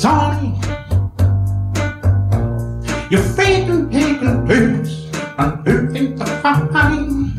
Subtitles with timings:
[0.00, 0.58] Sonny.
[3.10, 7.36] You're faking, taking pills, and hurting the fine.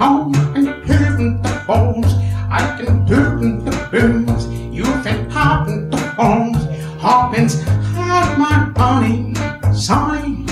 [0.00, 2.06] Oh, and hurting the bones,
[2.48, 4.46] I can hurting the bones.
[4.72, 6.62] You've been hopping the bones,
[7.00, 9.34] hoppins, have my honey.
[9.74, 10.46] Sonny,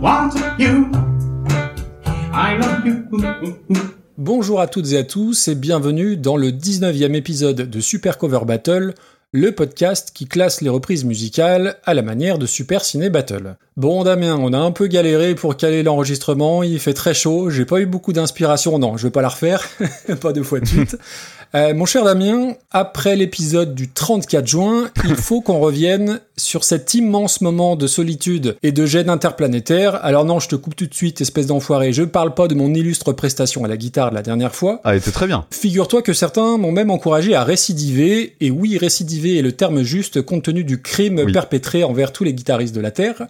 [0.00, 0.90] want you?
[2.32, 3.06] I love you.
[4.16, 8.40] Bonjour à toutes et à tous et bienvenue dans le 19e épisode de Super Cover
[8.44, 8.94] Battle,
[9.32, 13.56] le podcast qui classe les reprises musicales à la manière de Super Ciné Battle.
[13.76, 17.66] Bon Damien, on a un peu galéré pour caler l'enregistrement, il fait très chaud, j'ai
[17.66, 19.68] pas eu beaucoup d'inspiration, non, je vais pas la refaire,
[20.22, 20.96] pas deux fois de suite.
[21.54, 26.92] Euh, mon cher Damien, après l'épisode du 34 juin, il faut qu'on revienne sur cet
[26.92, 29.98] immense moment de solitude et de gêne interplanétaire.
[30.04, 32.74] Alors non, je te coupe tout de suite, espèce d'enfoiré, je parle pas de mon
[32.74, 34.80] illustre prestation à la guitare de la dernière fois.
[34.84, 35.46] Ah, elle était très bien.
[35.50, 40.20] Figure-toi que certains m'ont même encouragé à récidiver, et oui, récidiver est le terme juste
[40.20, 41.32] compte tenu du crime Oui.
[41.32, 43.26] perpétré envers tous les guitaristes de la Terre.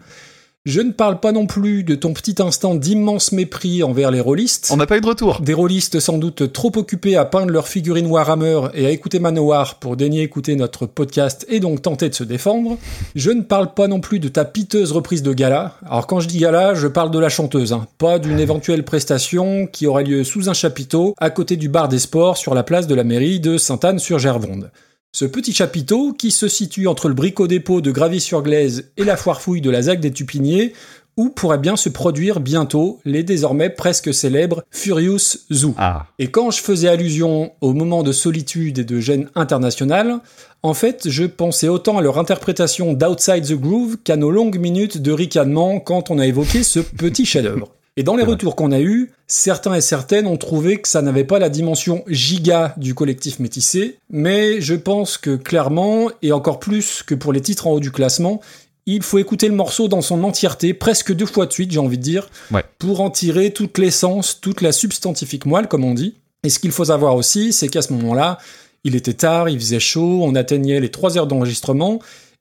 [0.68, 4.68] Je ne parle pas non plus de ton petit instant d'immense mépris envers les rôlistes.
[4.70, 5.40] On n'a pas eu de retour.
[5.40, 9.76] Des rôlistes sans doute trop occupés à peindre leurs figurines Warhammer et à écouter Manowar
[9.76, 12.76] pour daigner écouter notre podcast et donc tenter de se défendre.
[13.14, 15.78] Je ne parle pas non plus de ta piteuse reprise de gala.
[15.86, 19.66] Alors quand je dis gala, je parle de la chanteuse, hein, pas d'une éventuelle prestation
[19.66, 22.86] qui aurait lieu sous un chapiteau à côté du bar des sports sur la place
[22.86, 24.70] de la mairie de Sainte-Anne-sur-Gervonde.
[25.12, 29.70] Ce petit chapiteau, qui se situe entre le bricot-dépôt de Gravy-sur-Glaise et la foire-fouille de
[29.70, 30.74] la ZAC des Tupiniers,
[31.16, 35.74] où pourrait bien se produire bientôt les désormais presque célèbres Furious Zoo.
[35.78, 36.06] Ah.
[36.18, 40.20] Et quand je faisais allusion au moment de solitude et de gêne internationale,
[40.62, 44.98] en fait, je pensais autant à leur interprétation d'Outside the Groove qu'à nos longues minutes
[45.02, 47.72] de ricanement quand on a évoqué ce petit chef-d'œuvre.
[47.98, 48.28] Et dans les Ouais.
[48.30, 52.04] retours qu'on a eus, certains et certaines ont trouvé que ça n'avait pas la dimension
[52.06, 57.40] giga du collectif métissé, mais je pense que clairement, et encore plus que pour les
[57.40, 58.40] titres en haut du classement,
[58.86, 61.98] il faut écouter le morceau dans son entièreté, presque deux fois de suite, j'ai envie
[61.98, 62.62] de dire, Ouais.
[62.78, 66.14] pour en tirer toute l'essence, toute la substantifique moelle, comme on dit.
[66.44, 68.38] Et ce qu'il faut savoir aussi, c'est qu'à ce moment-là,
[68.84, 71.98] il était tard, il faisait chaud, on atteignait les 3 heures d'enregistrement,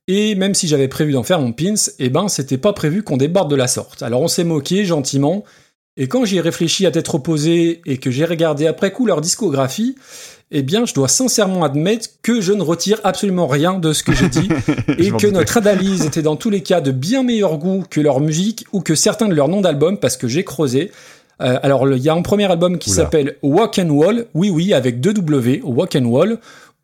[0.07, 3.18] et même si j'avais prévu d'en faire mon pins, eh ben c'était pas prévu qu'on
[3.18, 4.03] débarde de la sorte.
[4.03, 5.44] Alors on s'est moqué gentiment,
[5.97, 9.19] et quand j'y ai réfléchi à tête reposée et que j'ai regardé après coup leur
[9.19, 9.95] discographie,
[10.51, 14.13] eh bien je dois sincèrement admettre que je ne retire absolument rien de ce que
[14.13, 14.47] j'ai dit,
[14.97, 18.19] et que notre analyse était dans tous les cas de bien meilleur goût que leur
[18.19, 20.91] musique ou que certains de leurs noms d'albums, parce que j'ai creusé.
[21.39, 24.74] Euh, alors, il y a un premier album qui s'appelle Walk and Wall, oui, oui,
[24.74, 26.39] avec deux W, Walk and Wall,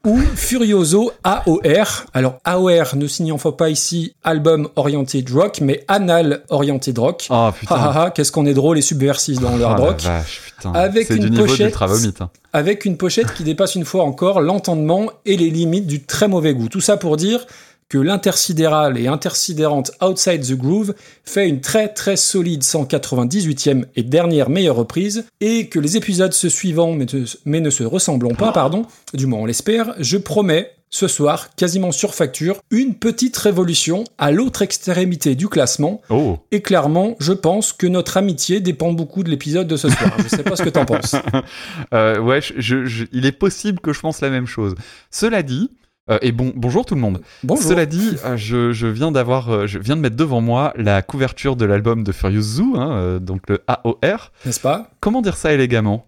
[0.06, 2.03] ou Furioso AOR.
[2.14, 7.25] Alors, AOR ne signifiant pas ici album oriented rock, mais anal oriented rock.
[7.30, 7.75] Oh putain.
[7.75, 10.02] ha ha, qu'est-ce qu'on est drôle et subversif dans le Ah, hard la rock.
[10.02, 10.74] vache, putain.
[10.74, 11.74] Avec C'est une du niveau pochette-
[12.19, 12.30] hein.
[12.52, 16.53] avec une pochette qui dépasse une fois encore l'entendement et les limites du très mauvais
[16.53, 16.68] goût.
[16.68, 17.46] Tout ça pour dire
[17.94, 20.96] que l'intersidéral et intersidérante Outside the Groove
[21.26, 26.50] fait une très très solide 198e et dernière meilleure reprise, et que les épisodes se
[26.50, 30.72] suivant mais, ne- mais ne se ressemblant pas, pardon, du moins on l'espère, je promets
[30.90, 36.40] ce soir, quasiment sur facture, une petite révolution à l'autre extrémité du classement, Oh.
[36.52, 40.16] et clairement, je pense que notre amitié dépend beaucoup de l'épisode de ce soir.
[40.18, 41.16] Je sais pas ce que t'en penses.
[41.94, 44.74] Euh, ouais, je- je- je- il est possible que je pense la même chose.
[45.12, 45.70] Cela dit,
[46.09, 47.22] euh, et bon, bonjour tout le monde.
[47.44, 47.64] Bonjour.
[47.64, 51.02] Cela dit, euh, je, je viens d'avoir, euh, je viens de mettre devant moi la
[51.02, 54.31] couverture de l'album de Furious Zoo, hein, donc le AOR.
[54.46, 54.90] N'est-ce pas?
[55.00, 56.06] Comment dire ça élégamment?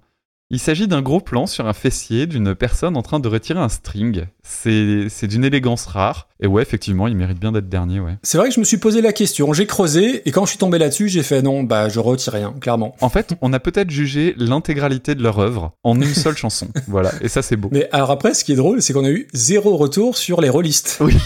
[0.51, 3.69] Il s'agit d'un gros plan sur un fessier d'une personne en train de retirer un
[3.69, 4.25] string.
[4.43, 6.27] C'est d'une élégance rare.
[6.39, 8.17] Et ouais, effectivement, il mérite bien d'être dernier, ouais.
[8.21, 10.57] C'est vrai que je me suis posé la question, j'ai creusé, et quand je suis
[10.59, 12.93] tombé là-dessus, j'ai fait non, bah je retire rien, clairement.
[12.99, 16.67] En fait, on a peut-être jugé l'intégralité de leur œuvre en une seule chanson.
[16.87, 17.69] Voilà, et ça c'est beau.
[17.71, 20.49] Mais alors après, ce qui est drôle, c'est qu'on a eu zéro retour sur les
[20.49, 20.97] rôlistes.
[21.01, 21.15] Oui.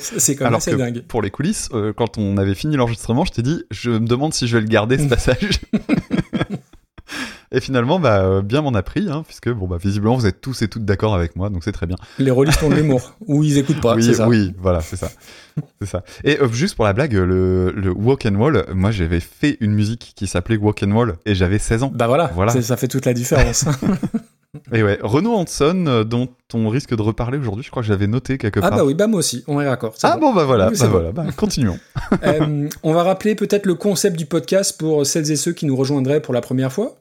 [0.00, 1.02] C'est quand même alors assez que dingue.
[1.06, 4.32] pour les coulisses, euh, quand on avait fini l'enregistrement, je t'ai dit, je me demande
[4.32, 5.60] si je vais le garder ce passage.
[7.56, 10.40] et finalement, bah, euh, bien m'en a pris, hein, puisque bon, bah, visiblement vous êtes
[10.40, 11.96] tous et toutes d'accord avec moi, donc c'est très bien.
[12.18, 14.28] Les rôlistes ont de l'humour, ou ils écoutent pas, oui, c'est ça.
[14.28, 15.10] oui, voilà, c'est ça.
[15.80, 16.02] c'est ça.
[16.24, 19.72] Et euh, juste pour la blague, le, le Walk and Wall, moi j'avais fait une
[19.72, 21.92] musique qui s'appelait Walk and Wall et j'avais 16 ans.
[21.94, 22.60] Bah voilà, Voilà.
[22.60, 23.64] ça fait toute la différence.
[24.72, 28.06] Et ouais, Renaud Hanson, euh, dont on risque de reparler aujourd'hui, je crois que j'avais
[28.06, 28.78] noté quelque ah part.
[28.78, 29.94] bah oui, bah moi aussi, on est d'accord.
[30.02, 30.32] Ah bon.
[30.32, 30.92] bah voilà, Oui, bah bon.
[30.92, 31.78] voilà, bah, continuons.
[32.24, 35.76] Euh, on va rappeler peut-être le concept du podcast pour celles et ceux qui nous
[35.76, 36.96] rejoindraient pour la première fois.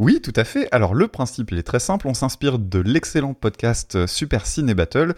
[0.00, 0.66] Oui, tout à fait.
[0.72, 2.08] Alors le principe, il est très simple.
[2.08, 5.14] On s'inspire de l'excellent podcast euh, Super Ciné Battle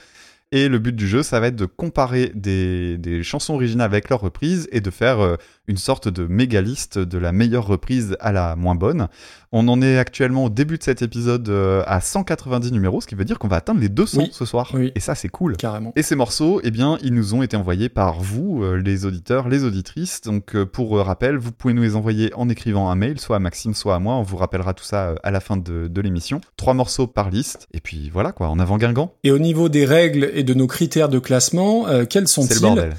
[0.51, 4.09] Et le but du jeu, ça va être de comparer des, des chansons originales avec
[4.09, 5.37] leurs reprises et de faire euh,
[5.69, 9.09] une sorte de méga liste de la meilleure reprise à la moins bonne.
[9.53, 13.15] On en est actuellement au début de cet épisode euh, à 190 numéros, ce qui
[13.15, 14.29] veut dire qu'on va atteindre les 200 Oui.
[14.33, 14.71] ce soir.
[14.75, 14.91] Oui.
[14.95, 15.57] Et ça, c'est cool.
[15.59, 15.93] Carrément.
[15.95, 19.49] Et ces morceaux, eh bien, ils nous ont été envoyés par vous, euh, les auditeurs,
[19.49, 20.23] les auditrices.
[20.23, 23.41] Donc, euh, pour rappel, vous pouvez nous les envoyer en écrivant un mail, soit à
[23.41, 24.15] Maxime, soit à moi.
[24.15, 26.41] On vous rappellera tout ça à la fin de, de l'émission.
[26.57, 27.69] Trois morceaux par liste.
[27.75, 29.13] Et puis voilà, quoi, en avant Guingamp.
[29.23, 32.91] Et au niveau des règles et de nos critères de classement, euh, quels sont-ils?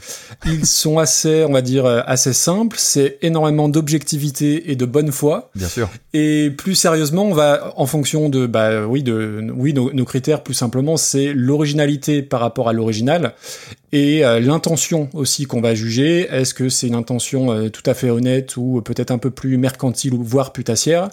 [0.46, 2.53] Ils sont assez, on va dire, assez simples.
[2.76, 5.50] C'est énormément d'objectivité et de bonne foi.
[5.56, 5.90] Bien sûr.
[6.14, 10.44] Et plus sérieusement, on va, en fonction de, bah oui, de, oui, nos, nos critères,
[10.44, 13.34] plus simplement, c'est l'originalité par rapport à l'original
[13.94, 16.28] et euh, l'intention aussi qu'on va juger.
[16.30, 19.58] Est-ce que c'est une intention euh, tout à fait honnête ou peut-être un peu plus
[19.58, 21.10] mercantile ou voire putassière?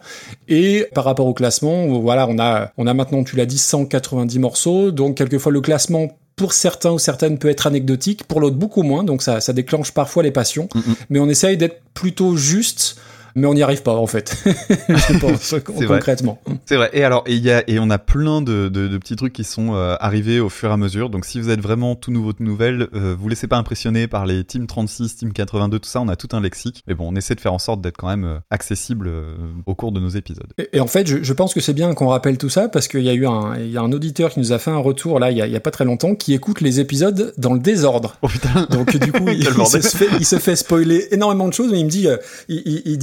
[0.49, 4.39] Et par rapport au classement, voilà, on a, on a maintenant, tu l'as dit, 190
[4.39, 4.91] morceaux.
[4.91, 9.05] Donc quelquefois le classement pour certains ou certaines peut être anecdotique, pour l'autre beaucoup moins.
[9.05, 10.69] Donc ça, ça déclenche parfois les passions.
[11.11, 12.97] Mais on essaye d'être plutôt juste.
[13.35, 14.37] Mais on n'y arrive pas en fait,
[14.89, 16.41] je pense concrètement.
[16.67, 16.91] C'est vrai.
[16.93, 19.33] Et alors, et il y a, et on a plein de, de, de petits trucs
[19.33, 21.11] qui sont euh, arrivés au fur et à mesure.
[21.11, 24.27] Donc, si vous êtes vraiment tout nouveau, tout nouvelle, euh, vous laissez pas impressionner par
[24.27, 26.01] les Team 36, Team 82, tout ça.
[26.01, 26.83] On a tout un lexique.
[26.87, 29.35] Mais bon, on essaie de faire en sorte d'être quand même euh, accessible euh,
[29.67, 30.53] au cours de nos épisodes.
[30.59, 32.89] Et, et en fait, je, je pense que c'est bien qu'on rappelle tout ça parce
[32.89, 34.79] qu'il y a eu un, il y a un auditeur qui nous a fait un
[34.79, 37.33] retour là, il y a, il y a pas très longtemps, qui écoute les épisodes
[37.39, 38.17] dans le désordre.
[38.23, 38.67] Oh putain.
[38.71, 41.85] Donc du coup, il, se fait, il se fait spoiler énormément de choses, mais il
[41.85, 42.07] me dit,
[42.49, 42.99] il, il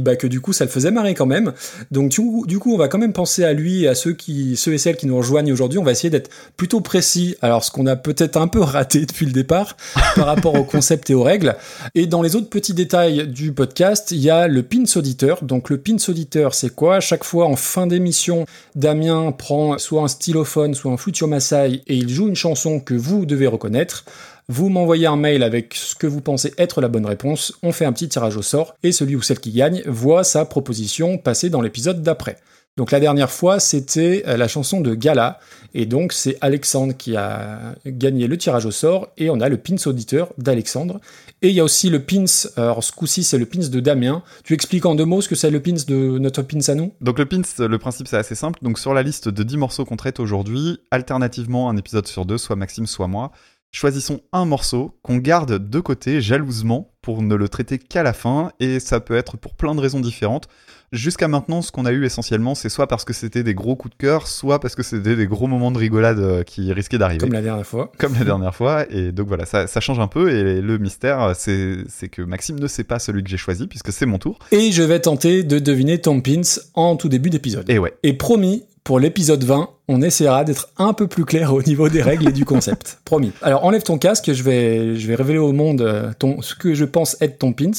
[0.00, 1.52] bah, que du coup, ça le faisait marrer quand même.
[1.90, 4.74] Donc du coup, on va quand même penser à lui et à ceux qui, ceux
[4.74, 5.78] et celles qui nous rejoignent aujourd'hui.
[5.78, 7.36] On va essayer d'être plutôt précis.
[7.42, 9.76] Alors, ce qu'on a peut-être un peu raté depuis le départ
[10.14, 11.56] par rapport au concept et aux règles.
[11.94, 15.44] Et dans les autres petits détails du podcast, il y a le pins auditeur.
[15.44, 16.96] Donc le pins auditeur, c'est quoi?
[16.96, 21.96] À chaque fois en fin d'émission, Damien prend soit un stylophone, soit un Maasai et
[21.96, 24.04] il joue une chanson que vous devez reconnaître.
[24.48, 27.84] Vous m'envoyez un mail avec ce que vous pensez être la bonne réponse, on fait
[27.84, 31.50] un petit tirage au sort, et celui ou celle qui gagne voit sa proposition passer
[31.50, 32.36] dans l'épisode d'après.
[32.76, 35.40] Donc la dernière fois, c'était euh, la chanson de Gala,
[35.74, 39.56] et donc c'est Alexandre qui a gagné le tirage au sort, et on a le
[39.56, 41.00] pins auditeur d'Alexandre.
[41.42, 42.26] Et il y a aussi le pins,
[42.56, 44.22] alors ce coup-ci c'est le pins de Damien.
[44.44, 46.92] Tu expliques en deux mots ce que c'est le pins de notre pins à nous?
[47.00, 48.60] Donc, le pins, le principe, c'est assez simple.
[48.62, 52.38] Donc, sur la liste de 10 morceaux qu'on traite aujourd'hui, alternativement, un épisode sur deux,
[52.38, 53.32] soit Maxime, soit moi,
[53.76, 58.50] choisissons un morceau qu'on garde de côté jalousement pour ne le traiter qu'à la fin.
[58.58, 60.48] Et ça peut être pour plein de raisons différentes.
[60.92, 63.94] Jusqu'à maintenant, ce qu'on a eu essentiellement, c'est soit parce que c'était des gros coups
[63.96, 67.20] de cœur, soit parce que c'était des gros moments de rigolade euh, qui risquaient d'arriver.
[67.20, 67.92] Comme la dernière fois.
[67.98, 68.90] comme la dernière fois.
[68.90, 70.30] Et donc voilà, ça, ça change un peu.
[70.30, 74.06] Et le mystère, c'est que Maxime ne sait pas celui que j'ai choisi, puisque c'est
[74.06, 74.38] mon tour.
[74.52, 76.40] Et je vais tenter de deviner ton pins
[76.74, 77.68] en tout début d'épisode.
[77.68, 81.60] Et ouais, Et promis, pour l'épisode 20, on essaiera d'être un peu plus clair au
[81.60, 83.00] niveau des règles et du concept.
[83.04, 83.32] promis.
[83.42, 86.72] Alors enlève ton casque, je vais, je vais révéler au monde euh, ton, ce que
[86.72, 87.72] je pense être ton pins.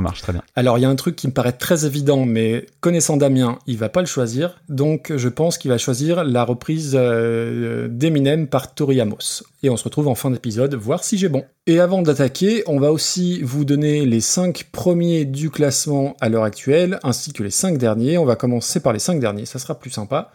[0.00, 0.42] Marche très bien.
[0.56, 3.78] Alors il y a un truc qui me paraît très évident, mais connaissant Damien, il
[3.78, 4.60] va pas le choisir.
[4.68, 9.44] Donc je pense qu'il va choisir la reprise euh, d'Eminem par Tori Amos.
[9.62, 11.44] Et on se retrouve en fin d'épisode, voir si j'ai bon.
[11.66, 16.44] Et avant d'attaquer, on va aussi vous donner les 5 premiers du classement à l'heure
[16.44, 18.18] actuelle, ainsi que les 5 derniers.
[18.18, 20.32] On va commencer par les 5 derniers, ça sera plus sympa.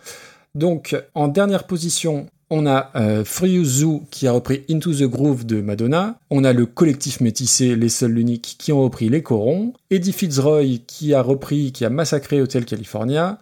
[0.56, 5.46] Donc en dernière position, on a euh, Free Zoo qui a repris Into the Groove
[5.46, 6.20] de Madonna.
[6.30, 9.74] On a le collectif métissé Les Seuls l'Unique qui ont repris Les Corons.
[9.92, 13.40] Eddie Fitzroy qui a repris, qui a massacré Hotel California.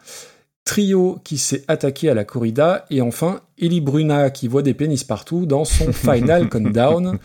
[0.66, 2.86] Trio qui s'est attaqué à la corrida.
[2.90, 7.18] Et enfin, Ellie Bruna qui voit des pénis partout dans son Final Countdown.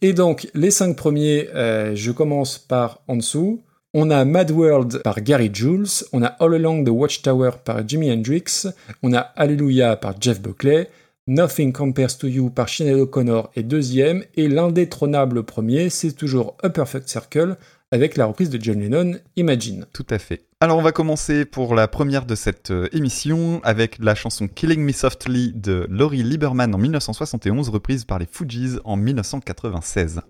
[0.00, 3.62] Et donc, les cinq premiers, euh, je commence par en dessous.
[3.96, 8.10] On a Mad World par Gary Jules, on a All Along the Watchtower par Jimi
[8.10, 8.66] Hendrix,
[9.04, 10.88] on a Hallelujah par Jeff Buckley,
[11.26, 16.68] Nothing Compares to You par Sinead O'Connor est deuxième, et l'indétrônable premier, c'est toujours A
[16.68, 17.56] Perfect Circle
[17.90, 19.86] avec la reprise de John Lennon, Imagine.
[19.94, 20.42] Tout à fait.
[20.60, 24.82] Alors on va commencer pour la première de cette euh, émission avec la chanson Killing
[24.82, 30.20] Me Softly de Laurie Lieberman en 1971, reprise par les Fugees en 1996.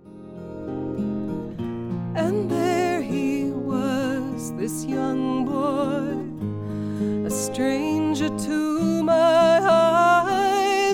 [2.17, 6.15] And there he was, this young boy,
[7.27, 10.34] a stranger to my eyes,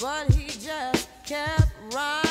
[0.00, 2.27] but he just kept riding.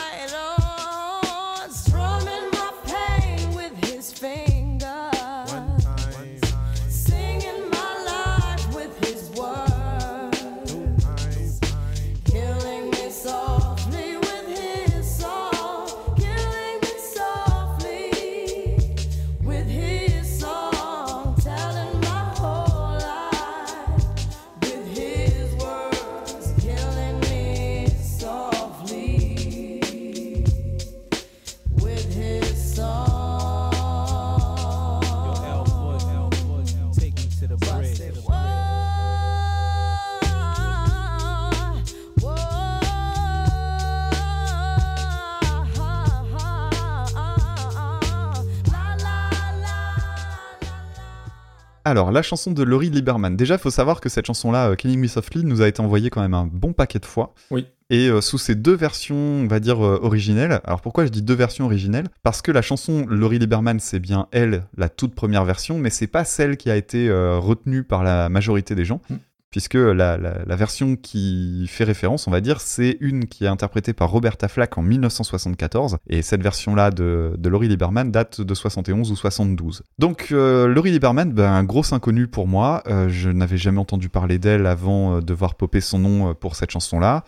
[51.88, 53.38] Alors, la chanson de Laurie Lieberman.
[53.38, 56.10] Déjà, il faut savoir que cette chanson-là, euh, Killing Me Softly, nous a été envoyée
[56.10, 57.34] quand même un bon paquet de fois.
[57.50, 57.66] Oui.
[57.90, 60.60] Et euh, sous ces deux versions, on va dire, euh, originelles.
[60.66, 62.08] Alors, pourquoi je dis deux versions originelles?
[62.24, 66.08] Parce que la chanson Laurie Lieberman, c'est bien elle, la toute première version, mais c'est
[66.08, 69.00] pas celle qui a été euh, retenue par la majorité des gens.
[69.10, 69.16] Mm.
[69.58, 70.18] Puisque la,
[70.56, 74.78] version qui fait référence, on va dire, c'est une qui est interprétée par Roberta Flack
[74.78, 75.98] en 1974.
[76.12, 79.82] Et cette version-là de, Laurie Lieberman date de 71 ou 72.
[79.98, 82.84] Donc, euh, Laurie Lieberman, ben, un gros inconnu pour moi.
[82.86, 86.56] Euh, je n'avais jamais entendu parler d'elle avant euh, de voir popper son nom pour
[86.56, 87.24] cette chanson-là.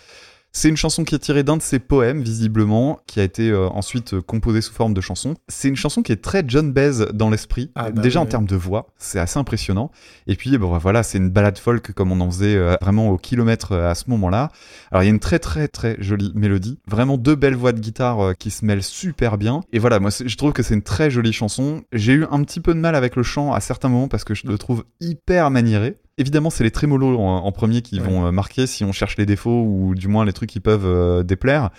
[0.51, 3.68] C'est une chanson qui est tirée d'un de ses poèmes, visiblement, qui a été euh,
[3.70, 5.36] ensuite euh, composée sous forme de chanson.
[5.48, 8.29] C'est une chanson qui est très John Baez dans l'esprit, Ah bah déjà oui, en
[8.29, 9.91] termes de voix, c'est assez impressionnant.
[10.25, 13.18] Et puis, bon, voilà, c'est une balade folk comme on en faisait euh, vraiment au
[13.18, 14.51] kilomètre à ce moment-là.
[14.91, 17.79] Alors, il y a une très très très jolie mélodie, vraiment deux belles voix de
[17.79, 19.62] guitare qui se mêlent super bien.
[19.72, 21.84] Et voilà, moi, je trouve que c'est une très jolie chanson.
[21.94, 24.34] J'ai eu un petit peu de mal avec le chant à certains moments parce que
[24.34, 25.98] je le trouve hyper maniéré.
[26.19, 28.05] Évidemment, c'est les trémolos en, en premier qui Ouais.
[28.07, 30.85] vont euh, marquer si on cherche les défauts ou du moins les trucs qui peuvent
[30.85, 31.69] euh, déplaire.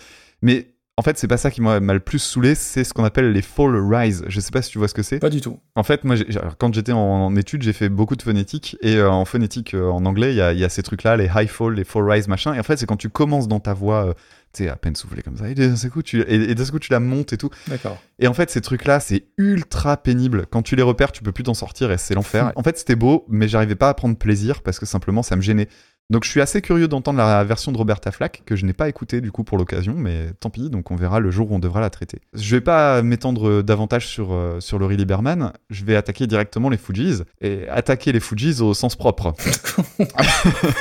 [0.42, 0.68] Mais
[1.00, 3.40] en fait, c'est pas ça qui m'a le plus saoulé, c'est ce qu'on appelle les
[3.40, 4.22] fall rise.
[4.28, 5.18] Je sais pas si tu vois ce que c'est.
[5.18, 5.58] Pas du tout.
[5.74, 8.76] En fait, moi, alors, quand j'étais en, en études, j'ai fait beaucoup de phonétique.
[8.82, 11.16] Et euh, en phonétique, euh, en anglais, il y a, il y a ces trucs-là,
[11.16, 12.52] les high fall, les fall rise, machin.
[12.52, 14.12] Et en fait, c'est quand tu commences dans ta voix, euh,
[14.52, 17.00] tu à peine soufflé comme ça, et d'un coup, tu, et, et coup, tu la
[17.00, 17.48] montes et tout.
[17.68, 17.96] D'accord.
[18.18, 20.44] Et en fait, ces trucs-là, c'est ultra pénible.
[20.50, 22.52] Quand tu les repères, tu peux plus t'en sortir et c'est l'enfer.
[22.56, 25.40] en fait, c'était beau, mais j'arrivais pas à prendre plaisir parce que simplement, ça me
[25.40, 25.68] gênait.
[26.10, 28.88] Donc, je suis assez curieux d'entendre la version de Roberta Flack, que je n'ai pas
[28.88, 31.60] écoutée du coup pour l'occasion, mais tant pis, donc on verra le jour où on
[31.60, 32.18] devra la traiter.
[32.34, 36.78] Je vais pas m'étendre davantage sur, euh, sur Laurie Lieberman, je vais attaquer directement les
[36.78, 39.34] Fujis, et attaquer les Fujis au sens propre.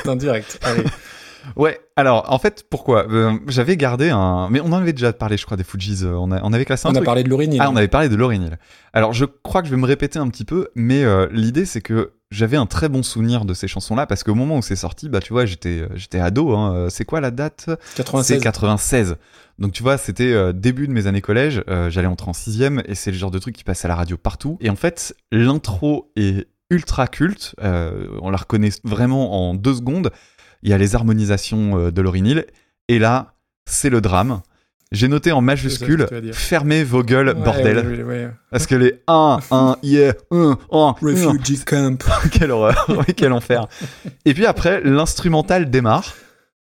[0.06, 0.58] Indirect.
[0.64, 0.84] Allez.
[1.56, 3.06] Ouais, alors en fait, pourquoi?
[3.10, 4.48] Euh, J'avais gardé un.
[4.50, 6.64] Mais on en avait déjà parlé, je crois, des Fujis, euh, on, a- on avait
[6.64, 7.06] classé un On a truc.
[7.06, 7.56] parlé de l'origine.
[7.60, 8.50] Ah, on avait parlé de Lauryn.
[8.92, 11.80] Alors, je crois que je vais me répéter un petit peu, mais euh, l'idée, c'est
[11.80, 15.08] que j'avais un très bon souvenir de ces chansons-là, parce qu'au moment où c'est sorti,
[15.08, 16.52] bah, tu vois, j'étais, j'étais ado.
[16.56, 16.86] Hein.
[16.90, 17.66] C'est quoi la date?
[17.94, 18.40] C'est 96.
[18.40, 19.16] 96.
[19.58, 21.62] Donc, tu vois, c'était euh, début de mes années collège.
[21.88, 24.16] J'allais entrer en sixième, et c'est le genre de truc qui passe à la radio
[24.16, 24.56] partout.
[24.60, 27.54] Et en fait, l'intro est ultra culte.
[27.60, 30.10] on la reconnaît vraiment en deux secondes.
[30.62, 32.46] Il y a les harmonisations euh, de Lauryn Hill,
[32.88, 33.34] et là,
[33.66, 34.40] c'est le drame.
[34.92, 37.86] J'ai noté en majuscule, fermez vos gueules, Ouais, bordel.
[37.86, 38.30] ouais, ouais.
[38.50, 41.96] Parce que les 1, 1, yeah, 1, 1, Refugee camp.
[42.32, 43.68] quelle horreur, quel enfer.
[44.24, 46.12] Et puis après, l'instrumental démarre,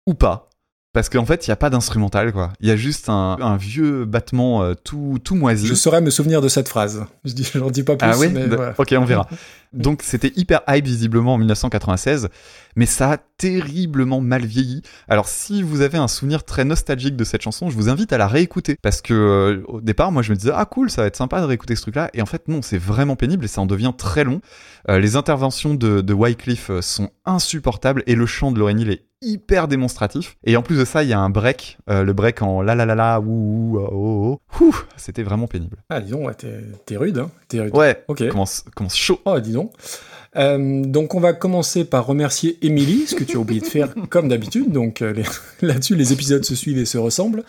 [0.07, 0.51] ou pas.
[0.95, 2.53] Parce qu'en fait, il n'y a pas d'instrumental, quoi.
[2.61, 5.67] Il y a juste un, un vieux battement euh, tout, tout moisi.
[5.67, 7.07] Je saurais me souvenir de cette phrase.
[7.25, 8.07] Je dis, j'en dis pas plus.
[8.11, 8.29] Ah oui?
[8.31, 8.75] mais D- voilà.
[8.77, 9.27] Ok, on verra.
[9.73, 12.29] Donc c'était hyper hype visiblement en 1996,
[12.77, 14.83] mais ça a terriblement mal vieilli.
[15.09, 18.19] Alors si vous avez un souvenir très nostalgique de cette chanson, je vous invite à
[18.19, 18.77] la réécouter.
[18.83, 21.41] Parce que euh, au départ, moi je me disais, ah cool, ça va être sympa
[21.41, 22.11] de réécouter ce truc-là.
[22.13, 24.43] Et en fait non, c'est vraiment pénible et ça en devient très long.
[24.91, 29.07] Euh, les interventions de, de Wycliffe sont insupportables et le chant de Lauryn Hill est
[29.23, 30.37] hyper démonstratif.
[30.45, 32.75] Et en plus de ça, il y a un break, euh, le break en la
[32.75, 34.65] la la la, ouh, ouh, oh, oh, oh.
[34.65, 35.79] Ouh, c'était vraiment pénible.
[35.89, 37.31] Ah, dis donc, ouais, t'es t'es rude, hein.
[37.49, 37.77] T'es rude.
[37.77, 38.29] Ouais, Ok.
[38.29, 39.21] commence, commence chaud.
[39.25, 39.73] Oh, dis donc.
[40.37, 43.95] Euh, donc on va commencer par remercier Émilie, ce que tu as oublié de faire
[44.11, 44.73] comme d'habitude.
[44.73, 45.15] Donc euh,
[45.63, 47.45] là-dessus, les épisodes se suivent et se ressemblent.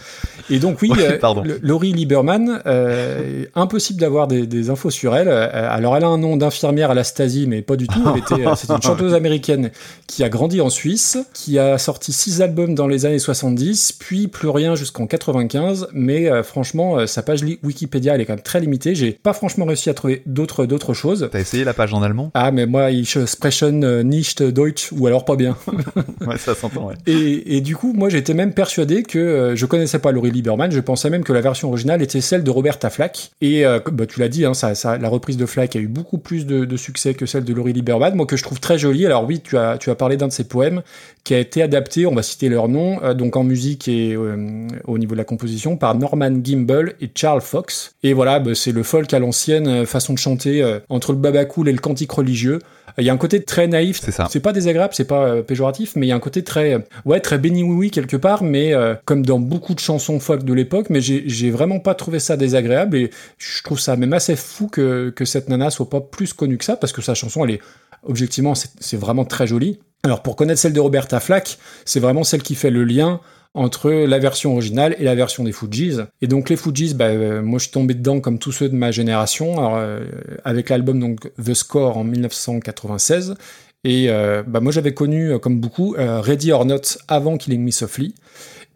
[0.50, 1.44] Et donc oui, Ouais, euh, pardon.
[1.62, 5.30] Laurie Lieberman, euh, impossible d'avoir des, des infos sur elle.
[5.30, 8.02] Alors elle a un nom d'infirmière à la Stasi, mais pas du tout.
[8.14, 9.72] Elle était, c'est une chanteuse américaine
[10.08, 14.28] qui a grandi en Suisse, qui a sorti six albums dans les années 70, puis
[14.28, 15.88] plus rien jusqu'en 95.
[15.94, 18.94] Mais euh, franchement, sa page Wikipédia, elle est quand même très limitée.
[18.94, 21.30] J'ai pas franchement réussi à trouver d'autres d'autres choses.
[21.32, 22.32] T'as essayé la page en allemand?
[22.34, 25.56] Ah, mais moi, ich sprechen äh, nicht Deutsch, ou alors pas bien.
[26.26, 26.96] Ouais, ça s'entend, ouais.
[27.06, 30.72] Et, et du coup, moi, j'étais même persuadé que euh, je connaissais pas Laurie Lieberman.
[30.72, 33.32] Je pensais même que la version originale était celle de Roberta Flack.
[33.42, 35.88] Et euh, bah, tu l'as dit, hein, ça, ça- la reprise de Flack a eu
[35.88, 38.16] beaucoup plus de, de succès que celle de Laurie Lieberman.
[38.16, 39.06] Moi, que je trouve très jolie.
[39.06, 40.82] Alors oui, tu as, tu as parlé d'un de ses poèmes
[41.26, 44.68] qui a été adapté, on va citer leur nom, euh, donc en musique et euh,
[44.88, 47.96] au niveau de la composition, par Norman Gimbel et Charles Fox.
[48.04, 51.68] Et voilà, bah, c'est le folk à l'ancienne, euh, façon de chanter entre le babacool
[51.70, 52.60] et le cantique religieux.
[52.98, 54.00] Il y a un côté très naïf.
[54.04, 54.28] C'est ça.
[54.30, 56.80] C'est pas désagréable, c'est pas euh, péjoratif, mais il y a un côté très, euh,
[57.06, 60.44] ouais, très béni oui oui quelque part, mais euh, comme dans beaucoup de chansons folk
[60.44, 64.36] de l'époque, mais j'ai vraiment pas trouvé ça désagréable et je trouve ça même assez
[64.36, 67.44] fou que, que cette nana soit pas plus connue que ça parce que sa chanson,
[67.46, 67.62] elle est
[68.04, 69.80] objectivement, c'est vraiment très joli.
[70.04, 73.22] Alors pour connaître celle de Roberta Flack, c'est vraiment celle qui fait le lien
[73.54, 75.98] entre la version originale et la version des Fujis.
[76.22, 78.76] Et donc les Fujis, bah, euh, moi je suis tombé dedans comme tous ceux de
[78.76, 80.06] ma génération, alors, euh,
[80.44, 83.36] avec l'album donc The Score en 1996.
[83.84, 87.64] Et euh, bah, moi j'avais connu, euh, comme beaucoup, euh, Ready or Not avant Killing
[87.64, 88.16] Me Softly.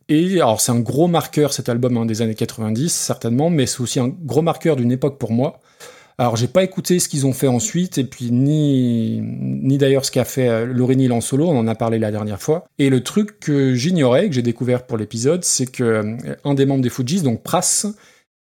[0.10, 3.82] Et alors c'est un gros marqueur cet album hein, des années 90 certainement, mais c'est
[3.82, 5.60] aussi un gros marqueur d'une époque pour moi.
[6.20, 10.10] Alors j'ai pas écouté ce qu'ils ont fait ensuite et puis ni ni d'ailleurs ce
[10.10, 12.68] qu'a fait euh, Lauryn Hill en solo, on en a parlé la dernière fois.
[12.80, 16.66] Et le truc que j'ignorais que j'ai découvert pour l'épisode, c'est que euh, un des
[16.66, 17.86] membres des Fujis, donc Pras,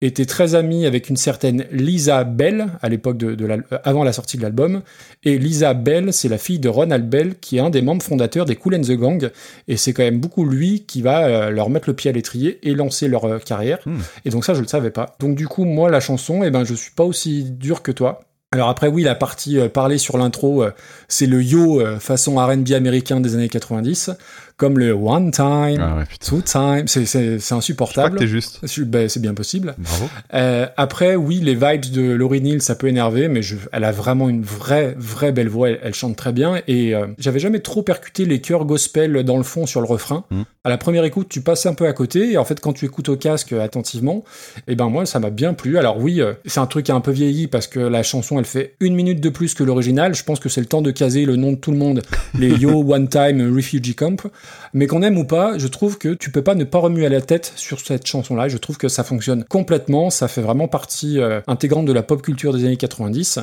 [0.01, 4.38] était très ami avec une certaine Lisa Bell à l'époque de, euh, avant la sortie
[4.38, 4.82] de l'album.
[5.24, 8.46] Et Lisa Bell, c'est la fille de Ronald Bell, qui est un des membres fondateurs
[8.46, 9.30] des Cool and the Gang.
[9.68, 12.60] Et c'est quand même beaucoup lui qui va euh, leur mettre le pied à l'étrier
[12.62, 13.80] et lancer leur euh, carrière.
[13.86, 13.98] Hmm.
[14.25, 15.16] Et donc ça, je le savais pas.
[15.20, 18.22] Donc du coup, moi, la chanson, eh ben, je suis pas aussi dur que toi.
[18.54, 20.72] Alors après, oui, la partie euh, parlée sur l'intro, euh,
[21.10, 24.12] c'est le yo euh, façon R&B américain des années 90,
[24.57, 28.17] comme le one time, Ah ouais, two time, c'est Je insupportable.
[28.17, 28.59] t'es juste.
[28.63, 29.75] Je- ben, c'est bien possible.
[29.77, 30.09] Bravo.
[30.33, 33.91] Euh, après, oui, les vibes de Lauryn Hill, ça peut énerver, mais je, elle a
[33.91, 35.69] vraiment une vraie, vraie belle voix.
[35.69, 39.37] Elle, elle chante très bien et euh, j'avais jamais trop percuté les chœurs gospel dans
[39.37, 40.25] le fond sur le refrain.
[40.31, 40.41] Mm.
[40.67, 42.83] À la première écoute, tu passes un peu à côté et en fait, quand tu
[42.83, 44.25] écoutes au casque euh, attentivement,
[44.67, 45.77] et ben moi, ça m'a bien plu.
[45.77, 48.38] Alors oui, euh, c'est un truc qui a un peu vieilli parce que la chanson,
[48.38, 50.13] elle fait une minute de plus que l'original.
[50.13, 52.01] Je pense que c'est le temps de caser le nom de tout le monde,
[52.38, 54.27] les Yo One Time Refugee Camp.
[54.74, 57.21] Mais qu'on aime ou pas, je trouve que tu peux pas ne pas remuer la
[57.21, 58.50] tête sur cette chanson-là.
[58.50, 60.09] Je trouve que ça fonctionne complètement.
[60.09, 63.39] Ça fait vraiment partie euh, intégrante de la pop culture des années 90.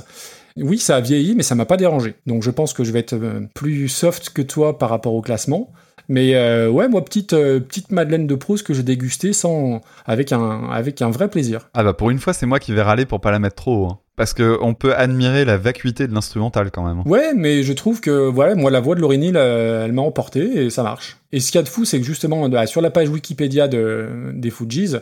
[0.59, 2.17] Oui, ça a vieilli, mais ça m'a pas dérangé.
[2.27, 3.19] Donc je pense que je vais être
[3.55, 5.73] plus soft que toi par rapport au classement.
[6.09, 10.33] Mais euh, ouais, moi, petite, euh, petite Madeleine de Proust que j'ai dégustée sans, avec,
[10.33, 11.69] un, avec un vrai plaisir.
[11.75, 13.85] Ah bah pour une fois, c'est moi qui vais râler pour pas la mettre trop
[13.85, 13.87] haut.
[13.87, 13.99] hein.
[14.17, 17.03] Parce que on peut admirer la vacuité de l'instrumental quand même.
[17.05, 20.71] Ouais, mais je trouve que voilà, moi la voix de euh, elle m'a emporté et
[20.71, 21.17] ça marche.
[21.33, 23.67] Et ce qu'il y a de fou, c'est que justement bah, sur la page Wikipédia
[23.67, 24.95] de, des Fujis,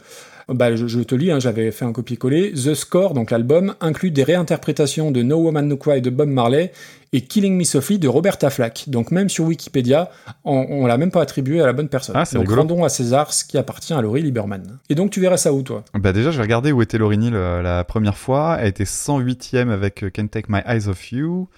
[0.49, 2.53] bah, je, je te lis, hein, j'avais fait un copier-coller.
[2.53, 6.73] The Score, donc l'album, inclut des réinterprétations de No Woman No Cry de Bob Marley
[7.15, 8.85] et Killing Me Softly de Roberta Flack.
[8.89, 10.11] Donc même sur Wikipédia,
[10.45, 12.17] on, on l'a même pas attribué à la bonne personne.
[12.19, 12.63] Ah, c'est donc rigolo.
[12.63, 14.79] rendons à César ce qui appartient à Laurie Lieberman.
[14.89, 15.85] Et donc tu verras ça où toi?
[15.95, 18.57] Bah déjà, je vais regarder où était Lauryn Hill euh, la première fois.
[18.61, 21.49] Elle était 108ème avec euh, Can't Take My Eyes Off You.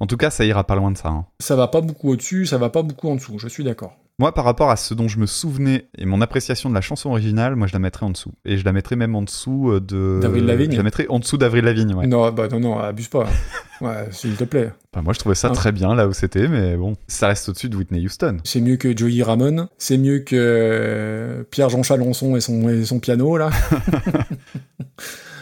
[0.00, 1.08] En tout cas, ça ira pas loin de ça.
[1.08, 1.26] hein.
[1.40, 3.96] Ça va pas beaucoup au-dessus, ça va pas beaucoup en dessous, je suis d'accord.
[4.20, 7.10] Moi, par rapport à ce dont je me souvenais et mon appréciation de la chanson
[7.10, 8.32] originale, moi je la mettrais en dessous.
[8.44, 10.18] Et je la mettrais même en dessous euh, de.
[10.20, 12.08] D'Avril Lavigne Je la mettrais en dessous d'Avril Lavigne, ouais.
[12.08, 13.28] Non, bah non, non, abuse pas.
[13.80, 14.72] ouais, s'il te plaît.
[14.92, 15.54] Enfin, moi je trouvais ça Ah.
[15.54, 18.38] très bien là où c'était, mais bon, ça reste au-dessus de Whitney Houston.
[18.42, 22.98] C'est mieux que Joey Ramone, c'est mieux que euh, Pierre-Jean Chalençon et son, et son
[22.98, 23.50] piano, là.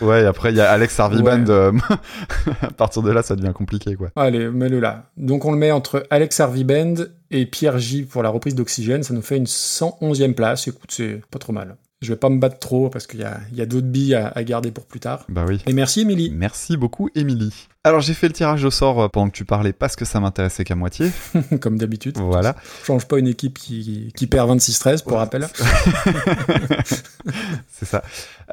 [0.01, 1.37] Ouais, et après il y a Alex Harvey Ouais.
[1.39, 1.49] Band.
[1.51, 1.73] euh,
[2.63, 4.11] à partir de là, ça devient compliqué quoi.
[4.17, 5.11] Allez, mets-le là.
[5.17, 6.95] Donc on le met entre Alex Harvey Band
[7.31, 10.69] et Pierre J pour la reprise d'Oxygène, ça nous fait une 111e place.
[10.69, 11.77] Écoute, c'est pas trop mal.
[12.03, 13.25] Je vais pas me battre trop parce qu'il y
[13.61, 15.25] a, d'autres billes à, à garder pour plus tard.
[15.31, 15.63] Bah oui.
[15.67, 16.31] Et merci, Émilie.
[16.31, 17.69] Merci beaucoup, Émilie.
[17.87, 20.19] Alors j'ai fait le tirage au sort euh, pendant que tu parlais parce que ça
[20.19, 21.13] m'intéressait qu'à moitié.
[21.61, 22.19] Comme d'habitude.
[22.19, 22.57] Voilà.
[22.85, 25.47] Change pas une équipe qui, qui perd 26-13, pour rappel.
[27.71, 28.03] C'est ça.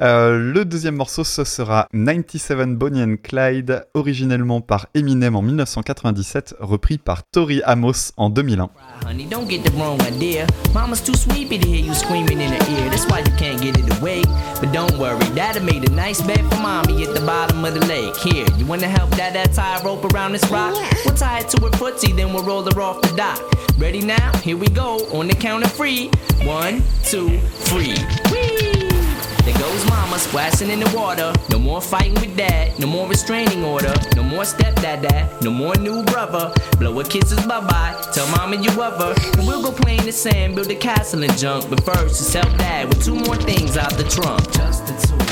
[0.00, 6.54] Euh, le deuxième morceau, ce sera 97 Bonnie and Clyde, originellement par Eminem en 1997,
[6.60, 8.70] repris par Tori Amos en 2001.
[9.04, 10.46] Honey, don't get the wrong idea.
[10.72, 12.88] Mama's too sleepy to hear you screaming in her ear.
[12.88, 14.26] That's why you can't get it awake.
[14.60, 17.84] But don't worry, Daddy made a nice bed for mommy at the bottom of the
[17.86, 18.16] lake.
[18.16, 20.74] Here, you wanna help Dad tie a rope around this rock?
[21.04, 23.40] We'll tie it to her footsie, then we'll roll her off the dock.
[23.78, 24.36] Ready now?
[24.38, 24.98] Here we go.
[25.12, 26.10] On the count of three.
[26.44, 27.96] One, two, three.
[28.30, 29.33] Whee!
[29.44, 31.32] There goes mama splashing in the water.
[31.50, 33.92] No more fighting with dad, no more restraining order.
[34.16, 36.54] No more stepdad dad, no more new brother.
[36.78, 39.14] Blow her kisses bye bye, tell mama you love her.
[39.38, 41.68] And we'll go play in the sand, build a castle and junk.
[41.68, 44.50] But first, just help dad with two more things out the trunk.
[44.52, 45.23] Just the two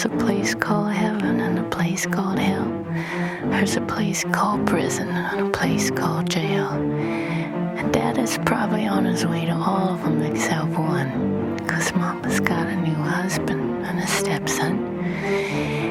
[0.00, 2.86] there's a place called heaven and a place called hell.
[3.50, 6.70] There's a place called prison and a place called jail.
[6.70, 11.58] And Dad is probably on his way to all of them except one.
[11.66, 15.04] Cause Mama's got a new husband and a stepson.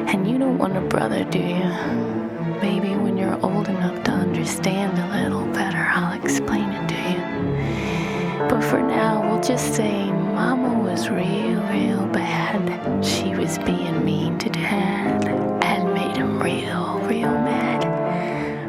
[0.08, 1.70] And you don't want a brother, do you?
[2.60, 7.39] Maybe when you're old enough to understand a little better, I'll explain it to you.
[8.48, 13.04] But for now, we'll just say Mama was real, real bad.
[13.04, 15.26] She was being mean to Dad
[15.62, 17.80] and made him real, real mad.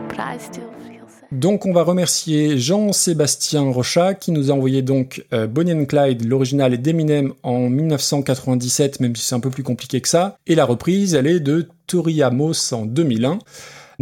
[0.10, 1.28] But I still feel sad.
[1.32, 6.26] Donc on va remercier Jean-Sébastien Rochat qui nous a envoyé donc euh, Bonnie and Clyde,
[6.26, 10.38] l'original est d'Eminem en 1997, même si c'est un peu plus compliqué que ça.
[10.48, 13.40] Et la reprise, elle est de Tori Amos en 2001.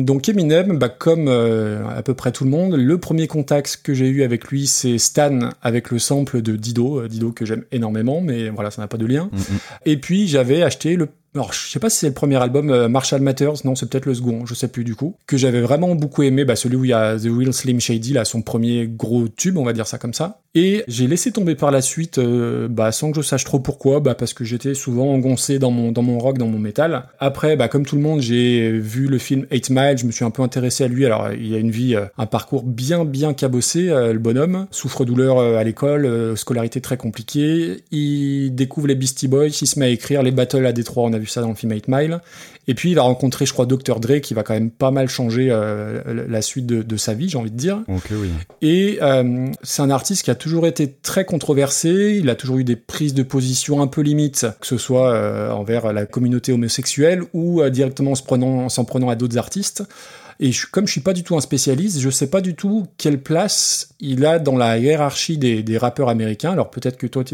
[0.03, 3.93] Donc Eminem, bah, comme euh, à peu près tout le monde, le premier contact que
[3.93, 7.63] j'ai eu avec lui, c'est Stan avec le sample de Dido, euh, Dido que j'aime
[7.71, 9.29] énormément, mais voilà, ça n'a pas de lien.
[9.31, 9.59] Mm, mm.
[9.85, 12.89] Et puis j'avais acheté le alors, je sais pas si c'est le premier album, euh,
[12.89, 15.93] Marshall Matters, non, c'est peut-être le second, je sais plus du coup, que j'avais vraiment
[15.93, 18.87] beaucoup aimé, bah, celui où il y a The Real Slim Shady, là, son premier
[18.87, 20.41] gros tube, on va dire ça comme ça.
[20.55, 23.99] Et j'ai laissé tomber par la suite, euh, bah, sans que je sache trop pourquoi,
[23.99, 27.03] bah, parce que j'étais souvent engoncé dans mon, dans mon rock, dans mon métal.
[27.19, 30.25] Après, bah, comme tout le monde, j'ai vu le film 8 Mile, je me suis
[30.25, 33.33] un peu intéressé à lui, alors il a une vie, euh, un parcours bien, bien
[33.33, 39.49] cabossé, euh, le bonhomme, souffre-douleur à l'école, scolarité très compliquée, il découvre les Beastie Boys,
[39.61, 41.55] il se met à écrire les battles à Détroit, on a vu ça dans le
[41.55, 42.21] film 8 Mile,
[42.67, 43.99] et puis il va rencontrer, je crois, Dr.
[43.99, 47.37] Dre, qui va quand même pas mal changer la suite de, de sa vie, j'ai
[47.37, 47.81] envie de dire.
[47.87, 48.29] Ok, oui.
[48.61, 52.63] Et euh, c'est un artiste qui a toujours été très controversé, il a toujours eu
[52.63, 57.21] des prises de position un peu limites, que ce soit euh, envers la communauté homosexuelle
[57.33, 59.83] ou euh, directement en se prenant- en s'en prenant à d'autres artistes.
[60.41, 62.87] Et je, comme je suis pas du tout un spécialiste, je sais pas du tout
[62.97, 66.51] quelle place il a dans la hiérarchie des, des rappeurs américains.
[66.51, 67.25] Alors peut-être que toi,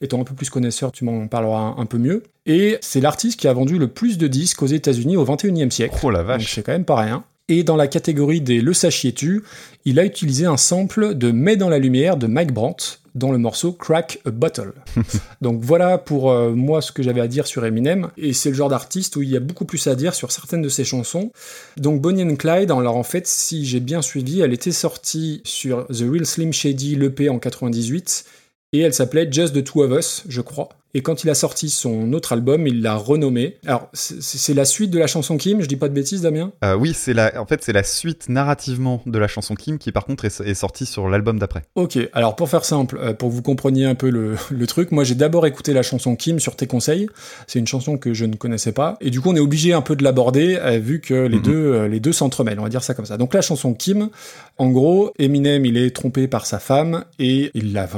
[0.00, 2.22] étant un peu plus connaisseur, tu m'en parleras un, un peu mieux.
[2.46, 5.96] Et c'est l'artiste qui a vendu le plus de disques aux États-Unis au 21e siècle.
[6.04, 6.54] Oh la Donc vache.
[6.54, 7.24] c'est quand même pas rien.
[7.54, 9.44] Et dans la catégorie des Le Sachiez-tu,
[9.84, 13.36] il a utilisé un sample de Mets dans la lumière de Mike Brandt dans le
[13.36, 14.72] morceau Crack a Bottle.
[15.42, 18.08] Donc voilà pour euh, moi ce que j'avais à dire sur Eminem.
[18.16, 20.62] Et c'est le genre d'artiste où il y a beaucoup plus à dire sur certaines
[20.62, 21.30] de ses chansons.
[21.76, 25.86] Donc Bonnie and Clyde, alors en fait, si j'ai bien suivi, elle était sortie sur
[25.88, 28.24] The Real Slim Shady, l'EP en 98.
[28.72, 30.70] Et elle s'appelait Just the Two of Us, je crois.
[30.94, 33.56] Et quand il a sorti son autre album, il l'a renommé.
[33.66, 36.52] Alors, c'est la suite de la chanson Kim, je dis pas de bêtises, Damien?
[36.64, 39.90] Euh, oui, c'est la, en fait, c'est la suite narrativement de la chanson Kim qui,
[39.92, 41.62] par contre, est, est sortie sur l'album d'après.
[41.76, 44.92] Ok, alors pour faire simple, euh, pour que vous compreniez un peu le, le truc,
[44.92, 47.06] moi j'ai d'abord écouté la chanson Kim sur tes conseils.
[47.46, 48.96] C'est une chanson que je ne connaissais pas.
[49.00, 51.42] Et du coup, on est obligé un peu de l'aborder euh, vu que les Mhm.
[51.42, 53.16] deux euh, les deux s'entremêlent, on va dire ça comme ça.
[53.16, 54.10] Donc la chanson Kim,
[54.58, 57.88] en gros, Eminem, il est trompé par sa femme et il la,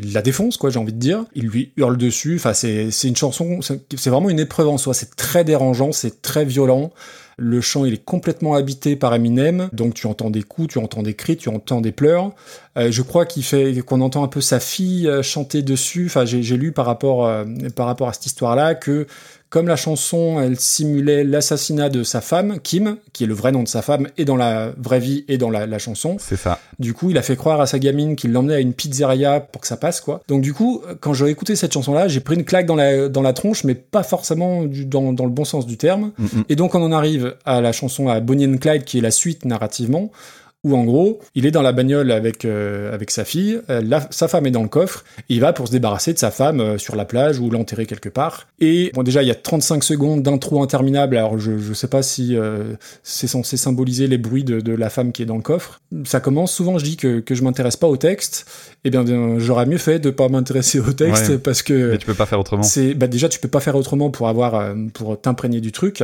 [0.00, 1.24] il la défonce, quoi, j'ai envie de dire.
[1.34, 2.38] Il lui hurle dessus.
[2.52, 4.92] C'est une chanson, c'est vraiment une épreuve en soi.
[4.92, 6.92] C'est très dérangeant, c'est très violent.
[7.36, 11.02] Le chant, il est complètement habité par Eminem, donc tu entends des coups, tu entends
[11.02, 12.30] des cris, tu entends des pleurs.
[12.78, 16.06] Euh, je crois qu'il fait qu'on entend un peu sa fille euh, chanter dessus.
[16.06, 19.06] Enfin, j'ai j'ai lu par rapport euh, par rapport à cette histoire-là que
[19.54, 23.62] comme la chanson, elle simulait l'assassinat de sa femme, Kim, qui est le vrai nom
[23.62, 26.16] de sa femme, et dans la vraie vie et dans la, la chanson.
[26.18, 26.58] C'est ça.
[26.80, 29.60] Du coup, il a fait croire à sa gamine qu'il l'emmenait à une pizzeria pour
[29.62, 30.22] que ça passe, quoi.
[30.26, 33.22] Donc du coup, quand j'ai écouté cette chanson-là, j'ai pris une claque dans la, dans
[33.22, 36.10] la tronche, mais pas forcément du- dans, dans le bon sens du terme.
[36.18, 36.26] Mm.
[36.48, 39.12] Et donc on en arrive à la chanson à Bonnie and Clyde, qui est la
[39.12, 40.10] suite narrativement,
[40.64, 44.28] où en gros, il est dans la bagnole avec, euh, avec sa fille, euh, sa
[44.28, 46.78] femme est dans le coffre, et il va pour se débarrasser de sa femme euh,
[46.78, 48.48] sur la plage ou l'enterrer quelque part.
[48.60, 52.02] Et bon, déjà, il y a 35 secondes d'intro interminable, alors je, je sais pas
[52.02, 55.42] si euh, c'est censé symboliser les bruits de, de la femme qui est dans le
[55.42, 55.80] coffre.
[56.04, 58.46] Ça commence, souvent je dis que, que je m'intéresse pas au texte,
[58.84, 61.38] et bien, bien, j'aurais mieux fait de pas m'intéresser au texte, Ouais.
[61.38, 61.92] parce que...
[61.92, 62.62] Mais tu peux pas faire autrement.
[62.62, 66.02] C'est bah déjà tu peux pas faire autrement pour avoir euh, pour t'imprégner du truc.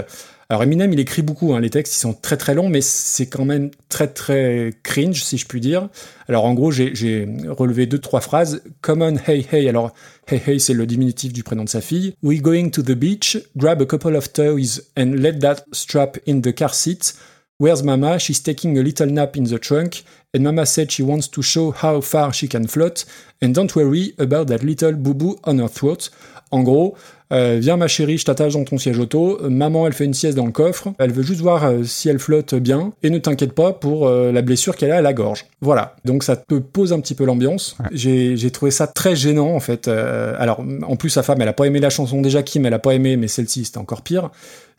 [0.48, 3.26] Alors Eminem il écrit beaucoup hein, les textes ils sont très très longs mais c'est
[3.26, 5.88] quand même très très cringe si je puis dire.
[6.28, 8.62] Alors en gros j'ai j'ai relevé deux trois phrases.
[8.80, 9.92] Come on hey hey alors
[10.26, 12.14] hey hey c'est le diminutif du prénom de sa fille.
[12.22, 13.38] We going to the beach.
[13.56, 17.14] Grab a couple of toys and let that strap in the car seat.
[17.60, 18.18] Where's Mama?
[18.18, 21.72] She's taking a little nap in the trunk, and Mama said she wants to show
[21.72, 23.04] how far she can float,
[23.42, 26.08] and don't worry about that little boo-boo on her throat.
[26.52, 26.96] En gros,
[27.32, 29.38] euh, viens ma chérie, je t'attache dans ton siège auto.
[29.48, 30.88] Maman, elle fait une sieste dans le coffre.
[30.98, 32.92] Elle veut juste voir euh, si elle flotte bien.
[33.02, 35.44] Et ne t'inquiète pas pour euh, la blessure qu'elle a à la gorge.
[35.60, 35.94] Voilà.
[36.04, 37.76] Donc ça te pose un petit peu l'ambiance.
[37.78, 37.86] Ouais.
[37.92, 39.86] J'ai trouvé ça très gênant en fait.
[39.86, 42.78] Alors en plus sa femme, elle a pas aimé la chanson déjà Kim, elle a
[42.78, 44.30] pas aimé, mais celle-ci c'était encore pire.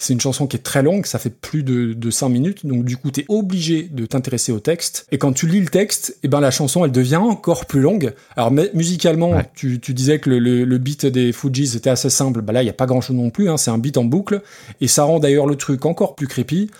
[0.03, 2.85] C'est une chanson qui est très longue, ça fait plus de, de 5 minutes, donc
[2.85, 5.05] du coup t'es obligé de t'intéresser au texte.
[5.11, 8.13] Et quand tu lis le texte, et ben la chanson elle devient encore plus longue.
[8.35, 9.49] Alors musicalement, Ouais.
[9.53, 12.63] tu, tu disais que le, le, le beat des Fujis était assez simple, bah là
[12.63, 14.41] il y a pas grand chose non plus, hein, c'est un beat en boucle,
[14.81, 16.71] et ça rend d'ailleurs le truc encore plus creepy.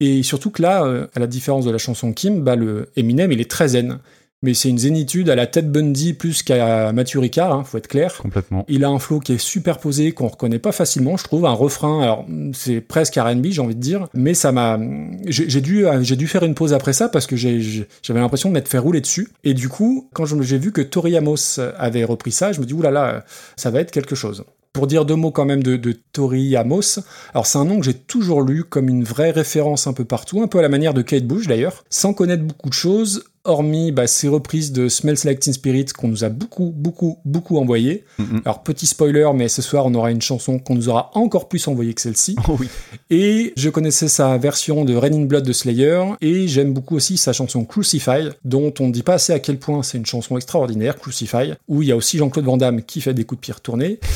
[0.00, 3.30] Et surtout que là, euh, à la différence de la chanson Kim, bah le Eminem
[3.32, 3.98] il est très zen.
[4.42, 7.88] Mais c'est une zénitude à la Ted Bundy plus qu'à Mathieu Ricard, hein, faut être
[7.88, 8.18] clair.
[8.18, 8.64] Complètement.
[8.68, 11.46] Il a un flow qui est superposé, qu'on reconnaît pas facilement, je trouve.
[11.46, 14.78] Un refrain, alors c'est presque R&B, j'ai envie de dire, mais ça m'a,
[15.26, 18.54] j'ai dû, euh, j'ai dû faire une pause après ça parce que j'avais l'impression de
[18.54, 19.28] m'être fait rouler dessus.
[19.44, 22.74] Et du coup, quand j'ai vu que Tori Amos avait repris ça, je me dis
[22.74, 23.24] oulala, là là,
[23.56, 24.44] ça va être quelque chose.
[24.72, 27.00] Pour dire deux mots quand même de, de Tori Amos,
[27.34, 30.42] alors c'est un nom que j'ai toujours lu comme une vraie référence un peu partout,
[30.42, 33.24] un peu à la manière de Kate Bush d'ailleurs, sans connaître beaucoup de choses.
[33.44, 37.58] Hormis bah, ces reprises de Smells Like Teen Spirit qu'on nous a beaucoup, beaucoup, beaucoup
[37.58, 38.04] envoyé.
[38.18, 38.42] Mhm.
[38.44, 41.66] Alors, petit spoiler, mais ce soir, on aura une chanson qu'on nous aura encore plus
[41.68, 42.36] envoyée que celle-ci.
[42.48, 42.68] Oh oui.
[43.08, 47.16] Et je connaissais sa version de Rain in Blood de Slayer, et j'aime beaucoup aussi
[47.16, 50.36] sa chanson Crucify, dont on ne dit pas assez à quel point c'est une chanson
[50.36, 53.42] extraordinaire, Crucify, où il y a aussi Jean-Claude Van Damme qui fait des coups de
[53.42, 54.00] pied retournés.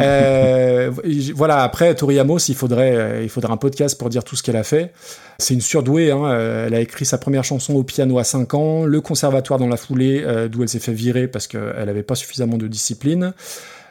[0.00, 0.90] Euh,
[1.34, 4.56] voilà, après, Tori Amos, il faudrait, il faudrait un podcast pour dire tout ce qu'elle
[4.56, 4.92] a fait.
[5.38, 8.54] C'est une surdouée, hein, euh, elle a écrit sa première chanson au piano à 5
[8.54, 12.02] ans, le conservatoire dans la foulée, euh, d'où elle s'est fait virer parce qu'elle n'avait
[12.02, 13.32] pas suffisamment de discipline.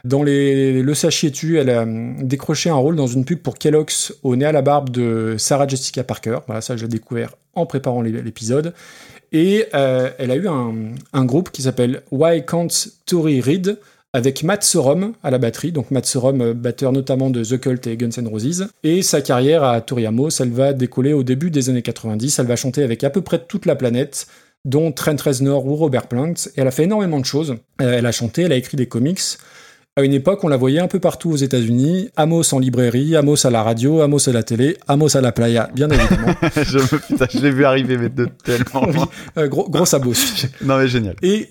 [0.04, 4.34] Dans le sachietu, elle a hum, décroché un rôle dans une pub pour Kellogg's au
[4.34, 6.38] nez à la barbe de Sarah Jessica Parker.
[6.46, 8.74] Voilà, ça j'ai découvert en préparant l'é- l'épisode.
[9.32, 12.68] Et euh, elle a eu un, groupe qui s'appelle Why Can't
[13.06, 13.78] Tori Read
[14.12, 17.86] avec Matt Sorum à la batterie, donc Matt Sorum, euh, batteur notamment de The Cult
[17.86, 18.68] et Guns N' Roses.
[18.82, 22.38] Et sa carrière à Tori Amos, elle va décoller au début des années 90.
[22.38, 24.26] Elle va chanter avec à peu près toute la planète,
[24.64, 26.34] dont Trent Reznor ou Robert Plant.
[26.56, 27.56] Et elle a fait énormément de choses.
[27.80, 29.20] Euh, elle a chanté, elle a écrit des comics.
[29.94, 32.08] À une époque, on la voyait un peu partout aux États-Unis.
[32.16, 35.68] Amos en librairie, Amos à la radio, Amos à la télé, Amos à la playa,
[35.74, 36.34] bien évidemment.
[36.62, 38.88] je, me, putain, je l'ai vu arriver, mais de tellement.
[38.88, 38.96] Oui,
[39.36, 39.84] euh, gros, gros.
[40.62, 41.16] Non, mais génial.
[41.22, 41.50] Et,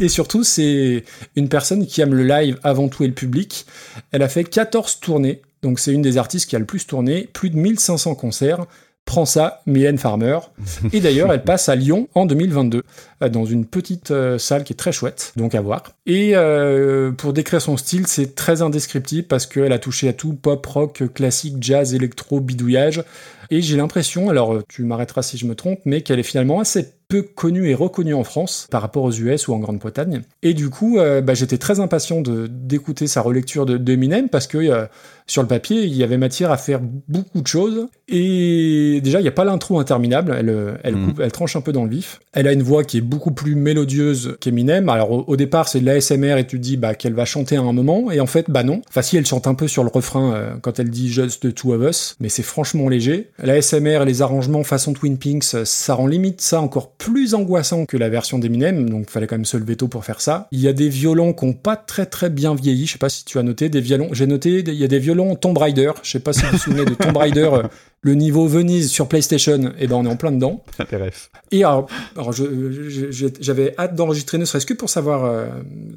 [0.00, 1.04] et surtout, c'est
[1.36, 3.64] une personne qui aime le live avant tout et le public.
[4.10, 7.28] Elle a fait 14 tournées, donc c'est une des artistes qui a le plus tourné,
[7.32, 8.66] plus de 1500 concerts.
[9.04, 10.38] Prends ça, Mylène Farmer.
[10.92, 12.82] Et d'ailleurs, elle passe à Lyon en 2022,
[13.22, 15.82] euh, dans une petite euh, salle qui est très chouette, donc à voir.
[16.06, 20.34] Et euh, pour décrire son style, c'est très indescriptible parce qu'elle a touché à tout,
[20.34, 23.02] pop, rock, classique, jazz, électro, bidouillage.
[23.50, 26.94] Et j'ai l'impression, alors tu m'arrêteras si je me trompe, mais qu'elle est finalement assez
[27.10, 30.22] peu connue et reconnue en France par rapport aux US ou en Grande-Bretagne.
[30.42, 34.46] Et du coup, euh, bah, j'étais très impatient de d'écouter sa relecture de d'Eminem parce
[34.46, 34.86] que
[35.30, 37.86] sur le papier, il y avait matière à faire beaucoup de choses.
[38.08, 41.14] Et déjà, il n'y a pas l'intro interminable, elle, euh, elle, Mhm.
[41.20, 42.18] elle tranche un peu dans le vif.
[42.32, 44.88] Elle a une voix qui est beaucoup plus mélodieuse qu'Eminem.
[44.88, 47.56] Alors au, au départ, c'est de l'ASMR et tu te dis bah, qu'elle va chanter
[47.56, 48.10] à un moment.
[48.10, 48.82] Et en fait, bah non.
[48.88, 51.54] Enfin si, elle chante un peu sur le refrain euh, quand elle dit Just the
[51.54, 53.28] Two of Us, mais c'est franchement léger.
[53.42, 57.96] L'ASMR et les arrangements façon Twin Pinks, ça rend limite ça encore plus angoissant que
[57.96, 60.48] la version d'Eminem, donc fallait quand même se lever tôt pour faire ça.
[60.50, 63.08] Il y a des violons qui ont pas très très bien vieilli, je sais pas
[63.08, 65.92] si tu as noté, des violons, j'ai noté, il y a des violons Tomb Raider,
[66.02, 67.62] je sais pas si vous vous souvenez de Tomb Raider, euh,
[68.02, 70.64] le niveau Venise sur PlayStation, et ben on est en plein dedans.
[70.78, 71.30] Refs.
[71.52, 71.86] Et alors,
[72.16, 75.46] alors j'avais hâte d'enregistrer, ne serait-ce que pour savoir, euh,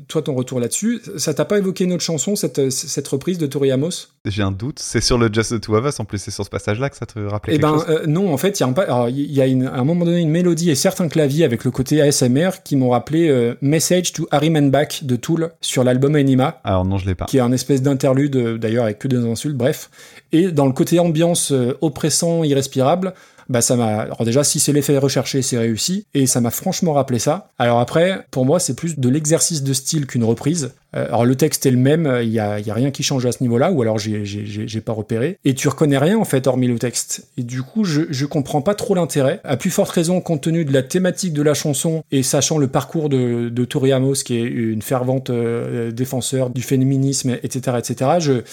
[0.07, 1.01] toi, ton retour là-dessus.
[1.17, 4.07] Ça t'a pas évoqué une autre chanson, cette, cette reprise de Tori Amos?
[4.25, 4.79] J'ai un doute.
[4.79, 6.97] C'est sur le Just the Two of Us, en plus, c'est sur ce passage-là que
[6.97, 7.85] ça te rappelait Eh quelque ben chose?
[7.89, 10.05] euh, non, en fait, il y a, un, alors, y a une- à un moment
[10.05, 14.11] donné une mélodie et certains claviers avec le côté ASMR qui m'ont rappelé euh, Message
[14.13, 17.25] to Harry Man Back de Tool sur l'album Anima, Alors non, je l'ai pas.
[17.25, 19.89] qui est un espèce d'interlude, euh, d'ailleurs avec que des insultes, bref.
[20.31, 21.53] Et dans le côté ambiance
[21.93, 23.13] oppressant, irrespirable,
[23.49, 23.99] bah ça m'a.
[23.99, 27.49] Alors déjà, si c'est l'effet recherché, c'est réussi, et ça m'a franchement rappelé ça.
[27.59, 30.71] Alors après, pour moi, c'est plus de l'exercice de style qu'une reprise.
[30.95, 33.43] Euh, alors le texte est le même, il y a, rien qui change à ce
[33.43, 35.37] niveau-là, ou alors j'ai pas repéré.
[35.45, 37.27] Et tu reconnais rien en fait, hormis le texte.
[37.37, 39.39] Et du coup, je, je comprends pas trop l'intérêt.
[39.43, 42.67] À plus forte raison, compte tenu de la thématique de la chanson et sachant le
[42.67, 48.11] parcours de, de Tori Amos, qui est une fervente euh, défenseur du féminisme, etc., etc.
[48.19, 48.43] Je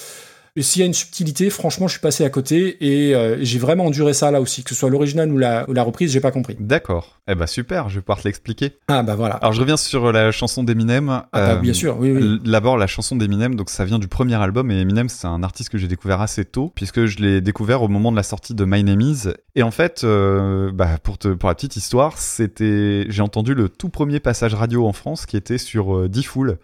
[0.57, 3.59] et S'il y a une subtilité, franchement, je suis passé à côté et euh, j'ai
[3.59, 6.21] vraiment enduré ça là aussi, que ce soit l'original ou la, ou la reprise, j'ai
[6.21, 6.57] pas compris.
[6.59, 7.21] D'accord.
[7.29, 8.77] Eh bah super, je vais pouvoir te l'expliquer.
[8.89, 9.37] Ah bah voilà.
[9.37, 11.09] Alors je reviens sur la chanson d'Eminem.
[11.11, 14.35] Ah, bah, Euh, bien sûr, oui, D'abord, la chanson d'Eminem, donc ça vient du premier
[14.35, 17.83] album, et Eminem, c'est un artiste que j'ai découvert assez tôt, puisque je l'ai découvert
[17.83, 19.29] au moment de la sortie de My Name Is.
[19.55, 23.69] Et en fait, euh, bah, pour, te, pour la petite histoire, c'était, j'ai entendu le
[23.69, 26.59] tout premier passage radio en France qui était sur euh, D-Fool,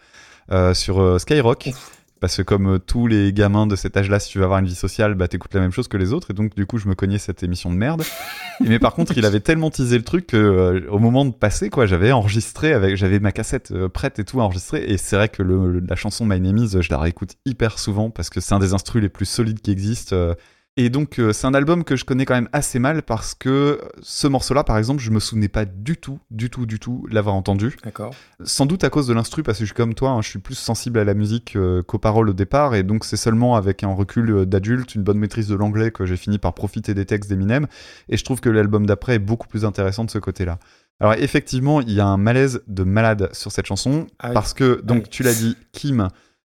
[0.53, 1.70] euh, sur euh, Skyrock.
[2.26, 4.66] Parce que comme euh, tous les gamins de cet âge-là, si tu veux avoir une
[4.66, 6.88] vie sociale, bah t'écoutes la même chose que les autres, et donc du coup je
[6.88, 8.02] me cognais cette émission de merde.
[8.58, 11.70] Mais par contre, il avait tellement teasé le truc que euh, au moment de passer,
[11.70, 14.84] quoi, j'avais enregistré avec, j'avais ma cassette euh, prête et tout enregistré.
[14.88, 18.28] Et c'est vrai que la chanson My Name Is, je la réécoute hyper souvent parce
[18.28, 20.16] que c'est un des instrus les plus solides qui existent.
[20.78, 23.80] Et donc euh, c'est un album que je connais quand même assez mal parce que
[24.02, 27.34] ce morceau-là, par exemple, je me souvenais pas du tout, du tout, du tout l'avoir
[27.34, 27.76] entendu.
[27.82, 28.14] D'accord.
[28.44, 30.38] Sans doute à cause de l'instru, parce que je suis comme toi, hein, je suis
[30.38, 33.84] plus sensible à la musique euh, qu'aux paroles au départ, et donc c'est seulement avec
[33.84, 37.06] un recul euh, d'adulte, une bonne maîtrise de l'anglais, que j'ai fini par profiter des
[37.06, 37.66] textes d'Eminem,
[38.10, 40.58] et je trouve que l'album d'après est beaucoup plus intéressant de ce côté-là.
[41.00, 44.34] Alors effectivement, il y a un malaise de malade sur cette chanson, Ah oui.
[44.34, 45.08] parce que, donc oui.
[45.10, 46.08] tu l'as dit, Kim,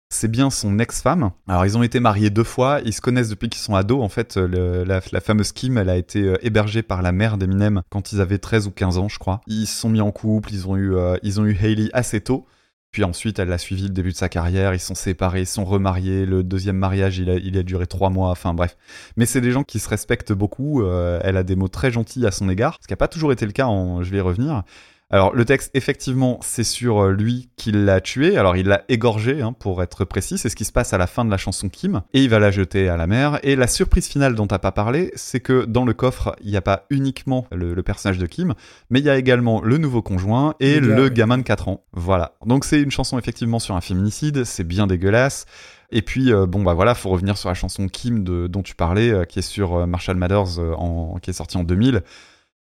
[0.09, 1.31] c'est bien son ex-femme.
[1.47, 4.03] Alors ils ont été mariés deux fois, ils se connaissent depuis qu'ils sont ados.
[4.03, 8.11] En fait, la, fameuse Kim, elle a été euh, hébergée par la mère d'Eminem quand
[8.11, 9.41] ils avaient 13 ou 15 ans, je crois.
[9.47, 12.45] Ils se sont mis en couple, ils ont eu, euh, eu Hailey assez tôt.
[12.91, 14.73] Puis ensuite, elle l'a suivi le début de sa carrière.
[14.73, 16.25] Ils sont séparés, ils sont remariés.
[16.25, 18.29] Le deuxième mariage, il a, duré trois mois.
[18.29, 18.77] Enfin bref.
[19.17, 20.81] Mais c'est des gens qui se respectent beaucoup.
[20.81, 23.31] Euh, elle a des mots très gentils à son égard, ce qui n'a pas toujours
[23.31, 23.67] été le cas.
[24.01, 24.63] Je vais y revenir.
[25.09, 28.37] Alors le texte, effectivement, c'est sur euh, lui qu'il l'a tué.
[28.37, 30.37] Alors il l'a égorgé, hein, pour être précis.
[30.37, 32.01] C'est ce qui se passe à la fin de la chanson Kim.
[32.13, 33.39] Et il va la jeter à la mer.
[33.43, 36.57] Et la surprise finale dont t'as pas parlé, c'est que dans le coffre, il n'y
[36.57, 38.53] a pas uniquement le, le personnage de Kim,
[38.89, 41.85] mais il y a également le nouveau conjoint et Le gamin de 4 ans.
[41.93, 42.33] Voilà.
[42.45, 44.43] Donc c'est une chanson effectivement sur un féminicide.
[44.43, 45.45] C'est bien dégueulasse.
[45.91, 48.75] Et puis euh, bon bah voilà, faut revenir sur la chanson Kim de, dont tu
[48.75, 52.03] parlais, euh, qui est sur euh, Marshall Mathers, en, qui est sortie en 2000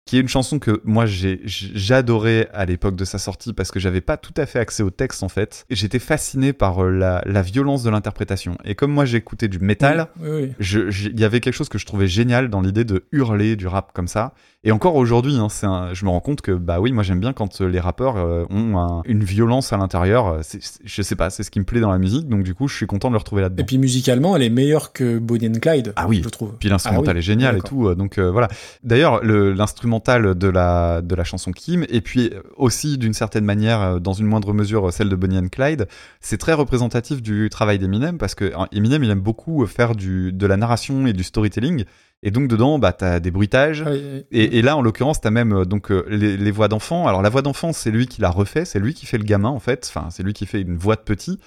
[0.06, 3.80] qui est une chanson que moi j'ai j'adorais à l'époque de sa sortie parce que
[3.80, 5.66] j'avais pas tout à fait accès au texte en fait.
[5.68, 8.56] Et j'étais fasciné par euh, la, la violence de l'interprétation.
[8.64, 10.92] Et comme moi j'écoutais du métal, Oui, oui.
[11.12, 13.92] il y avait quelque chose que je trouvais génial dans l'idée de hurler du rap
[13.92, 14.32] comme ça.
[14.66, 17.32] Et encore aujourd'hui, hein, un- je me rends compte que bah oui, moi j'aime bien
[17.32, 20.26] quand euh, les rappeurs euh, ont un- une violence à l'intérieur.
[20.26, 20.40] Euh,
[20.84, 22.28] Je sais pas, c'est ce qui me plaît dans la musique.
[22.28, 23.62] Donc du coup, je suis content de le retrouver là-dedans.
[23.62, 25.92] Et puis musicalement, elle est meilleure que Bonnie and Clyde.
[25.94, 26.20] Ah oui.
[26.24, 26.56] je trouve.
[26.58, 28.48] Puis l'instrumental Ah oui, est génial et tout, donc euh, voilà.
[28.82, 34.00] D'ailleurs, le- l'instrumental de la, de la chanson Kim, et puis aussi d'une certaine manière,
[34.00, 35.86] dans une moindre mesure, celle de Bonnie and Clyde,
[36.20, 40.32] c'est très représentatif du travail d'Eminem, parce que hein, Eminem, il aime beaucoup faire du,
[40.32, 41.84] de la narration et du storytelling,
[42.26, 45.52] et donc dedans, bah, t'as des bruitages, et- et, et là, en l'occurrence, t'as même
[45.52, 47.06] euh, donc euh, les, les voix d'enfant.
[47.06, 49.48] Alors la voix d'enfant, c'est lui qui l'a refait, c'est lui qui fait le gamin
[49.48, 49.86] en fait.
[49.88, 51.38] Enfin, c'est lui qui fait une voix de petit.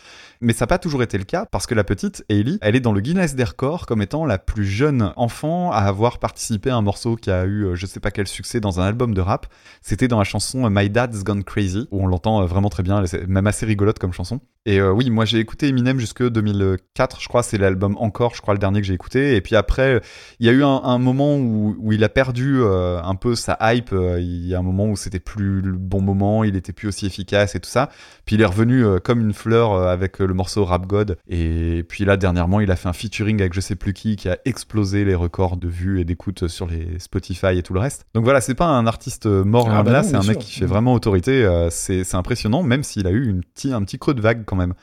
[0.41, 2.79] Mais ça n'a pas toujours été le cas parce que la petite Hailey, elle est
[2.79, 6.77] dans le Guinness des records comme étant la plus jeune enfant à avoir participé à
[6.77, 9.19] un morceau qui a eu euh, je sais pas quel succès dans un album de
[9.19, 9.47] rap.
[9.81, 13.27] C'était dans la chanson My Dad's Gone Crazy où on l'entend vraiment très bien, c'est
[13.27, 14.39] même assez rigolote comme chanson.
[14.65, 18.41] Et euh, oui, moi j'ai écouté Eminem jusque 2004, je crois, c'est l'album Encore, je
[18.41, 19.35] crois le dernier que j'ai écouté.
[19.35, 20.01] Et puis après,
[20.39, 23.35] il y a eu un, un moment où, où il a perdu euh, un peu
[23.35, 23.93] sa hype.
[23.93, 26.89] euh, Il y a un moment où c'était plus le bon moment, il était plus
[26.89, 27.89] aussi efficace et tout ça.
[28.25, 31.17] Puis il est revenu euh, comme une fleur avec le morceau Rap God.
[31.27, 34.27] Et puis là, dernièrement, il a fait un featuring avec je sais plus qui qui
[34.29, 38.03] a explosé les records de vues et d'écoute sur les Spotify et tout le reste.
[38.13, 40.39] Donc voilà, c'est pas un artiste mort Ah bah là, c'est un mec sûr.
[40.41, 41.47] qui fait vraiment autorité.
[41.71, 43.41] c'est impressionnant, même s'il a eu une
[43.73, 44.73] un petit creux de vague quand même.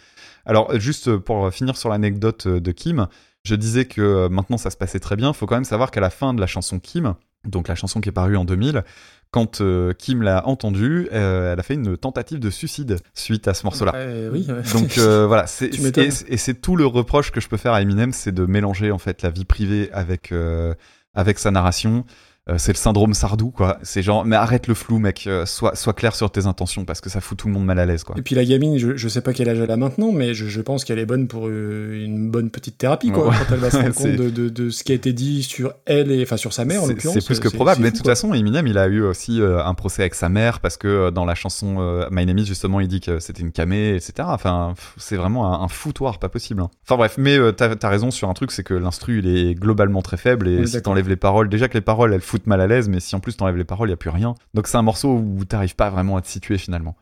[0.44, 3.09] Alors, juste pour finir sur l'anecdote de Kim,
[3.44, 5.33] je disais que euh, maintenant ça se passait très bien.
[5.33, 8.09] Faut quand même savoir qu'à la fin de la chanson Kim, donc la chanson qui
[8.09, 8.85] est parue en 2000,
[9.31, 13.55] quand euh, Kim l'a entendue, euh, elle a fait une tentative de suicide suite à
[13.55, 13.92] ce morceau-là.
[13.94, 14.46] Euh, oui.
[14.48, 14.62] ouais.
[14.72, 18.12] Donc euh, voilà, c'est et, c'est tout le reproche que je peux faire à Eminem,
[18.12, 20.74] c'est de mélanger en fait la vie privée avec euh,
[21.14, 22.05] avec sa narration.
[22.48, 23.78] Euh, c'est le syndrome Sardou quoi.
[23.82, 27.00] C'est genre mais arrête le flou mec, euh, sois sois clair sur tes intentions parce
[27.00, 28.14] que ça fout tout le monde mal à l'aise quoi.
[28.18, 30.46] Et puis la gamine, je, je sais pas quel âge elle a maintenant, mais je,
[30.46, 33.35] je pense qu'elle est bonne pour euh, une bonne petite thérapie, quoi, Ouais.
[33.48, 35.74] quand elle va se rendre compte de, de, de ce qui a été dit sur
[35.87, 37.14] elle et enfin sur sa mère en C'est- l'occurrence.
[37.18, 37.82] C'est plus que probable.
[37.82, 38.12] Mais de toute quoi.
[38.12, 41.35] façon, Eminem, il a eu aussi un procès avec sa mère parce que dans la
[41.35, 44.12] chanson My Name Is, justement, il dit que c'était une camée, etc.
[44.22, 46.61] Enfin, c'est vraiment un, un foutoir, pas possible.
[46.62, 46.70] hein.
[46.85, 50.00] Enfin bref, mais t'as as raison sur un truc, c'est que l'instru, il est globalement
[50.02, 52.61] très faible et est si t'enlèves les paroles, déjà que les paroles, elles foutent mal
[52.61, 54.35] à l'aise, mais si en plus t'enlèves les paroles, il y a plus rien.
[54.55, 56.96] Donc c'est un morceau où t'arrives pas vraiment à te situer finalement.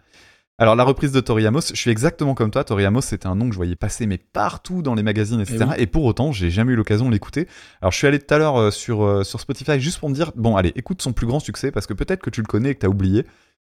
[0.57, 2.63] Alors la reprise de Tori Amos, je suis exactement comme toi.
[2.63, 5.59] Tori Amos, c'était un nom que je voyais passer mais partout dans les magazines, etc.
[5.63, 5.75] Eh oui.
[5.79, 7.49] Et pour autant, j'ai jamais eu l'occasion de l'écouter.
[7.83, 10.15] Alors je suis allé tout à l'heure euh, sur euh, sur Spotify juste pour me
[10.15, 12.71] dire bon allez écoute son plus grand succès parce que peut-être que tu le connais
[12.71, 13.27] et que t'as oublié.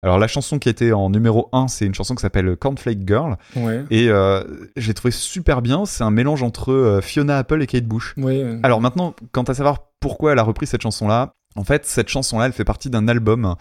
[0.04, 3.36] Alors la chanson qui était en numéro 1, c'est une chanson qui s'appelle Cornflake Girl
[3.54, 3.84] Ouais.
[3.90, 4.42] et euh,
[4.76, 5.86] je l'ai trouvé super bien.
[5.86, 8.14] C'est un mélange entre euh, Fiona Apple et Kate Bush.
[8.16, 8.58] Ouais.
[8.64, 12.46] Alors maintenant, quant à savoir pourquoi elle a repris cette chanson-là, en fait cette chanson-là,
[12.46, 13.54] elle fait partie d'un album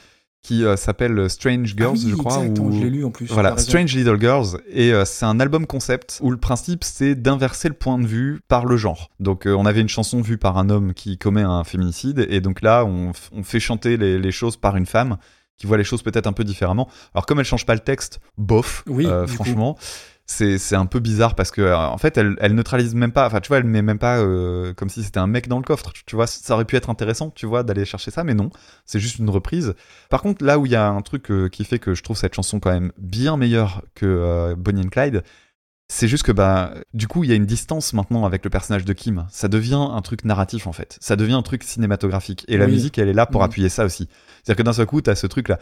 [0.43, 2.38] qui euh, s'appelle Strange Girls, ah oui, je crois.
[2.38, 3.27] exactement, ou- je l'ai lu en plus.
[3.27, 3.56] voilà.
[3.58, 7.75] Strange Little Girls, et euh, c'est un album concept où le principe c'est d'inverser le
[7.75, 9.12] point de vue par le genre.
[9.19, 12.41] Donc euh, on avait une chanson vue par un homme qui commet un féminicide, et
[12.41, 15.17] donc là on, fait chanter les, les choses par une femme
[15.58, 16.89] qui voit les choses peut-être un peu différemment.
[17.13, 19.43] Alors comme elle change pas le texte, bof, Oui, euh, coup.
[20.28, 23.28] C'est, c'est un peu bizarre parce que euh, en fait elle, elle neutralise même pas
[23.28, 25.63] enfin tu vois elle met même pas euh, comme si c'était un mec dans le
[25.63, 28.34] coffre tu, tu vois ça aurait pu être intéressant tu vois d'aller chercher ça mais
[28.34, 28.49] non
[28.86, 29.74] c'est juste une reprise
[30.09, 32.15] par contre, là où il y a un truc euh, qui fait que je trouve
[32.15, 35.24] cette chanson quand même bien meilleure que euh, Bonnie and Clyde,
[35.89, 38.86] c'est juste que bah du coup il y a une distance maintenant avec le personnage
[38.86, 39.26] de Kim.
[39.30, 40.97] Ça devient un truc narratif en fait.
[41.01, 42.45] Ça devient un truc cinématographique.
[42.47, 42.72] Et la Oui.
[42.72, 43.45] musique elle est là pour Mhm.
[43.47, 44.07] appuyer ça aussi.
[44.43, 45.59] C'est-à-dire que d'un seul coup t'as ce truc là,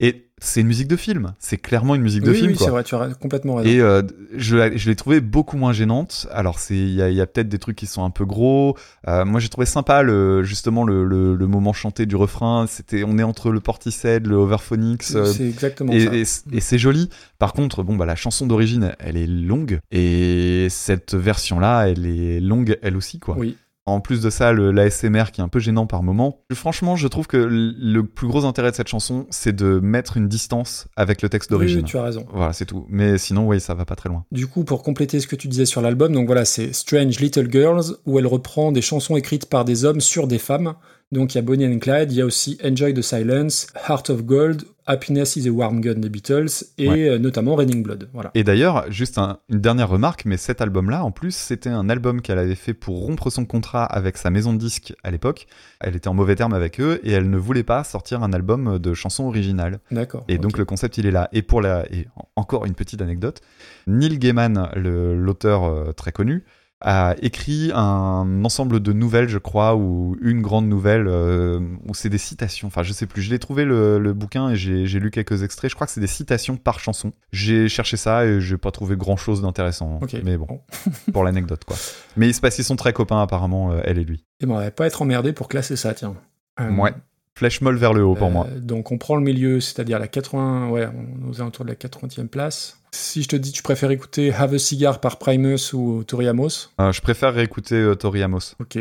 [0.00, 1.34] et c'est une musique de film.
[1.38, 3.68] C'est clairement une musique de oui, film oui, c'est vrai, tu as complètement raison.
[3.68, 4.00] Et euh,
[4.34, 6.26] je, la- je l'ai trouvé beaucoup moins gênante.
[6.32, 8.74] Alors il y a, il y a peut-être des trucs qui sont un peu gros.
[9.06, 12.66] Euh, moi j'ai trouvé sympa le justement le, le, le moment chanté du refrain.
[12.66, 15.04] C'était on est entre le Portishead, le Overphonics.
[15.14, 16.46] euh, c'est exactement et, ça.
[16.52, 17.10] et- et c'est joli.
[17.38, 22.06] Par contre, bon bah la chanson d'origine, elle est longue et cette version là, elle
[22.06, 23.36] est longue elle aussi quoi.
[23.38, 23.58] Oui.
[23.90, 26.40] En plus de ça, le l'ASMR qui est un peu gênant par moment.
[26.52, 30.28] Franchement, je trouve que le plus gros intérêt de cette chanson, c'est de mettre une
[30.28, 31.78] distance avec le texte d'origine.
[31.78, 32.26] oui, tu as raison.
[32.32, 32.86] Voilà, c'est tout.
[32.88, 34.24] Mais sinon, oui, ça va pas très loin.
[34.30, 37.50] Du coup, pour compléter ce que tu disais sur l'album, donc voilà, c'est Strange Little
[37.50, 40.74] Girls, où elle reprend des chansons écrites par des hommes sur des femmes.
[41.12, 44.10] Donc il y a Bonnie and Clyde, il y a aussi Enjoy the Silence, Heart
[44.10, 46.46] of Gold, Happiness is a Warm Gun des Beatles,
[46.78, 47.08] et Ouais.
[47.08, 48.08] euh, notamment Raining Blood.
[48.12, 48.30] Voilà.
[48.34, 52.22] Et d'ailleurs, juste un- une dernière remarque, mais cet album-là, en plus, c'était un album
[52.22, 55.48] qu'elle avait fait pour rompre son contrat avec sa maison de disques à l'époque.
[55.80, 58.78] Elle était en mauvais terme avec eux et elle ne voulait pas sortir un album
[58.78, 59.80] de chansons originales.
[59.90, 60.24] D'accord.
[60.28, 61.28] Et donc le concept, il est là.
[61.32, 63.40] Et pour la, et en- encore une petite anecdote,
[63.88, 66.44] Neil Gaiman, l'auteur euh, très connu,
[66.80, 72.08] a écrit un ensemble de nouvelles, je crois, ou une grande nouvelle, euh, où c'est
[72.08, 72.68] des citations.
[72.68, 73.20] Enfin, je sais plus.
[73.22, 75.70] Je l'ai trouvé le, le bouquin et j'ai lu quelques extraits.
[75.70, 77.12] Je crois que c'est des citations par chanson.
[77.32, 80.00] J'ai cherché ça et j'ai pas trouvé grand chose d'intéressant.
[80.24, 80.60] Mais bon,
[81.12, 81.76] pour l'anecdote, quoi.
[82.16, 84.24] Mais il se passe, ils sont très copains, apparemment, euh, elle et lui.
[84.40, 86.14] Et ben, on va pas être emmerdé pour classer ça, tiens.
[86.60, 86.92] Euh, Ouais.
[87.38, 88.46] Flèche molle vers le haut pour euh, moi.
[88.58, 91.76] Donc on prend le milieu, c'est-à-dire la 80, ouais, on est aux alentours de la
[91.76, 92.78] 80e place.
[92.92, 96.68] Si je te dis, tu préfères écouter Have a Cigar par Primus ou Tori Amos,
[96.80, 98.54] Euh, je préfère réécouter euh, Tori Amos.
[98.60, 98.78] ok.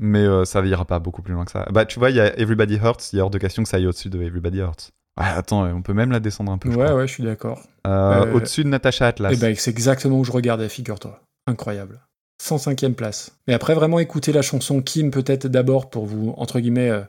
[0.00, 1.66] Mais euh, ça ira pas beaucoup plus loin que ça.
[1.70, 3.68] Bah, tu vois, il y a Everybody Hurts, il y a hors de question que
[3.68, 4.90] ça aille au-dessus de Everybody Hurts.
[5.20, 6.68] Ouais, attends, on peut même la descendre un peu.
[6.70, 7.60] Ouais, ouais, je suis d'accord.
[7.86, 9.32] Euh, Euh, Au-dessus de Natasha Atlas.
[9.32, 11.20] Et ben, c'est exactement où je regardais, figure-toi.
[11.46, 12.00] Incroyable.
[12.42, 13.30] 105e place.
[13.46, 17.02] Mais après, vraiment écouter la chanson Kim peut-être d'abord pour vous, entre guillemets, euh,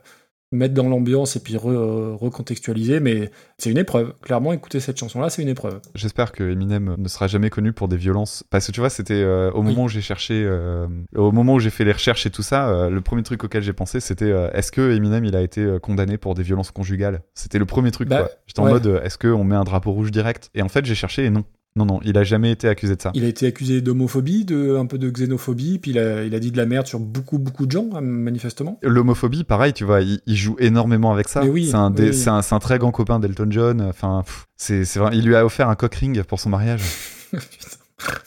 [0.52, 4.12] mettre dans l'ambiance et puis re- recontextualiser, mais c'est une épreuve.
[4.22, 5.80] Clairement, écouter cette chanson-là, c'est une épreuve.
[5.94, 8.44] J'espère que Eminem ne sera jamais connu pour des violences.
[8.50, 9.70] Parce que tu vois, c'était euh, au Oui.
[9.70, 10.86] moment où j'ai cherché, euh,
[11.16, 13.62] au moment où j'ai fait les recherches et tout ça, euh, le premier truc auquel
[13.62, 17.22] j'ai pensé, c'était est-ce que Eminem il a été condamné pour des violences conjugales?
[17.34, 18.08] C'était le premier truc.
[18.08, 18.30] Bah, quoi.
[18.46, 20.50] J'étais en mode est-ce qu'on met un drapeau rouge direct?
[20.54, 21.44] Et en fait, j'ai cherché et non.
[21.76, 23.10] Non, non, il a jamais été accusé de ça.
[23.14, 26.38] Il a été accusé d'homophobie, de, un peu de xénophobie, puis il a, il a
[26.38, 28.78] dit de la merde sur beaucoup, beaucoup de gens, hein, manifestement.
[28.82, 31.44] L'homophobie, pareil, tu vois, il, il joue énormément avec ça.
[31.44, 33.82] Oui, c'est un, oui, un, très grand copain d'Elton John.
[33.82, 34.24] Enfin,
[34.56, 36.82] c'est, c'est vrai, il lui a offert un cock ring pour son mariage.
[37.30, 37.76] Putain,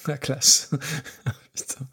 [0.08, 0.70] la classe.
[1.56, 1.86] Putain.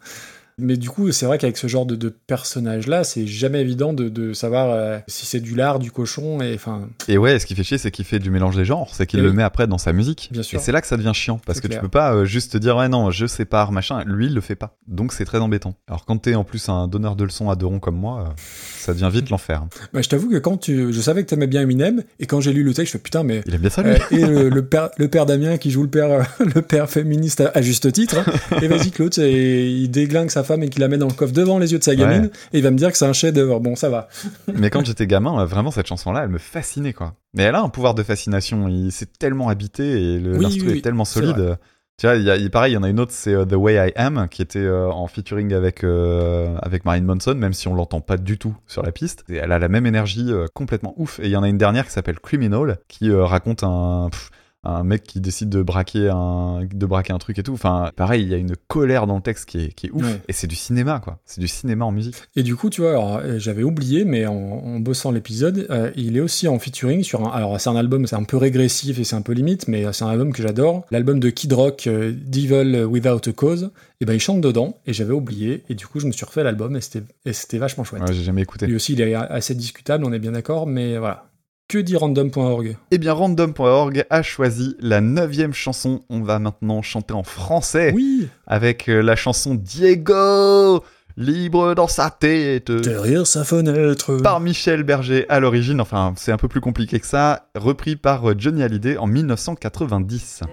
[0.59, 4.09] Mais du coup, c'est vrai qu'avec ce genre de, de personnage-là, c'est jamais évident de,
[4.09, 7.53] de savoir euh, si c'est du lard, du cochon, et enfin, Et ouais, ce qui
[7.53, 9.35] fait chier, c'est qu'il fait du mélange des genres, c'est qu'il le oui.
[9.35, 10.29] met après dans sa musique.
[10.31, 10.57] Bien sûr.
[10.59, 11.79] Et c'est là que ça devient chiant, parce que clair.
[11.79, 14.03] tu peux pas euh, juste te dire, ouais, non, je sépare, machin.
[14.05, 14.75] Lui, il le fait pas.
[14.87, 15.75] Donc c'est très embêtant.
[15.87, 18.31] Alors quand t'es en plus un donneur de leçons à deux ronds comme moi, euh,
[18.79, 19.63] ça devient vite l'enfer.
[19.93, 22.51] bah, je t'avoue que quand tu, je savais que t'aimais bien Eminem, et quand j'ai
[22.53, 23.91] lu le texte, je fais putain, mais Il aime bien ça, lui.
[24.09, 27.51] Et le, le père, le père Damien qui joue le père, le père féministe à,
[27.53, 28.17] à juste titre.
[28.17, 28.59] hein.
[28.61, 31.59] Et vas-y, Claude, il déglingue sa femme et qu'il la met dans le coffre devant
[31.59, 32.23] les yeux de sa gamine.
[32.23, 32.31] Ouais.
[32.53, 33.59] Et il va me dire que c'est un chef-d'œuvre.
[33.59, 34.07] Bon, ça va.
[34.53, 37.13] Mais quand j'étais gamin, euh, vraiment, cette chanson-là, elle me fascinait, quoi.
[37.35, 38.67] Mais elle a un pouvoir de fascination.
[38.67, 39.83] Il s'est tellement habité
[40.15, 41.57] et le Oui, est tellement solide.
[41.99, 43.43] Tu vois, il y a, il- pareil, il y en a une autre, c'est euh,
[43.43, 47.53] The Way I Am, qui était euh, en featuring avec, euh, avec Marine Manson, même
[47.53, 49.23] si on l'entend pas du tout sur la piste.
[49.29, 51.19] Et elle a la même énergie euh, complètement ouf.
[51.19, 54.29] Et il y en a une dernière qui s'appelle Criminal, qui euh, raconte un, pff,
[54.63, 57.53] un mec qui décide de braquer un, de braquer un truc et tout.
[57.53, 60.03] Enfin, pareil, il y a une colère dans le texte qui est, qui est ouf.
[60.03, 60.21] Ouais.
[60.27, 61.19] Et c'est du cinéma, quoi.
[61.25, 62.15] C'est du cinéma en musique.
[62.35, 66.17] Et du coup, tu vois, euh, j'avais oublié, mais en, en bossant l'épisode, euh, il
[66.17, 67.31] est aussi en featuring sur un.
[67.31, 69.93] Alors, c'est un album, c'est un peu régressif et c'est un peu limite, mais euh,
[69.93, 70.85] c'est un album que j'adore.
[70.91, 73.71] L'album de Kid Rock, euh, Devil Without a Cause.
[73.99, 75.63] Et ben, il chante dedans, et j'avais oublié.
[75.69, 78.03] Et du coup, je me suis refait l'album, et c'était et c'était vachement chouette.
[78.03, 78.67] Ouais, j'ai jamais écouté.
[78.67, 81.29] Lui aussi, il est assez discutable, on est bien d'accord, mais voilà.
[81.67, 86.01] Que dit random.org Eh bien, random.org a choisi la neuvième chanson.
[86.09, 90.81] On va maintenant chanter en français Oui avec euh, la chanson Diego,
[91.17, 94.15] libre dans sa tête, Derrière sa fenêtre.
[94.23, 95.81] par Michel Berger à l'origine.
[95.81, 97.49] Enfin, c'est un peu plus compliqué que ça.
[97.53, 100.43] Repris par euh, Johnny Hallyday en 1990.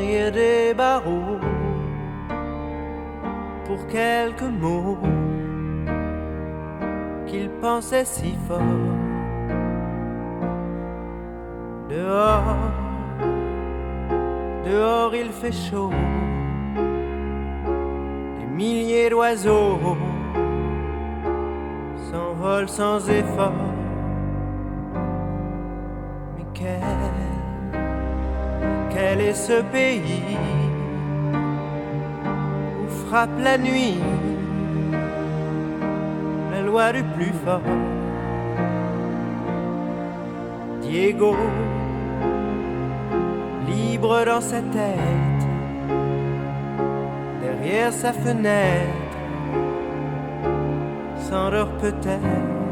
[0.00, 1.38] derrière des barreaux
[3.66, 4.96] pour quelques mots
[7.28, 8.62] qu'il pensait si fort.
[11.88, 12.42] Dehors,
[14.64, 15.92] dehors il fait chaud,
[18.40, 19.78] des milliers d'oiseaux
[22.10, 23.52] s'envolent sans effort.
[26.36, 26.82] Mais quel
[28.90, 30.36] quel est ce pays
[32.82, 33.98] où frappe la nuit
[36.50, 37.60] la loi du plus fort?
[40.80, 41.36] Diego,
[43.66, 45.42] libre dans sa tête,
[47.42, 49.16] derrière sa fenêtre,
[51.28, 52.65] s'endort peut-être.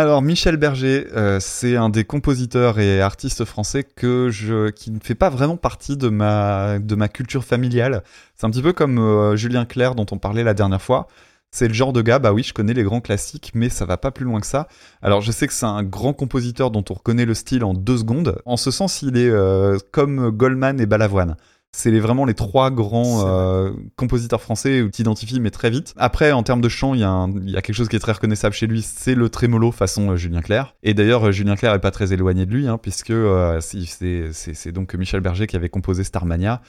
[0.00, 5.00] Alors Michel Berger, euh, c'est un des compositeurs et artistes français que je qui ne
[5.00, 8.04] fait pas vraiment partie de ma de ma culture familiale.
[8.36, 11.08] C'est un petit peu comme euh, Julien Clerc dont on parlait la dernière fois.
[11.50, 13.96] C'est le genre de gars, bah oui, je connais les grands classiques, mais ça va
[13.96, 14.68] pas plus loin que ça.
[15.02, 17.98] Alors je sais que c'est un grand compositeur dont on reconnaît le style en deux
[17.98, 18.40] secondes.
[18.44, 21.34] En ce sens, il est euh, comme Goldman et Balavoine.
[21.72, 25.92] C'est les- vraiment les trois grands euh, compositeurs français où tu t'identifies, mais très vite.
[25.96, 28.54] Après, en termes de chant, il y, a y quelque chose qui est très reconnaissable
[28.54, 30.74] chez lui, c'est le trémolo façon euh, Julien Clerc.
[30.82, 33.12] Et d'ailleurs, euh, Julien Clerc est pas très éloigné de lui, hein, puisque
[33.60, 36.62] c'est donc Michel Berger qui avait composé Starmania.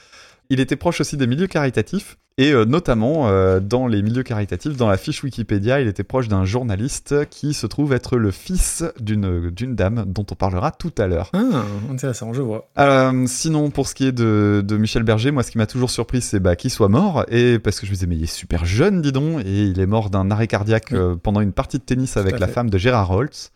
[0.50, 4.76] Il était proche aussi des milieux caritatifs, et euh, notamment euh, dans les milieux caritatifs,
[4.76, 8.82] dans la fiche Wikipédia, il était proche d'un journaliste qui se trouve être le fils
[9.00, 11.30] d'une dame dont on parlera tout à l'heure.
[11.34, 12.68] Ah, intéressant, je vois.
[12.78, 15.90] Euh, sinon, pour ce qui est de, de Michel Berger, moi, ce qui m'a toujours
[15.90, 17.24] surpris, c'est bah, qu'il soit mort.
[17.28, 19.40] Et parce que je me disais, mais il est super jeune, dis donc.
[19.44, 20.98] Et il est mort d'un arrêt cardiaque Oui.
[20.98, 22.52] euh, pendant une partie de tennis avec la fait.
[22.54, 23.52] femme de Gérard Holtz.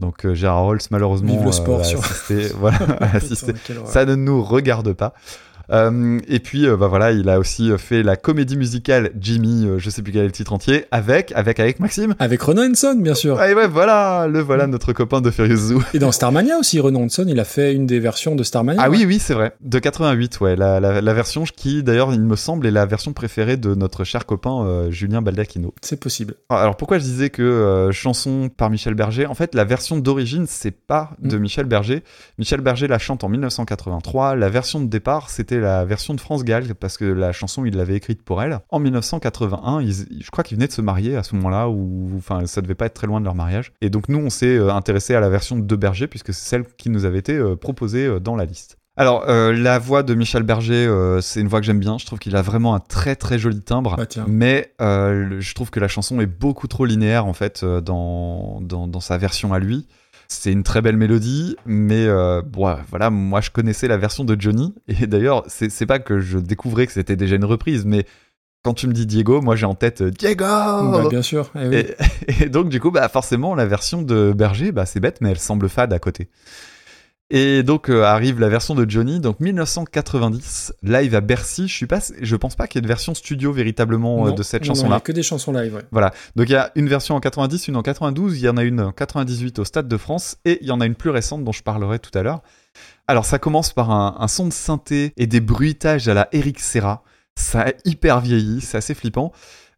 [0.00, 2.78] Donc, euh, Gérard Holtz, malheureusement, Vive le sport a sur- assisté- voilà,
[3.12, 3.52] assisté.
[3.84, 5.12] Ça ne nous regarde pas.
[5.70, 9.78] Euh, et puis, euh, bah voilà, il a aussi fait la comédie musicale Jimmy, euh,
[9.78, 12.14] je sais plus quel est le titre entier, avec, avec, avec Maxime.
[12.18, 13.38] Avec Renan Henson, bien sûr.
[13.38, 15.82] Ah, et ouais, voilà, le voilà notre copain de Furious Zoo.
[15.94, 18.80] Et dans Starmania aussi, Renan Henson, il a fait une des versions de Starmania.
[18.82, 19.52] Ah oui, oui, c'est vrai.
[19.60, 20.56] De 88, ouais.
[20.56, 24.04] La, la, la version qui, d'ailleurs, il me semble, est la version préférée de notre
[24.04, 25.74] cher copain euh, Julien Baldacchino.
[25.82, 26.34] C'est possible.
[26.48, 29.26] Alors pourquoi je disais que euh, chanson par Michel Berger?
[29.26, 31.40] En fait, la version d'origine, c'est pas de Mm.
[31.40, 32.02] Michel Berger.
[32.38, 34.34] Michel Berger la chante en 1983.
[34.36, 37.76] La version de départ, c'était la version de France Gall, parce que la chanson, il
[37.76, 38.58] l'avait écrite pour elle.
[38.70, 42.46] En 1981, ils- je crois qu'ils venaient de se marier à ce moment-là, ou enfin,
[42.46, 43.72] ça devait pas être très loin de leur mariage.
[43.80, 46.64] Et donc nous, on s'est euh, intéressé à la version de Berger, puisque c'est celle
[46.76, 48.76] qui nous avait été euh, proposée euh, dans la liste.
[48.96, 51.98] Alors, euh, la voix de Michel Berger, euh, c'est une voix que j'aime bien.
[51.98, 53.94] Je trouve qu'il a vraiment un très très joli timbre.
[53.96, 54.06] Bah.
[54.26, 58.88] Mais euh, je trouve que la chanson est beaucoup trop linéaire en fait dans, dans,
[58.88, 59.86] dans sa version à lui.
[60.30, 64.36] C'est une très belle mélodie, mais euh, bon, voilà, moi je connaissais la version de
[64.38, 64.74] Johnny.
[64.88, 68.04] Et d'ailleurs, c'est pas que je découvrais que c'était déjà une reprise, mais
[68.62, 71.50] quand tu me dis Diego, moi j'ai en tête euh, Diego Bah, bien sûr.
[71.58, 71.76] eh oui.
[71.76, 75.30] et, et donc, du coup, bah, forcément, la version de Berger, bah, c'est bête, mais
[75.30, 76.28] elle semble fade à côté.
[77.30, 81.68] Et donc euh, arrive la version de Johnny, donc 1990, live à Bercy.
[81.68, 84.42] Je suis pas, je pense pas qu'il y ait de version studio véritablement euh, de
[84.42, 84.96] cette chanson-là.
[84.96, 85.82] a que des chansons live, ouais.
[85.90, 86.14] Voilà.
[86.36, 88.62] Donc il y a une version en 90, une en 92, il y en a
[88.62, 91.44] une en 98 au Stade de France, et il y en a une plus récente
[91.44, 92.40] dont je parlerai tout à l'heure.
[93.06, 96.60] Alors ça commence par un, un son de synthé et des bruitages à la Eric
[96.60, 97.02] Serra.
[97.36, 99.32] Ça a hyper vieilli, c'est assez flippant.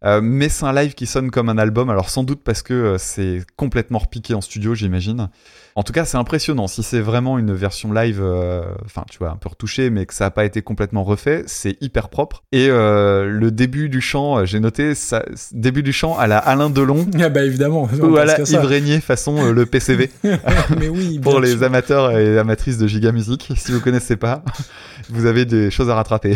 [0.05, 2.97] Euh, mais c'est un live qui sonne comme un album, alors sans doute parce que
[2.99, 5.29] c'est complètement repiqué en studio, j'imagine.
[5.77, 6.67] En tout cas, c'est impressionnant.
[6.67, 10.15] Si c'est vraiment une version live, euh, enfin, tu vois, un peu retouchée, mais que
[10.15, 12.43] ça n'a pas été complètement refait, c'est hyper propre.
[12.53, 16.39] Et euh, le début du chant, euh, j'ai noté, ça, début du chant à la
[16.39, 17.89] Alain Delon, Ah bah évidemment.
[18.01, 18.41] ou à la.
[18.41, 20.11] Yves Régnier façon le PCV
[20.79, 21.63] Mais oui, pour les sûr.
[21.65, 23.53] amateurs et amatrices de Giga Music.
[23.57, 24.43] Si vous connaissez pas,
[25.11, 26.35] vous avez des choses à rattraper.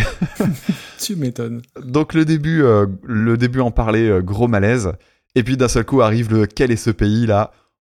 [1.01, 1.63] Tu m'étonnes.
[1.85, 4.93] Donc le début, euh, le début en parlait, euh, gros malaise.
[5.35, 7.27] Et puis d'un seul coup arrive le quel est ce pays?
[7.27, 7.51] là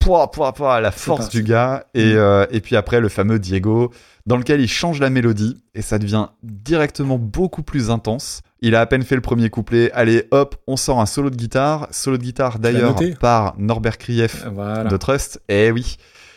[0.05, 1.85] Pouah, pouah, pouah, la force du gars.
[1.95, 2.17] Et, Mm.
[2.19, 3.91] euh, et puis après le fameux Diego,
[4.27, 8.43] dans lequel il change la mélodie et ça devient directement beaucoup plus intense.
[8.61, 9.91] Il a à peine fait le premier couplet.
[9.93, 11.89] Allez, hop, on sort un solo de guitare.
[11.91, 14.85] Solo de guitare d'ailleurs par Norbert Krief Voilà.
[14.91, 15.41] de Trust.
[15.49, 15.97] Eh oui.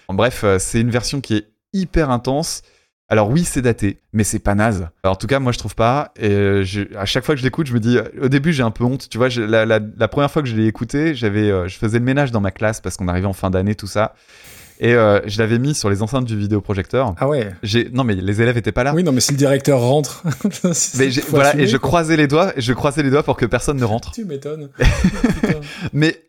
[0.09, 2.61] En bref, euh, c'est une version qui est hyper intense.
[3.09, 4.87] Alors oui, c'est daté, mais c'est pas naze.
[5.03, 6.11] Alors, en tout cas, moi je trouve pas.
[6.19, 7.97] Et euh, je- à chaque fois que je l'écoute, je me dis.
[7.97, 9.07] euh, Au début, j'ai un peu honte.
[9.09, 11.77] Tu vois, je- la, la- la première fois que je l'ai écouté, j'avais, euh, je
[11.77, 14.13] faisais le ménage dans ma classe parce qu'on arrivait en fin d'année, tout ça.
[14.79, 17.15] Et euh, je l'avais mis sur les enceintes du vidéoprojecteur.
[17.17, 17.51] Ah ouais.
[17.63, 18.93] J'ai non mais les élèves étaient pas là.
[18.93, 20.23] Oui, non, mais si le directeur rentre.
[20.99, 23.45] mais voilà assumer, et je croisais les doigts et je croisais les doigts pour que
[23.47, 24.11] personne ne rentre.
[24.11, 24.69] Tu m'étonnes.
[24.77, 25.61] Putain.
[25.93, 26.21] Mais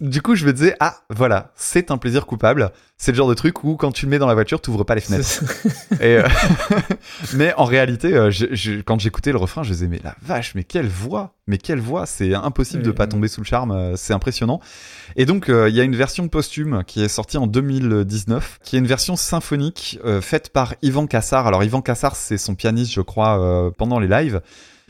[0.00, 2.70] du coup, je me disais ah voilà, c'est un plaisir coupable.
[3.02, 4.84] C'est le genre de truc où quand tu le mets dans la voiture, tu ouvres
[4.84, 5.42] pas les fenêtres.
[6.02, 6.28] Et, euh,
[7.34, 10.54] mais en réalité, euh, je- je- quand j'écoutais le refrain, je disais mais la vache,
[10.54, 13.08] mais quelle voix, mais quelle voix, c'est impossible de Oui, pas oui.
[13.08, 14.60] tomber sous le charme, euh, c'est impressionnant.
[15.16, 18.76] Et donc euh, il y a une version posthume qui est sortie en 2019, qui
[18.76, 21.46] est une version symphonique euh, faite par Ivan Kassar.
[21.46, 24.42] Alors Ivan Kassar, c'est son pianiste, je crois, pendant les lives.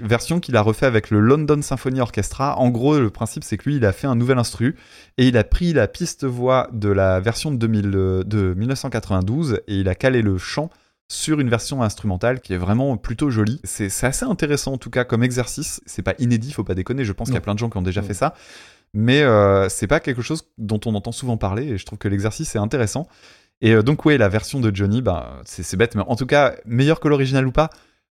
[0.03, 2.59] Version qu'il a refait avec le London Symphony Orchestra.
[2.59, 4.77] En gros, le principe, c'est que lui, il a fait un nouvel instru
[5.19, 9.61] et il a pris la piste voix de la version de, 2000, euh, de 1992
[9.67, 10.71] et il a calé le chant
[11.09, 13.61] sur une version instrumentale qui est vraiment plutôt jolie.
[13.65, 15.81] C'est assez intéressant en tout cas comme exercice.
[15.85, 17.05] C'est pas inédit, faut pas déconner.
[17.05, 18.07] Je pense qu'il y a plein de gens qui ont déjà Non.
[18.07, 18.35] fait ça,
[18.95, 22.09] mais euh, c'est pas quelque chose dont on entend souvent parler et je trouve que
[22.09, 23.09] l'exercice est intéressant.
[23.61, 26.27] Et euh, donc ouais, la version de Johnny, bah c'est c'est bête, mais en tout
[26.27, 27.71] cas meilleur que l'original ou pas.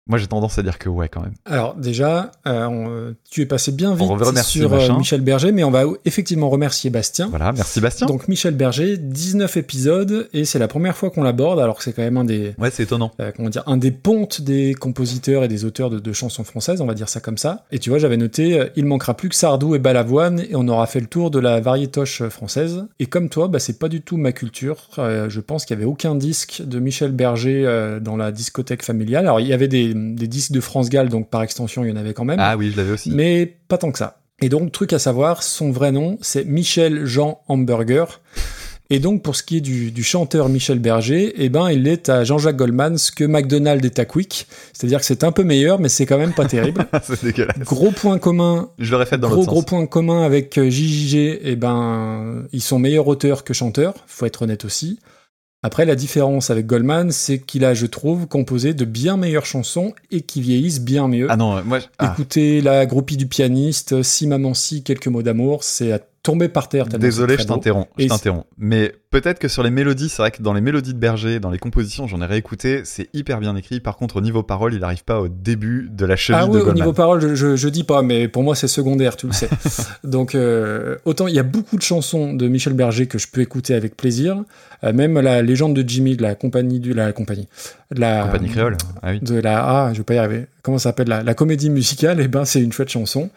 [0.09, 1.35] Moi, j'ai tendance à dire que ouais, quand même.
[1.47, 4.07] Alors déjà, euh, on- tu es passé bien vite
[4.45, 4.97] sur euh, machin.
[4.99, 7.27] Michel Berger, mais on va effectivement remercier Bastien.
[7.29, 8.07] Voilà, merci Bastien.
[8.07, 11.93] Donc Michel Berger, 19 épisodes, et c'est la première fois qu'on l'aborde, alors que c'est
[11.93, 13.11] quand même un des, Ouais, c'est étonnant.
[13.21, 16.81] euh, comment dire, un des pontes des compositeurs et des auteurs de, de chansons françaises,
[16.81, 17.65] on va dire ça comme ça.
[17.73, 20.69] Et tu vois, j'avais noté, euh, il manquera plus que Sardou et Balavoine, et on
[20.69, 22.87] aura fait le tour de la variétoche française.
[23.01, 24.89] Et comme toi, bah, c'est pas du tout ma culture.
[24.99, 29.25] Je pense qu'il y avait aucun disque de Michel Berger dans la discothèque familiale.
[29.27, 31.93] Alors il y avait des, des disques de France Gall, donc par extension, il y
[31.93, 32.39] en avait quand même.
[32.41, 33.11] Ah oui, je l'avais aussi.
[33.11, 34.19] Mais pas tant que ça.
[34.43, 38.21] Et donc, truc à savoir, son vrai nom, c'est Michel Jean Hamburger.
[38.89, 42.09] Et donc, pour ce qui est du, du chanteur Michel Berger, eh ben, il est
[42.09, 44.47] à Jean-Jacques Goldman ce que McDonald's est à Quick.
[44.73, 46.87] C'est-à-dire que c'est un peu meilleur, mais c'est quand même pas terrible.
[47.03, 47.59] c'est dégueulasse.
[47.61, 49.65] gros point commun, Je l'aurais fait dans gros gros sens.
[49.65, 54.43] point commun avec euh, JJG, eh ben, ils sont meilleurs auteurs que chanteurs, faut être
[54.43, 55.01] honnête aussi.
[55.67, 59.95] Après, la différence avec Goldman, c'est qu'il a, je trouve, composé de bien meilleures chansons
[60.13, 61.27] et qui vieillissent bien mieux.
[61.29, 65.23] Ah non, moi, je- ah, Écoutez la groupie du pianiste, si maman si, quelques mots
[65.23, 66.87] d'amour, c'est à tomber par terre.
[66.87, 67.87] désolé, je t'interromps.
[67.99, 68.47] Je t'interromps.
[68.59, 71.51] Mais peut-être que sur les mélodies, c'est vrai que dans les mélodies de Berger, dans
[71.51, 73.79] les compositions, j'en ai réécouté, c'est hyper bien écrit.
[73.79, 76.51] Par contre, au niveau parole, il n'arrive pas au début de la cheville Ah de
[76.51, 79.29] oui, au niveau parole, je, je, je dis pas, mais pour moi c'est secondaire, tu
[79.29, 79.49] le sais.
[80.05, 83.41] Donc euh, autant il y a beaucoup de chansons de Michel Berger que je peux
[83.41, 84.43] écouter avec plaisir, Euh,
[84.83, 87.49] même la légende de Jimmy de la compagnie du la compagnie,
[87.95, 88.77] de la Compagnie créole.
[89.03, 89.21] Ah oui.
[89.21, 90.47] de la ah je vais pas y arriver.
[90.63, 92.21] Comment ça s'appelle la, la comédie musicale?
[92.27, 93.31] Eh ben c'est une chouette chanson.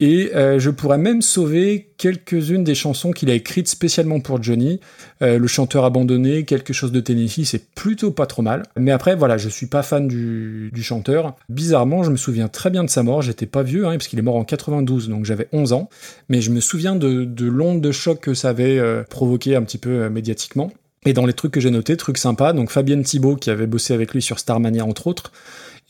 [0.00, 4.80] Et euh, je pourrais même sauver quelques-unes des chansons qu'il a écrites spécialement pour Johnny.
[5.22, 8.62] Euh, le chanteur abandonné, quelque chose de Tennessee, c'est plutôt pas trop mal.
[8.76, 11.34] Mais après, voilà, je suis pas fan du, du chanteur.
[11.48, 13.22] Bizarrement, je me souviens très bien de sa mort.
[13.22, 15.88] J'étais pas vieux, hein, parce qu'il est mort en 92, donc j'avais 11 ans.
[16.28, 19.62] Mais je me souviens de, de l'onde de choc que ça avait euh, provoqué un
[19.62, 20.70] petit peu euh, médiatiquement.
[21.04, 23.94] Et dans les trucs que j'ai notés, trucs sympas, donc Fabienne Thibault, qui avait bossé
[23.94, 25.32] avec lui sur Starmania, entre autres,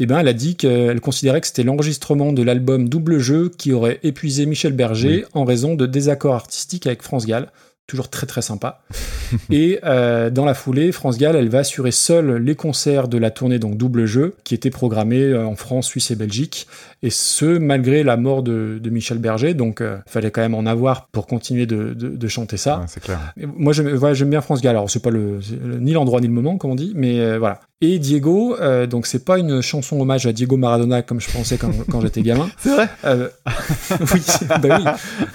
[0.01, 3.73] eh ben, elle a dit qu'elle considérait que c'était l'enregistrement de l'album Double Jeu qui
[3.73, 7.51] aurait épuisé Michel Berger en raison de désaccords artistiques avec France Gall.
[7.89, 8.83] Toujours très très sympa.
[9.51, 13.31] Et euh, dans la foulée, France Gall, elle va assurer seule les concerts de la
[13.31, 16.67] tournée donc Double Jeu, qui était programmée euh, en France, Suisse et Belgique.
[17.03, 19.55] Et ce, malgré la mort de, de Michel Berger.
[19.55, 22.79] Donc, il fallait quand même en avoir pour continuer de, de- de chanter ça.
[22.81, 23.33] Ouais, c'est clair.
[23.41, 24.77] Et Moi, j'aime ouais, bien France Gall.
[24.77, 25.41] Alors, c'est pas le,
[25.81, 27.61] ni l'endroit ni le moment, comme on dit, mais euh, voilà.
[27.81, 31.57] Et Diego, euh, donc c'est pas une chanson hommage à Diego Maradona comme je pensais
[31.57, 32.51] quand, quand j'étais gamin.
[32.59, 32.89] C'est vrai?
[33.05, 33.29] Euh,
[34.13, 34.21] oui,
[34.61, 34.81] bah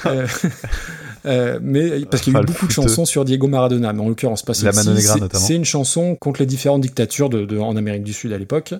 [0.05, 0.09] oui.
[1.25, 4.09] Euh, mais parce qu'il y a eu beaucoup de chansons sur Diego Maradona, mais en
[4.09, 4.85] l'occurrence pas celle-ci.
[5.39, 8.73] C'est- une chanson contre les différentes dictatures de, de- en Amérique du Sud à l'époque.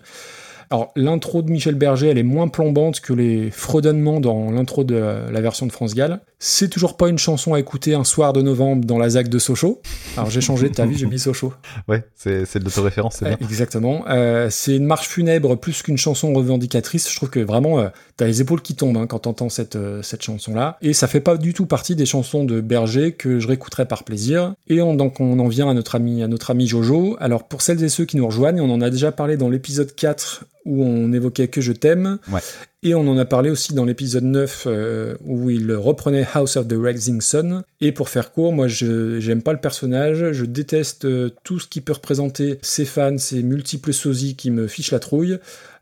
[0.70, 4.95] Alors, l'intro de Michel Berger, elle est moins plombante que les fredonnements dans l'intro de
[4.95, 6.22] la, version de France Gall.
[6.39, 9.39] C'est toujours pas une chanson à écouter un soir de novembre dans la ZAC de
[9.39, 9.82] Sochaux.
[10.18, 11.53] Alors, j'ai changé, t'as vu, j'ai mis Sochaux.
[11.88, 13.34] Ouais, c'est c'est de l'autoréférence, c'est bien.
[13.34, 14.05] Euh, Exactement.
[14.09, 17.09] Euh, c'est une marche funèbre plus qu'une chanson revendicatrice.
[17.09, 20.01] Je trouve que vraiment, euh, t'as les épaules qui tombent hein, quand t'entends cette, euh,
[20.01, 20.78] cette chanson-là.
[20.82, 24.03] Et ça fait pas du tout partie des chansons de Berger que je réécouterai par
[24.03, 24.53] plaisir.
[24.68, 27.18] Et on, donc on en vient à notre ami, à notre ami Jojo.
[27.20, 29.93] Alors pour celles et ceux qui nous rejoignent, on en a déjà parlé dans l'épisode
[29.93, 32.20] 4 où on évoquait Que je t'aime.
[32.32, 32.41] Ouais.
[32.86, 36.68] Et on en a parlé aussi dans l'épisode 9 euh, où il reprenait House of
[36.68, 37.64] the Rising Sun.
[37.80, 41.68] Et pour faire court, moi je j'aime pas le personnage, je déteste euh, tout ce
[41.68, 45.39] qui peut représenter ses fans, ses multiples sosies qui me fichent la trouille.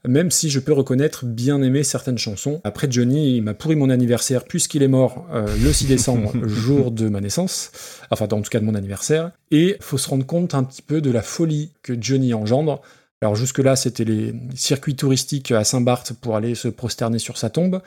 [0.07, 2.59] Même si je peux reconnaître bien aimer certaines chansons.
[2.63, 6.91] Après Johnny, il m'a pourri mon anniversaire puisqu'il est mort euh, le 6 décembre, jour
[6.91, 7.71] de ma naissance.
[8.09, 9.31] Enfin, en tout cas de mon anniversaire.
[9.51, 12.81] Et faut se rendre compte un petit peu de la folie que Johnny engendre.
[13.23, 17.79] Alors jusque-là, c'était les circuits touristiques à Saint-Barth pour aller se prosterner sur sa tombe.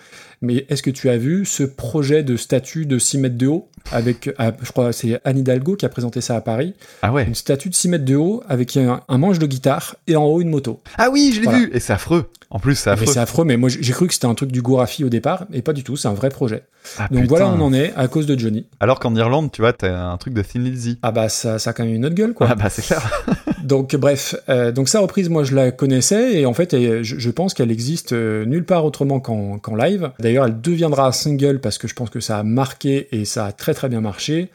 [0.43, 3.69] Mais est-ce que tu as vu ce projet de statue de 6 mètres de haut
[3.91, 6.75] avec, ah, je crois, c'est Anne Hidalgo qui a présenté ça à Paris.
[7.03, 7.25] Ah ouais.
[7.25, 10.25] Une statue de 6 mètres de haut avec un, un manche de guitare et en
[10.25, 10.81] haut une moto.
[10.99, 11.59] Ah oui, je l'ai Voilà.
[11.59, 12.31] vu Et c'est affreux.
[12.51, 13.13] En plus, c'est Mais affreux.
[13.13, 15.61] c'est affreux, mais moi j'ai cru que c'était un truc du Gorafi au départ, et
[15.61, 16.63] pas du tout, c'est un vrai projet.
[16.99, 17.27] Ah, Donc putain.
[17.27, 18.67] voilà, on en est à cause de Johnny.
[18.79, 21.01] Alors qu'en Irlande, tu vois, t'as un truc de Thin Lizzy.
[21.03, 22.47] Ah bah ça, ça a quand même une autre gueule, quoi.
[22.49, 23.03] Ah bah c'est clair.
[23.65, 27.55] Donc bref, euh, donc sa reprise, moi je la connaissais et en fait, je, pense
[27.55, 30.11] qu'elle existe euh, nulle part autrement qu'en live.
[30.21, 33.53] D'ailleurs, elle deviendra single parce que je pense que ça a marqué et ça a
[33.53, 34.51] très très bien marché.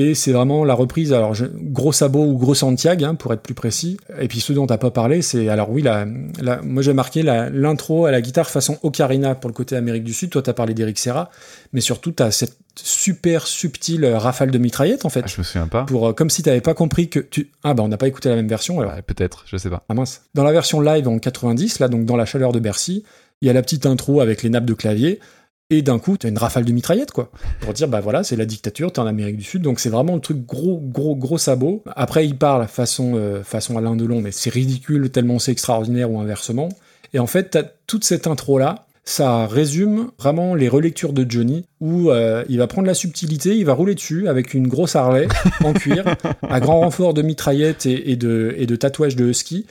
[0.00, 3.40] Et c'est vraiment la reprise, alors je- gros sabot ou gros Santiago, hein, pour être
[3.42, 3.96] plus précis.
[4.20, 6.06] Et puis ce dont t'as pas parlé, c'est alors oui, la,
[6.40, 10.12] la- moi j'ai marqué l'intro à la guitare façon Ocarina pour le côté Amérique du
[10.12, 10.30] Sud.
[10.30, 11.30] Toi t'as parlé d'Eric Serra,
[11.72, 15.22] mais surtout t'as cette super subtile euh, rafale de mitraillette en fait.
[15.24, 15.82] Ah, je me souviens pas.
[15.84, 17.50] Pour, euh, comme si t'avais pas compris que tu...
[17.64, 18.92] Ah bah on n'a pas écouté la même version alors.
[18.94, 19.82] Ouais, Peut-être, je sais pas.
[19.88, 20.22] Ah mince.
[20.34, 23.02] Dans la version live en 90, là, donc dans la chaleur de Bercy,
[23.40, 25.18] il y a la petite intro avec les nappes de clavier.
[25.70, 27.30] Et d'un coup, t'as une rafale de mitraillettes, quoi.
[27.60, 30.14] Pour dire, bah voilà, c'est la dictature, t'es en Amérique du Sud, donc c'est vraiment
[30.14, 31.84] le truc gros, gros, gros sabot.
[31.94, 36.18] Après, il parle façon, euh, façon Alain Delon, mais c'est ridicule tellement c'est extraordinaire ou
[36.20, 36.70] inversement.
[37.12, 42.10] Et en fait, t'as toute cette intro-là, ça résume vraiment les relectures de Johnny où
[42.10, 45.28] euh, il va prendre la subtilité, il va rouler dessus avec une grosse Harley
[45.64, 46.04] en cuir,
[46.42, 49.64] à grand renfort de mitraillettes et, et de, et de tatouages de husky.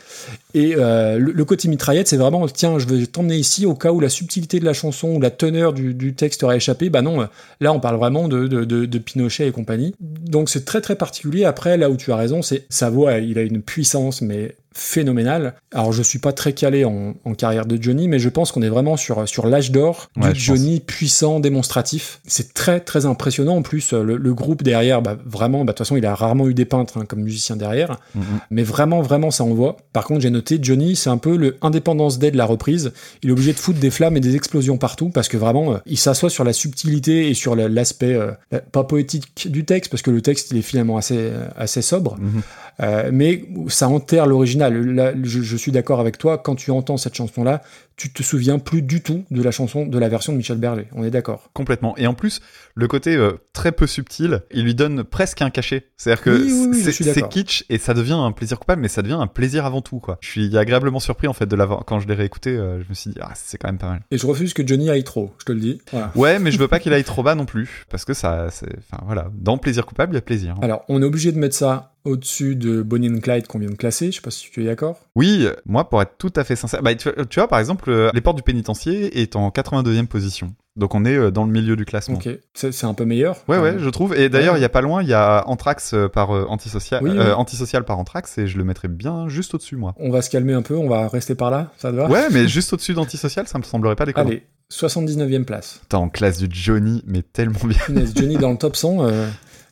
[0.56, 3.92] Et euh, le, le côté mitraillette, c'est vraiment tiens, je vais t'emmener ici au cas
[3.92, 6.90] où la subtilité de la chanson ou la teneur du, du texte aurait échappé.
[6.90, 7.28] Bah non,
[7.62, 9.94] là on parle vraiment de, de, de, de Pinochet et compagnie.
[10.00, 11.46] Donc c'est très très particulier.
[11.46, 15.56] Après, là où tu as raison, c'est sa voix, il a une puissance, mais phénoménale.
[15.74, 18.62] Alors je suis pas très calé en, en carrière de Johnny, mais je pense qu'on
[18.62, 20.38] est vraiment sur, sur l'âge d'or Ouais, du pense.
[20.38, 22.20] Johnny puissant, démonstratif.
[22.28, 23.56] C'est très très impressionnant.
[23.58, 26.48] En plus, le, le groupe derrière, bah, vraiment, bah, de toute façon, il a rarement
[26.48, 28.24] eu des peintres hein, comme musicien derrière, Mhm.
[28.52, 29.78] mais vraiment vraiment ça envoie.
[29.94, 32.92] Par contre, j'ai noté Johnny, c'est un peu le Independence Day de la reprise.
[33.24, 35.78] Il est obligé de foutre des flammes et des explosions partout parce que vraiment, euh,
[35.86, 38.32] il s'assoit sur la subtilité et sur la- l'aspect euh,
[38.72, 42.18] pas poétique du texte parce que le texte il est finalement assez euh, assez sobre.
[42.20, 42.42] Mhm.
[42.80, 45.16] Mais ça enterre l'original.
[45.24, 46.38] Je, je suis d'accord avec toi.
[46.38, 47.62] Quand tu entends cette chanson-là,
[47.98, 50.88] tu te souviens plus du tout de la chanson, de la version de Michel Berger.
[50.94, 51.50] On est d'accord.
[51.54, 51.98] Complètement.
[51.98, 52.42] Et en plus,
[52.76, 55.88] le côté euh, très peu subtil, il lui donne presque un cachet.
[55.98, 58.88] C'est-à-dire que Oui, oui, oui, je c'est kitsch et ça devient un plaisir coupable, mais
[58.88, 60.20] ça devient un plaisir avant tout, quoi.
[60.22, 61.86] Je suis agréablement surpris, en fait, de l'avoir.
[61.86, 64.02] Quand je l'ai réécouté, euh, je me suis dit, ah, c'est quand même pas mal.
[64.12, 65.34] Et je refuse que Johnny aille trop.
[65.40, 65.82] Je te le dis.
[65.92, 66.12] Voilà.
[66.16, 67.86] Ouais, mais je veux pas qu'il aille trop bas non plus.
[67.90, 68.70] Parce que ça, c'est.
[68.78, 69.32] Enfin, voilà.
[69.34, 70.54] Dans plaisir coupable, il y a plaisir.
[70.58, 70.60] hein.
[70.62, 73.76] Alors, on est obligé de mettre ça au-dessus de Bonnie and Clyde qu'on vient de
[73.76, 74.12] classer.
[74.12, 75.00] Je sais pas si tu es d'accord.
[75.18, 78.12] Oui, moi, pour être tout à fait sincère, bah, tu, tu vois, par exemple, euh,
[78.14, 80.54] Les Portes du Pénitencier est en 82e position.
[80.76, 82.18] Donc on est euh, dans le milieu du classement.
[82.18, 82.30] Ok.
[82.54, 83.36] C'est un peu meilleur.
[83.48, 84.16] Ouais, ouais, je trouve.
[84.16, 84.60] Et d'ailleurs, Ouais.
[84.60, 87.18] il y a pas loin, il y a Anthrax euh, par euh, Antisocial, Oui, oui.
[87.18, 89.96] euh, Antisocial par Anthrax, et je le mettrais bien juste au-dessus, moi.
[89.98, 90.76] On va se calmer un peu.
[90.76, 91.72] On va rester par là.
[91.78, 92.08] Ça te va?
[92.08, 94.28] Ouais, mais juste au-dessus d'Antisocial, ça me semblerait pas déconnant.
[94.30, 94.44] Allez.
[94.72, 95.82] 79e place.
[95.90, 97.80] T'es en classe du Johnny, mais tellement bien.
[98.16, 99.28] Johnny dans le top 100, euh,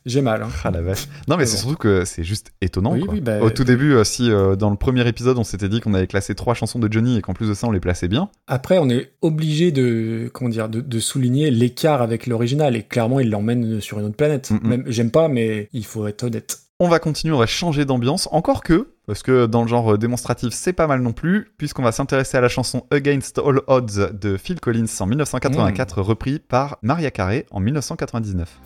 [0.06, 0.42] j'ai mal.
[0.42, 0.48] hein.
[0.64, 1.06] Ah la vache.
[1.28, 1.60] Non, mais c'est bon.
[1.62, 2.92] surtout que c'est juste étonnant.
[2.94, 3.12] Oui, quoi.
[3.14, 5.80] oui, bah, Au tout début, euh, si euh, dans le premier épisode, on s'était dit
[5.80, 8.08] qu'on avait classé trois chansons de Johnny et qu'en plus de ça, on les plaçait
[8.08, 8.30] bien.
[8.46, 12.76] Après, on est obligé de, comment dire, de, de souligner l'écart avec l'original.
[12.76, 14.50] Et clairement, il l'emmène sur une autre planète.
[14.62, 16.60] Même, j'aime pas, mais il faut être honnête.
[16.78, 19.96] On va continuer, on va changer d'ambiance, encore que, parce que dans le genre euh,
[19.98, 24.12] démonstratif, c'est pas mal non plus, puisqu'on va s'intéresser à la chanson Against All Odds
[24.12, 28.60] de Phil Collins en 1984, repris par Maria Carey en 1999.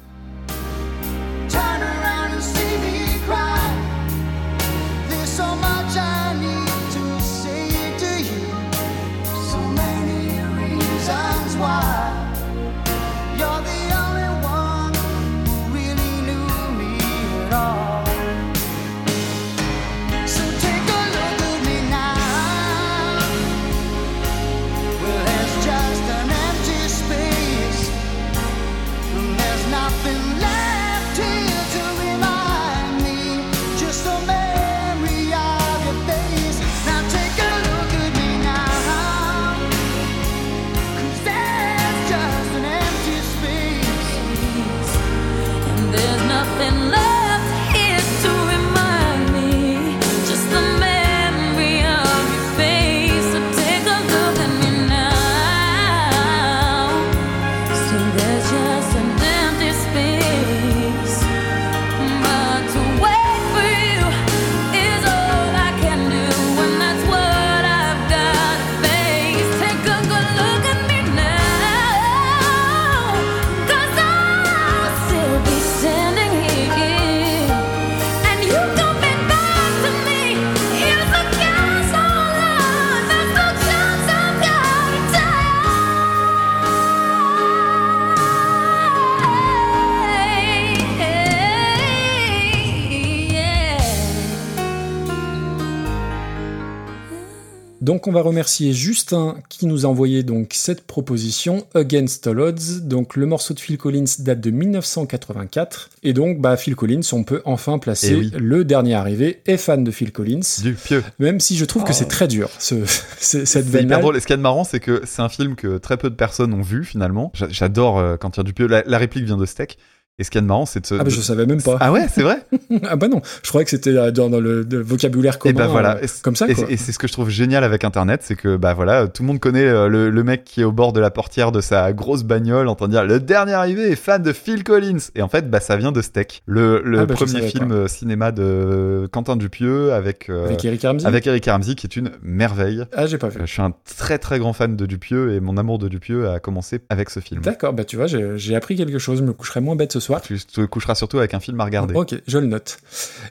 [98.00, 102.80] Donc, on va remercier Justin qui nous a envoyé donc cette proposition Against All Odds.
[102.80, 105.90] Donc, le morceau de Phil Collins date de 1984.
[106.02, 108.30] Et donc, bah, Phil Collins, on peut enfin placer Eh oui.
[108.38, 110.40] le dernier arrivé et fan de Phil Collins.
[110.62, 111.04] Du pieux.
[111.18, 111.94] Même si je trouve que Oh.
[111.94, 112.86] c'est très dur, ce,
[113.20, 114.16] ce- cette C'est hyper veine drôle.
[114.16, 116.08] Et ce qu'il y a de marrant, c'est que c'est un film que très peu
[116.08, 117.30] de personnes ont vu finalement.
[117.34, 118.66] J'a- J'adore euh, quand il y a du pieux.
[118.66, 119.76] La, la réplique vient de Steak.
[120.20, 120.94] Et ce qui est marrant, c'est de se.
[120.94, 121.78] Ah bah je savais même pas.
[121.80, 122.36] Ah ouais, c'est vrai.
[122.88, 125.54] Ah bah non, je croyais que c'était euh, dans, dans le, le vocabulaire Et commun.
[125.54, 125.96] bah voilà.
[125.96, 126.66] euh, Et c'est- comme ça Et, quoi.
[126.68, 129.26] et c'est ce que je trouve génial avec Internet, c'est que bah voilà, tout le
[129.28, 131.92] monde connaît euh, le, le mec qui est au bord de la portière de sa
[131.92, 134.98] grosse bagnole en train de dire le dernier arrivé est fan de Phil Collins.
[135.14, 137.88] Et en fait, bah ça vient de Steak, le, le Ah bah, premier film pas.
[137.88, 141.06] cinéma de Quentin Dupieux avec euh, Avec Eric Ramsey.
[141.06, 142.84] avec Eric Ramsey qui est une merveille.
[142.94, 143.40] Ah j'ai pas vu.
[143.44, 146.40] Je suis un très très grand fan de Dupieux et mon amour de Dupieux a
[146.40, 147.40] commencé avec ce film.
[147.42, 149.18] D'accord, bah tu vois, j'ai j'ai appris quelque chose.
[149.18, 150.09] Je me coucherai moins bête ce soir.
[150.18, 151.94] Tu te coucheras surtout avec un film à regarder.
[151.94, 152.78] Ok, je le note.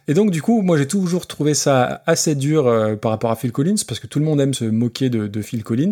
[0.07, 3.35] Et donc du coup, moi j'ai toujours trouvé ça assez dur euh, par rapport à
[3.35, 5.91] Phil Collins parce que tout le monde aime se moquer de, de Phil Collins.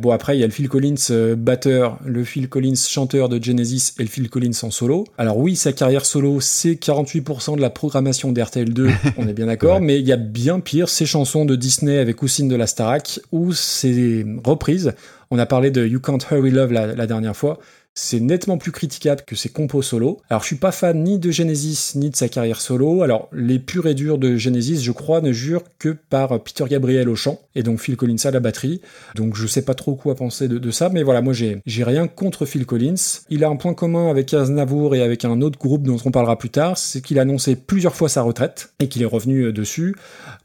[0.00, 3.42] Bon après il y a le Phil Collins euh, batteur, le Phil Collins chanteur de
[3.42, 5.04] Genesis et le Phil Collins en solo.
[5.18, 9.46] Alors oui, sa carrière solo c'est 48% de la programmation d'RTL 2, on est bien
[9.46, 9.80] d'accord, Ouais.
[9.80, 13.18] mais il y a bien pire, ces chansons de Disney avec Houssine de la Starac
[13.32, 14.92] ou ces reprises.
[15.32, 17.58] On a parlé de You Can't Hurry Love la, la dernière fois.
[18.00, 20.20] C'est nettement plus critiquable que ses compos solo.
[20.30, 23.02] Alors, je suis pas fan ni de Genesis ni de sa carrière solo.
[23.02, 27.08] Alors, les purs et durs de Genesis, je crois, ne jurent que par Peter Gabriel
[27.08, 28.82] au chant et donc Phil Collins à la batterie.
[29.16, 32.06] Donc, je sais pas trop quoi penser de, ça, mais voilà, moi, j'ai, j'ai rien
[32.06, 32.94] contre Phil Collins.
[33.30, 36.38] Il a un point commun avec Aznavour et avec un autre groupe dont on parlera
[36.38, 39.52] plus tard, c'est qu'il a annoncé plusieurs fois sa retraite et qu'il est revenu euh,
[39.52, 39.96] dessus.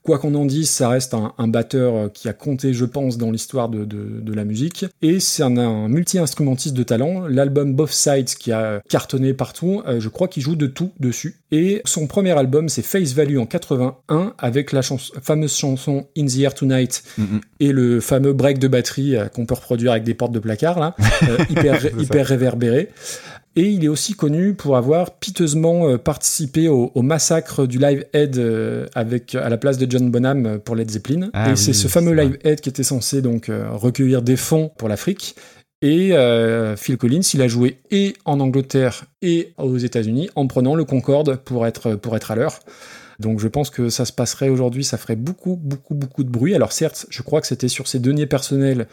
[0.03, 3.17] Quoi qu'on en dise, ça reste un, un batteur euh, qui a compté, je pense,
[3.17, 4.85] dans l'histoire de, de- de la musique.
[5.01, 7.25] Et c'est un, un multi-instrumentiste de talent.
[7.27, 11.37] L'album Both Sides, qui a cartonné partout, euh, je crois qu'il joue de tout dessus.
[11.51, 14.81] Et son premier album, c'est Face Value en 81, avec la
[15.21, 17.03] fameuse chanson In the Air Tonight
[17.59, 20.79] et le fameux break de batterie euh, qu'on peut reproduire avec des portes de placard,
[20.79, 20.95] là,
[21.29, 22.89] euh, hyper, hyper réverbéré.
[23.55, 28.05] Et il est aussi connu pour avoir piteusement euh, participé au, au massacre du Live
[28.13, 31.29] Aid euh, avec à la place de John Bonham euh, pour Led Zeppelin.
[31.33, 32.13] Ah et oui, c'est ce fameux.
[32.13, 35.35] Live Aid qui était censé donc recueillir des fonds pour l'Afrique.
[35.83, 40.75] Et euh, Phil Collins, il a joué et en Angleterre et aux États-Unis en prenant
[40.75, 42.59] le Concorde pour être pour être à l'heure.
[43.19, 46.55] Donc je pense que ça se passerait aujourd'hui, ça ferait beaucoup, beaucoup, beaucoup de bruit.
[46.55, 48.87] Alors certes, je crois que c'était sur ses deniers personnels,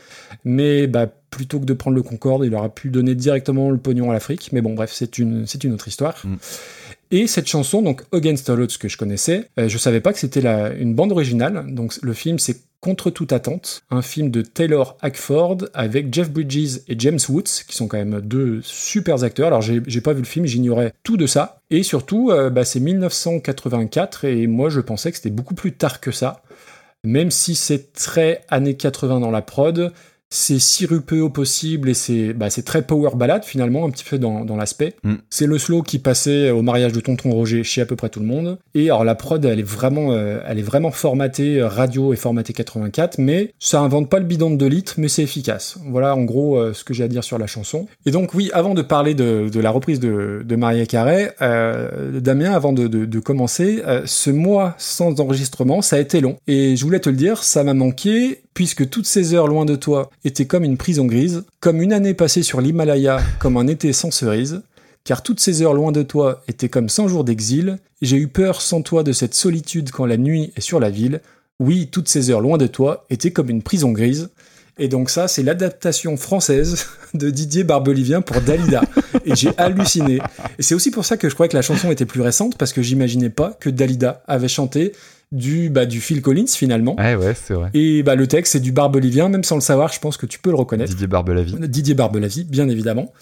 [0.44, 4.10] mais bah, plutôt que de prendre le Concorde, il aurait pu donner directement le pognon
[4.10, 4.50] à l'Afrique.
[4.52, 6.20] Mais bon, bref, c'est une, c'est une autre histoire.
[6.24, 6.34] Mm.
[7.12, 10.18] Et cette chanson, donc Against All Odds, que je connaissais, euh, je savais pas que
[10.18, 11.64] c'était la- une bande originale.
[11.74, 16.78] Donc le film, c'est Contre toute attente, un film de Taylor Hackford avec Jeff Bridges
[16.88, 19.48] et James Woods, qui sont quand même deux super acteurs.
[19.48, 21.60] Alors j'ai pas vu le film, j'ignorais tout de ça.
[21.68, 26.00] Et surtout, euh, bah, c'est 1984 et moi je pensais que c'était beaucoup plus tard
[26.00, 26.42] que ça.
[27.04, 29.92] Même si c'est très années 80 dans la prod,
[30.30, 34.16] c'est sirupeux au possible et c'est bah, c'est très power ballade finalement, un petit peu
[34.18, 34.94] dans, dans l'aspect.
[35.02, 35.14] Mm.
[35.28, 38.20] C'est le slow qui passait au mariage de Tonton Roger chez à peu près tout
[38.20, 38.58] le monde.
[38.74, 42.16] Et alors la prod, elle est vraiment, euh, elle est vraiment formatée, euh, radio est
[42.16, 45.78] formatée 84, mais ça invente pas le bidon de 2 litres, mais c'est efficace.
[45.88, 47.88] Voilà en gros euh, ce que j'ai à dire sur la chanson.
[48.06, 52.20] Et donc oui, avant de parler de, de la reprise de, de Maria Carey, euh,
[52.20, 56.36] Damien, avant de, de, de commencer, ce mois sans enregistrement, ça a été long.
[56.46, 59.76] Et je voulais te le dire, ça m'a manqué, puisque toutes ces heures loin de
[59.76, 63.92] toi étaient comme une prison grise, comme une année passée sur l'Himalaya, comme un été
[63.92, 64.62] sans cerise,
[65.04, 68.60] car toutes ces heures loin de toi étaient comme 100 jours d'exil, j'ai eu peur
[68.60, 71.20] sans toi de cette solitude quand la nuit est sur la ville.
[71.58, 74.30] Oui, toutes ces heures loin de toi étaient comme une prison grise.
[74.78, 78.82] Et donc ça, c'est l'adaptation française de Didier Barbelivien pour Dalida.
[79.26, 80.20] Et j'ai halluciné.
[80.58, 82.72] Et c'est aussi pour ça que je croyais que la chanson était plus récente, parce
[82.72, 84.92] que j'imaginais pas que Dalida avait chanté
[85.32, 86.96] du, bah, du Phil Collins finalement.
[86.96, 87.70] Ouais, ouais, c'est vrai.
[87.72, 90.38] Et bah, le texte, c'est du Barbelivien, même sans le savoir, je pense que tu
[90.38, 90.90] peux le reconnaître.
[90.90, 91.56] Didier Barbelavie.
[91.68, 93.12] Didier Barbelavie, bien évidemment.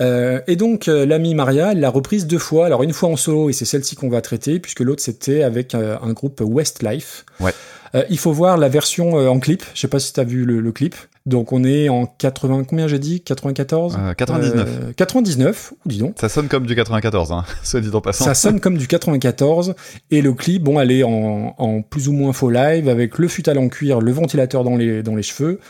[0.00, 2.66] Euh, et donc, euh, l'amie Maria, elle l'a reprise deux fois.
[2.66, 5.74] Alors, une fois en solo, et c'est celle-ci qu'on va traiter, puisque l'autre, c'était avec
[5.74, 7.24] euh, un groupe Westlife.
[7.38, 7.52] Ouais.
[7.94, 9.62] Euh, il faut voir la version euh, en clip.
[9.74, 10.94] Je sais pas si tu as vu le, le clip.
[11.26, 13.22] Donc, on est en 80, combien j'ai dit?
[13.22, 14.68] 94 Euh, 99.
[14.68, 16.16] Euh, 99, ou dis donc.
[16.20, 18.24] Ça sonne comme du 94, hein, soit dit en passant.
[18.24, 19.74] Ça sonne comme du 94
[20.10, 23.28] et le clip, bon, elle est en, en plus ou moins faux live avec le
[23.28, 25.60] futal en cuir, le ventilateur dans les, dans les cheveux.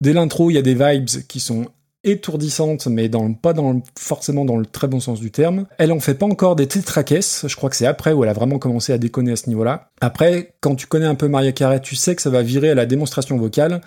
[0.00, 1.66] Dès l'intro, il y a des vibes qui sont
[2.10, 3.54] étourdissantes, mais dans, pas
[3.98, 5.66] forcément dans le très bon sens du terme.
[5.78, 8.34] Elle en fait pas encore des tétraquesses, je crois que c'est après où elle a
[8.34, 9.88] vraiment commencé à déconner à ce niveau-là.
[10.00, 12.74] Après, quand tu connais un peu Maria Carey, tu sais que ça va virer à
[12.74, 13.80] la démonstration vocale.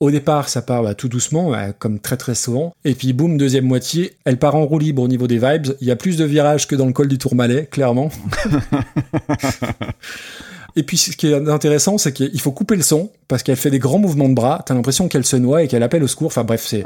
[0.00, 2.74] Au départ, ça part bah, tout doucement, euh, comme très très souvent.
[2.84, 5.68] Et puis boum, deuxième moitié, elle part en roue libre au niveau des vibes.
[5.80, 8.10] Il y a plus de virages que dans le col du Tourmalet, clairement.
[10.76, 13.70] Et puis ce qui est intéressant, c'est qu'il faut couper le son parce qu'elle fait
[13.70, 14.62] des grands mouvements de bras.
[14.66, 16.26] T'as l'impression qu'elle se noie et qu'elle appelle au secours.
[16.26, 16.84] Enfin bref, c'est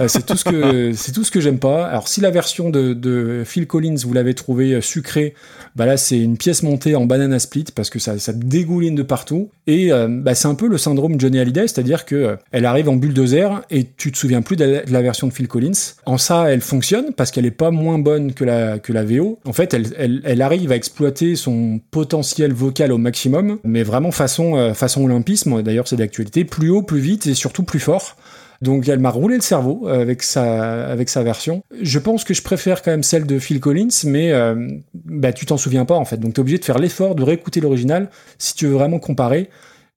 [0.00, 1.86] euh, c'est tout ce que c'est tout ce que j'aime pas.
[1.86, 5.34] Alors si la version de, de Phil Collins vous l'avez trouvée euh, sucrée,
[5.76, 9.02] bah là c'est une pièce montée en banana split parce que ça ça dégouline de
[9.02, 9.50] partout.
[9.66, 12.88] Et euh, bah, c'est un peu le syndrome Johnny Hallyday, c'est-à-dire que euh, elle arrive
[12.88, 15.72] en bulldozer et tu te souviens plus de la, de la version de Phil Collins.
[16.06, 19.38] En ça, elle fonctionne parce qu'elle est pas moins bonne que la que la VO.
[19.44, 23.27] En fait, elle elle, elle arrive à exploiter son potentiel vocal au maximum,
[23.64, 25.62] mais vraiment façon euh, façon olympisme.
[25.62, 28.16] D'ailleurs, c'est d'actualité, plus haut, plus vite et surtout plus fort.
[28.60, 31.62] Donc elle m'a roulé le cerveau euh, avec sa avec sa version.
[31.80, 35.46] Je pense que je préfère quand même celle de Phil Collins, mais euh, bah tu
[35.46, 36.16] t'en souviens pas en fait.
[36.18, 39.48] Donc t'es obligé de faire l'effort de réécouter l'original si tu veux vraiment comparer.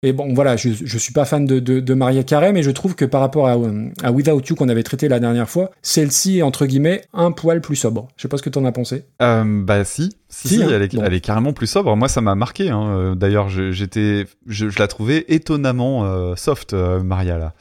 [0.03, 2.71] Et bon, voilà, je, je suis pas fan de, de, de Maria Carey, mais je
[2.71, 5.69] trouve que par rapport à, euh, à Without You qu'on avait traité la dernière fois,
[5.83, 8.07] celle-ci est entre guillemets un poil plus sobre.
[8.17, 9.05] Je sais pas ce que t'en as pensé.
[9.21, 10.69] Euh, bah si, si, Si, si, hein.
[10.71, 11.03] elle, est, Bon.
[11.05, 11.95] elle est carrément plus sobre.
[11.95, 12.71] Moi, ça m'a marqué.
[12.71, 12.81] Hein.
[12.89, 17.53] Euh, D'ailleurs, je- j'étais, je, je la trouvais étonnamment euh, soft, euh, Maria là.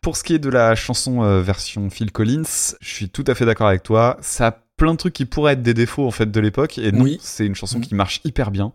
[0.00, 2.42] Pour ce qui est de la chanson euh, version Phil Collins,
[2.80, 4.16] je suis tout à fait d'accord avec toi.
[4.20, 6.90] Ça a plein de trucs qui pourraient être des défauts en fait de l'époque, et
[6.90, 7.18] non, Oui.
[7.20, 7.84] c'est une chanson Mhm.
[7.84, 8.72] qui marche hyper bien.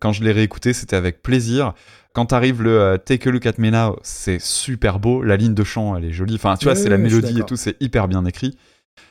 [0.00, 1.74] Quand je l'ai réécoutée, c'était avec plaisir.
[2.12, 5.22] Quand arrive le euh, Take a Look at Me Now, c'est super beau.
[5.22, 6.34] La ligne de chant, elle est jolie.
[6.34, 8.56] Enfin, tu vois, c'est la mélodie et tout, c'est hyper bien écrit.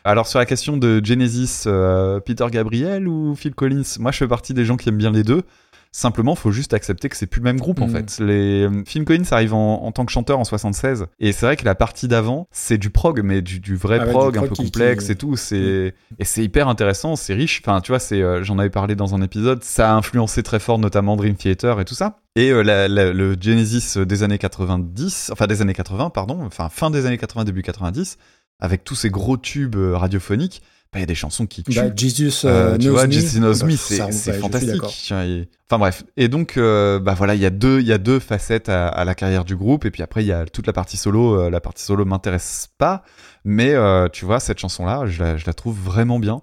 [0.03, 4.27] Alors sur la question de Genesis, euh, Peter Gabriel ou Phil Collins, moi je fais
[4.27, 5.43] partie des gens qui aiment bien les deux.
[5.91, 7.93] Simplement, faut juste accepter que c'est plus le même groupe en Mhm.
[7.93, 8.19] fait.
[8.23, 11.55] Les euh, Phil Collins arrive en, en tant que chanteur en 76 et c'est vrai
[11.57, 14.37] que la partie d'avant, c'est du prog mais du, du vrai Ah ouais, du prog
[14.37, 17.61] un peu qui- complexe qui- et tout, c'est et c'est hyper intéressant, c'est riche.
[17.65, 20.59] Enfin, tu vois, c'est euh, j'en avais parlé dans un épisode, ça a influencé très
[20.59, 22.19] fort notamment Dream Theater et tout ça.
[22.35, 26.69] Et euh, la- la- le Genesis des années 90, enfin des années 80 pardon, enfin
[26.69, 28.17] fin des années 80 début 90
[28.59, 30.61] avec tous ces gros tubes euh, radiophoniques,
[30.95, 31.75] il y a des chansons qui tuent.
[31.75, 33.11] Bah, Jesus Euh, euh, tu Knows vois, Me.
[33.11, 34.81] Jesus Knows Bah, Me, ça, c'est fantastique.
[34.83, 36.03] Enfin bref.
[36.17, 38.87] Et donc, euh, bah voilà, il y a deux, il y a deux facettes à,
[38.87, 39.85] à la carrière du groupe.
[39.85, 41.39] Et puis après, il y a toute la partie solo.
[41.39, 43.03] Euh, la partie solo m'intéresse pas,
[43.45, 46.41] mais euh, tu vois, cette chanson-là, je la, je la trouve vraiment bien.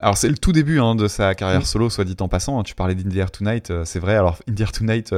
[0.00, 1.64] Alors c'est le tout début hein, de sa carrière Mm.
[1.64, 2.58] solo, soit dit en passant.
[2.58, 2.64] hein.
[2.64, 4.16] Tu parlais d'Indy Air Tonight, euh, c'est vrai.
[4.16, 5.14] Alors Indy Air Tonight,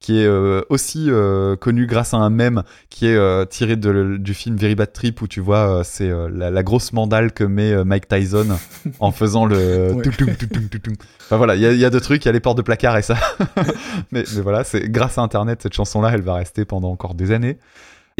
[0.00, 4.16] qui est euh, aussi euh, connu grâce à un mème qui est euh, tiré de-
[4.16, 7.42] du film Very Bad Trip où tu vois, euh, c'est la, la grosse mandale que
[7.44, 8.46] met Mike Tyson
[9.00, 9.92] en faisant le.
[9.94, 10.02] Ouais.
[10.02, 10.94] toutoum, toutoum, toutoum.
[11.24, 12.56] Enfin voilà, il y, a- il y a deux trucs, il y a les portes
[12.58, 13.16] de placard et ça.
[14.12, 17.32] mais, mais voilà, c'est grâce à Internet, cette chanson-là, elle va rester pendant encore des
[17.32, 17.58] années.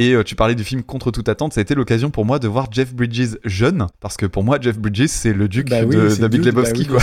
[0.00, 2.38] Et euh, tu parlais du film Contre toute attente, ça a été l'occasion pour moi
[2.38, 5.78] de voir Jeff Bridges jeune, parce que pour moi, Jeff Bridges, c'est le duc Bah
[5.84, 7.02] oui, de, Duke, bah Lebowski, oui, quoi.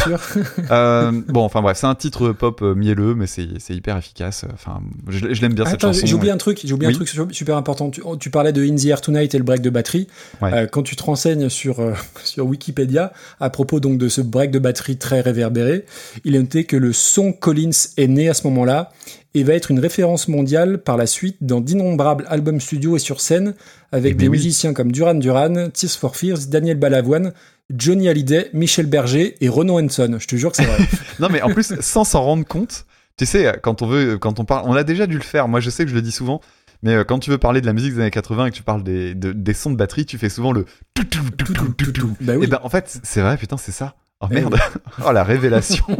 [0.71, 4.45] Euh, bon, enfin bref, c'est un titre pop euh, mielleux, mais c'est hyper efficace.
[4.53, 6.05] Enfin, je, je l'aime bien cette Attends, chanson.
[6.07, 6.93] j'ai oublié un truc, j'ai oublié Oui.
[6.93, 7.89] un truc su- super important.
[7.89, 10.07] Tu, tu parlais de In the Air Tonight et le break de batterie.
[10.41, 10.53] Ouais.
[10.53, 11.93] Euh, quand tu te renseignes sur, euh,
[12.23, 15.85] sur Wikipédia à propos donc de ce break de batterie très réverbéré,
[16.23, 18.91] il est noté que le son Collins est né à ce moment-là
[19.35, 23.21] et va être une référence mondiale par la suite dans d'innombrables albums studio et sur
[23.21, 23.53] scène
[23.91, 24.37] avec Eh ben des oui.
[24.37, 27.33] musiciens comme Duran Duran, Tears for Fears, Daniel Balavoine,
[27.69, 30.17] Johnny Hallyday, Michel Berger et Renaud Henson.
[30.19, 30.77] Je te jure que c'est vrai.
[31.19, 32.85] Non, mais en plus, sans s'en rendre compte,
[33.17, 35.47] tu sais, quand on veut, quand on parle, on a déjà dû le faire.
[35.47, 36.41] Moi, je sais que je le dis souvent.
[36.83, 38.61] Mais euh, quand tu veux parler de la musique des années 80 et que tu
[38.63, 41.71] parles des, de- des sons de batterie, tu fais souvent le tout, tout, tout, tout,
[41.73, 42.15] tout, tout.
[42.21, 42.43] bah oui.
[42.43, 43.95] Et ben en fait, c'est vrai, putain, c'est ça.
[44.21, 44.55] Oh Eh merde.
[45.05, 45.85] oh la révélation.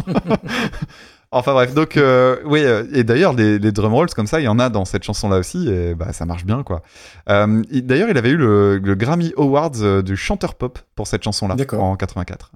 [1.38, 4.44] enfin bref, donc euh, oui, euh, et d'ailleurs les, les drum rolls comme ça, il
[4.44, 6.82] y en a dans cette chanson là aussi, et bah ça marche bien quoi.
[7.30, 11.24] Euh, il- d'ailleurs, il avait eu le, le Grammy Awards du chanteur pop pour cette
[11.24, 12.52] chanson là en 84.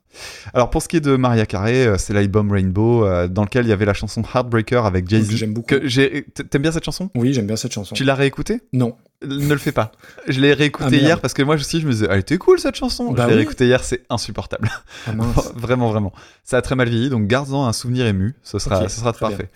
[0.53, 3.73] Alors pour ce qui est de Maria Carey, c'est l'album Rainbow dans lequel il y
[3.73, 5.31] avait la chanson Heartbreaker avec que Jay-Z.
[5.35, 5.75] j'aime beaucoup.
[5.75, 7.09] T'aimes bien cette chanson?
[7.15, 7.93] Oui, j'aime bien cette chanson.
[7.95, 8.61] Tu l'as réécoutée?
[8.73, 8.95] Non.
[9.25, 9.91] Ne le fais pas.
[10.27, 12.59] Je l'ai réécouté Ah, hier parce que moi aussi je me disais, elle était cool
[12.59, 13.11] cette chanson.
[13.11, 13.37] Bah je l'ai oui.
[13.39, 14.69] réécouté hier, c'est insupportable.
[15.07, 15.11] Ah
[15.55, 16.13] vraiment, vraiment.
[16.43, 18.35] Ça a très mal vieilli, donc garde-en un souvenir ému.
[18.43, 19.49] Ce sera, ce sera parfait.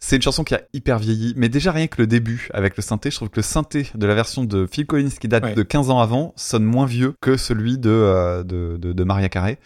[0.00, 2.82] C'est une chanson qui a hyper vieilli, mais déjà rien que le début avec le
[2.84, 5.54] synthé, je trouve que le synthé de la version de Phil Collins qui date Ouais.
[5.54, 9.28] de 15 ans avant sonne moins vieux que celui de, euh, de, de, de Maria
[9.28, 9.58] Carey.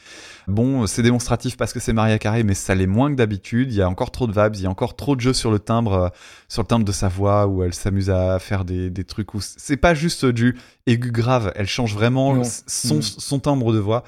[0.48, 3.72] Bon, c'est démonstratif parce que c'est Maria Carey, mais ça l'est moins que d'habitude.
[3.72, 5.50] Il y a encore trop de vibes, il y a encore trop de jeux sur
[5.50, 6.08] le timbre, euh,
[6.48, 9.40] sur le timbre de sa voix, où elle s'amuse à faire des, des trucs où
[9.40, 10.56] c'est pas juste du
[10.86, 13.02] aigu grave, elle change vraiment son, Mm.
[13.02, 14.02] son timbre de voix,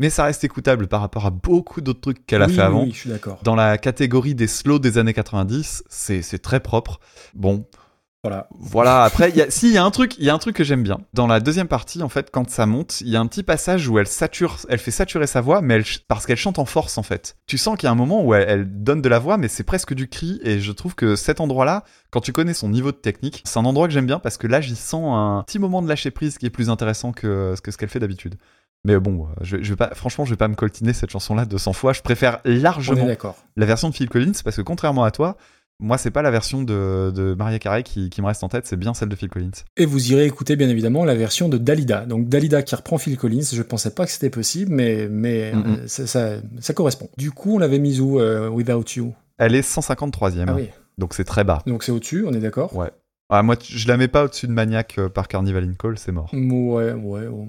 [0.00, 2.66] mais ça reste écoutable par rapport à beaucoup d'autres trucs qu'elle a Oui, fait oui,
[2.66, 2.82] avant.
[2.84, 3.38] Oui, je suis d'accord.
[3.44, 6.98] Dans la catégorie des slows des années 90, c'est très propre.
[7.34, 7.66] Bon,
[8.22, 8.48] Voilà.
[8.58, 10.38] voilà, après, il y a, si, il y a un truc, il y a un
[10.38, 10.98] truc que j'aime bien.
[11.14, 13.88] Dans la deuxième partie, en fait, quand ça monte, il y a un petit passage
[13.88, 16.98] où elle sature, elle fait saturer sa voix, mais elle, parce qu'elle chante en force,
[16.98, 17.36] en fait.
[17.46, 19.48] Tu sens qu'il y a un moment où elle, elle donne de la voix, mais
[19.48, 22.90] c'est presque du cri, et je trouve que cet endroit-là, quand tu connais son niveau
[22.92, 25.58] de technique, c'est un endroit que j'aime bien parce que là, j'y sens un petit
[25.58, 28.34] moment de lâcher prise qui est plus intéressant que, que ce qu'elle fait d'habitude.
[28.84, 31.72] Mais bon, je, je vais pas, franchement, je vais pas me coltiner cette chanson-là 200
[31.74, 31.92] fois.
[31.92, 33.06] Je préfère largement
[33.56, 35.36] la version de Phil Collins parce que contrairement à toi,
[35.82, 38.66] moi, c'est pas la version de, de Maria Carey qui, qui me reste en tête,
[38.66, 39.50] c'est bien celle de Phil Collins.
[39.78, 42.04] Et vous irez écouter bien évidemment la version de Dalida.
[42.06, 45.86] Donc Dalida qui reprend Phil Collins, je pensais pas que c'était possible, mais, mais euh,
[45.86, 47.08] ça, ça, ça correspond.
[47.16, 49.14] Du coup, on l'avait mise où, euh, Without You?
[49.38, 50.68] Elle est 153e, Ah oui,
[50.98, 51.62] donc c'est très bas.
[51.66, 52.76] donc c'est au-dessus, on est d'accord?
[52.76, 52.90] Ouais.
[53.30, 56.12] Ah, moi, je la mets pas au-dessus de Maniac euh, par Carnival in Call, c'est
[56.12, 56.28] mort.
[56.34, 57.48] Ouais, ouais, bon,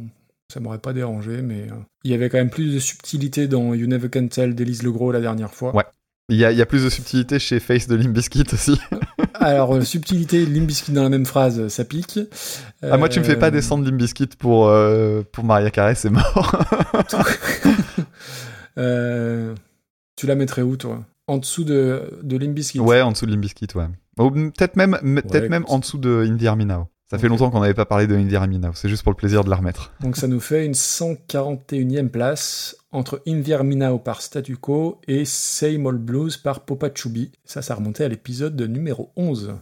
[0.51, 3.73] ça m'aurait pas dérangé, mais euh, il y avait quand même plus de subtilité dans
[3.73, 5.75] You Never Can Tell d'Élise Legros la dernière fois.
[5.75, 5.85] Ouais.
[6.29, 8.79] Il y a, il y a plus de subtilité chez Face de Limp Bizkit aussi.
[9.33, 12.19] Alors, euh, subtilité, Limbiskit dans la même phrase, ça pique.
[12.83, 15.95] Ah, moi, tu me fais pas Euh, descendre Limp Bizkit pour, euh, pour Maria Carey,
[15.95, 16.63] c'est mort.
[18.77, 19.55] euh,
[20.15, 21.03] tu la mettrais où, toi?
[21.27, 23.87] En dessous de, de Limbiskit ouais, en dessous de Limp Bizkit, ouais.
[24.19, 25.73] Ou peut-être même, peut-être même écoute.
[25.73, 26.87] en dessous de Indie Army Now.
[27.11, 29.49] Ça fait longtemps qu'on n'avait pas parlé de Now, c'est juste pour le plaisir de
[29.49, 29.91] la remettre.
[29.99, 35.99] Donc ça nous fait une 141e place entre Inverminao par Statu Quo et Same Old
[35.99, 37.33] Blues par Popa Chubby.
[37.43, 39.55] Ça, ça remontait à l'épisode numéro 11.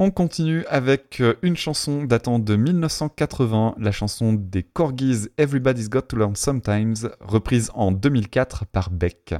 [0.00, 6.02] On continue avec euh, une chanson datant de 1980, la chanson des Corgis Everybody's Got
[6.08, 9.36] to Learn Sometimes, reprise en 2004 par Beck.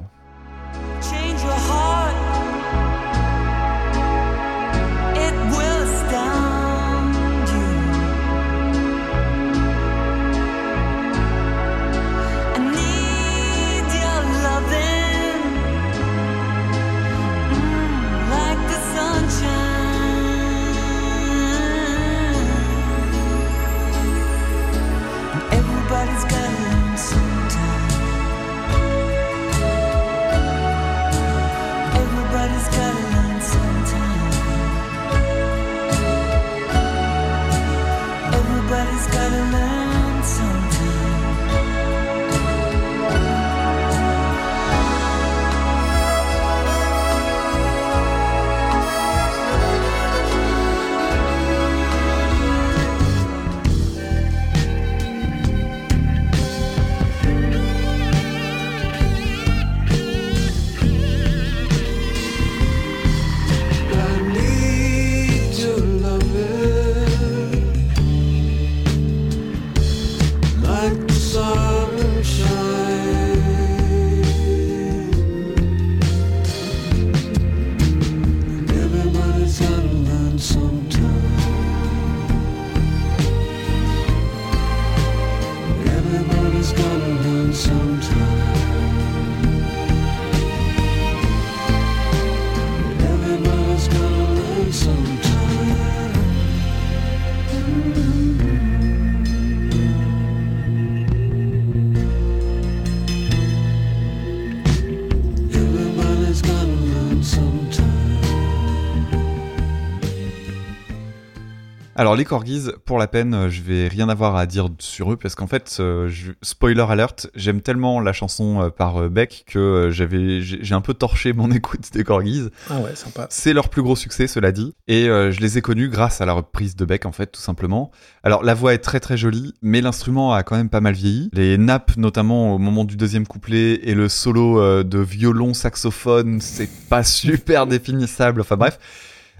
[111.99, 115.16] Alors les Corgis, pour la peine, euh, je vais rien avoir à dire sur eux
[115.16, 119.88] parce qu'en fait, euh, je- spoiler alert, j'aime tellement la chanson euh, par Beck que
[119.90, 122.49] j'avais, j'ai un peu torché mon écoute des Corgis.
[122.68, 123.26] Ah ouais, sympa.
[123.30, 126.26] C'est leur plus gros succès, cela dit, et euh, je les ai connus grâce à
[126.26, 127.90] la reprise de Beck en fait, tout simplement.
[128.22, 131.30] Alors la voix est très très jolie, mais l'instrument a quand même pas mal vieilli.
[131.32, 136.68] Les nappes, notamment au moment du deuxième couplet, et le solo de violon saxophone, c'est
[136.90, 138.42] pas super définissable.
[138.42, 138.78] Enfin bref.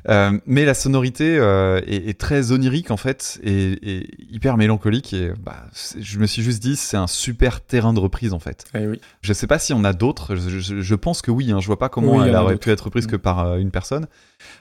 [0.09, 5.13] Euh, mais la sonorité euh, est, est très onirique en fait et, et hyper mélancolique
[5.13, 5.67] et bah,
[5.99, 8.65] je me suis juste dit c'est un super terrain de reprise en fait.
[8.75, 9.01] Eh oui.
[9.23, 11.67] Je sais pas si on a d'autres, je, je- je pense que oui, hein, je
[11.67, 14.07] vois pas comment Oui, elle aurait pu être reprise que par euh, une personne.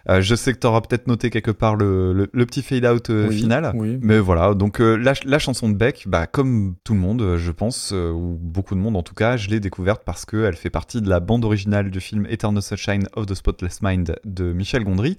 [0.07, 3.28] Je sais que tu auras peut-être noté quelque part le, le, le petit fade-out euh,
[3.28, 3.72] Oui, final.
[3.76, 3.98] oui.
[4.02, 7.91] Mais voilà, donc la, la chanson de Beck, bah, comme tout le monde, je pense,
[7.91, 11.10] ou beaucoup de monde en tout cas, je l'ai découverte parce qu'elle fait partie de
[11.10, 15.18] la bande originale du film Eternal Sunshine of the Spotless Mind de Michel Gondry.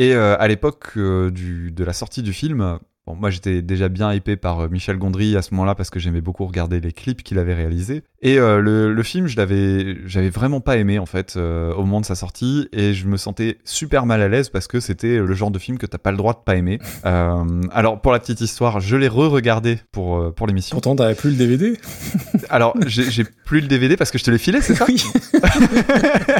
[0.00, 2.78] Et euh, à l'époque euh, de la sortie du film,
[3.10, 5.98] bon, moi j'étais déjà bien hypé par euh, Michel Gondry à ce moment-là parce que
[6.00, 8.02] j'aimais beaucoup regarder les clips qu'il avait réalisés.
[8.22, 11.80] Et euh, le, le film, je l'avais, j'avais vraiment pas aimé en fait euh, au
[11.80, 15.18] moment de sa sortie et je me sentais super mal à l'aise parce que c'était
[15.18, 16.78] le genre de film que t'as pas le droit de pas aimer.
[17.06, 20.74] Euh, alors pour la petite histoire, je l'ai re-regardé pour pour l'émission.
[20.74, 21.78] Pourtant, t'avais plus le DVD.
[22.50, 24.84] Alors j'ai plus le DVD parce que je te l'ai filé, c'est ça?
[24.86, 25.02] Oui.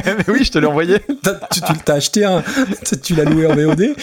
[0.05, 0.99] Mais oui, je te l'ai envoyé.
[1.51, 2.43] Tu tu t'as acheté un.
[2.85, 3.95] tu- Tu l'as loué en VOD.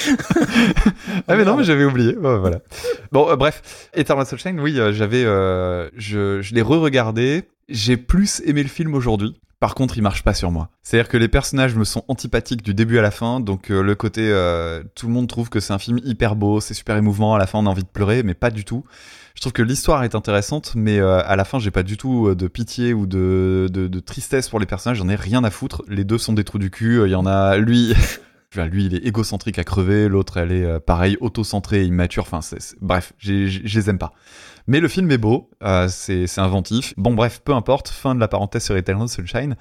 [1.28, 2.12] Ah mais non, mais j'avais oublié.
[2.14, 2.57] Bon, voilà.
[3.12, 7.44] Bon, euh, bref, Eternal Sunshine, oui, euh, j'avais, euh, je, je l'ai re-regardé.
[7.68, 10.70] J'ai plus aimé le film aujourd'hui Par contre, il marche pas sur moi.
[10.82, 14.22] C'est-à-dire que les personnages me sont antipathiques du début à la fin, donc le côté
[14.94, 17.46] tout le monde trouve que c'est un film hyper beau, c'est super émouvant, à la
[17.46, 18.84] fin on a envie de pleurer, mais pas du tout.
[19.34, 22.48] Je trouve que l'histoire est intéressante, mais à la fin j'ai pas du tout de
[22.48, 25.82] pitié ou de, de, de tristesse pour les personnages, j'en ai rien à foutre.
[25.88, 27.94] Les deux sont des trous du cul, il y en a lui.
[28.56, 32.22] Lui, il est égocentrique à crever, l'autre, elle est euh, pareil, auto-centrée, immature.
[32.22, 32.40] Enfin,
[32.80, 34.12] bref, j'ai- j'ai- je les aime pas.
[34.66, 36.94] Mais le film est beau, euh, c'est c'est inventif.
[36.96, 37.88] Bon, bref, peu importe.
[37.88, 39.56] Fin de la parenthèse sur Eternal Sunshine.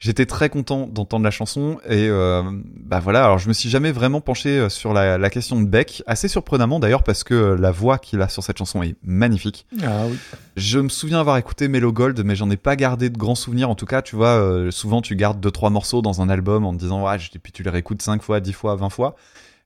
[0.00, 2.42] J'étais très content d'entendre la chanson et euh,
[2.84, 3.24] bah voilà.
[3.24, 6.28] Alors je me suis jamais vraiment penché euh, sur la, la question de Beck, assez
[6.28, 9.66] surprenamment d'ailleurs parce que euh, la voix qu'il a sur cette chanson est magnifique.
[9.82, 10.16] Ah oui.
[10.56, 13.70] Je me souviens avoir écouté Mellow Gold, mais j'en ai pas gardé de grands souvenirs.
[13.70, 16.64] En tout cas, tu vois, euh, souvent tu gardes deux trois morceaux dans un album
[16.64, 19.16] en te disant ouais, et puis tu les réécoutes 5 fois, 10 fois, 20 fois.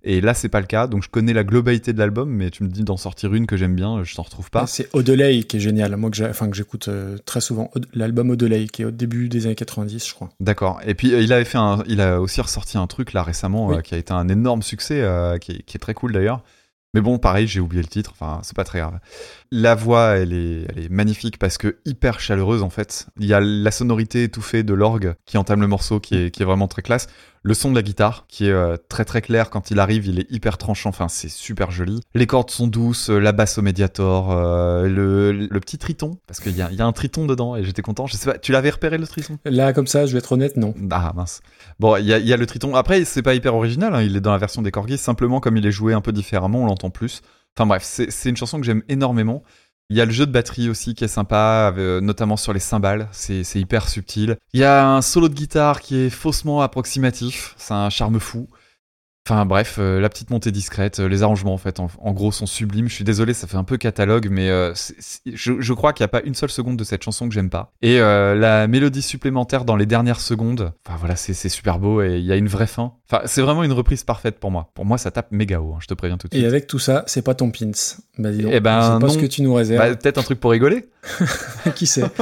[0.05, 0.87] Et là, c'est pas le cas.
[0.87, 3.57] Donc je connais la globalité de l'album, mais tu me dis d'en sortir une que
[3.57, 4.67] j'aime bien, je t'en retrouve pas.
[4.67, 5.97] C'est Odelay qui est génial.
[5.97, 6.17] Moi, que
[6.53, 7.71] j'écoute euh, très souvent.
[7.95, 10.31] L'album Odelay, qui est au début des années 90, je crois.
[10.41, 10.81] D'accord.
[10.87, 13.69] Et puis euh, il avait fait un, il a aussi ressorti un truc là récemment
[13.69, 13.77] Oui.
[13.77, 16.43] euh, qui a été un énorme succès, euh, qui, est, qui est très cool d'ailleurs.
[16.95, 18.13] Mais bon, pareil, j'ai oublié le titre.
[18.13, 18.99] Enfin, c'est pas très grave.
[19.51, 23.07] La voix, elle est, elle est magnifique parce que hyper chaleureuse en fait.
[23.19, 26.43] Il y a la sonorité étouffée de l'orgue qui entame le morceau, qui est, qui
[26.43, 27.07] est vraiment très classe.
[27.45, 30.21] Le son de la guitare, qui est euh, très très clair quand il arrive, il
[30.21, 30.91] est hyper tranchant.
[30.91, 32.01] Enfin, c'est super joli.
[32.15, 36.39] Les cordes sont douces, euh, la basse au médiator, euh, le, le petit triton, parce
[36.39, 38.07] qu'il y a, il y a un triton dedans et j'étais content.
[38.07, 39.39] Je sais pas, tu l'avais repéré le triton?
[39.45, 40.73] Là, comme ça, je vais être honnête, non.
[40.93, 41.41] ah mince.
[41.81, 42.77] Bon, il y a, il y a le triton.
[42.77, 43.93] Après, c'est pas hyper original.
[43.93, 44.99] hein, Il est dans la version des corgis.
[44.99, 47.23] Simplement, comme il est joué un peu différemment, on l'entend plus.
[47.59, 49.43] Enfin bref, c'est une chanson que j'aime énormément.
[49.91, 52.61] Il y a le jeu de batterie aussi qui est sympa, euh, notamment sur les
[52.61, 53.09] cymbales.
[53.13, 54.37] C'est c'est hyper subtil.
[54.55, 57.55] Il y a un solo de guitare qui est faussement approximatif.
[57.59, 58.49] C'est un charme fou.
[59.29, 62.33] Enfin bref, euh, la petite montée discrète, euh, les arrangements en fait, en, en gros
[62.33, 62.89] sont sublimes.
[62.89, 64.75] Je suis désolé, ça fait un peu catalogue, mais euh,
[65.33, 67.49] je, je crois qu'il n'y a pas une seule seconde de cette chanson que j'aime
[67.51, 67.73] pas.
[67.83, 72.25] Et la mélodie supplémentaire dans les dernières secondes, enfin voilà, c'est super beau et il
[72.25, 72.95] y a une vraie fin.
[73.11, 74.71] Enfin, c'est vraiment une reprise parfaite pour moi.
[74.75, 76.49] Pour moi, ça tape méga haut, hein, je te préviens tout de Et suite.
[76.49, 77.71] avec tout ça, c'est pas ton pins.
[78.19, 78.53] Bah, dis donc.
[78.55, 79.13] Eh ben, pas non.
[79.13, 79.81] ce que tu nous réserves.
[79.89, 80.89] Bah, Peut-être un truc pour rigoler
[81.77, 82.05] Qui sait?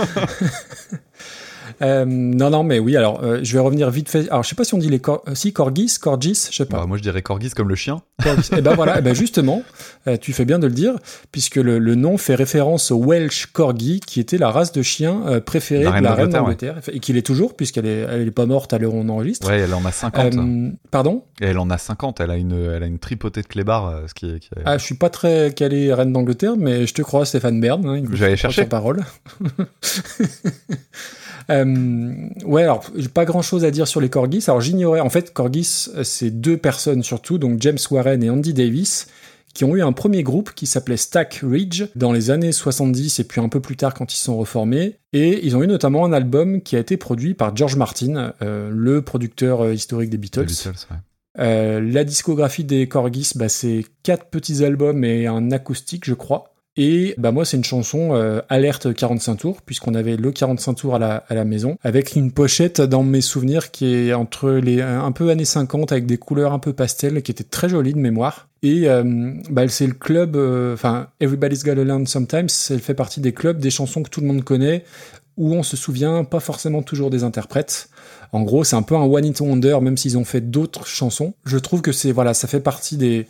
[1.83, 2.97] Euh, non, non, mais oui.
[2.97, 4.29] Alors, euh, je vais revenir vite fait.
[4.31, 6.65] Alors, je sais pas si on dit les cor euh, si corgis, corgis, je sais
[6.67, 6.79] pas.
[6.79, 8.03] Bah, Moi, je dirais corgis comme le chien.
[8.23, 8.51] Corgis.
[8.57, 8.99] et ben voilà.
[8.99, 9.63] Et ben justement,
[10.07, 10.95] euh, tu fais bien de le dire,
[11.33, 15.41] puisque le, le nom fait référence au Welsh corgi, qui était la race de chien
[15.45, 18.47] préférée La de la reine d'Angleterre, et qu'il est toujours, puisqu'elle est, elle est pas
[18.47, 19.49] morte à l'heure où on enregistre.
[19.49, 20.35] Ouais, elle en a 50.
[20.35, 21.25] Euh, pardon?
[21.41, 22.21] Et elle en a 50.
[22.21, 24.39] Elle a une, elle a une tripotée de clébards, ce qui est.
[24.41, 27.61] qui est- Ah, je suis pas très calé reine d'Angleterre, mais je te crois, Stéphane
[27.61, 27.87] Bern.
[27.87, 28.63] Hein, il Je vais aller faut prendre chercher.
[28.63, 29.01] sa parole.
[31.51, 32.15] Euh,
[32.45, 34.45] ouais, alors pas grand chose à dire sur les corgis.
[34.47, 38.55] Alors j'ignorais, en fait, corgis, euh, c'est deux personnes surtout, donc James Warren et Andy
[38.55, 39.09] Davis,
[39.53, 43.25] qui ont eu un premier groupe qui s'appelait Stack Ridge dans les années 70 et
[43.25, 44.97] puis un peu plus tard quand ils sont reformés.
[45.13, 48.71] Et ils ont eu notamment un album qui a été produit par George Martin, euh,
[48.73, 50.41] le producteur historique des Beatles.
[50.41, 50.97] Les Beatles, ouais.
[51.39, 56.50] Euh, la discographie des Corgis, bah, c'est quatre petits albums et un acoustique, je crois.
[56.77, 60.95] Et bah moi, c'est une chanson euh, alerte 45 tours, puisqu'on avait le 45 tours
[60.95, 64.81] à la, à la maison, avec une pochette dans mes souvenirs qui est entre les
[64.81, 67.99] un peu années 50 avec des couleurs un peu pastel, qui était très jolie de
[67.99, 68.49] mémoire.
[68.63, 72.95] Et euh, bah, c'est le club, euh, enfin Everybody's Got a Learn Sometimes, elle fait
[72.95, 74.85] partie des clubs des chansons que tout le monde connaît,
[75.37, 77.89] où on se souvient pas forcément toujours des interprètes.
[78.33, 81.35] En gros, c'est un peu un one hit wonder, même s'ils ont fait d'autres chansons.
[81.45, 83.27] Je trouve que c'est voilà, ça fait partie des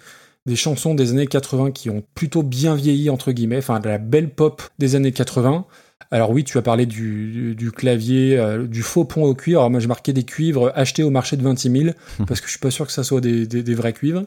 [0.46, 3.98] des chansons des années 80 qui ont plutôt bien vieilli entre guillemets, enfin de la
[3.98, 5.66] belle pop des années 80.
[6.12, 9.60] Alors oui, tu as parlé du, du, du clavier, euh, du faux pont au cuivre.
[9.60, 11.94] Alors moi, j'ai marqué des cuivres achetés au marché de 26 000
[12.26, 14.24] parce que je suis pas sûr que ça soit des, des, des vrais cuivres.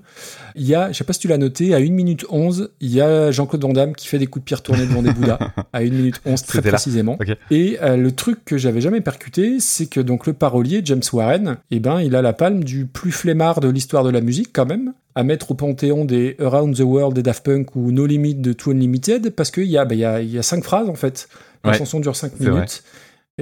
[0.55, 2.93] Il y a, je sais pas si tu l'as noté, à 1 minute 11, il
[2.93, 5.39] y a Jean-Claude Van Damme qui fait des coups de pied retournés devant des Bouddhas
[5.73, 7.17] à 1 minute 11 très précisément.
[7.51, 11.57] Et euh, le truc que j'avais jamais percuté, c'est que donc le parolier James Warren,
[11.69, 14.65] eh ben, il a la palme du plus flemmard de l'histoire de la musique quand
[14.65, 18.35] même, à mettre au panthéon des Around the World des Daft Punk ou No Limit
[18.35, 20.89] de Too Unlimited, parce qu'il y a, bah, y a, il y a cinq phrases
[20.89, 21.27] en fait.
[21.63, 22.51] La Ouais, chanson dure 5 c'est vrai.
[22.51, 22.83] minutes.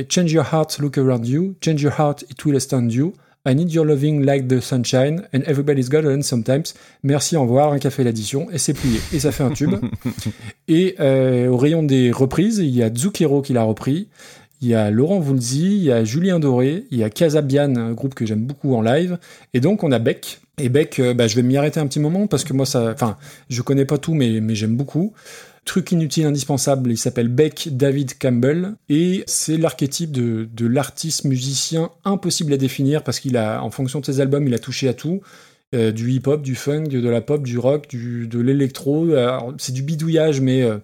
[0.10, 1.56] Change your heart, look around you.
[1.62, 3.14] Change your heart, it will astound you.
[3.44, 5.24] I need your loving like the sunshine.
[5.34, 6.76] And everybody's got a sometimes.
[7.02, 8.48] Merci, au revoir, un café l'addition.
[8.52, 9.00] Et c'est plié.
[9.12, 9.74] Et ça fait un tube.
[10.68, 14.10] et euh, au rayon des reprises, il y a Zucchero qui l'a repris.
[14.62, 17.94] Il y a Laurent Voulzy, il y a Julien Doré, il y a Casabian, un
[17.94, 19.18] groupe que j'aime beaucoup en live.
[19.56, 20.40] Et donc, on a Beck.
[20.60, 22.92] Et Beck, euh, bah, je vais m'y arrêter un petit moment parce que moi, ça,
[22.94, 23.18] enfin,
[23.50, 25.14] je connais pas tout, mais, j'aime beaucoup.
[25.66, 32.54] Truc inutile, indispensable, il s'appelle Beck David Campbell et c'est l'archétype de, l'artiste musicien impossible
[32.54, 35.22] à définir parce qu'il a, en fonction de ses albums, il a touché à tout.
[35.74, 39.08] Euh, du hip-hop, du funk, de la pop, du rock, de l'électro.
[39.58, 40.78] C'est du bidouillage, mais euh,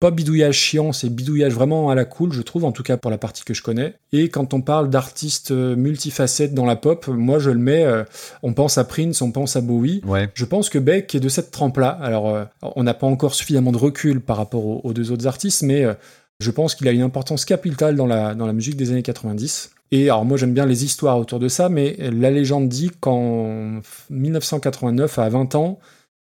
[0.00, 3.10] pas bidouillage chiant, c'est bidouillage vraiment à la cool, je trouve, en tout cas pour
[3.10, 3.94] la partie que je connais.
[4.12, 8.04] Et quand on parle d'artistes euh, multifacettes dans la pop, moi je le mets, euh,
[8.42, 10.00] on pense à Prince, on pense à Bowie.
[10.06, 10.28] Ouais.
[10.34, 11.88] Je pense que Beck est de cette trempe-là.
[11.88, 15.26] Alors, euh, on n'a pas encore suffisamment de recul par rapport aux, aux deux autres
[15.26, 15.94] artistes, mais euh,
[16.38, 19.72] je pense qu'il a une importance capitale dans la, dans la musique des années 90.
[19.90, 23.80] Et alors moi j'aime bien les histoires autour de ça, mais la légende dit qu'en
[24.10, 25.80] 1989, à 20 ans,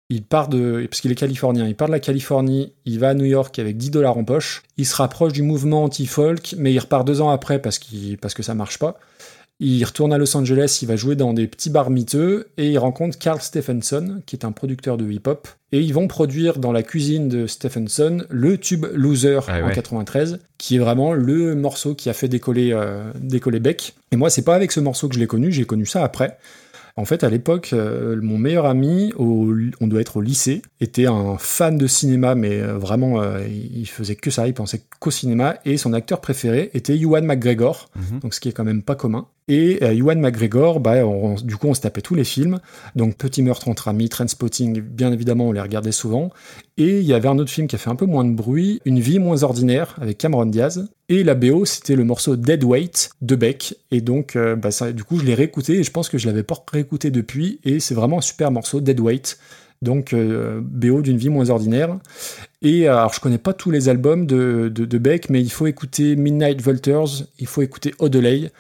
[0.10, 0.88] il part de...
[0.90, 3.78] parce qu'il est californien, il part de la Californie, il va à New York avec
[3.78, 7.30] 10 dollars en poche, il se rapproche du mouvement anti-folk, mais il repart deux ans
[7.30, 9.00] après parce, qu'il parce que ça marche pas.
[9.60, 12.78] Il retourne à Los Angeles, il va jouer dans des petits bars miteux et il
[12.78, 15.48] rencontre Carl Stephenson, qui est un producteur de hip-hop.
[15.72, 19.74] Et ils vont produire dans la cuisine de Stephenson le tube Loser Ah en ouais.
[19.74, 23.96] 93, qui est vraiment le morceau qui a fait décoller, euh, décoller Beck.
[24.12, 26.38] Et moi, c'est pas avec ce morceau que je l'ai connu, j'ai connu ça après.
[26.98, 31.06] En fait, à l'époque, euh, mon meilleur ami, au- on doit être au lycée, était
[31.06, 35.12] un fan de cinéma, mais euh, vraiment, euh, il faisait que ça, il pensait qu'au
[35.12, 38.20] cinéma, et son acteur préféré était Ewan McGregor, Mhm.
[38.20, 39.28] donc ce qui est quand même pas commun.
[39.48, 41.04] Et euh, McGregor, bah,
[41.44, 42.60] du coup, on se tapait tous les films.
[42.96, 46.32] Donc, Petit meurtre entre amis, Trainspotting, bien évidemment, on les regardait souvent.
[46.78, 48.82] Et il y avait un autre film qui a fait un peu moins de bruit,
[48.86, 50.90] Une vie moins ordinaire, avec Cameron Diaz.
[51.10, 53.76] Et la BO, c'était le morceau Dead Weight de Beck.
[53.92, 56.44] Et donc, euh, bah, du coup, je l'ai réécouté et je pense que je l'avais
[56.44, 57.60] pas réécouté depuis.
[57.64, 59.38] Et c'est vraiment un super morceau, Dead Weight.
[59.82, 61.98] Donc, euh, BO d'une vie moins ordinaire.
[62.62, 65.52] Et euh, alors, je connais pas tous les albums de, de, de Beck, mais il
[65.52, 68.52] faut écouter Midnight Vultures, il faut écouter Odelay.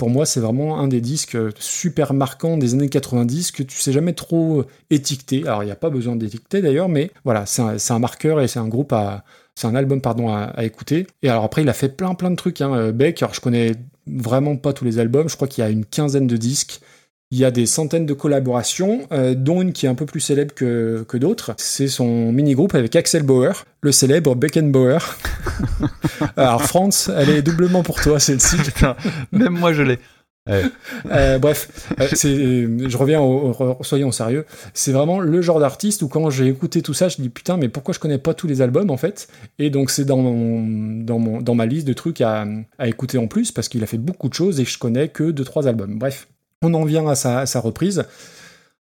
[0.00, 3.92] Pour moi, c'est vraiment un des disques super marquants des années 90 que tu sais
[3.92, 5.42] jamais trop étiqueter.
[5.46, 8.60] Alors, il n'y a pas besoin d'étiqueter d'ailleurs, mais voilà, c'est un, marqueur et c'est
[8.60, 9.24] un groupe à.
[9.54, 11.06] C'est un album, pardon, à, à écouter.
[11.22, 13.22] Et alors après, il a fait plein plein de trucs, hein, euh, Beck.
[13.22, 13.72] Alors, je connais
[14.06, 15.28] vraiment pas tous les albums.
[15.28, 16.80] Je crois qu'il y a une quinzaine de disques.
[17.32, 20.18] Il y a des centaines de collaborations, euh, dont une qui est un peu plus
[20.18, 21.54] célèbre que, que d'autres.
[21.58, 24.98] C'est son mini-groupe avec Axel Bauer, le célèbre Beckenbauer.
[26.36, 28.56] Alors, France, elle est doublement pour toi, celle-ci.
[29.32, 29.98] Même moi je l'ai.
[30.48, 30.64] Ouais.
[31.12, 32.08] Euh, bref, euh,
[32.88, 34.44] je reviens au, au- soyons sérieux.
[34.74, 37.68] C'est vraiment le genre d'artiste où quand j'ai écouté tout ça, je dis putain, mais
[37.68, 39.28] pourquoi je connais pas tous les albums en fait?
[39.60, 42.46] Et donc c'est dans mon, dans mon, dans ma liste de trucs à,
[42.78, 45.30] à écouter en plus parce qu'il a fait beaucoup de choses et je connais que
[45.30, 45.96] deux trois albums.
[45.98, 46.26] Bref,
[46.62, 48.04] on en vient à sa, reprise.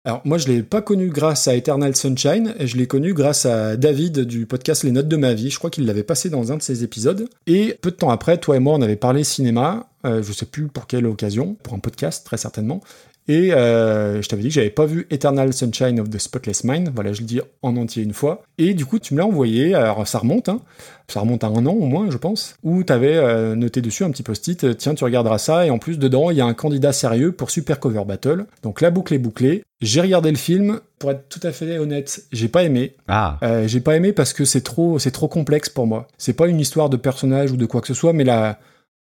[0.05, 3.47] Alors moi je l'ai pas connu grâce à Eternal Sunshine, et je l'ai connu grâce
[3.47, 5.51] à David du podcast Les Notes de ma vie.
[5.51, 7.29] Je crois qu'il l'avait passé dans un de ses épisodes.
[7.47, 9.89] Et peu de temps après, toi et moi on avait parlé cinéma.
[10.07, 12.81] euh, je sais plus pour quelle occasion, pour un podcast très certainement.
[13.29, 16.91] Et euh, je t'avais dit que j'avais pas vu Eternal Sunshine of the Spotless Mind.
[16.95, 18.43] Voilà, je le dis en entier une fois.
[18.57, 19.75] Et du coup, tu me l'as envoyé.
[19.75, 20.61] Alors, ça remonte, hein.
[21.09, 22.57] Ça remonte à un an au moins, je pense.
[22.63, 24.65] Où t'avais euh, noté dessus un petit post-it.
[24.65, 25.67] euh, Tiens, tu regarderas ça.
[25.67, 28.47] Et en plus, dedans, il y a un candidat sérieux pour Super Cover Battle.
[28.63, 29.63] Donc, la boucle est bouclée.
[29.83, 30.81] J'ai regardé le film.
[30.99, 32.95] Pour être tout à fait honnête, j'ai pas aimé.
[33.07, 36.09] Ah, Euh, j'ai pas aimé parce que c'est trop, c'est trop complexe pour moi.
[36.19, 38.59] C'est pas une histoire de personnage ou de quoi que ce soit, mais la,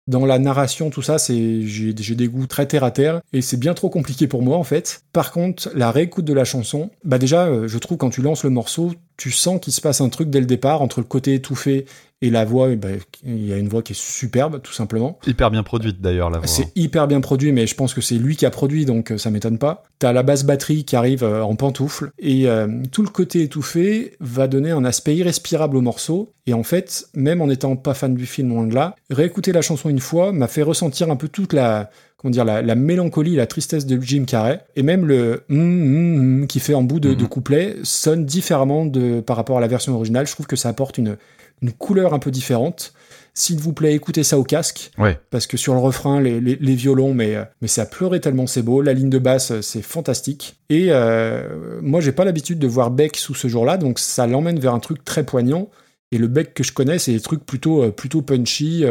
[0.08, 3.58] dans la narration, tout ça, c'est, j'ai, des goûts très terre à terre et c'est
[3.58, 5.04] bien trop compliqué pour moi en fait.
[5.14, 8.44] Par contre, la réécoute de la chanson, bah déjà, euh, je trouve quand tu lances
[8.44, 11.36] le morceau, tu sens qu'il se passe un truc dès le départ entre le côté
[11.36, 11.86] étouffé
[12.26, 12.70] et la voix.
[12.72, 15.20] eh ben, il y a une voix qui est superbe, tout simplement.
[15.28, 16.48] hyper bien produite d'ailleurs la voix.
[16.48, 19.18] C'est hyper bien produit, mais je pense que c'est lui qui a produit, donc euh,
[19.18, 19.84] ça m'étonne pas.
[20.00, 24.16] T'as la basse batterie qui arrive euh, en pantoufle, et euh, tout le côté étouffé
[24.20, 26.34] va donner un aspect irrespirable au morceau.
[26.48, 29.62] Et en fait, même en n'étant pas fan du film, loin de là, réécouter la
[29.62, 33.36] chanson une fois m'a fait ressentir un peu toute la, comment dire, la, la mélancolie,
[33.36, 37.00] la tristesse de Jim Carrey, et même le hum, hum, hum qui fait en bout
[37.00, 37.28] de, de Mhm.
[37.30, 40.28] couplet sonne différemment de, par rapport à la version originale.
[40.28, 41.16] Je trouve que ça apporte une,
[41.62, 42.94] une couleur un peu différente.
[43.36, 45.20] S'il vous plaît, écoutez ça au casque Ouais.
[45.32, 48.46] parce que sur le refrain, les, les- les violons, mais, euh, mais ça pleurait tellement
[48.46, 48.82] c'est beau.
[48.82, 50.60] La ligne de basse, euh, c'est fantastique.
[50.70, 54.60] Et euh, moi, j'ai pas l'habitude de voir Beck sous ce jour-là, donc ça l'emmène
[54.60, 55.70] vers un truc très poignant.
[56.12, 58.84] Et le Beck que je connais, c'est des trucs plutôt, euh, plutôt punchy,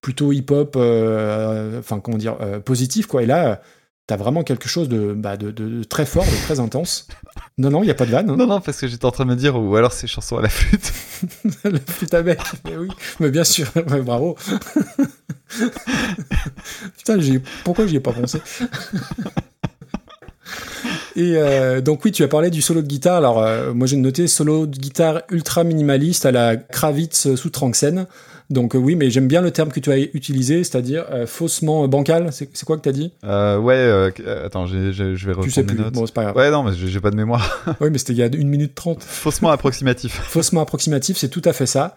[0.00, 3.22] plutôt hip-hop, euh, enfin, comment dire, euh, positif, quoi.
[3.22, 3.60] Et là,
[4.06, 7.06] t'as vraiment quelque chose de, bah, de, de- de très fort, de très intense.
[7.60, 8.30] Non, non, il n'y a pas de vanne.
[8.30, 8.36] hein.
[8.38, 10.42] Non, non, parce que j'étais en train de me dire, ou alors c'est chanson à
[10.42, 10.92] la flûte.
[11.64, 12.88] le flûte à bec, mais oui,
[13.20, 13.66] mais bien sûr,
[14.02, 14.34] bravo.
[16.96, 17.42] Putain, j'ai...
[17.64, 18.40] pourquoi j'y ai pas pensé?
[21.16, 23.16] Et euh, donc oui, tu as parlé du solo de guitare.
[23.16, 28.06] Alors euh, moi j'ai noté solo de guitare ultra minimaliste à la Kravitz sous Tranxen.
[28.50, 31.86] Donc euh, oui, mais j'aime bien le terme que tu as utilisé, c'est-à-dire euh, faussement
[31.86, 32.30] bancal.
[32.32, 33.12] C'est quoi que tu as dit?
[33.24, 34.12] Euh, ouais,
[34.44, 35.78] attends, je vais reprendre Tu sais mes plus.
[35.78, 35.94] notes.
[35.94, 36.36] Bon, c'est pas grave.
[36.36, 37.64] Ouais, non, mais j'ai pas de mémoire.
[37.80, 39.02] Oui, mais c'était il y a une minute trente.
[39.04, 40.12] Faussement approximatif.
[40.24, 41.96] Faussement approximatif, c'est tout à fait ça.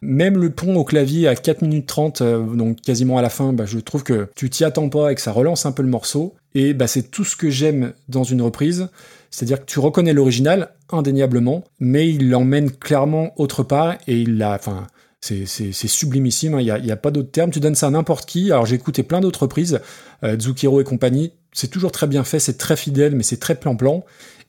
[0.00, 3.52] Même le pont au clavier à 4 minutes 30, euh, donc quasiment à la fin,
[3.52, 5.88] bah, je trouve que tu t'y attends pas et que ça relance un peu le
[5.88, 6.34] morceau.
[6.54, 8.88] Et bah, c'est tout ce que j'aime dans une reprise.
[9.30, 14.52] C'est-à-dire que tu reconnais l'original, indéniablement, mais il l'emmène clairement autre part et il l'a,
[14.54, 14.86] enfin,
[15.20, 17.50] c'est, sublimissime, hein, il n'y a, a pas d'autre terme.
[17.50, 18.52] Tu donnes ça à n'importe qui.
[18.52, 19.80] Alors j'ai écouté plein d'autres reprises,
[20.22, 21.32] euh, Zucchero et compagnie.
[21.52, 24.04] C'est toujours très bien fait, c'est très fidèle, mais c'est très plan-plan.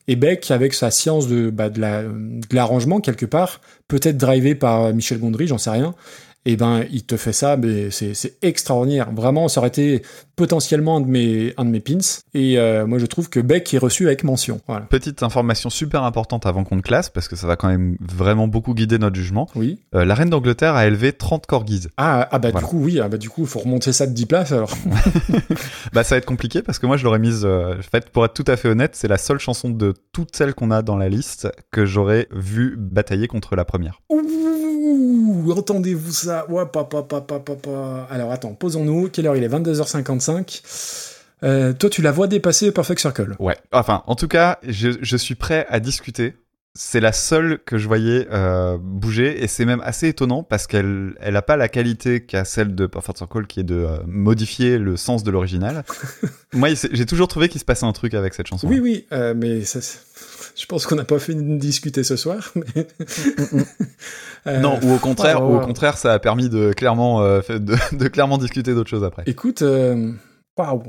[0.08, 4.54] Et Beck, avec sa science de, bah, de, la, de l'arrangement, quelque part, peut-être drivé
[4.54, 5.94] par Michel Gondry, j'en sais rien,
[6.46, 9.12] et ben il te fait ça, mais c'est, extraordinaire.
[9.12, 10.02] Vraiment, ça aurait été
[10.36, 11.98] potentiellement un de mes, un de mes pins.
[12.32, 14.60] Et euh, moi, je trouve que Beck est reçu avec mention.
[14.66, 14.86] Voilà.
[14.86, 18.74] Petite information super importante avant qu'on classe, parce que ça va quand même vraiment beaucoup
[18.74, 19.48] guider notre jugement.
[19.54, 19.80] Oui.
[19.94, 21.88] Euh, la reine d'Angleterre a élevé 30 corgis.
[21.98, 22.66] Ah, ah bah Voilà.
[22.66, 24.70] du coup, oui, ah bah du coup, il faut remonter ça de 10 places alors.
[25.92, 27.42] Bah ça va être compliqué parce que moi je l'aurais mise.
[27.44, 30.36] euh, en fait, pour être tout à fait honnête, c'est la seule chanson de toutes
[30.36, 34.00] celles qu'on a dans la liste que j'aurais vu batailler contre la première.
[34.08, 34.20] Ouh,
[35.50, 36.50] entendez-vous ça?
[36.50, 38.06] Ouais, papa, papa, papa.
[38.10, 39.08] Alors attends, posons-nous.
[39.10, 39.48] Quelle heure il est?
[39.48, 41.06] 22h55.
[41.42, 43.36] Euh, toi, tu la vois dépasser Perfect Circle.
[43.38, 43.56] Ouais.
[43.72, 46.34] Enfin, en tout cas, je, je suis prêt à discuter.
[46.74, 51.14] C'est la seule que je voyais euh, bouger et c'est même assez étonnant parce qu'elle
[51.20, 54.78] elle a pas la qualité qu'a celle de Perfect Circle qui est de euh, modifier
[54.78, 55.82] le sens de l'original.
[56.52, 58.68] Moi, j'ai toujours trouvé qu'il se passait un truc avec cette chanson.
[58.68, 59.98] Oui, oui, euh, mais ça, c'est-
[60.60, 62.52] je pense qu'on n'a pas fait de discuter ce soir.
[62.54, 62.86] mais-
[64.46, 67.40] Euh, Non, ou au contraire, ouais, ou au contraire, ça a permis de clairement, euh,
[67.48, 69.22] de, de clairement discuter d'autres choses après.
[69.26, 70.12] Écoute, euh,
[70.56, 70.82] waouh.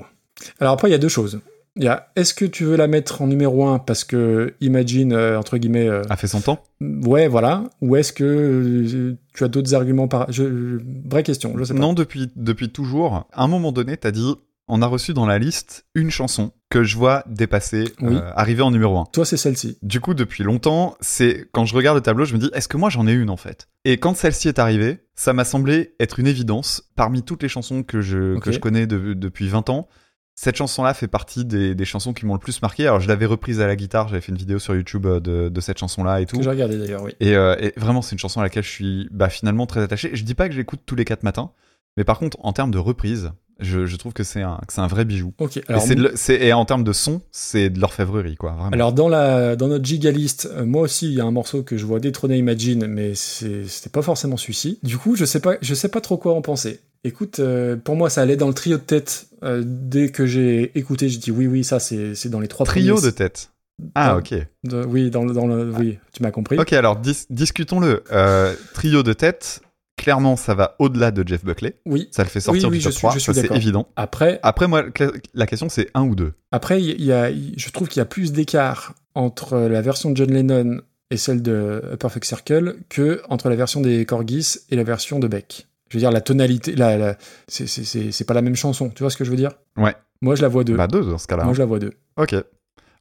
[0.62, 1.42] Alors après, il y a deux choses.
[1.76, 5.12] Il y a, est-ce que tu veux la mettre en numéro 1 parce que Imagine,
[5.14, 6.64] euh, entre guillemets, euh, A fait son temps.
[6.82, 10.32] ouais, voilà, ou est-ce que euh, tu as d'autres arguments par...
[10.32, 10.80] Je,
[11.10, 11.80] vraie question, je sais pas.
[11.80, 13.28] Non, depuis, depuis toujours.
[13.34, 14.36] À un moment donné, t'as dit,
[14.68, 18.16] on a reçu dans la liste une chanson que je vois dépasser, Oui.
[18.16, 19.06] euh, arriver en numéro 1.
[19.12, 19.78] Toi, c'est celle-ci.
[19.82, 22.78] Du coup, depuis longtemps, c'est quand je regarde le tableau, je me dis, est-ce que
[22.78, 23.68] moi j'en ai une en fait?
[23.84, 26.84] Et quand celle-ci est arrivée, ça m'a semblé être une évidence.
[26.96, 29.90] Parmi toutes les chansons que je, que je connais de- depuis 20 ans,
[30.36, 32.88] cette chanson-là fait partie des, des chansons qui m'ont le plus marqué.
[32.88, 35.50] Alors, je l'avais reprise à la guitare, j'avais fait une vidéo sur YouTube euh, de,
[35.50, 36.38] de cette chanson-là et tout.
[36.38, 37.12] Que j'ai regardé d'ailleurs, oui.
[37.20, 40.12] Et, euh, et vraiment, c'est une chanson à laquelle je suis bah, finalement très attaché.
[40.14, 41.52] Je dis pas que j'écoute tous les quatre matins,
[41.98, 44.82] mais par contre, en termes de reprise, je, je trouve que c'est un, que c'est
[44.82, 45.34] un vrai bijou.
[45.38, 48.54] Ok, Et, alors, de en termes de son, c'est de l'orfèvrerie, quoi.
[48.54, 48.72] Vraiment.
[48.72, 51.78] alors dans, la, dans notre gigalist, euh, moi aussi, il y a un morceau que
[51.78, 54.80] je vois détrôner Imagine, mais c'est- c'était pas forcément celui-ci.
[54.82, 56.80] Du coup, je sais pas, je sais pas trop quoi en penser.
[57.04, 59.28] Écoute, euh, pour moi, ça allait dans le trio de tête.
[59.44, 62.66] Euh, dès que j'ai écouté, j'ai dit oui, oui, ça, c'est c'est dans les trois
[62.66, 63.52] Trio premiers- de tête.
[63.96, 64.36] Ah, ok.
[64.64, 66.60] de- oui, dans le, dans le, oui, tu m'as compris.
[66.60, 68.04] Ok, alors dis- discutons-le.
[68.12, 69.62] Euh, trio de tête,
[69.98, 71.78] clairement, ça va au-delà de Jeff Buckley.
[71.86, 72.08] Oui.
[72.12, 73.56] Ça le fait sortir Oui, oui, du je top suis- 3, je suis ça c'est
[73.56, 73.88] évident.
[73.96, 74.84] Après, Après, moi,
[75.34, 76.34] la question c'est un ou deux.
[76.52, 80.18] Après, il y a, je trouve qu'il y a plus d'écart entre la version de
[80.18, 80.82] John Lennon
[81.12, 85.20] et celle de A Perfect Circle que entre la version des Corgis et la version
[85.20, 85.68] de Beck.
[85.90, 87.18] Je veux dire, la tonalité, la, la-
[87.50, 88.90] c'est- c'est- c'est c'est pas la même chanson.
[88.90, 89.52] Tu vois ce que je veux dire?
[89.76, 89.94] Ouais.
[90.22, 90.78] Moi, je la vois deux.
[90.78, 91.44] Bah, deux dans ce cas-là.
[91.44, 91.54] Moi, hein.
[91.54, 91.92] je la vois deux.
[92.16, 92.34] Ok.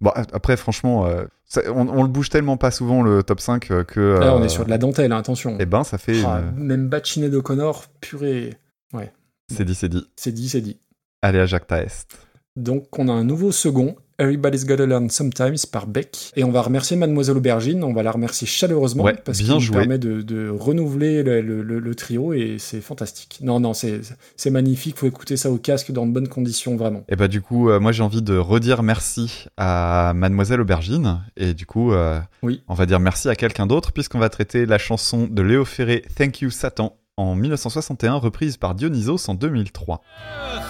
[0.00, 3.70] Bon, après, franchement, euh, ça- on, on le bouge tellement pas souvent le top 5
[3.70, 4.00] euh, que.
[4.18, 5.56] Là, on euh, est sur de la dentelle, hein, attention.
[5.60, 6.22] Eh ben, ça fait.
[6.24, 8.56] Ah, une- Même Bachinet d'O'Connor, purée.
[8.94, 9.12] Ouais,
[9.52, 10.06] C'est dit, c'est dit.
[10.16, 10.78] c'est dit, c'est dit.
[11.22, 12.16] Allez à Jacques Taest.
[12.56, 16.30] Donc, on a un nouveau second, Everybody's Gotta Learn Sometimes par Beck.
[16.36, 19.66] Et on va remercier Mademoiselle Aubergine, on va la remercier chaleureusement Ouais, parce bien qu'il
[19.68, 23.38] nous permet de, de renouveler le, le- le- le trio et c'est fantastique.
[23.42, 24.00] Non, non, c'est
[24.36, 27.02] c'est magnifique, faut écouter ça au casque dans de bonnes conditions, vraiment.
[27.08, 31.20] Et bah, du coup, euh, moi, j'ai envie de redire merci à Mademoiselle Aubergine.
[31.36, 32.62] Et du coup, euh, Oui.
[32.68, 36.04] on va dire merci à quelqu'un d'autre, puisqu'on va traiter la chanson de Léo Ferré,
[36.16, 40.00] Thank You Satan, en 1961, reprise par Dionysos en 2003.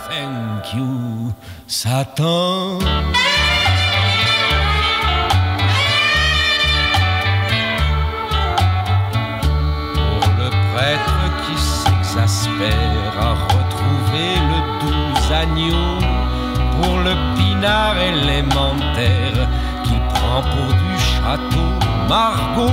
[0.09, 1.33] Thank you,
[1.67, 2.79] Satan.
[12.61, 15.99] S'exaspère à retrouver le doux agneau,
[16.81, 19.49] pour le pinard élémentaire
[19.85, 21.71] qu'il prend pour du château
[22.09, 22.73] Margot,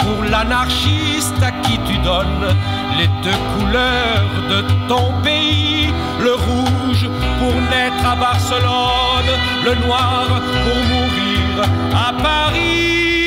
[0.00, 2.54] pour l'anarchiste à qui tu donnes
[2.98, 5.88] les deux couleurs de ton pays,
[6.20, 7.08] le rouge
[7.38, 9.32] pour naître à Barcelone,
[9.64, 10.26] le noir
[10.64, 13.19] pour mourir à Paris.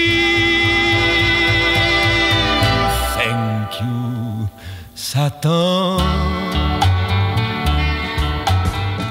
[5.13, 5.97] Satan.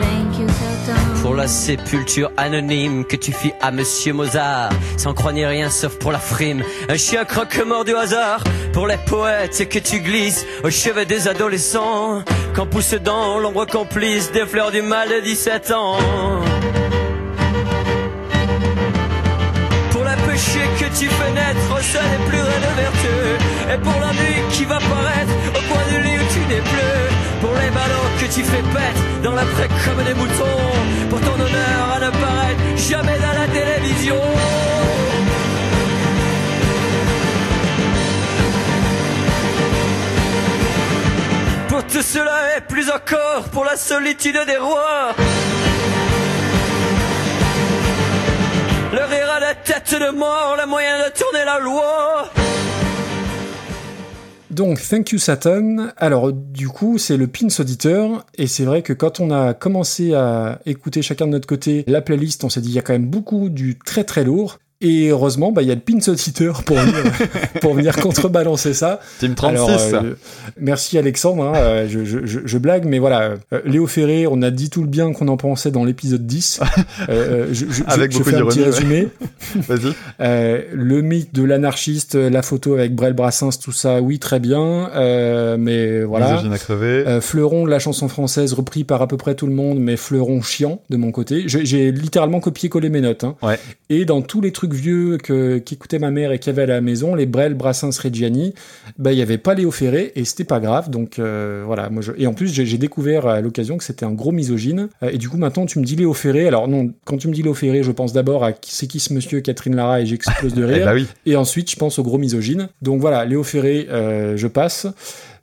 [0.00, 1.22] Thank you, Satan.
[1.22, 5.96] Pour la sépulture anonyme que tu fis à Monsieur Mozart, sans croire ni rien sauf
[6.00, 6.64] pour la frime.
[6.88, 8.42] Un chien croque-mort du hasard
[8.72, 14.32] pour les poètes que tu glisses au chevet des adolescents, quand pousse dans l'ombre complice
[14.32, 15.98] des fleurs du mal de 17 ans.
[19.92, 23.01] Pour les péchés que tu fais naître au sein des plus raides vertus,
[23.72, 27.06] et pour la nuit qui va paraître au coin du lit où tu n'es plus,
[27.40, 30.72] pour les ballons que tu fais pète dans l'après comme des moutons,
[31.08, 34.20] pour ton honneur à ne paraître jamais dans la télévision.
[41.68, 45.14] Pour tout cela et plus encore, pour la solitude des rois.
[48.92, 52.30] Le rire à la tête de mort, le moyen de tourner la loi.
[54.52, 55.88] Donc, Thank You Satan.
[55.96, 58.26] Alors, du coup, c'est le Pins Auditeur.
[58.36, 62.02] Et c'est vrai que quand on a commencé à écouter chacun de notre côté la
[62.02, 64.58] playlist, on s'est dit, il y a quand même beaucoup du très très lourd.
[64.82, 67.04] Et heureusement, bah, il y a le Pins Auditeur pour venir,
[67.60, 68.98] pour venir contrebalancer ça.
[69.20, 69.54] Team 36.
[69.56, 70.14] Alors, euh,
[70.58, 74.42] merci Alexandre, hein, euh, je, je, je, je blague, mais voilà, euh, Léo Ferré, on
[74.42, 76.60] a dit tout le bien qu'on en pensait dans l'épisode 10.
[77.08, 79.08] Euh, je, Avec beaucoup fais un petit résumé.
[80.20, 84.90] Euh, le mythe de l'anarchiste, la photo avec Brel Brassens, tout ça, oui, très bien,
[85.58, 86.42] mais voilà.
[87.20, 90.80] Fleuron la chanson française repris par à peu près tout le monde, mais fleuron chiant
[90.90, 91.44] de mon côté.
[91.46, 93.24] J'ai littéralement copié-collé mes notes.
[93.24, 93.36] Hein.
[93.42, 93.58] Ouais.
[93.90, 96.74] Et dans tous les trucs vieux que qu'écoutait ma mère et qu'il y avait à
[96.74, 98.54] la maison, les Brel, Brassens, Reggiani,
[98.98, 100.90] bah il y avait pas Léo Ferré et c'était pas grave.
[100.90, 102.12] Donc euh, voilà, moi je...
[102.18, 104.88] et en plus j'ai découvert à l'occasion que c'était un gros misogyne.
[105.02, 106.46] Euh, et du coup maintenant tu me dis Léo Ferré.
[106.46, 109.12] Alors non, quand tu me dis Léo Ferré, je pense d'abord à c'est qui ce
[109.12, 110.84] monsieur Catherine Lara et j'explose de Eh rire.
[110.86, 111.06] bah oui.
[111.26, 112.68] Et ensuite, je pense au gros misogyne.
[112.82, 114.86] Donc voilà, Léo Ferré, euh, je passe.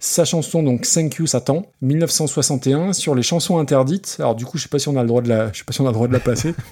[0.01, 4.15] Sa chanson, donc Thank You Satan, 1961, sur les chansons interdites.
[4.19, 5.65] Alors du coup, je sais pas si on a le droit de la, je sais
[5.65, 6.53] pas si on a le droit de la placer.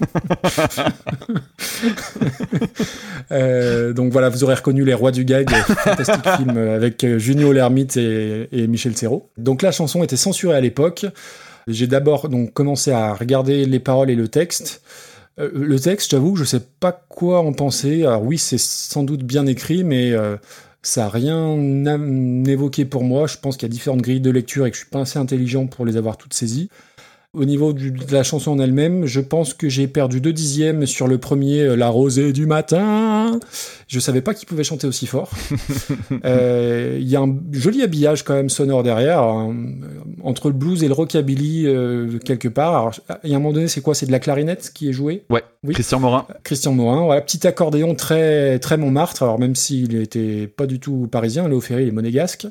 [3.30, 7.52] Euh, donc voilà, vous aurez reconnu les rois du gag, fantastique film avec euh, Junio
[7.52, 9.28] Lermite et, et Michel Serrault.
[9.36, 11.04] Donc la chanson était censurée à l'époque.
[11.68, 14.80] J'ai d'abord donc commencé à regarder les paroles et le texte.
[15.38, 18.04] Euh, le texte, j'avoue, je sais pas quoi en penser.
[18.04, 20.36] Alors oui, c'est sans doute bien écrit, mais euh,
[20.82, 21.56] ça a rien
[22.44, 23.26] évoqué pour moi.
[23.26, 25.18] Je pense qu'il y a différentes grilles de lecture et que je suis pas assez
[25.18, 26.68] intelligent pour les avoir toutes saisies.
[27.34, 30.86] Au niveau du- de la chanson en elle-même, je pense que j'ai perdu deux dixièmes
[30.86, 33.38] sur le premier, euh, La rosée du matin.
[33.86, 35.30] Je savais pas qu'il pouvait chanter aussi fort.
[36.24, 39.54] Euh, Il y a un joli habillage quand même sonore derrière, un-
[40.22, 42.92] entre le blues et le rockabilly euh, quelque part.
[43.24, 43.94] Il y a un moment donné, c'est quoi?
[43.94, 45.24] C'est de la clarinette qui est jouée?
[45.28, 45.42] Ouais.
[45.64, 45.74] Oui.
[45.74, 46.26] Christian Morin.
[46.44, 49.22] Christian Morin, voilà, petit accordéon très très Montmartre.
[49.22, 52.46] Alors même s'il était pas du tout parisien, Léo Ferré il est monégasque.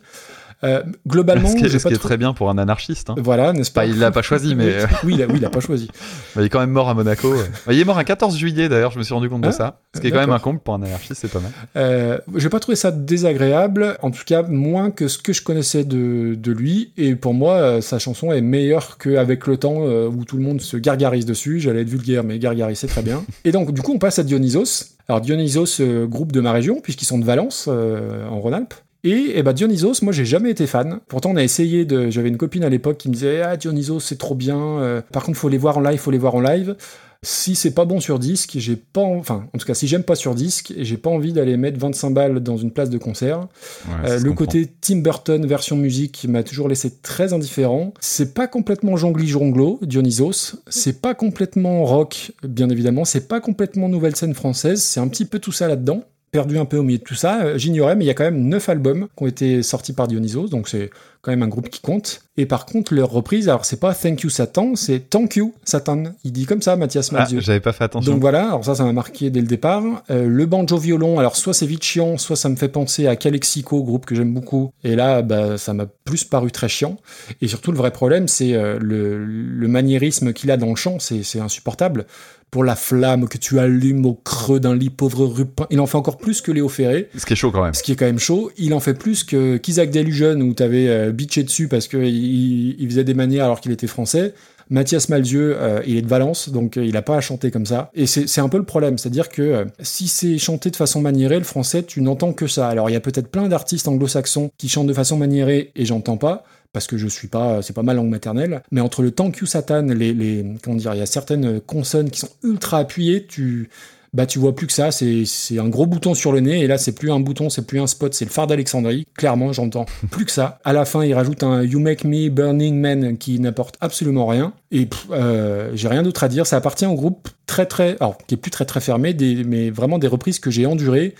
[0.63, 3.09] Euh, globalement, Ce qui est, ce qui est très bien pour un anarchiste.
[3.09, 3.15] hein.
[3.17, 4.77] Voilà, n'est-ce pas Bah, il l'a pas choisi, mais.
[5.03, 5.87] oui, il a, oui, il a pas choisi.
[6.35, 7.33] bah, il est quand même mort à Monaco.
[7.69, 9.79] il est mort un 14 juillet d'ailleurs, je me suis rendu compte de Ah, ça.
[9.95, 11.51] Ce qui est quand même un comble pour un anarchiste, c'est pas mal.
[11.75, 15.83] Euh, j'ai pas trouvé ça désagréable, en tout cas moins que ce que je connaissais
[15.83, 16.91] de, de lui.
[16.97, 20.43] Et pour moi, euh, sa chanson est meilleure qu'avec le temps euh, où tout le
[20.43, 21.59] monde se gargarise dessus.
[21.59, 23.23] J'allais être vulgaire, mais gargarise c'est très bien.
[23.43, 24.95] Et donc du coup, on passe à Dionysos.
[25.09, 28.73] Alors Dionysos, euh, groupe de ma région, puisqu'ils sont de Valence, euh, en Rhône-Alpes.
[29.09, 30.99] Et, ben Dionysos, moi j'ai jamais été fan.
[31.07, 32.09] Pourtant on a essayé de.
[32.09, 34.57] J'avais une copine à l'époque qui me disait ah Dionysos c'est trop bien.
[34.79, 36.75] euh, par contre faut les voir en live, faut les voir en live.
[37.23, 40.03] Si c'est pas bon sur disque, j'ai pas, en- enfin, en tout cas, si j'aime
[40.03, 43.39] pas sur disque, j'ai pas envie d'aller mettre 25 balles dans une place de concert.
[43.87, 47.91] Ouais, Euh, le côté Tim Burton version musique m'a toujours laissé très indifférent.
[47.99, 50.57] C'est pas complètement jongli jonglo, Dionysos.
[50.67, 53.03] C'est pas complètement rock, bien évidemment.
[53.03, 54.83] C'est pas complètement nouvelle scène française.
[54.83, 56.03] C'est un petit peu tout ça là-dedans.
[56.31, 58.25] Perdu un peu au milieu de tout ça, Euh, j'ignorais, mais il y a quand
[58.25, 60.89] même neuf albums qui ont été sortis par Dionysos, donc c'est
[61.21, 62.21] quand même un groupe qui compte.
[62.37, 66.03] Et par contre, leur reprise, alors c'est pas Thank You Satan, c'est Thank You Satan.
[66.23, 67.39] Il dit comme ça, Mathias Ah, Malzieu.
[67.41, 68.11] j'avais pas fait attention.
[68.11, 69.83] Donc voilà, alors ça, ça m'a marqué dès le départ.
[70.11, 73.81] Euh, le banjo-violon, alors soit c'est vite chiant, soit ça me fait penser à Calexico,
[73.83, 74.71] groupe que j'aime beaucoup.
[74.83, 76.97] Et là, bah, ça m'a plus paru très chiant.
[77.41, 80.97] Et surtout, le vrai problème, c'est euh, le, le maniérisme qu'il a dans le chant,
[80.99, 82.05] c'est insupportable.
[82.49, 85.67] Pour la flamme que tu allumes au creux d'un lit pauvre rupin.
[85.69, 87.09] Il en fait encore plus que Léo Ferré.
[87.17, 87.73] Ce qui est chaud quand même.
[87.73, 88.51] Ce qui est quand même chaud.
[88.57, 92.75] Il en fait plus que qu'Isaac Delusion, où t'avais euh, bitché dessus parce qu'il il,
[92.79, 94.33] il faisait des manières alors qu'il était français.
[94.69, 97.65] Mathias Malzieu, euh, il est de Valence, donc euh, il a pas à chanter comme
[97.65, 97.89] ça.
[97.93, 101.01] Et c'est c'est un peu le problème, c'est-à-dire que euh, si c'est chanté de façon
[101.01, 102.67] maniérée, le français, tu n'entends que ça.
[102.67, 106.17] Alors il y a peut-être plein d'artistes anglo-saxons qui chantent de façon maniérée et j'entends
[106.17, 106.43] pas
[106.73, 108.61] parce que je suis pas, c'est pas ma langue maternelle.
[108.71, 112.09] Mais entre le thank you Satan, les, les comment dire, il y a certaines consonnes
[112.09, 113.69] qui sont ultra appuyées, tu
[114.13, 116.77] bah tu vois plus que ça, c'est un gros bouton sur le nez, et là
[116.77, 119.05] c'est plus un bouton, c'est plus un spot, c'est le phare d'Alexandrie.
[119.15, 120.59] Clairement, j'entends plus que ça.
[120.63, 124.53] À la fin, il rajoute un You Make Me Burning Man qui n'apporte absolument rien.
[124.71, 126.47] Et euh, j'ai rien d'autre à dire.
[126.47, 129.15] Ça appartient au groupe très très, alors qui est plus très très fermé,
[129.45, 131.11] mais vraiment des reprises que j'ai endurées.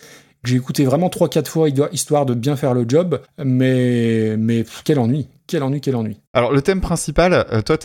[0.44, 5.00] que J'ai écouté vraiment 3-4 fois histoire de bien faire le job, mais, mais quel
[5.00, 6.20] ennui, quel ennui, quel ennui.
[6.34, 7.78] Alors, le thème principal, euh, toi,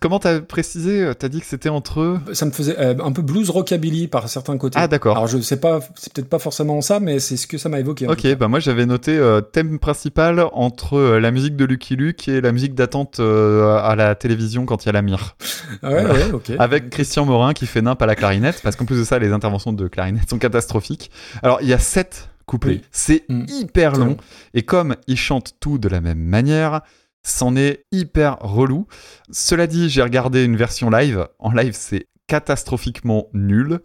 [0.00, 2.18] comment t'as précisé euh, T'as dit que c'était entre.
[2.32, 4.78] Ça me faisait euh, un peu blues rockabilly par certains côtés.
[4.80, 5.16] Ah, d'accord.
[5.16, 7.78] Alors je sais pas, c'est peut-être pas forcément ça, mais c'est ce que ça m'a
[7.78, 8.06] évoqué.
[8.08, 12.40] Ok, bah moi j'avais noté euh, thème principal entre la musique de Lucky Luke et
[12.40, 15.36] la musique d'attente à la télévision quand il y a la mire.
[15.82, 16.52] Ah ouais, ouais, ok.
[16.58, 19.32] Avec Christian Morin qui fait nimp à la clarinette, parce qu'en plus de ça, les
[19.32, 21.10] interventions de clarinette sont catastrophiques.
[21.42, 22.82] Alors il y a sept couplets, Oui.
[22.90, 23.44] c'est Mm.
[23.48, 24.16] hyper long.
[24.54, 26.80] et comme ils chantent tout de la même manière,
[27.22, 28.86] c'en est hyper relou.
[29.30, 31.28] Cela dit, j'ai regardé une version live.
[31.38, 33.80] En live, c'est catastrophiquement nul.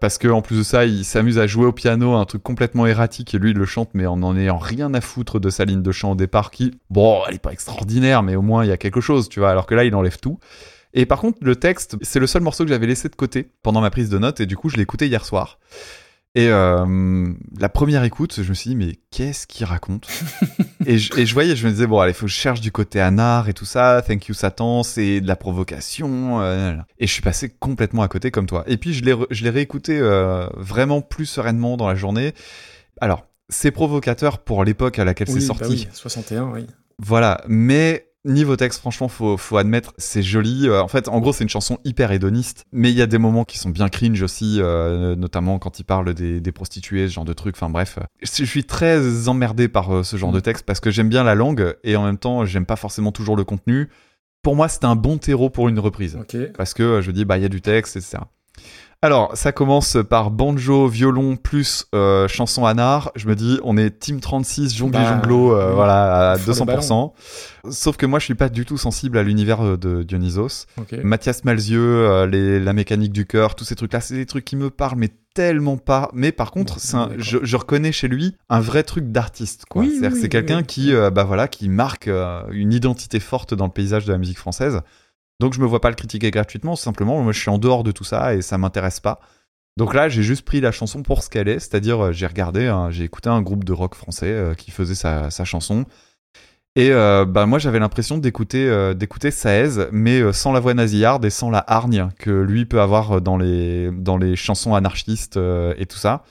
[0.00, 2.86] Parce que en plus de ça, il s'amuse à jouer au piano, un truc complètement
[2.86, 5.64] erratique, et lui il le chante, mais en en ayant rien à foutre de sa
[5.64, 8.68] ligne de chant au départ, qui, bon, elle est pas extraordinaire, mais au moins il
[8.68, 9.50] y a quelque chose, tu vois.
[9.50, 10.38] Alors que là, il enlève tout.
[10.92, 13.80] Et par contre, le texte, c'est le seul morceau que j'avais laissé de côté pendant
[13.80, 15.58] ma prise de notes, et du coup, je l'ai écouté hier soir.
[16.36, 20.08] Et euh, la première écoute, je me suis dit, mais qu'est-ce qu'il raconte?
[20.86, 22.70] Et, je, et je voyais, je me disais, bon, allez, faut que je cherche du
[22.70, 26.42] côté anard et tout ça, thank you Satan, c'est de la provocation.
[26.42, 28.64] euh, et je suis passé complètement à côté comme toi.
[28.66, 32.34] Et puis, je l'ai, re- je l'ai réécouté euh, vraiment plus sereinement dans la journée.
[33.00, 35.72] Alors, c'est provocateur pour l'époque à laquelle Oui, c'est bah sorti.
[35.72, 36.66] oui, 61, oui.
[36.98, 40.68] Voilà, mais niveau texte, franchement, faut, faut admettre, c'est joli.
[40.68, 43.18] Euh, en fait, en gros, c'est une chanson hyper hédoniste, mais il y a des
[43.18, 47.12] moments qui sont bien cringe aussi, euh, notamment quand il parle des, des prostituées, ce
[47.12, 47.56] genre de trucs.
[47.56, 51.08] Enfin bref, je suis très emmerdé par euh, ce genre de texte parce que j'aime
[51.08, 53.88] bien la langue et en même temps, j'aime pas forcément toujours le contenu.
[54.42, 56.36] Pour moi, c'était un bon terreau pour une reprise Ok.
[56.56, 58.18] parce que euh, je dis bah il y a du texte etc.
[59.04, 63.12] Alors ça commence par banjo, violon plus euh, chanson anard.
[63.16, 66.72] Je me dis on est team 36 jongli Bah, jonglo euh, voilà à Faut le
[66.72, 67.12] 200%.
[67.70, 70.64] Sauf que moi je suis pas du tout sensible à l'univers euh, de Dionysos.
[71.02, 74.46] Mathias Malzieu, euh, les, la mécanique du cœur, tous ces trucs là, c'est des trucs
[74.46, 76.08] qui me parlent mais tellement pas.
[76.14, 79.82] Mais par contre, Bon, un- je, je reconnais chez lui un vrai truc d'artiste quoi.
[79.82, 82.08] Oui, oui, c'est oui, quelqu'un qui bah voilà qui marque
[82.52, 84.80] une identité forte dans le paysage de la musique française.
[85.40, 87.92] Donc je me vois pas le critiquer gratuitement, simplement moi je suis en dehors de
[87.92, 89.20] tout ça et ça m'intéresse pas.
[89.76, 92.66] Donc là j'ai juste pris la chanson pour ce qu'elle est, c'est-à-dire euh, j'ai regardé,
[92.66, 95.84] un- j'ai écouté un groupe de rock français euh, qui faisait sa, chanson.
[96.76, 101.30] Et euh, bah moi j'avais l'impression d'écouter d'écouter Saez, mais sans la voix nasillarde et
[101.30, 105.36] sans la hargne que lui peut avoir dans les dans les chansons anarchistes
[105.76, 106.24] et tout ça.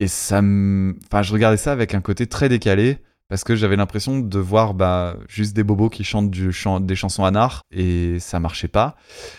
[0.00, 3.76] Et ça me, enfin je regardais ça avec un côté très décalé parce que j'avais
[3.76, 6.50] l'impression de voir bah, juste des bobos qui chantent du
[6.80, 8.96] des chansons anard et ça marchait pas.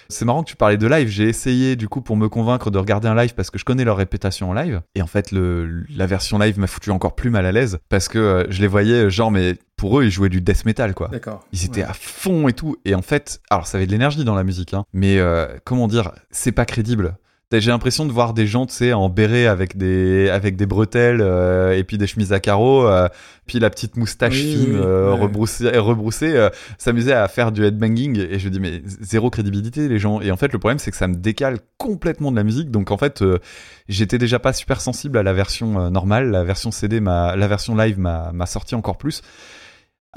[0.10, 1.08] C'est marrant que tu parlais de live.
[1.08, 3.84] J'ai essayé du coup pour me convaincre de regarder un live parce que je connais
[3.84, 4.82] leur répétation en live.
[4.96, 8.08] Et en fait, le, la version live m'a foutu encore plus mal à l'aise parce
[8.08, 11.08] que euh, je les voyais genre, mais pour eux, ils jouaient du death metal quoi.
[11.10, 11.46] D'accord.
[11.54, 11.90] Ils étaient Ouais.
[11.90, 12.78] à fond et tout.
[12.86, 15.88] Et en fait, alors ça avait de l'énergie dans la musique, hein, mais euh, comment
[15.88, 17.16] dire, c'est pas crédible.
[17.54, 21.22] J'ai l'impression de voir des gens, tu sais, en béret avec des, avec des bretelles
[21.22, 23.08] euh, et puis des chemises à carreaux, euh,
[23.46, 25.22] puis la petite moustache Oui, fine euh, ouais.
[25.22, 28.20] rebroussée, rebroussée euh, s'amuser à faire du headbanging.
[28.20, 30.20] Et je dis, mais zéro crédibilité, les gens.
[30.20, 32.70] Et en fait, le problème, c'est que ça me décale complètement de la musique.
[32.70, 33.40] Donc en fait, euh,
[33.88, 36.30] j'étais déjà pas super sensible à la version euh, normale.
[36.32, 39.22] La version CD, m'a- la version live m'a m'a sorti encore plus.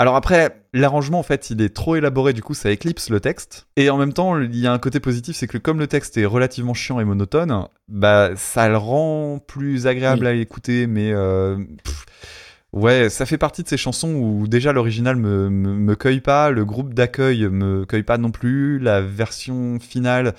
[0.00, 3.66] Alors après, l'arrangement, en fait, il est trop élaboré, du coup, ça éclipse le texte.
[3.76, 6.16] Et en même temps, il y a un côté positif, c'est que comme le texte
[6.16, 10.28] est relativement chiant et monotone, bah, ça le rend plus agréable Oui.
[10.28, 11.12] à écouter, mais...
[11.12, 12.06] euh, pff,
[12.72, 16.50] ouais, ça fait partie de ces chansons où déjà l'original me, me, me cueille pas,
[16.50, 20.34] le groupe d'accueil me cueille pas non plus, la version finale,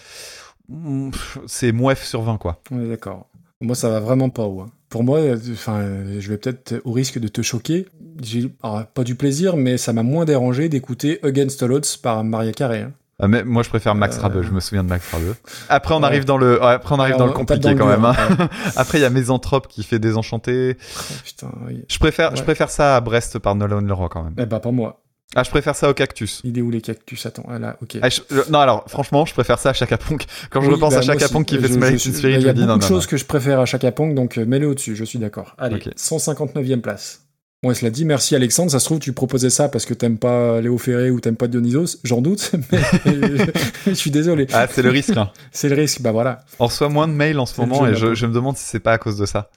[0.70, 1.12] mm,
[1.46, 2.62] c'est mouef sur 20, quoi.
[2.72, 3.28] On est d'accord.
[3.62, 4.62] Moi, ça va vraiment pas haut.
[4.62, 4.72] hein.
[4.92, 5.20] Pour moi,
[5.54, 5.82] enfin,
[6.20, 7.88] je vais peut-être au risque de te choquer.
[8.22, 8.52] J'ai
[8.94, 12.82] pas du plaisir, mais ça m'a moins dérangé d'écouter Against All Odds par Maria Carey.
[12.82, 12.92] hein.
[13.24, 14.42] Ah, mais moi, je préfère Max Euh, Rabeux.
[14.42, 15.36] Je me souviens de Max Rabeux.
[15.70, 16.06] Après, on Ouais.
[16.06, 18.04] arrive dans le, après, on arrive Alors, dans le on tape compliqué dans quand même.
[18.04, 18.16] hein.
[18.76, 20.76] après, il y a Mésanthrope qui fait Désenchanté.
[20.80, 21.86] Oh, putain, oui.
[21.88, 22.44] Je préfère, je Ouais.
[22.46, 24.34] préfère ça à Brest par Nolan Leroy quand même.
[24.40, 25.04] Eh ben, pas moi.
[25.36, 26.42] Ah, je préfère ça au Cactus.
[26.44, 27.26] Il est où les cactus?
[27.26, 27.98] Attends, ah, là, ok.
[28.02, 30.26] Ah, je- euh, non, alors, franchement, je préfère ça à Chaka Ponk.
[30.50, 31.30] Quand je repense bah, à moi Chaka.
[31.30, 33.24] Ponk qui fait Je- Teen suis- Spirit, Il y a beaucoup de choses que je
[33.26, 35.56] préfère à Chaka Pong, donc euh, mets-le au-dessus, je suis d'accord.
[35.58, 35.90] Allez, Ok.
[35.96, 37.22] 159e place.
[37.64, 40.60] Bon, cela dit, merci Alexandre, ça se trouve, tu proposais ça parce que t'aimes pas
[40.62, 42.80] Léo Ferré ou t'aimes pas Dionysos, j'en doute, mais
[43.86, 44.48] je suis désolé.
[44.52, 45.16] Ah, c'est le risque.
[45.16, 45.30] hein.
[45.52, 46.44] C'est le risque, bah voilà.
[46.60, 48.94] On reçoit moins de mails en ce moment et je me demande si c'est pas
[48.94, 49.50] à cause de ça.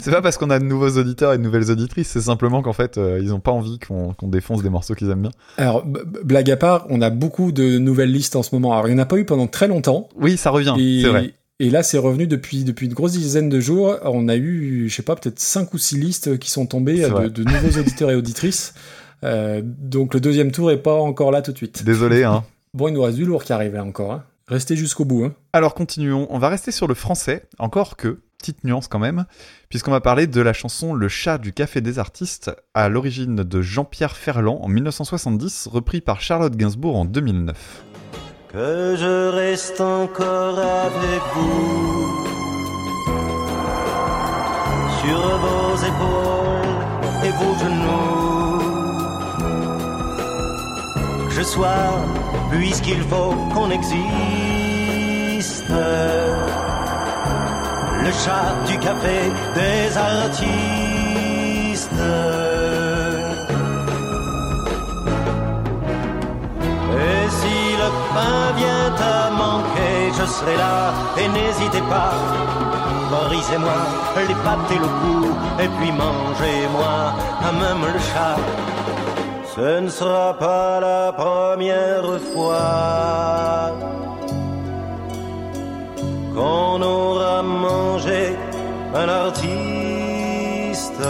[0.00, 2.72] C'est pas parce qu'on a de nouveaux auditeurs et de nouvelles auditrices, c'est simplement qu'en
[2.72, 5.30] fait, euh, ils ont pas envie qu'on défonce des morceaux qu'ils aiment bien.
[5.56, 8.72] Alors, blague à part, on a beaucoup de nouvelles listes en ce moment.
[8.72, 10.08] Alors, il n'y en a pas eu pendant très longtemps.
[10.16, 11.34] Oui, ça revient, Et, c'est vrai.
[11.60, 13.96] Et là, c'est revenu depuis, depuis une grosse dizaine de jours.
[14.02, 17.42] On a eu, je sais pas, peut-être 5 ou 6 listes qui sont tombées de,
[17.42, 18.74] nouveaux auditeurs et auditrices.
[19.24, 21.84] Euh, donc le deuxième tour est pas encore là tout de suite.
[21.84, 22.44] Désolé, hein.
[22.74, 24.12] Bon, il nous reste du lourd qui arrive là encore.
[24.12, 24.24] hein.
[24.46, 25.24] Restez jusqu'au bout.
[25.24, 25.34] Hein.
[25.52, 29.24] Alors continuons, on va rester sur le français, encore que, petite nuance quand même,
[29.68, 33.60] puisqu'on va parler de la chanson Le chat du Café des artistes, à l'origine de
[33.62, 37.84] Jean-Pierre Ferland en 1970, repris par Charlotte Gainsbourg en 2009.
[38.52, 42.26] que je reste encore avec vous
[45.02, 46.78] sur vos épaules
[47.24, 48.58] et vos genoux.
[51.28, 51.92] Que je sois,
[52.50, 53.98] puisqu'il faut qu'on existe,
[58.08, 59.18] le chat du café
[59.58, 60.48] des artistes.
[67.06, 70.78] Et si le pain vient à manquer, je serai là
[71.20, 72.14] et n'hésitez pas.
[73.10, 73.78] Brisez-moi
[74.28, 75.18] les pattes et le cou,
[75.64, 76.94] et puis mangez-moi
[77.48, 78.38] à même le chat.
[79.54, 83.87] Ce ne sera pas la première fois
[86.38, 88.36] qu'on aura mangé
[88.94, 91.02] un artiste.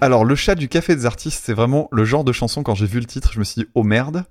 [0.00, 2.86] Alors, Le chat du Café des artistes, c'est vraiment le genre de chanson, quand j'ai
[2.86, 4.24] vu le titre, je me suis dit, oh merde.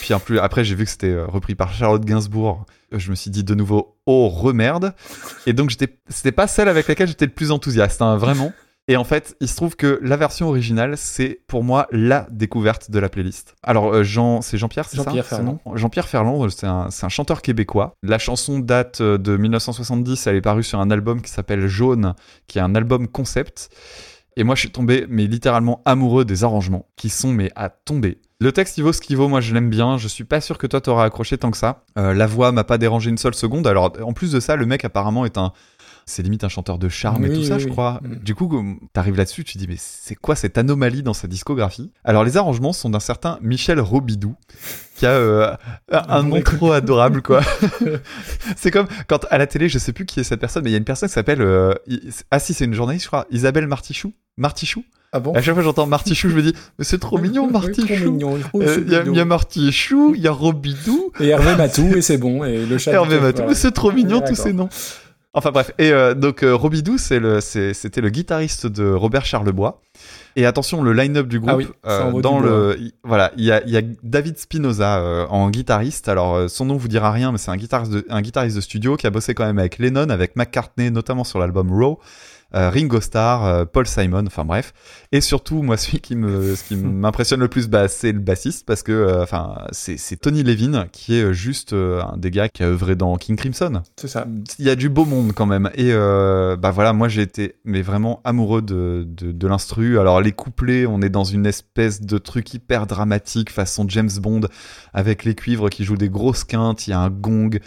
[0.00, 2.64] Puis en plus, après, j'ai vu que c'était euh, repris par Charlotte Gainsbourg.
[2.92, 4.94] Je me suis dit de nouveau, oh remerde.
[5.46, 5.72] Et donc,
[6.08, 8.52] c'était pas celle avec laquelle j'étais le plus enthousiaste, hein, vraiment.
[8.88, 12.90] Et en fait, il se trouve que la version originale, c'est pour moi la découverte
[12.90, 13.54] de la playlist.
[13.62, 15.58] Alors, euh, Jean, c'est Jean-Pierre, c'est ça Jean-Pierre Ferland.
[15.74, 17.94] Jean-Pierre Ferland, euh, c'est un, c'est un chanteur québécois.
[18.02, 22.14] La chanson date de 1970, elle est parue sur un album qui s'appelle Jaune,
[22.48, 23.70] qui est un album concept.
[24.40, 28.16] Et moi, je suis tombé, mais littéralement amoureux des arrangements, qui sont, mais à tomber.
[28.40, 30.56] Le texte, il vaut ce qu'il vaut, moi je l'aime bien, je suis pas sûr
[30.56, 31.84] que toi t'auras accroché tant que ça.
[31.98, 34.64] Euh, la voix m'a pas dérangé une seule seconde, alors en plus de ça, le
[34.64, 35.52] mec apparemment est un...
[36.06, 38.00] C'est limite un chanteur de charme et Oui, tout ça, oui, je crois.
[38.02, 38.14] Mm.
[38.16, 41.92] Du coup, t'arrives là-dessus, tu te dis, mais c'est quoi cette anomalie dans sa discographie?
[42.04, 44.34] Alors, les arrangements sont d'un certain Michel Robidou,
[44.96, 45.54] qui a euh,
[45.90, 47.40] un nom trop adorable, quoi.
[48.56, 50.72] c'est comme quand à la télé, je sais plus qui est cette personne, mais il
[50.72, 51.42] y a une personne qui s'appelle.
[51.42, 51.74] euh,
[52.30, 54.12] ah si, c'est une journaliste, je crois, Isabelle Martichou.
[54.36, 55.32] Martichou Ah bon?
[55.32, 58.18] À chaque fois que j'entends Martichou, je me dis, mais c'est trop mignon, Martichou.
[58.54, 59.12] Euh, Il y, a- mignon.
[59.12, 62.44] il y a Martichou, il y a Robidou, Et Hervé Matou, et c'est bon.
[62.44, 62.92] Et le chat.
[62.92, 63.54] Hervé Matou, voilà.
[63.54, 64.68] c'est trop mignon Ouais, tous ces noms.
[65.32, 69.80] Enfin bref, et euh, donc euh, Robidou, c'est le, c'était le guitariste de Robert Charlebois.
[70.34, 73.52] Et attention, le line-up du groupe, Ah oui, euh, dans le, il- voilà, il y
[73.52, 76.08] a, y a David Spinoza euh, en guitariste.
[76.08, 78.60] Alors euh, son nom vous dira rien, mais c'est un guitariste, de, un guitariste de
[78.60, 82.00] studio qui a bossé quand même avec Lennon, avec McCartney, notamment sur l'album Raw.
[82.54, 84.72] Euh, Ringo Starr, euh, Paul Simon, enfin bref.
[85.12, 88.66] Et surtout, moi, celui qui me, ce qui m'impressionne le plus, bah, c'est le bassiste
[88.66, 92.66] parce que, euh, enfin, c'est, Tony Levin qui est juste un des gars qui a
[92.66, 93.82] œuvré dans King Crimson.
[93.96, 94.26] C'est ça.
[94.58, 95.70] Il y a du beau monde quand même.
[95.74, 99.98] Et bah voilà, moi j'ai été mais vraiment amoureux de, de, de l'instru.
[99.98, 104.42] Alors les couplets, on est dans une espèce de truc hyper dramatique façon James Bond
[104.92, 106.86] avec les cuivres qui jouent des grosses quintes.
[106.86, 107.58] Il y a un gong,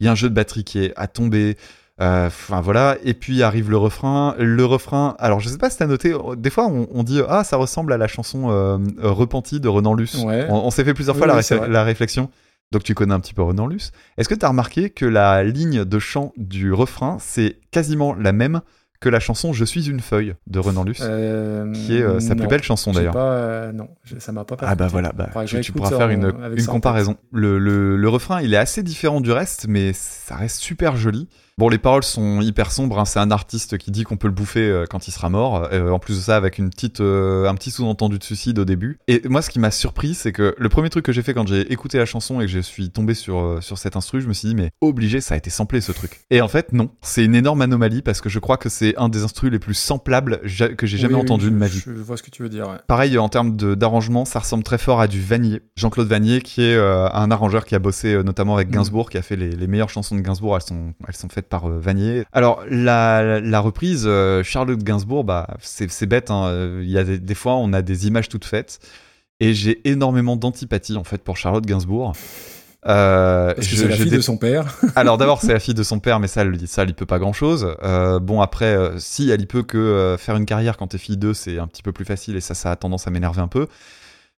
[0.00, 1.56] il y a un jeu de batterie qui est à tomber.
[2.02, 4.34] Euh, Enfin voilà, et puis arrive le refrain.
[4.38, 7.44] Le refrain, alors je sais pas si t'as noté, des fois on, on dit ah
[7.44, 10.16] ça ressemble à la chanson euh, euh, Repentie de Renan Luce.
[10.24, 10.46] Ouais.
[10.48, 12.28] On, on s'est fait plusieurs Oui, fois la, oui, réflexion.
[12.72, 13.92] Donc tu connais un petit peu Renan Luce.
[14.18, 18.32] Est-ce que tu as remarqué que la ligne de chant du refrain, c'est quasiment la
[18.32, 18.62] même
[19.00, 22.34] que la chanson Je suis une feuille de Renan Luce, Euh, qui est euh, sa
[22.36, 23.14] plus belle chanson d'ailleurs.
[23.16, 24.56] Euh, non, je- ça m'a pas.
[24.60, 26.32] Ah bah voilà, bah, tu, tu pourras faire en- une,
[26.66, 27.16] comparaison.
[27.32, 31.28] Le, le, le refrain, il est assez différent du reste, mais ça reste super joli.
[31.62, 32.98] Bon, les paroles sont hyper sombres.
[32.98, 33.04] hein.
[33.04, 35.68] C'est un artiste qui dit qu'on peut le bouffer euh, quand il sera mort.
[35.72, 38.64] Euh, en plus de ça, avec une petite, euh, un petit sous-entendu de suicide au
[38.64, 38.98] début.
[39.06, 41.46] Et moi, ce qui m'a surpris, c'est que le premier truc que j'ai fait quand
[41.46, 44.32] j'ai écouté la chanson et que je suis tombé sur, sur cet instru, je me
[44.32, 46.22] suis dit, mais obligé, ça a été samplé ce truc.
[46.30, 46.90] Et en fait, non.
[47.00, 49.74] C'est une énorme anomalie parce que je crois que c'est un des instrus les plus
[49.74, 50.40] samplables
[50.76, 51.80] que j'ai jamais Oui, oui, entendu je- de ma vie.
[51.86, 52.66] Je vois ce que tu veux dire.
[52.68, 52.78] ouais.
[52.88, 55.60] Pareil, en termes d'arrangement, ça ressemble très fort à du Vanier.
[55.76, 58.72] Jean-Claude Vanier, qui est euh, un arrangeur qui a bossé notamment avec Mm.
[58.72, 61.50] Gainsbourg, qui a fait les, les meilleures chansons de Gainsbourg, elles sont, elles sont faites
[61.52, 62.24] par euh, Vanier.
[62.32, 67.04] Alors, la, la reprise, euh, Charlotte Gainsbourg, bah, c'est bête, hein, euh, il y a
[67.04, 68.80] des, des fois, on a des images toutes faites,
[69.38, 72.14] et j'ai énormément d'antipathie, en fait, pour Charlotte Gainsbourg.
[72.88, 74.76] Euh, Parce que je- la fille de son père.
[74.96, 77.06] alors d'abord c'est la fille de son père, mais ça, elle- ça, elle y peut
[77.06, 77.76] pas grand chose.
[78.22, 81.32] bon après, euh, si elle y peut que faire une carrière quand t'es fille d'eux,
[81.34, 83.68] c'est un petit peu plus facile et ça, ça a tendance à m'énerver un peu.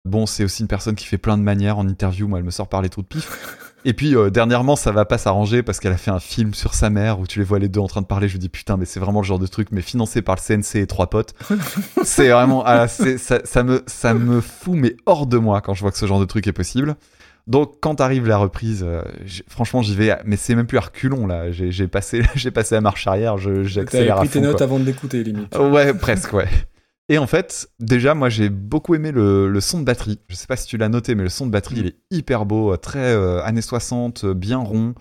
[0.04, 2.28] Bon, c'est aussi une personne qui fait plein de manières en interview.
[2.28, 3.30] Moi, elle me sort par les trous de pif.
[3.84, 6.74] Et puis euh, dernièrement, ça va pas s'arranger parce qu'elle a fait un film sur
[6.74, 8.28] sa mère où tu les vois les deux en train de parler.
[8.28, 10.40] Je me dis putain, mais c'est vraiment le genre de truc, mais financé par le
[10.40, 11.34] CNC et trois potes.
[12.04, 15.82] c'est vraiment, ah, ça, ça me, ça me fout mais hors de moi quand je
[15.82, 16.96] vois que ce genre de truc est possible.
[17.46, 19.02] Donc quand arrive la reprise, euh,
[19.48, 21.52] franchement j'y vais, mais c'est même plus à reculons là.
[21.52, 24.64] J'ai passé, j'ai passé la marche arrière, T'avais j'accélère à pris tes notes quoi.
[24.64, 25.54] avant de l'écouter, limite.
[25.56, 26.48] Ouais, presque, ouais.
[27.10, 30.20] Et en fait, déjà, moi, j'ai beaucoup aimé le, le son de batterie.
[30.28, 32.46] Je sais pas si tu l'as noté, mais le son de batterie, il est hyper
[32.46, 34.94] beau, euh, très euh, années 60, euh, bien rond.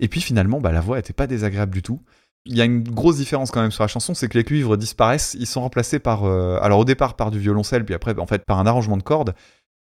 [0.00, 2.00] Et puis finalement, bah, la voix était pas désagréable du tout.
[2.46, 4.76] Il y a une grosse différence quand même sur la chanson, c'est que les cuivres
[4.76, 8.26] disparaissent, ils sont remplacés par, euh, alors au départ par du violoncelle, puis après, en
[8.26, 9.34] fait, par un arrangement de cordes.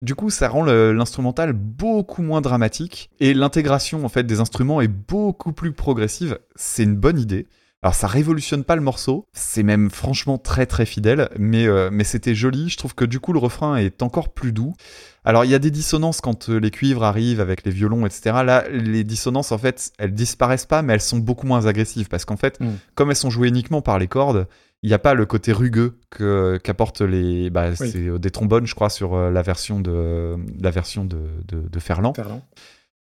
[0.03, 4.87] Du coup, ça rend l'instrumental beaucoup moins dramatique et l'intégration en fait des instruments est
[4.87, 6.39] beaucoup plus progressive.
[6.55, 7.47] C'est une bonne idée.
[7.83, 12.03] Alors ça révolutionne pas le morceau, c'est même franchement très très fidèle, mais, euh, mais
[12.03, 12.69] c'était joli.
[12.69, 14.73] Je trouve que du coup le refrain est encore plus doux.
[15.25, 18.21] Alors il y a des dissonances quand euh, les cuivres arrivent avec les violons, etc.
[18.45, 22.23] Là, les dissonances en fait, elles disparaissent pas, mais elles sont beaucoup moins agressives parce
[22.23, 22.69] qu'en fait, Mm.
[22.93, 24.47] comme elles sont jouées uniquement par les cordes,
[24.83, 27.89] il n'y a pas le côté rugueux que qu'apportent les, bah, Oui.
[27.91, 31.17] c'est euh, des trombones, je crois, sur la version de la version de,
[31.47, 32.13] de, de Ferland.
[32.15, 32.43] Ferland.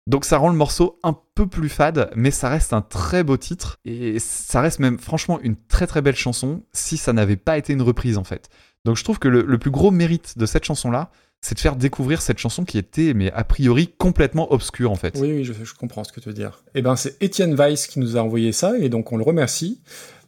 [0.07, 3.38] Donc ça rend le morceau un peu plus fade, mais ça reste un très beau
[3.38, 7.57] titre et ça reste même franchement une très très belle chanson si ça n'avait pas
[7.57, 8.49] été une reprise en fait.
[8.84, 11.11] Donc je trouve que le, plus gros mérite de cette chanson là,
[11.41, 15.18] c'est de faire découvrir cette chanson qui était mais a priori complètement obscure en fait.
[15.19, 16.64] Oui, oui, je, je comprends ce que tu veux dire.
[16.73, 19.82] Eh ben, c'est Étienne Weiss qui nous a envoyé ça, et donc on le remercie.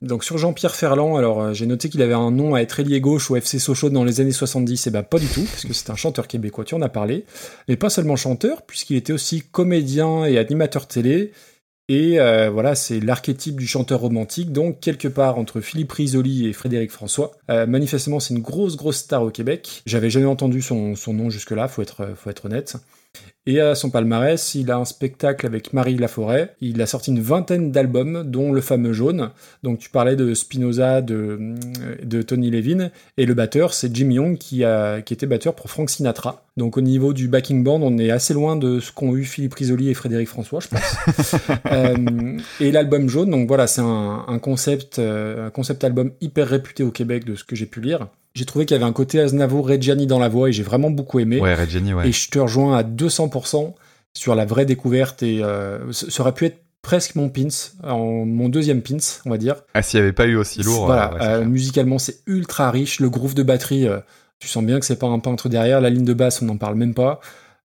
[0.04, 3.00] Donc sur Jean-Pierre Ferland, alors euh, j'ai noté qu'il avait un nom à être ailier
[3.00, 5.72] gauche au FC Sochaux dans les années 70, et ben pas du tout, parce que
[5.72, 7.24] c'est un chanteur québécois, tu en as parlé.
[7.70, 11.32] Mais pas seulement chanteur, puisqu'il était aussi comédien et animateur télé.
[11.88, 16.54] Et euh, voilà, c'est l'archétype du chanteur romantique, donc quelque part entre Philippe Risoli et
[16.54, 17.32] Frédéric François.
[17.50, 19.84] Euh, manifestement, c'est une grosse, grosse star au Québec.
[19.86, 22.76] J'avais jamais entendu son, nom jusque-là, faut faut être honnête.
[23.46, 26.56] Et à son palmarès, il a un spectacle avec Marie Laforêt.
[26.62, 29.32] Il a sorti une vingtaine d'albums, dont le fameux Jaune.
[29.64, 31.56] Donc tu parlais de Spinoza, de,
[32.02, 32.90] de Tony Levin.
[33.18, 36.46] Et le batteur, c'est Jim Young, qui, a, qui était batteur pour Frank Sinatra.
[36.56, 39.56] Donc au niveau du backing band, on est assez loin de ce qu'ont eu Philippe
[39.56, 41.36] Risoli et Frédéric François, je pense.
[41.72, 46.48] Euh, et l'album Jaune, donc voilà, c'est un, un concept, euh, un concept album hyper
[46.48, 48.08] réputé au Québec de ce que j'ai pu lire.
[48.36, 50.90] J'ai trouvé qu'il y avait un côté Aznavour, Reggiani dans la voix et j'ai vraiment
[50.90, 51.40] beaucoup aimé.
[51.40, 52.10] Ouais, Reggiani, ouais.
[52.10, 53.30] Et je te rejoins à 200%
[54.14, 57.48] sur la vraie découverte et euh, ça aurait pu être presque mon pins,
[57.84, 59.56] en, mon deuxième pins, on va dire.
[59.74, 60.86] Ah s'il n'y avait pas eu aussi lourd.
[60.86, 64.00] Voilà, euh, ouais, euh, musicalement c'est ultra riche, le groove de batterie, euh,
[64.38, 66.58] tu sens bien que c'est pas un peintre derrière, la ligne de basse on n'en
[66.58, 67.20] parle même pas.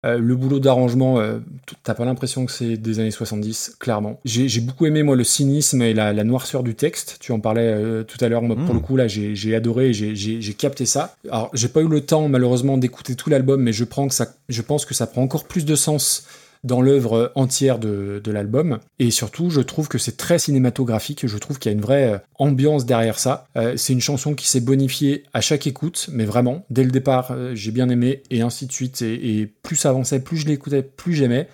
[0.06, 1.40] Euh, le boulot d'arrangement, euh,
[1.84, 4.19] t'as pas l'impression que c'est des années 70, clairement.
[4.26, 7.18] J'ai beaucoup aimé, moi, le cynisme et la, la noirceur du texte.
[7.19, 8.44] Tu en parlais euh, tout à l'heure.
[8.44, 8.78] Moi, Pour Mm.
[8.78, 11.15] le coup, là, j'ai adoré j'ai capté ça.
[11.32, 14.28] Alors, j'ai pas eu le temps, malheureusement, d'écouter tout l'album, mais je, prends que ça,
[14.49, 16.26] je pense que ça prend encore plus de sens
[16.68, 18.80] dans l'œuvre entière de, de l'album.
[18.99, 21.26] Et surtout, je trouve que c'est très cinématographique.
[21.26, 23.45] Je trouve qu'il y a une vraie euh, ambiance derrière ça.
[23.57, 27.31] Euh, c'est une chanson qui s'est bonifiée à chaque écoute, mais vraiment, dès le départ,
[27.31, 29.02] euh, j'ai bien aimé, et ainsi de suite.
[29.02, 31.48] Et, et plus ça avançait, plus je l'écoutais, plus j'aimais.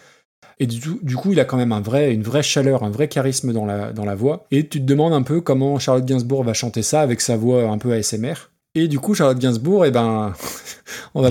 [0.59, 2.89] Et du, tout- du coup, il a quand même un vrai, une vraie chaleur, un
[2.89, 4.45] vrai charisme dans la, dans la voix.
[4.51, 7.63] Et tu te demandes un peu comment Charlotte Gainsbourg va chanter ça avec sa voix
[7.69, 8.35] un peu ASMR.
[8.75, 10.33] Et du coup, Charlotte Gainsbourg, eh ben,
[11.15, 11.29] on va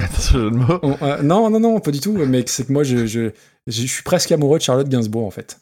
[0.82, 2.12] on- euh, non, non, non, pas du tout.
[2.12, 3.30] Mais c'est que moi, je, je,
[3.66, 5.58] je suis presque amoureux de Charlotte Gainsbourg, en fait.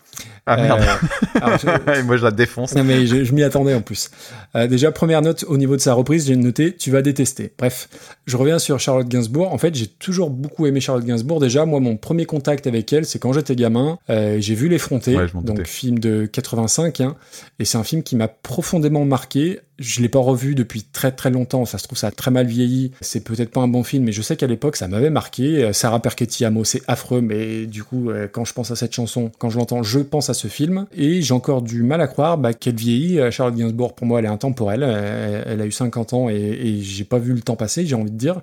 [0.46, 0.80] Ah merde.
[0.82, 2.74] Euh, alors, je- Et moi je la défonce.
[2.74, 4.10] non, mais je, je m'y attendais en plus.
[4.56, 7.52] Euh, déjà, première note au niveau de sa reprise, j'ai noté Tu vas détester.
[7.58, 7.88] Bref,
[8.26, 9.52] je reviens sur Charlotte Gainsbourg.
[9.52, 11.40] En fait, j'ai toujours beaucoup aimé Charlotte Gainsbourg.
[11.40, 13.98] Déjà, moi, mon premier contact avec elle, c'est quand j'étais gamin.
[14.10, 17.00] Euh, j'ai vu L'Effronté, Ouais, je m'en donc film de 85.
[17.02, 17.16] hein,
[17.58, 19.60] et c'est un film qui m'a profondément marqué.
[19.78, 21.64] Je l'ai pas revu depuis très très longtemps.
[21.64, 22.90] Ça se trouve, ça a très mal vieilli.
[23.00, 25.72] C'est peut-être pas un bon film, mais je sais qu'à l'époque, ça m'avait marqué.
[25.72, 29.30] Sarah Perchetti Amo, c'est affreux, mais du coup, euh, quand je pense à cette chanson,
[29.38, 30.86] quand je l'entends, je pense à ce film.
[30.96, 33.18] Et j'ai encore du mal à croire bah, qu'elle vieillit.
[33.18, 34.82] Euh, Charlotte Gainsbourg, pour moi, elle est intemporelle.
[34.82, 37.94] Elle, elle a eu 50 ans et, et j'ai pas vu le temps passer, j'ai
[37.94, 38.40] envie de dire.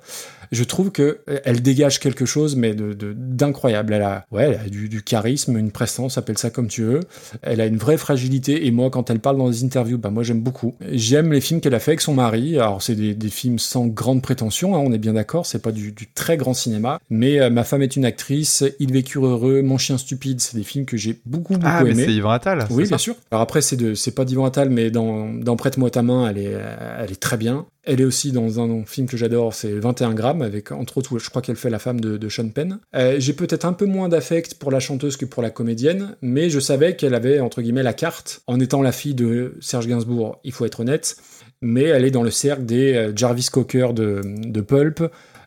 [0.52, 3.94] Je trouve que euh, elle dégage quelque chose, mais de de- d'incroyable.
[3.94, 7.00] Elle a, ouais, elle a du, du charisme, une prestance, appelle ça comme tu veux.
[7.42, 8.66] Elle a une vraie fragilité.
[8.66, 10.76] Et moi, quand elle parle dans des interviews, bah moi j'aime beaucoup.
[10.92, 12.56] J'aime les films qu'elle a fait avec son mari.
[12.58, 15.46] Alors c'est des, des films sans grande prétention, hein, on est bien d'accord.
[15.46, 17.00] C'est pas du, du très grand cinéma.
[17.10, 20.64] Mais euh, Ma femme est une actrice, Ils vécurent heureux, Mon chien stupide, c'est des
[20.64, 22.66] films que j'ai beaucoup beaucoup Ah, mais c'est Yvan Attal.
[22.72, 23.16] Oui, bien sûr.
[23.32, 26.38] Alors après, c'est de, c'est pas d'Yvan Attal, mais dans, dans Prête-moi ta main, elle
[26.40, 26.54] est,
[27.00, 27.66] elle est très bien.
[27.88, 31.30] Elle est aussi dans un film que j'adore, c'est 21 grammes, avec entre autres, je
[31.30, 32.80] crois qu'elle fait la femme de, Sean Penn.
[32.96, 36.50] Euh, J'ai peut-être un peu moins d'affect pour la chanteuse que pour la comédienne, mais
[36.50, 40.42] je savais qu'elle avait entre guillemets la carte en étant la fille de Serge Gainsbourg.
[40.44, 41.16] Il faut être honnête,
[41.62, 45.02] mais elle est dans le cercle des euh, Jarvis Cocker de, de Pulp.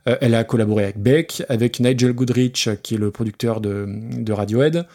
[0.08, 3.86] Euh, elle a collaboré avec Beck, avec Nigel Goodrich, euh, qui est le producteur de,
[3.86, 4.86] de Radiohead.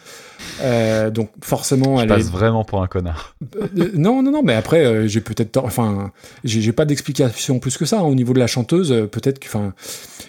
[0.62, 3.36] Euh, donc forcément, Je elle passe est vraiment pour un connard.
[3.56, 5.64] euh, non, non, non, mais après, j'ai peut-être tort.
[5.64, 6.10] Enfin,
[6.42, 8.88] j'ai pas d'explication plus que ça hein, au niveau de la chanteuse.
[9.12, 9.74] peut-être que, enfin,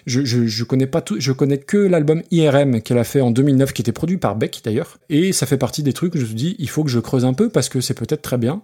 [0.05, 1.15] je, je, je connais pas tout.
[1.19, 4.61] Je connais que l'album IRM qu'elle a fait en 2009, qui était produit par Beck
[4.63, 4.99] d'ailleurs.
[5.09, 6.13] Et ça fait partie des trucs.
[6.13, 8.21] où Je me dis, il faut que je creuse un peu parce que c'est peut-être
[8.21, 8.61] très bien.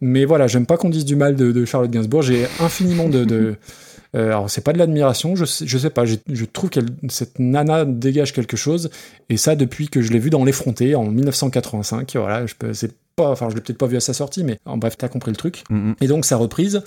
[0.00, 2.22] Mais voilà, j'aime pas qu'on dise du mal de, de Charlotte Gainsbourg.
[2.22, 3.24] J'ai infiniment de.
[3.24, 3.54] de
[4.14, 6.80] euh, alors c'est pas de l'admiration, je sais, je sais pas, j'ai- je trouve que
[7.08, 8.90] cette nana dégage quelque chose,
[9.30, 13.30] et ça depuis que je l'ai vue dans L'Effronté en 1985, voilà, je c'est pas,
[13.30, 15.36] enfin je l'ai peut-être pas vu à sa sortie, mais en bref, t'as compris le
[15.36, 15.64] truc.
[15.70, 15.94] Mhm.
[16.00, 16.82] Et donc sa reprise,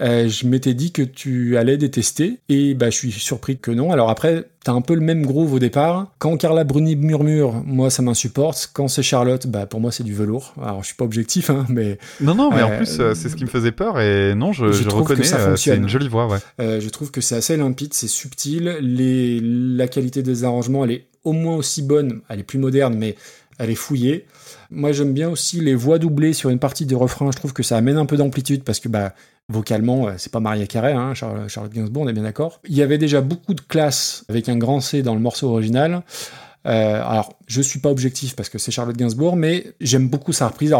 [0.00, 3.92] euh, je m'étais dit que tu allais détester, et bah je suis surpris que non.
[3.92, 6.12] Alors après, t'as un peu le même groove au départ.
[6.18, 8.70] Quand Carla Bruni murmure, moi ça m'insupporte.
[8.72, 10.54] Quand c'est Charlotte, bah pour moi c'est du velours.
[10.62, 13.28] Alors je suis pas objectif, hein, mais Non, non, mais en Euh, plus, euh, c'est
[13.28, 16.08] ce qui me faisait peur et non, je, je je reconnais, ça c'est une jolie
[16.08, 16.80] voix, ouais.
[16.80, 18.76] Je trouve que c'est assez limpide, c'est subtil.
[18.80, 22.20] Les, la qualité des arrangements, elle est au moins aussi bonne.
[22.28, 23.16] Elle est plus moderne, mais
[23.58, 24.26] elle est fouillée.
[24.74, 27.30] Moi, j'aime bien aussi les voix doublées sur une partie des refrains.
[27.30, 29.14] Je trouve que ça amène un peu d'amplitude parce que, bah,
[29.48, 32.60] vocalement, euh, c'est pas Maria Carey, hein, Charlotte, Charlotte Gainsbourg, on est bien d'accord.
[32.68, 36.02] Il y avait déjà beaucoup de classe avec un grand C dans le morceau original.
[36.66, 40.48] Euh, alors, je suis pas objectif parce que c'est Charlotte Gainsbourg, mais j'aime beaucoup sa
[40.48, 40.74] reprise.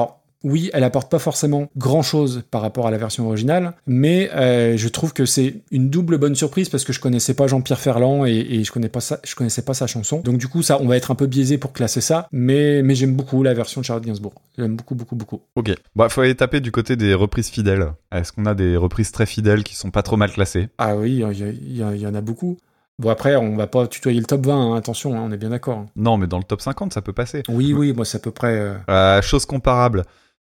[0.44, 4.76] Oui, elle apporte pas forcément grand chose par rapport à la version originale, mais euh,
[4.76, 8.26] je trouve que c'est une double bonne surprise parce que je connaissais pas Jean-Pierre Ferland
[8.26, 10.20] et, et je connais pas ça, je connaissais pas sa chanson.
[10.20, 12.94] Donc du coup, ça, on va être un peu biaisé pour classer ça, mais mais
[12.94, 14.34] j'aime beaucoup la version de Charlotte Gainsbourg.
[14.56, 15.40] J'aime beaucoup, beaucoup, beaucoup.
[15.56, 15.72] Ok.
[15.96, 17.88] Bah, faut aller taper du côté des reprises fidèles.
[18.12, 20.68] Est-ce qu'on a des reprises très fidèles qui sont pas trop mal classées?
[20.78, 22.58] Ah oui, y, y il y en a beaucoup.
[23.00, 25.48] Bon après, on va pas tutoyer le top 20, hein, attention, hein, on est bien
[25.50, 25.78] d'accord.
[25.78, 25.86] hein.
[25.96, 27.42] Non, mais dans le top 50, ça peut passer.
[27.48, 28.56] Oui, oui, moi c'est à peu près.
[28.56, 30.04] euh, Euh, chose comparable.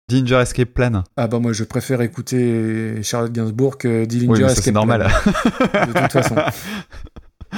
[0.10, 1.03] Danger Escape Plan.
[1.18, 5.07] Ah bah moi je préfère écouter Charlotte Gainsbourg que Dillinger Oui, mais ça, c'est normal.
[5.72, 5.86] Plan.
[5.88, 6.36] de toute façon.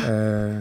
[0.06, 0.60] Euh,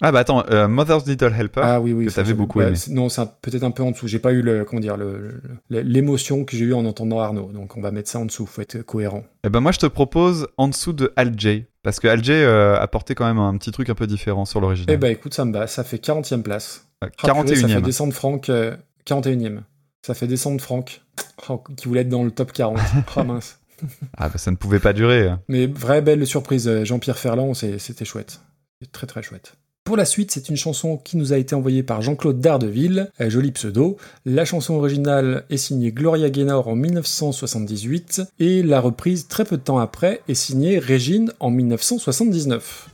[0.00, 1.60] Ah bah attends, euh, Mother's Little Helper.
[1.62, 2.06] Ah oui, oui.
[2.06, 2.76] que ça, t'avais beaucoup aimé.
[2.88, 4.08] Non, c'est peut-être un peu en dessous.
[4.08, 7.50] J'ai pas eu le, comment dire, le- le- l'émotion que j'ai eu en entendant Arnaud.
[7.52, 8.46] Donc on va mettre ça en dessous.
[8.46, 9.24] Faut être cohérent.
[9.44, 11.66] Eh ben moi je te propose en dessous de Al J.
[11.82, 14.60] Parce que Al J euh, apportait quand même un petit truc un peu différent sur
[14.60, 14.96] Eh l'original.
[14.96, 15.66] bah écoute, ça me va.
[15.66, 16.86] Ça fait 40e place.
[17.04, 17.82] Euh, Ah, purée, Ça fait 41ème.
[17.82, 18.48] descendre Franck.
[18.48, 18.74] euh,
[19.04, 19.60] 41e.
[20.06, 21.02] Ça fait descendre Franck.
[21.48, 22.78] Oh, qui voulait être dans le top 40.
[23.16, 23.58] Ah mince.
[24.16, 25.28] Ah bah ça ne pouvait pas durer.
[25.28, 25.40] hein.
[25.48, 26.68] Mais vraie belle surprise.
[26.68, 28.40] euh, Jean-Pierre Ferland, c'était chouette.
[28.92, 29.54] Très très chouette.
[29.84, 33.30] Pour la suite, c'est une chanson qui nous a été envoyée par Jean-Claude Dardeville, euh,
[33.30, 33.96] joli pseudo.
[34.26, 39.62] La chanson originale est signée Gloria Gaynor en 1978 et la reprise très peu de
[39.62, 42.89] temps après est signée Régine en 1979.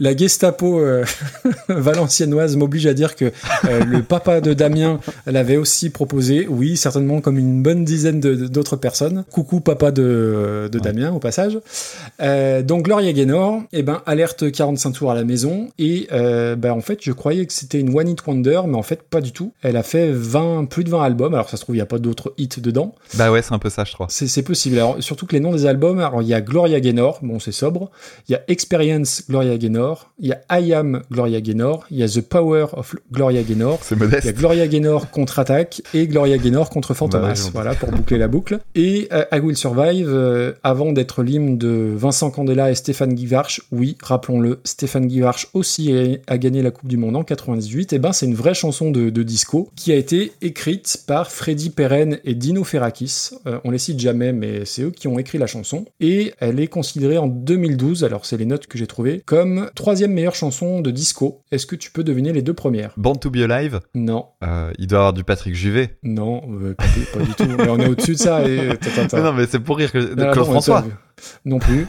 [0.00, 1.04] La Gestapo euh,
[1.68, 3.26] valenciennoise m'oblige à dire que
[3.66, 8.76] euh, le papa de Damien l'avait aussi proposé, oui, certainement comme une bonne dizaine d'autres
[8.76, 9.24] personnes.
[9.30, 11.58] Coucou papa de, de Damien au passage.
[12.20, 16.72] Euh, donc Gloria Gaynor, eh ben, alerte 45 tours à la maison et euh, ben,
[16.72, 19.32] en fait je croyais que c'était une One Hit Wonder mais en fait pas du
[19.32, 19.52] tout.
[19.62, 21.86] Elle a fait 20, plus de 20 albums, alors ça se trouve il n'y a
[21.86, 22.94] pas d'autres hits dedans.
[23.14, 24.06] Bah ouais, c'est un peu ça, je crois.
[24.08, 24.76] C'est c'est possible.
[24.76, 27.52] Alors, surtout que les noms des albums, alors il y a Gloria Gaynor, bon c'est
[27.52, 27.90] sobre,
[28.28, 32.02] il y a Experience Gloria Gaynor, il y a I Am Gloria Gaynor, il y
[32.02, 34.32] a The Power of Gloria Gaynor, C'est il y a.
[34.32, 37.34] Gloria Gaynor contre-attaque et Gloria Gaynor contre Fantomas.
[37.44, 38.58] Bah voilà, pour boucler la boucle.
[38.74, 43.62] Et euh, I Will Survive, euh, avant d'être l'hymne de Vincent Candela et Stéphane Guivarch,
[43.72, 47.98] oui, rappelons-le, Stéphane Guivarch aussi a, a gagné la Coupe du Monde en 98, et
[47.98, 52.18] ben c'est une vraie chanson de, de disco qui a été écrite par Freddy Perren
[52.24, 53.30] et Dino Ferrakis.
[53.46, 55.84] Euh, on les cite jamais, mais c'est eux qui ont écrit la chanson.
[56.00, 60.12] Et elle est considérée en 2012, alors c'est les notes que j'ai trouvées, comme troisième
[60.12, 61.42] meilleure chanson de disco.
[61.50, 62.92] Est-ce que tu peux deviner les deux premières?
[62.96, 64.26] Born to be Alive, Non.
[64.44, 65.98] euh, il doit avoir du Patrick Juvet.
[66.02, 67.44] Non, euh, pas, pas du tout.
[67.58, 68.46] Mais on est au-dessus de ça.
[68.48, 68.68] Et...
[68.70, 69.16] Attends, attends.
[69.16, 70.84] Mais non, mais c'est pour rire que Alors, Claude François.
[71.44, 71.86] Non plus.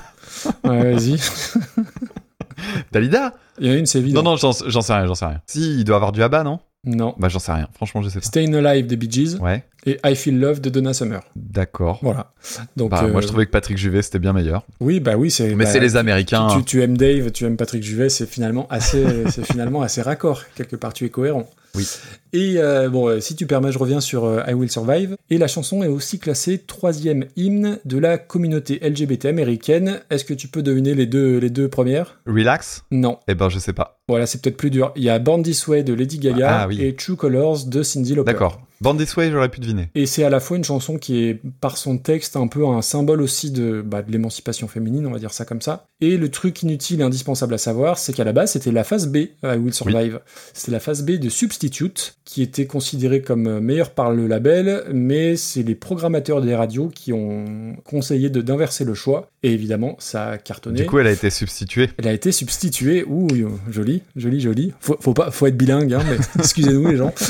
[0.64, 1.18] Ouais, vas-y.
[2.92, 3.34] Dalida?
[3.60, 4.24] Il y en a une, c'est évident.
[4.24, 5.42] Non, non, j'en j'en sais rien, j'en sais rien.
[5.46, 6.60] Si, il doit avoir du ABBA, non?
[6.84, 7.14] Non.
[7.20, 7.68] Bah, j'en sais rien.
[7.74, 8.26] Franchement, je sais pas.
[8.26, 11.22] Staying Alive des Bee Gees Ouais, et I Feel Love de Donna Summer.
[11.36, 12.00] d'accord.
[12.02, 12.34] Voilà.
[12.76, 14.66] Donc, Bah, moi, euh, je trouvais que Patrick Juvet, c'était bien meilleur.
[14.80, 15.50] Oui, bah oui, c'est.
[15.56, 16.48] Mais bah, c'est les Américains.
[16.48, 16.64] Tu, hein.
[16.66, 20.44] tu aimes Dave, tu aimes Patrick Juvet, c'est finalement assez, c'est finalement assez raccord.
[20.56, 21.48] Quelque part, tu es cohérent.
[21.76, 21.88] Oui.
[22.34, 25.16] Et euh, bon, euh, si tu permets, je reviens sur euh, I Will Survive.
[25.30, 30.02] Et la chanson est aussi classée troisième hymne de la communauté LGBT américaine.
[30.10, 32.20] Est-ce que tu peux deviner les deux, les deux premières?
[32.26, 32.84] Relax?
[32.92, 33.20] Non.
[33.28, 34.01] Eh ben, je sais pas.
[34.12, 34.92] Voilà, c'est peut-être plus dur.
[34.96, 36.82] Il y a Born This Way de Lady Gaga Ah, oui.
[36.82, 38.32] et True Colors de Cindy Lauper.
[38.34, 38.62] D'accord.
[38.82, 39.90] Band This Way, j'aurais pu deviner.
[39.94, 42.82] Et c'est à la fois une chanson qui est, par son texte, un peu un
[42.82, 45.86] symbole aussi de, bah, de l'émancipation féminine, on va dire ça comme ça.
[46.02, 49.08] Et le truc inutile et indispensable à savoir, c'est qu'à la base, c'était la phase
[49.08, 50.20] B à I Will Survive.
[50.54, 55.36] C'était la phase B de Substitute, qui était considérée comme meilleure par le label, mais
[55.36, 59.30] c'est les programmateurs des radios qui ont conseillé d'inverser le choix.
[59.44, 60.82] Et évidemment, ça a cartonné.
[60.82, 61.90] Du coup, elle a été substituée.
[61.98, 63.04] Elle a été substituée.
[63.08, 63.28] Ouh,
[63.70, 64.74] joli, joli, joli.
[64.80, 67.14] Faut, faut pas, faut être bilingue, hein, mais excusez-nous les gens.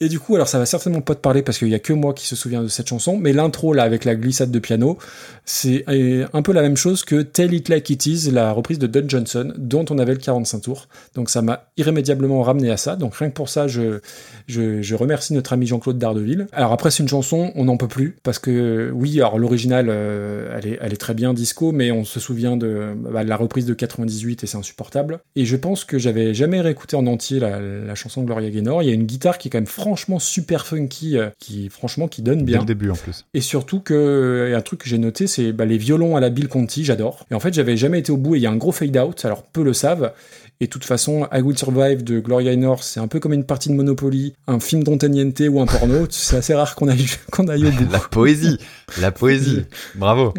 [0.00, 1.92] Et du coup, alors ça va certainement pas te parler parce qu'il y a que
[1.92, 4.96] moi qui se souvient de cette chanson, mais l'intro là avec la glissade de piano,
[5.44, 8.78] c'est euh, un peu la même chose que Tell It Like It Is, la reprise
[8.78, 10.88] de Don Johnson, dont on avait le 45 tours.
[11.16, 12.94] Donc ça m'a irrémédiablement ramené à ça.
[12.94, 13.98] Donc rien que pour ça, je,
[14.46, 16.46] je, je remercie notre ami Jean-Claude Dardeville.
[16.52, 20.56] Alors après, c'est une chanson, on n'en peut plus parce que oui, alors l'original, euh,
[20.56, 23.66] elle, est, elle est très bien disco, mais on se souvient de, bah, la reprise
[23.66, 25.18] de 98 et c'est insupportable.
[25.34, 28.84] Et je pense que j'avais jamais réécouté en entier la, la chanson de Gloria Gaynor.
[28.84, 32.08] Il y a une guitare qui est quand même franchement super funky, euh, qui franchement
[32.08, 32.58] qui donne Dès bien.
[32.60, 33.24] le début, en plus.
[33.32, 36.28] Et surtout que, et un truc que j'ai noté, c'est bah, les violons à la
[36.28, 37.24] Bill Conti, j'adore.
[37.30, 38.96] Et en fait, j'avais jamais été au bout et il y a un gros fade
[38.98, 40.12] out, alors peu le savent.
[40.60, 43.44] Et de toute façon, I Will Survive de Gloria Gaynor, c'est un peu comme une
[43.44, 46.06] partie de Monopoly, un film d'Antoniente ou un porno.
[46.10, 47.90] c'est assez rare qu'on aille, qu'on aille au bout.
[47.90, 48.58] La poésie
[49.00, 50.34] La poésie Bravo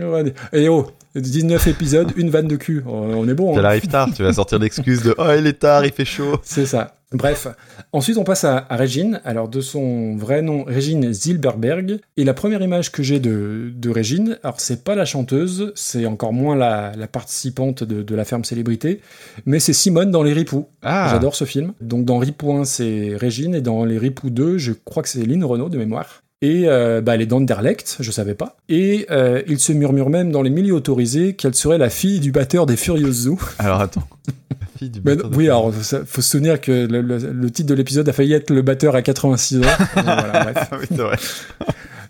[0.54, 2.84] Et oh, 19 épisodes, une vanne de cul.
[2.86, 3.54] On est bon.
[3.54, 3.64] Tu hein.
[3.64, 6.66] arrives tard, tu vas sortir l'excuse de «Oh, il est tard, il fait chaud C'est
[6.68, 6.99] ça.
[7.12, 7.48] Bref,
[7.92, 12.36] ensuite on passe à, à Régine, alors de son vrai nom Régine Zilberberg, et la
[12.36, 16.56] première image que j'ai de, de Régine, alors c'est pas la chanteuse, c'est encore moins
[16.56, 19.02] la, la participante de, de la ferme célébrité,
[19.48, 20.68] mais c'est Simone dans Les Ripoux.».
[20.84, 21.74] Ah J'adore ce film.
[21.82, 25.26] Donc dans Ripoux 1 c'est Régine, et dans Les Ripoux 2 je crois que c'est
[25.26, 26.22] Lynn Renault de mémoire.
[26.42, 28.56] Et euh, bah, elle est d'Anderlecht, je savais pas.
[28.70, 32.32] Et euh, il se murmure même dans les milieux autorisés qu'elle serait la fille du
[32.32, 33.40] batteur des Furious Zoo.
[33.58, 34.04] Alors attends.
[34.82, 37.52] La fille du Mais batteur de- oui, alors faut se souvenir que le, le- le
[37.52, 39.62] titre de l'épisode a failli être le batteur à 86 ans.
[39.94, 40.54] Voilà.
[40.56, 41.18] Ah oui, c'est vrai.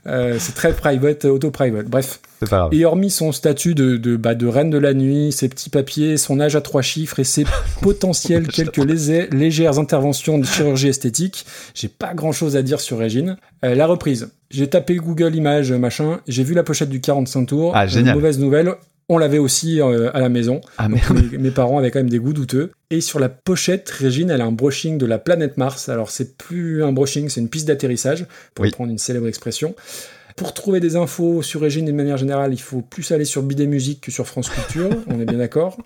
[0.07, 1.87] Euh, c'est très private, auto-private.
[1.87, 2.19] Bref.
[2.39, 2.73] C'est pas grave.
[2.73, 6.15] Et hormis son statut de, de, bah, de reine de la nuit, ses petits papiers,
[6.17, 7.43] son âge à trois chiffres et ses
[7.81, 8.77] potentielles quelques
[9.31, 13.35] légères interventions de chirurgie esthétique, j'ai pas grand chose à dire sur Régine.
[13.65, 14.29] Euh, la reprise.
[14.51, 17.73] J'ai tapé Google Images, machin, j'ai vu la pochette du 45 tours.
[17.75, 18.13] Ah, génial.
[18.13, 18.75] Euh, mauvaise nouvelle.
[19.09, 20.61] On l'avait aussi euh, à la maison.
[20.77, 22.71] Ah Donc, mes, mes parents avaient quand même des goûts douteux.
[22.91, 25.89] Et sur la pochette, Régine, elle a un brushing de la planète Mars.
[25.89, 28.69] Alors, c'est plus un brushing, c'est une piste d'atterrissage, pour Oui.
[28.69, 29.75] reprendre une célèbre expression.
[30.35, 33.65] Pour trouver des infos sur Régine de manière générale, il faut plus aller sur Bidet
[33.67, 35.77] Musique que sur France Culture, on est bien d'accord.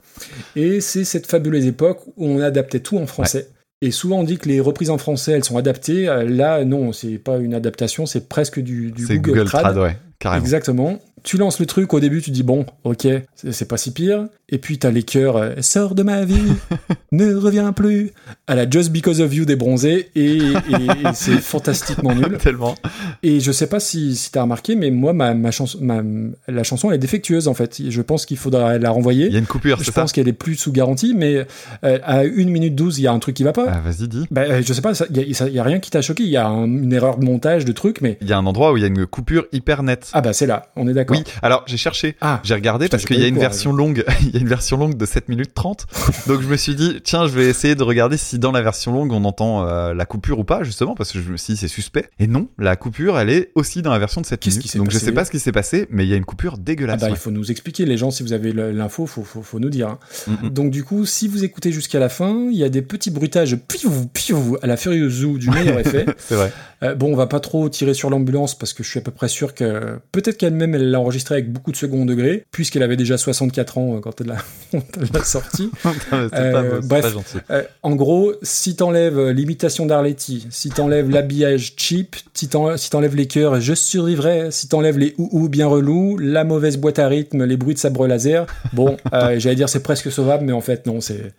[0.56, 3.48] Et c'est cette fabuleuse époque où on adaptait tout en français.
[3.82, 6.08] Et souvent on dit que les reprises en français, elles sont adaptées.
[6.08, 9.98] Euh, Là, non, c'est pas une adaptation, c'est presque du, du Google, Google Trad, ouais,
[10.20, 10.44] carrément.
[10.44, 11.00] Exactement.
[11.24, 13.08] Tu lances le truc au début, tu dis bon, ok,
[13.52, 14.28] c'est pas si pire.
[14.50, 16.36] Et puis t'as les chœurs, euh, sors de ma vie,
[17.12, 18.12] ne reviens plus.
[18.46, 22.38] À la Just Because of You des bronzés et, et- et c'est fantastiquement nul.
[22.40, 22.76] Tellement.
[23.24, 26.02] Et je sais pas si, si t'as remarqué, mais moi, ma, ma chanson, ma,
[26.48, 27.82] la chanson, elle est défectueuse en fait.
[27.90, 29.28] Je pense qu'il faudra la renvoyer.
[29.28, 31.48] Il y a une coupure, Je pense qu'elle est plus sous garantie, mais
[31.84, 33.66] euh, à 1 minute 12, il y a un truc qui va pas.
[33.70, 34.28] Ah, vas-y, dis.
[34.30, 36.24] Bah, euh, je sais pas, il y, a- y a rien qui t'a choqué.
[36.24, 38.18] Il y a un- une erreur de montage, de truc, mais.
[38.22, 40.10] Il y a un endroit où il y a une coupure hyper nette.
[40.14, 41.13] Ah bah c'est là, on est d'accord.
[41.18, 44.32] Oui, alors j'ai cherché, Ah, j'ai regardé parce qu'il y a une version longue, il
[44.32, 45.86] y a une version longue de 7 minutes 30.
[46.28, 48.92] Donc je me suis dit, tiens, je vais essayer de regarder si dans la version
[48.94, 51.60] longue on entend euh, la coupure ou pas, justement, parce que je me suis dit
[51.60, 52.10] c'est suspect.
[52.20, 54.78] Et non, la coupure, elle est aussi dans la version de 7 Qu'est-ce qui minutes.
[54.78, 56.54] Donc je passé sais pas ce qui s'est passé, mais il y a une coupure
[56.58, 57.00] Ah dégueulasse.
[57.02, 57.14] bah, ouais.
[57.14, 59.90] il faut nous expliquer, les gens, si vous avez l'info, faut, faut, faut nous dire.
[59.90, 60.00] hein.
[60.44, 60.50] Mm.
[60.50, 63.56] Donc du coup, si vous écoutez jusqu'à la fin, il y a des petits bruitages
[63.68, 66.06] piou, piou, à la Furious Zoo du meilleur effet.
[66.18, 66.52] C'est vrai.
[66.84, 69.12] Euh, bon, on va pas trop tirer sur l'ambulance parce que je suis à peu
[69.12, 72.98] près sûr que peut-être qu'elle-même elle l'a enregistré avec beaucoup de second degré, puisqu'elle avait
[72.98, 74.38] déjà 64 ans euh, quand elle l'a
[74.72, 75.70] quand elle l'a sorti.
[75.84, 77.16] c'est pas, Euh, bref.
[77.52, 82.90] Euh, en gros, si t'enlèves euh, l'imitation d'Arletty, si t'enlèves l'habillage cheap, si t'en- si
[82.90, 87.08] t'enlèves les chœurs, je survivrai, si t'enlèves les ou bien relous, la mauvaise boîte à
[87.08, 90.62] rythme, les bruits de sabre laser, bon, euh, j'allais dire c'est presque sauvable, mais en
[90.62, 91.34] fait non, c'est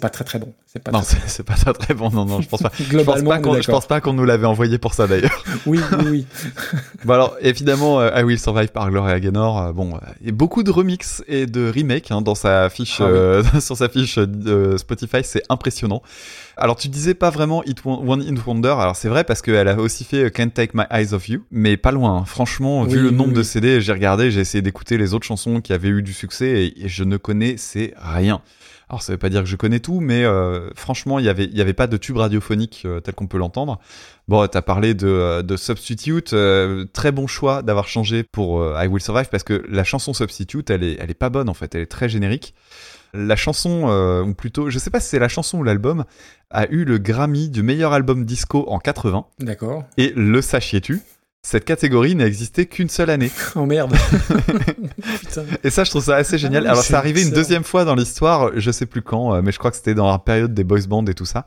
[0.00, 0.52] pas très très bon.
[0.82, 2.10] Pas Non, c'est pas très très bon.
[2.10, 2.72] Non, non, je pense pas.
[2.90, 5.44] Globalement, je pense pas qu'on nous l'avait envoyé pour ça d'ailleurs.
[5.66, 6.26] Oui, oui, oui.
[7.04, 11.22] Bon alors évidemment I Will Survive par Gloria Gaynor euh, bon a beaucoup de remix
[11.28, 13.10] et de remake hein, dans sa fiche Ah oui.
[13.14, 16.02] euh, sur sa fiche euh, Spotify c'est impressionnant
[16.58, 19.76] alors tu disais pas vraiment It One in Wonder alors c'est vrai parce qu'elle a
[19.78, 22.24] aussi fait Can't Take My Eyes Off You mais pas loin hein.
[22.26, 23.42] franchement vu le oui, nombre de.
[23.42, 26.84] CD j'ai regardé j'ai essayé d'écouter les autres chansons qui avaient eu du succès et,
[26.84, 28.42] et je ne connaissais rien
[28.88, 31.44] alors ça veut pas dire que je connais tout, mais euh, franchement, il y avait,
[31.44, 33.80] il y avait pas de tube radiophonique euh, tel qu'on peut l'entendre.
[34.28, 38.86] Bon, t'as parlé de, euh, de Substitute, euh, très bon choix d'avoir changé pour I
[38.86, 41.74] Will Survive parce que la chanson Substitute, elle est, elle est pas bonne en fait,
[41.74, 42.54] elle est très générique.
[43.16, 43.86] La chanson,
[44.26, 46.04] ou plutôt, je sais pas si c'est la chanson ou l'album,
[46.50, 49.26] a eu le Grammy du meilleur album disco en 80.
[49.38, 49.84] D'accord.
[49.98, 51.00] Et le sachiez-tu?
[51.46, 53.30] Cette catégorie n'a existé qu'une seule année.
[53.54, 53.94] Oh merde.
[55.64, 56.62] Et ça, je trouve ça assez génial.
[56.64, 59.42] Ah oui, Alors, c'est arrivé une deuxième fois dans l'histoire, je sais plus quand, euh,
[59.42, 61.46] mais je crois que c'était dans la période des boys bands et tout ça.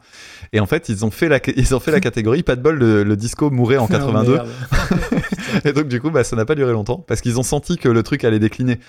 [0.54, 2.44] Et en fait, ils ont fait la, ils ont fait la catégorie.
[2.44, 4.34] Pas de bol, le, le disco mourait en Oh, 82.
[4.34, 4.48] merde.
[5.66, 7.90] et donc, du coup, bah, ça n'a pas duré longtemps parce qu'ils ont senti que
[7.90, 8.80] le truc allait décliner.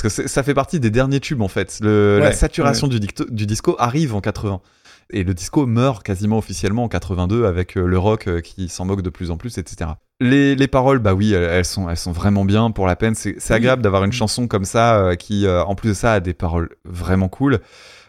[0.00, 1.78] Parce que ça fait partie des derniers tubes, en fait.
[1.80, 4.60] Le, la Ouais, saturation du, dicto- du disco arrive en 80.
[5.10, 8.84] Et le disco meurt quasiment officiellement en 82 avec euh, le rock euh, qui s'en
[8.84, 9.90] moque de plus en plus, etc.
[10.20, 13.14] Les, les paroles, bah oui, elles, sont, elles sont vraiment bien pour la peine.
[13.14, 13.52] C'est Oui.
[13.52, 16.34] agréable d'avoir une chanson comme ça euh, qui, euh, en plus de ça, a des
[16.34, 17.60] paroles vraiment cool.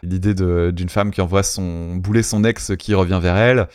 [0.02, 3.68] L'idée d'une femme qui envoie son bouler son ex qui revient vers elle.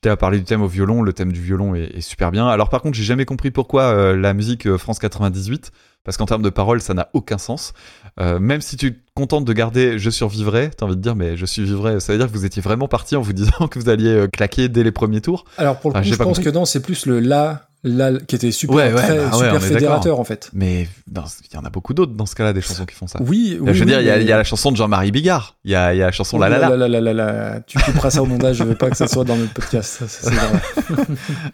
[0.00, 2.48] Tu as parlé du thème au violon, le thème du violon est, est super bien.
[2.48, 5.70] Alors par contre, j'ai jamais compris pourquoi euh, la musique France 98,
[6.02, 7.72] parce qu'en termes de paroles, ça n'a aucun sens.
[8.18, 11.46] Même si tu te contentes de garder Je survivrai, t'as envie de dire mais je
[11.46, 14.08] survivrai, ça veut dire que vous étiez vraiment parti en vous disant que vous alliez
[14.08, 15.44] euh, claquer dès les premiers tours?
[15.58, 16.44] Alors pour le Ah, coup, je pense compris.
[16.44, 20.24] que non, c'est plus le la, la qui était super, Ouais, bah super fédérateur en
[20.24, 20.50] fait.
[20.54, 23.18] Mais il y en a beaucoup d'autres dans ce cas-là, des chansons qui font ça.
[23.20, 23.74] Oui, oui.
[23.74, 25.74] je veux oui, dire, il y, a- y la chanson de Jean-Marie Bigard, il y
[25.74, 26.68] a, il y a la chanson La La La.
[26.72, 27.60] Oh là là là là là.
[27.66, 30.04] Tu couperas ça au montage, je veux pas que ça soit dans notre podcast.
[30.08, 30.30] ça.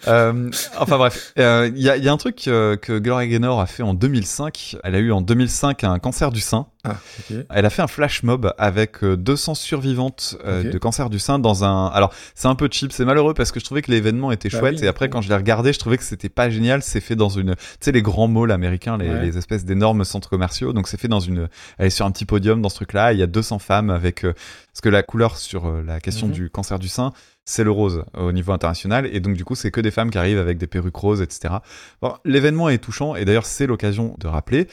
[0.06, 3.60] Euh, enfin bref, euh, il y, a, il y a un truc que Gloria Gaynor
[3.60, 4.76] a fait en 2005.
[4.84, 6.66] Elle a eu en 2005 un cancer du sein.
[6.90, 7.34] Ah.
[7.50, 11.38] Elle a fait un flash mob avec euh, 200 survivantes euh, de cancer du sein
[11.38, 11.86] dans un.
[11.88, 14.58] Alors c'est un peu cheap, c'est malheureux parce que je trouvais que l'événement était Bah
[14.58, 14.84] chouette oui.
[14.84, 16.82] et après quand je l'ai regardé, je trouvais que c'était pas génial.
[16.82, 19.22] C'est fait dans une, tu sais les grands malls américains, les, Ouais.
[19.24, 20.72] les espèces d'énormes centres commerciaux.
[20.72, 21.48] Donc c'est fait dans une.
[21.78, 23.12] Elle est sur un petit podium dans ce truc-là.
[23.12, 24.32] Il y a 200 femmes avec euh,
[24.72, 26.32] parce que la couleur sur euh, la question Mhm.
[26.32, 27.12] du cancer du sein,
[27.44, 30.10] c'est le rose euh, au niveau international et donc du coup c'est que des femmes
[30.10, 31.54] qui arrivent avec des perruques roses, etc.
[32.02, 34.68] Bon, l'événement est touchant et d'ailleurs c'est l'occasion de rappeler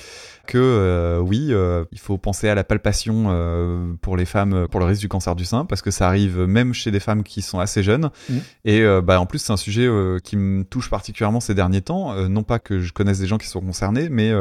[0.46, 4.80] que euh, oui, euh, il faut penser à la palpation euh, pour les femmes pour
[4.80, 7.42] le risque du cancer du sein parce que ça arrive même chez des femmes qui
[7.42, 8.42] sont assez jeunes Mhm.
[8.66, 9.90] et bah en plus c'est un sujet
[10.24, 12.16] qui me touche particulièrement ces derniers temps.
[12.30, 14.32] Non pas que je connaisse des gens qui sont concernés, mais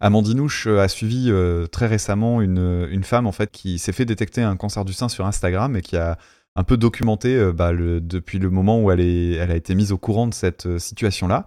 [0.00, 1.32] Amandinouche a suivi
[1.70, 5.08] très récemment une une femme en fait qui s'est fait détecter un cancer du sein
[5.08, 6.18] sur Instagram et qui a
[6.56, 9.92] un peu documenté bah, le, depuis le moment où elle, est, elle a été mise
[9.92, 11.46] au courant de cette situation-là.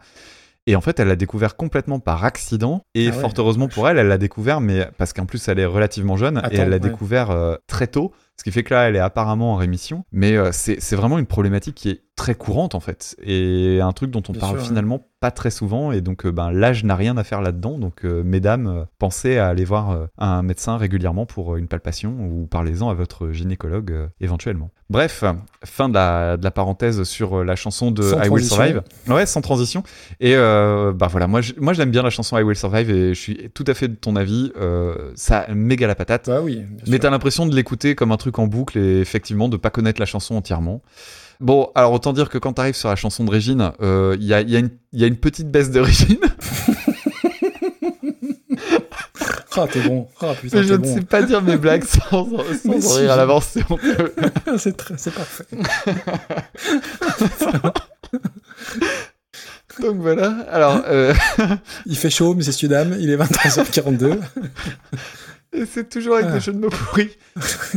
[0.65, 2.83] Et en fait, elle l'a découvert complètement par accident.
[2.95, 3.19] Et Ah ouais.
[3.21, 6.41] fort heureusement pour elle, elle l'a découvert, mais parce qu'en plus, elle est relativement jeune.
[6.51, 6.79] et elle l'a ouais.
[6.79, 8.13] découvert euh, très tôt.
[8.37, 10.05] Ce qui fait que là, elle est apparemment en rémission.
[10.11, 14.11] Mais euh, c'est vraiment une problématique qui est très courante en fait et un truc
[14.11, 14.67] dont on Bien parle sûr, ouais.
[14.67, 18.05] finalement pas très souvent et donc euh, ben l'âge n'a rien à faire là-dedans donc
[18.05, 22.45] euh, mesdames euh, pensez à aller voir euh, un médecin régulièrement pour une palpation ou
[22.45, 24.69] parlez-en à votre gynécologue euh, éventuellement.
[24.91, 25.23] Bref,
[25.65, 28.45] fin de la, de la parenthèse sur la chanson de Sans I Will.
[28.45, 28.83] Survive.
[29.07, 29.81] Ouais, sans transition.
[30.19, 33.19] Et bah voilà, moi je- moi j'aime bien la chanson I Will Survive et je
[33.19, 34.51] suis tout à fait de ton avis.
[35.15, 36.27] ça méga la patate.
[36.27, 36.61] Bah oui.
[36.85, 39.99] Mais t'as l'impression de l'écouter comme un truc en boucle et effectivement de pas connaître
[39.99, 40.83] la chanson entièrement.
[41.39, 44.33] Bon, alors autant dire que quand t'arrives sur la chanson de Régine, euh, il y,
[44.33, 46.17] a, il y a une- il y a une petite baisse de Régine.
[49.55, 50.07] Ah, t'es bon.
[50.19, 50.95] Ah, putain, Mais je ne bon.
[50.95, 53.49] sais pas dire mes blagues sans, sans Mais si, rire à l'avance.
[53.53, 53.63] c'est
[54.57, 55.45] c'est très- c'est parfait.
[59.79, 60.37] Donc voilà.
[60.51, 61.13] Alors, euh,
[61.85, 62.95] Il fait chaud, messieurs dames.
[62.99, 64.19] Il est 23h42.
[65.53, 66.33] Et c'est toujours avec Ah.
[66.33, 67.09] des jeux de mots pourris.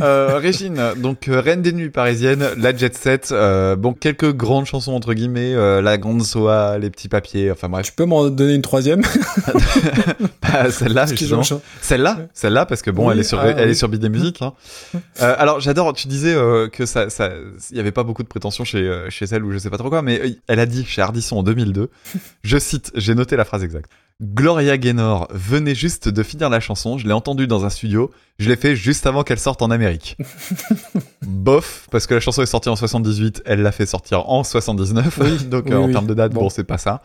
[0.01, 4.65] Euh, Régine, donc euh, reine des nuits parisiennes, la jet set, euh, bon quelques grandes
[4.65, 7.85] chansons entre guillemets, euh, la grande soie, les petits papiers, enfin bref.
[7.87, 9.01] Tu peux m'en donner une troisième?
[10.41, 11.43] Bah, celle-là, Parce que justement.
[11.81, 13.75] Celle-là, celle-là, parce que bon, Oui, elle est sur, ah, elle est oui.
[13.75, 14.41] sur Music.
[14.41, 14.53] Hein.
[15.21, 15.93] Euh, alors, j'adore.
[15.93, 17.31] Tu disais euh, que ça, ça,
[17.71, 19.89] il y avait pas beaucoup de prétention chez chez elle ou je sais pas trop
[19.89, 21.89] quoi, mais elle a dit chez Ardisson en 2002.
[22.43, 23.89] je cite, j'ai noté la phrase exacte.
[24.19, 26.97] Gloria Gaynor venait juste de finir la chanson.
[26.97, 28.09] Je l'ai entendue dans un studio.
[28.39, 30.17] Je l'ai fait juste avant qu'elle sorte en Amérique.
[31.21, 35.19] Bof, parce que la chanson est sortie en 78, elle l'a fait sortir en 79.
[35.21, 35.91] Oui, donc oui, euh, en oui.
[35.91, 36.49] termes de date, bon, Bon.
[36.49, 37.03] c'est pas ça.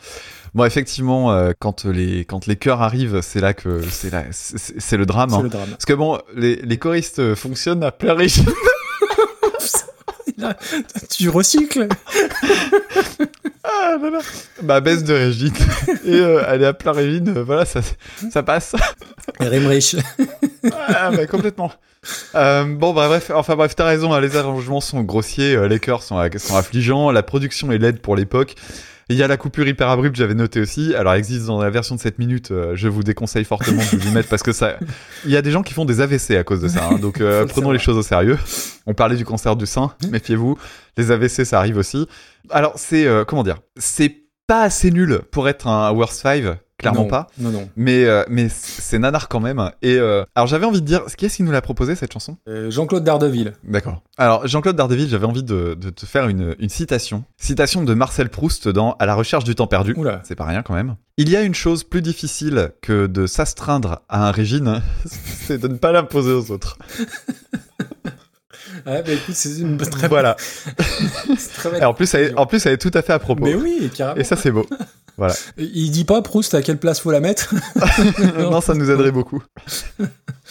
[0.54, 4.96] Bon, effectivement, euh, quand les quand les chœurs arrivent, c'est là que c'est là, c'est
[4.96, 5.28] le drame.
[5.30, 5.42] C'est hein.
[5.42, 5.68] le drame.
[5.70, 8.46] Parce que bon, les, les choristes euh, fonctionnent à plein régime.
[11.08, 11.88] Tu recycles
[13.64, 14.18] Ah là là.
[14.62, 15.52] Bah baisse de régime
[16.04, 17.28] et euh, elle est à plein régime.
[17.36, 17.80] euh, voilà, ça
[18.30, 18.74] ça passe.
[19.38, 19.96] Rimrich.
[20.72, 21.70] ah bah complètement.
[22.34, 24.12] Euh, bon bah bref, enfin bref, t'as raison.
[24.12, 28.00] hein, les arrangements sont grossiers, euh, les chœurs sont sont affligeants, la production est laide
[28.00, 28.56] pour l'époque.
[29.08, 30.94] Il y a la coupure hyper abrupte, j'avais noté aussi.
[30.94, 32.50] Alors, elle existe dans la version de 7 minutes.
[32.50, 34.76] euh, je vous déconseille fortement de vous y mettre parce que ça.
[35.24, 36.88] Il y a des gens qui font des AVC à cause de ça.
[36.88, 38.38] hein, donc, euh, prenons les choses au sérieux.
[38.86, 39.92] On parlait du cancer du sein.
[40.10, 40.56] Méfiez-vous.
[40.96, 42.06] Les AVC, ça arrive aussi.
[42.50, 43.06] Alors, c'est.
[43.06, 43.58] euh, comment dire?
[43.76, 44.16] C'est
[44.46, 46.44] pas assez nul pour être un worst 5.
[46.78, 47.28] Clairement Non, pas.
[47.38, 47.68] Non, non.
[47.76, 49.70] Mais, euh, mais c'est nanar quand même.
[49.82, 51.04] Et euh, alors, j'avais envie de dire.
[51.16, 52.38] Qui est-ce qui nous l'a proposé cette chanson?
[52.48, 53.52] Euh, Jean-Claude Dardeville.
[53.62, 54.02] D'accord.
[54.18, 57.24] Alors, Jean-Claude Dardeville, j'avais envie de, de te faire une, une citation.
[57.36, 59.94] Citation de Marcel Proust dans À la recherche du temps perdu.
[59.96, 60.20] Oula.
[60.24, 60.96] C'est pas rien quand même.
[61.18, 65.68] Il y a une chose plus difficile que de s'astreindre à un régime, c'est de
[65.68, 66.78] ne pas l'imposer aux autres.
[68.86, 70.36] Ah, bah écoute, c'est une très Voilà.
[71.36, 73.44] c'est très belle en plus, elle en plus, elle est tout à fait à propos.
[73.44, 74.18] Mais oui, carrément.
[74.18, 74.66] Et ça, c'est beau.
[75.18, 75.34] Voilà.
[75.58, 77.54] Il dit pas Proust à quelle place faut la mettre
[78.38, 79.42] non, ça nous aiderait beaucoup.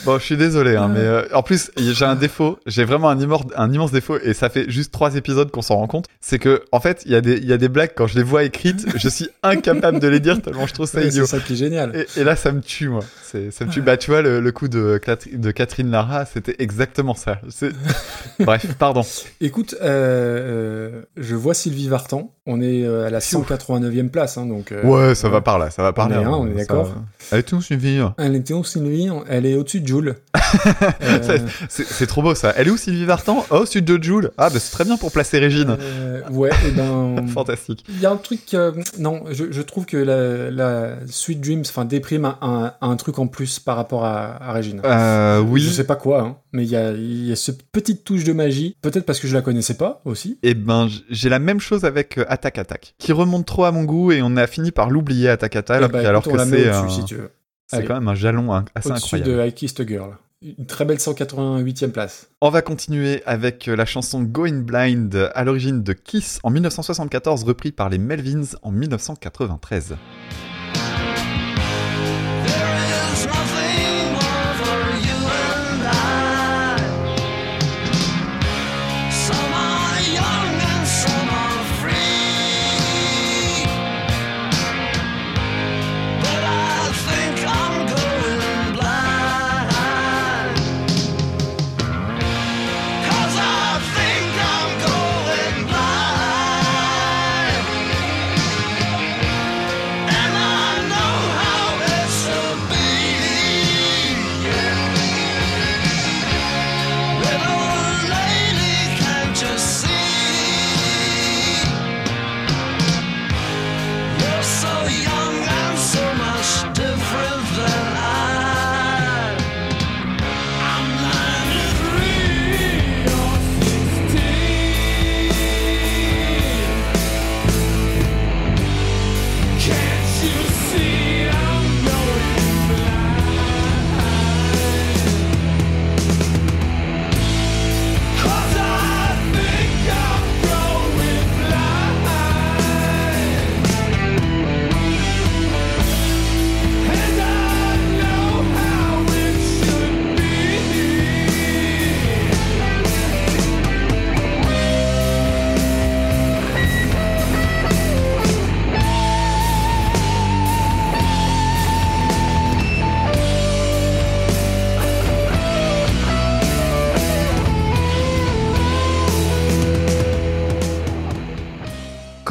[0.05, 2.57] Bon, je suis désolé, hein, mais euh, en plus, j'ai un défaut.
[2.65, 5.75] J'ai vraiment un immense, un immense défaut, et ça fait juste trois épisodes qu'on s'en
[5.75, 6.05] rend compte.
[6.21, 8.15] C'est que, en fait, il y, a des- il y a des blagues, quand je
[8.15, 11.25] les vois écrites, je suis incapable de les dire tellement je trouve ça Ouais, idiot.
[11.25, 11.95] C'est ça qui est génial.
[11.95, 13.03] Et, et là, ça me tue, moi.
[13.23, 13.81] C'est, ça me tue.
[13.81, 17.39] Bah, tu vois, le, le coup de, Catherine Lara, c'était exactement ça.
[17.49, 17.71] C'est...
[18.39, 19.03] Bref, pardon.
[19.39, 22.33] Écoute, euh, euh, je vois Sylvie Vartan.
[22.47, 24.72] On est euh, à la 189e place, hein, donc.
[24.72, 26.91] euh, Ouais, ça va par là, ça va par On est on est d'accord.
[27.31, 28.01] Allez, tout suivi.
[28.18, 30.15] Elle était au Sylvie, elle est au-dessus de Joule.
[31.01, 31.38] Euh,
[31.69, 32.53] C'est, trop beau, ça.
[32.57, 33.45] Elle est où, Sylvie Vartan?
[33.51, 34.31] Oh, sud de Joule.
[34.38, 35.77] Ah, bah, c'est très bien pour placer Régine.
[35.80, 37.26] euh, ouais, et ben.
[37.34, 37.85] Fantastique.
[37.88, 38.55] Il y a un truc,
[38.99, 43.18] non, je, je trouve que la, la Sweet Dreams, enfin, déprime un, un, un truc
[43.19, 44.81] en plus par rapport à, à Régine.
[44.84, 45.61] Euh, oui.
[45.61, 48.34] Je sais pas quoi, hein, mais il y a, y a cette petite touche de
[48.34, 50.38] magie, peut-être parce que je la connaissais pas aussi.
[50.43, 54.11] Eh ben, j'ai la même chose avec Attack Attack, qui remonte trop à mon goût
[54.11, 56.69] et on a fini par l'oublier Attack Attack, alors, Eh que- alors que met c'est
[56.69, 57.01] un- si
[57.85, 59.31] quand même un jalon hein, assez incroyable.
[59.31, 60.17] de I Kissed a Girl.
[60.57, 62.27] Une très belle 188e place.
[62.41, 67.43] On va continuer avec euh, la chanson Going Blind, à l'origine de Kiss en 1974,
[67.43, 69.95] repris par les Melvins en 1993.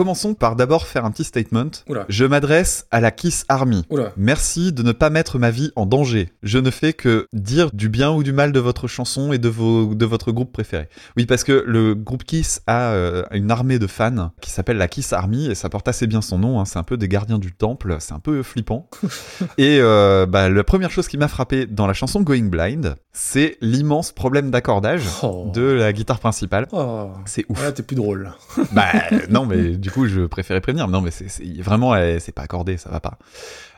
[0.01, 1.71] Commençons par d'abord faire un petit statement.
[1.87, 2.07] Oula.
[2.09, 3.85] Je m'adresse à la Kiss Army.
[3.91, 4.13] Oula.
[4.17, 6.31] Merci de ne pas mettre ma vie en danger.
[6.43, 9.51] Je ne fais que dire du bien ou du mal de votre chanson et de,
[9.51, 10.89] vos, de votre groupe préféré.
[11.19, 14.89] Oui, parce que le groupe Kiss a euh, une armée de fans qui s'appelle la
[14.89, 16.61] Kiss Army et ça porte assez bien son nom.
[16.61, 16.65] hein.
[16.65, 18.89] C'est un peu des gardiens du temple, c'est un peu flippant.
[19.59, 23.59] et euh, bah, la première chose qui m'a frappé dans la chanson Going Blind, c'est
[23.61, 25.51] l'immense problème d'accordage Oh.
[25.53, 26.69] de la guitare principale.
[26.73, 27.11] Oh.
[27.27, 27.59] C'est ouf.
[27.59, 28.31] Voilà, t'es plus drôle.
[28.73, 28.87] Bah
[29.29, 30.89] non, mais du coup, je préférais prévenir.
[30.89, 31.27] Non, mais c'est
[31.61, 33.19] vraiment, elle- c'est pas accordé, ça va pas.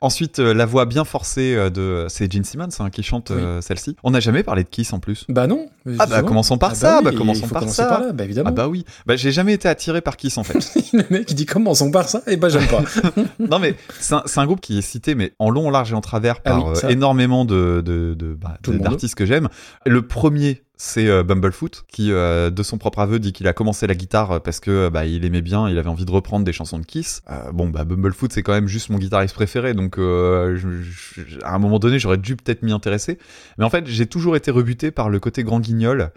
[0.03, 3.61] Ensuite, euh, la voix bien forcée euh, de, c'est Gene Simmons hein, qui chante euh,
[3.61, 3.95] celle-ci.
[4.03, 5.25] On n'a jamais parlé de Kiss en plus.
[5.29, 5.69] Bah non.
[6.01, 7.87] Ah bah commençons par Ah ça, oui, bah il commençons par ça.
[7.87, 8.49] par là, bah évidemment.
[8.49, 8.85] Ah bah oui.
[9.07, 10.59] Bah j'ai jamais été attiré par Kiss en fait.
[10.93, 12.83] Le mec il dit commençons par ça, et bah j'aime pas.
[13.39, 16.01] non mais c'est un, groupe qui est cité mais en long, en large et en
[16.01, 19.49] travers Ah par oui, euh, énormément de de- de- bah, d'artistes que j'aime.
[19.87, 23.87] Le premier c'est euh, Bumblefoot qui euh, de son propre aveu dit qu'il a commencé
[23.87, 26.81] la guitare parce que bah, il aimait bien, il avait envie de reprendre des chansons
[26.81, 27.23] de Kiss.
[27.31, 31.41] Euh, bon bah Bumblefoot c'est quand même juste mon guitariste préféré donc euh, je- je-
[31.43, 33.19] à un moment donné j'aurais dû peut-être m'y intéresser.
[33.59, 36.13] Mais en fait j'ai toujours été rebuté par le côté grand guignol.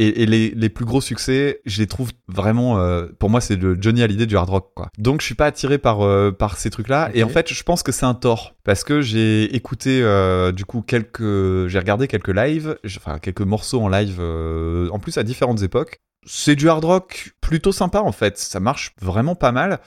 [0.00, 2.78] Et, et les, les plus gros succès, je les trouve vraiment.
[2.78, 4.90] euh, pour moi, c'est le Johnny Hallyday du hard rock, quoi.
[4.96, 7.10] Donc, je suis pas attiré par euh, par ces trucs-là.
[7.14, 10.64] Et en fait, je pense que c'est un tort parce que j'ai écouté euh, du
[10.64, 15.24] coup quelques, j'ai regardé quelques lives, enfin quelques morceaux en live, euh, en plus à
[15.24, 15.98] différentes époques.
[16.24, 18.38] C'est du hard rock plutôt sympa en fait.
[18.38, 19.80] Ça marche vraiment pas mal.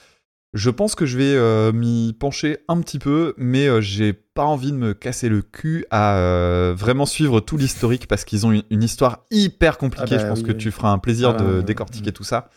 [0.54, 4.44] Je pense que je vais euh, m'y pencher un petit peu, mais euh, j'ai pas
[4.44, 8.52] envie de me casser le cul à euh, vraiment suivre tout l'historique parce qu'ils ont
[8.52, 10.16] une, une histoire hyper compliquée.
[10.16, 10.58] Ah bah je pense oui, que oui.
[10.58, 12.50] tu feras un plaisir Ah bah, de décortiquer tout ça.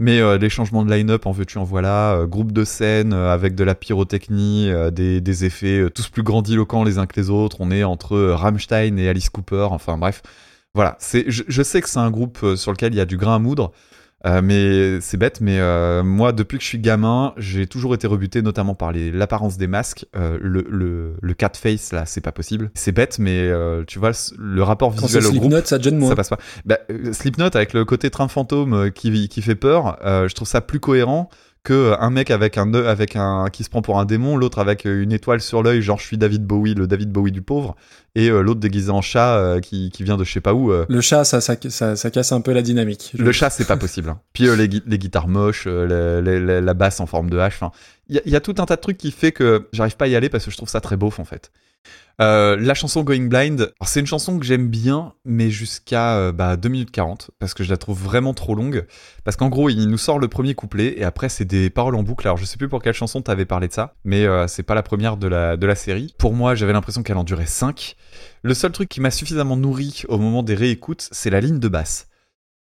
[0.00, 3.76] Mais les changements de line-up, en veux-tu, en voilà, groupe de scène avec de la
[3.76, 7.58] pyrotechnie, des, des effets tous plus grandiloquents les uns que les autres.
[7.60, 9.68] On est entre Rammstein et Alice Cooper.
[9.70, 10.22] Enfin bref,
[10.74, 10.98] voilà.
[11.12, 13.38] Je, je sais que c'est un groupe sur lequel il y a du grain à
[13.38, 13.70] moudre.
[14.26, 18.06] Euh, mais c'est bête, mais euh, moi, depuis que je suis gamin, j'ai toujours été
[18.06, 20.06] rebuté, notamment par l'apparence des masques.
[20.16, 22.70] Euh, le, le, le cat face, là, c'est pas possible.
[22.74, 23.50] C'est bête, mais
[23.86, 25.42] tu vois, le, rapport Quand visuel au groupe.
[25.42, 26.10] Slipknot, ça gêne moins.
[26.10, 26.38] Ça passe pas.
[26.64, 26.78] Bah,
[27.12, 31.28] Slipknot avec le côté train fantôme qui, qui fait peur, je trouve ça plus cohérent
[31.64, 34.84] que un mec avec un avec un qui se prend pour un démon, l'autre avec
[34.84, 37.74] une étoile sur l'œil, genre je suis David Bowie, le David Bowie du pauvre,
[38.14, 40.70] et euh, l'autre déguisé en chat euh, qui, qui vient de je sais pas où.
[40.72, 40.86] euh.
[40.88, 43.12] Le chat, ça, ça, ça, ça casse un peu la dynamique.
[43.18, 44.08] Le chat, c'est pas possible.
[44.10, 44.20] hein.
[44.32, 47.60] Puis les, les guitares moches, les- les- les- la basse en forme de hache.
[48.08, 49.96] Il y, a- il y a tout un tas de trucs qui fait que j'arrive
[49.96, 51.50] pas à y aller parce que je trouve ça très beauf en fait.
[52.20, 56.56] Euh, la chanson Going Blind, c'est une chanson que j'aime bien, mais jusqu'à euh, bah,
[56.56, 58.86] 2 minutes 40, parce que je la trouve vraiment trop longue.
[59.24, 62.04] Parce qu'en gros, il nous sort le premier couplet, et après, c'est des paroles en
[62.04, 62.24] boucle.
[62.28, 64.76] Alors, je sais plus pour quelle chanson t'avais parlé de ça, mais euh, c'est pas
[64.76, 66.14] la première de la, de la série.
[66.16, 67.96] Pour moi, j'avais l'impression qu'elle en durait 5.
[68.42, 71.68] Le seul truc qui m'a suffisamment nourri au moment des réécoutes, c'est la ligne de
[71.68, 72.08] basse.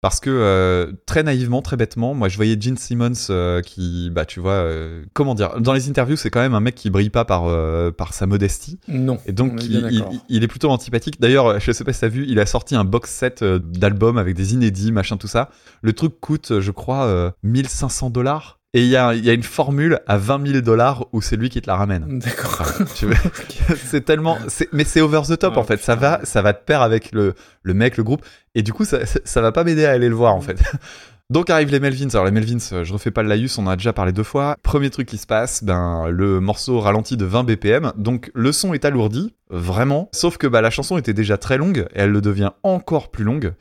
[0.02, 4.24] Parce que euh, très naïvement, très bêtement, moi je voyais Gene Simmons euh, qui, bah
[4.24, 7.10] tu vois, euh, comment dire, dans les interviews c'est quand même un mec qui brille
[7.10, 7.44] pas par
[7.92, 8.80] par sa modestie.
[8.88, 9.18] Non.
[9.26, 11.20] Et donc est il, est plutôt antipathique.
[11.20, 14.34] D'ailleurs, je sais pas si t'as vu, il a sorti un box set d'albums avec
[14.34, 15.50] des inédits, machin tout ça.
[15.82, 18.59] Le truc coûte, je crois, euh, 1500 dollars.
[18.72, 21.34] Et il y a, il y a une formule à 20 000 dollars où c'est
[21.34, 22.20] lui qui te la ramène.
[22.20, 22.60] D'accord.
[22.60, 22.84] Enfin,
[23.84, 24.38] c'est tellement,
[24.72, 25.80] mais c'est over the top en fait.
[25.80, 28.24] Ça va, ça va de pair avec le, le mec, le groupe,
[28.55, 30.62] et du coup ça, ça, va pas m'aider à aller le voir en fait.
[31.30, 32.09] Donc arrivent les Melvins.
[32.12, 34.22] Alors les Melvins, euh, je refais pas le laïus, on en a déjà parlé deux
[34.22, 34.56] fois.
[34.62, 38.72] Premier truc qui se passe, ben le morceau ralentit de 20 BPM, donc le son
[38.72, 40.09] est alourdi, vraiment.
[40.12, 43.24] Sauf que bah, la chanson était déjà très longue et elle le devient encore plus
[43.24, 43.52] longue.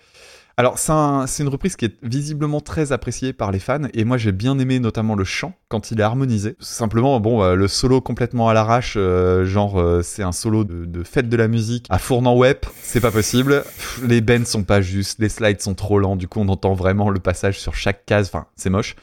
[0.59, 4.17] Alors c'est un- une reprise qui est visiblement très appréciée par les fans et moi
[4.17, 6.57] j'ai bien aimé notamment le chant quand il est harmonisé.
[6.59, 11.03] Simplement bon euh, le solo complètement à l'arrache, euh, genre euh, c'est un solo de,
[11.05, 13.63] fête de la musique à fournant web, c'est pas possible.
[14.05, 17.09] Les bends sont pas justes, les slides sont trop lents, du coup on entend vraiment
[17.09, 18.97] le passage sur chaque case, enfin c'est moche.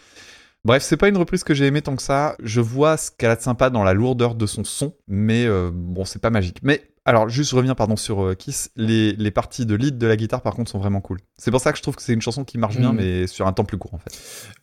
[0.67, 2.37] Bref, c'est pas une reprise que j'ai aimé tant que ça.
[2.43, 6.05] Je vois ce qu'elle a de sympa dans la lourdeur de son son, mais bon,
[6.05, 6.59] c'est pas magique.
[6.63, 8.71] Mais alors, juste, reviens pardon sur euh, Kiss.
[8.77, 11.19] Les, les parties de lead de la guitare, par contre, sont vraiment cool.
[11.39, 12.97] C'est pour ça que je trouve que c'est une chanson qui marche bien, Mm.
[12.97, 14.11] mais sur un temps plus court, en fait.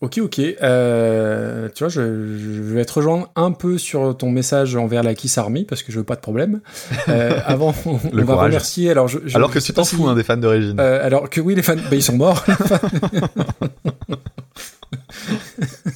[0.01, 0.39] Ok, ok.
[0.39, 2.01] Euh, tu vois, je,
[2.37, 5.91] je vais te rejoindre un peu sur ton message envers la Kiss Army parce que
[5.91, 6.61] je veux pas de problème.
[7.09, 8.89] Euh, avant, on, Le on va remercier.
[8.89, 10.79] Alors, je, je- Alors je que tu t'en si- fous, hein, des fans d'origine.
[10.79, 12.43] Euh, alors que oui, les fans, bah, ils sont morts.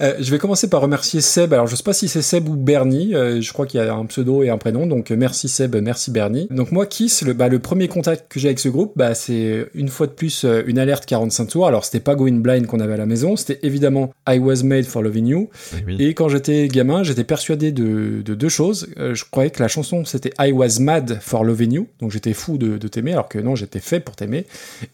[0.00, 1.52] Euh, je vais commencer par remercier Seb.
[1.52, 3.14] Alors, je sais pas si c'est Seb ou Bernie.
[3.14, 4.86] euh, je crois qu'il y a un pseudo et un prénom.
[4.86, 6.48] Donc, euh, merci Seb, merci Bernie.
[6.50, 9.66] Donc, moi, Kiss, le, bah, le premier contact que j'ai avec ce groupe, bah, c'est
[9.74, 11.66] une fois de plus euh, une alerte 45 tours.
[11.66, 13.36] Alors, c'était pas Going Blind qu'on avait à la maison.
[13.36, 15.50] C'était évidemment I Was Made for Loving You.
[15.72, 15.96] Eh oui.
[15.98, 18.88] Et quand j'étais gamin, j'étais persuadé de, de deux choses.
[18.98, 22.32] Euh, je croyais que la chanson c'était I was mad for loving you, donc j'étais
[22.32, 24.46] fou de, de t'aimer, alors que non, j'étais fait pour t'aimer.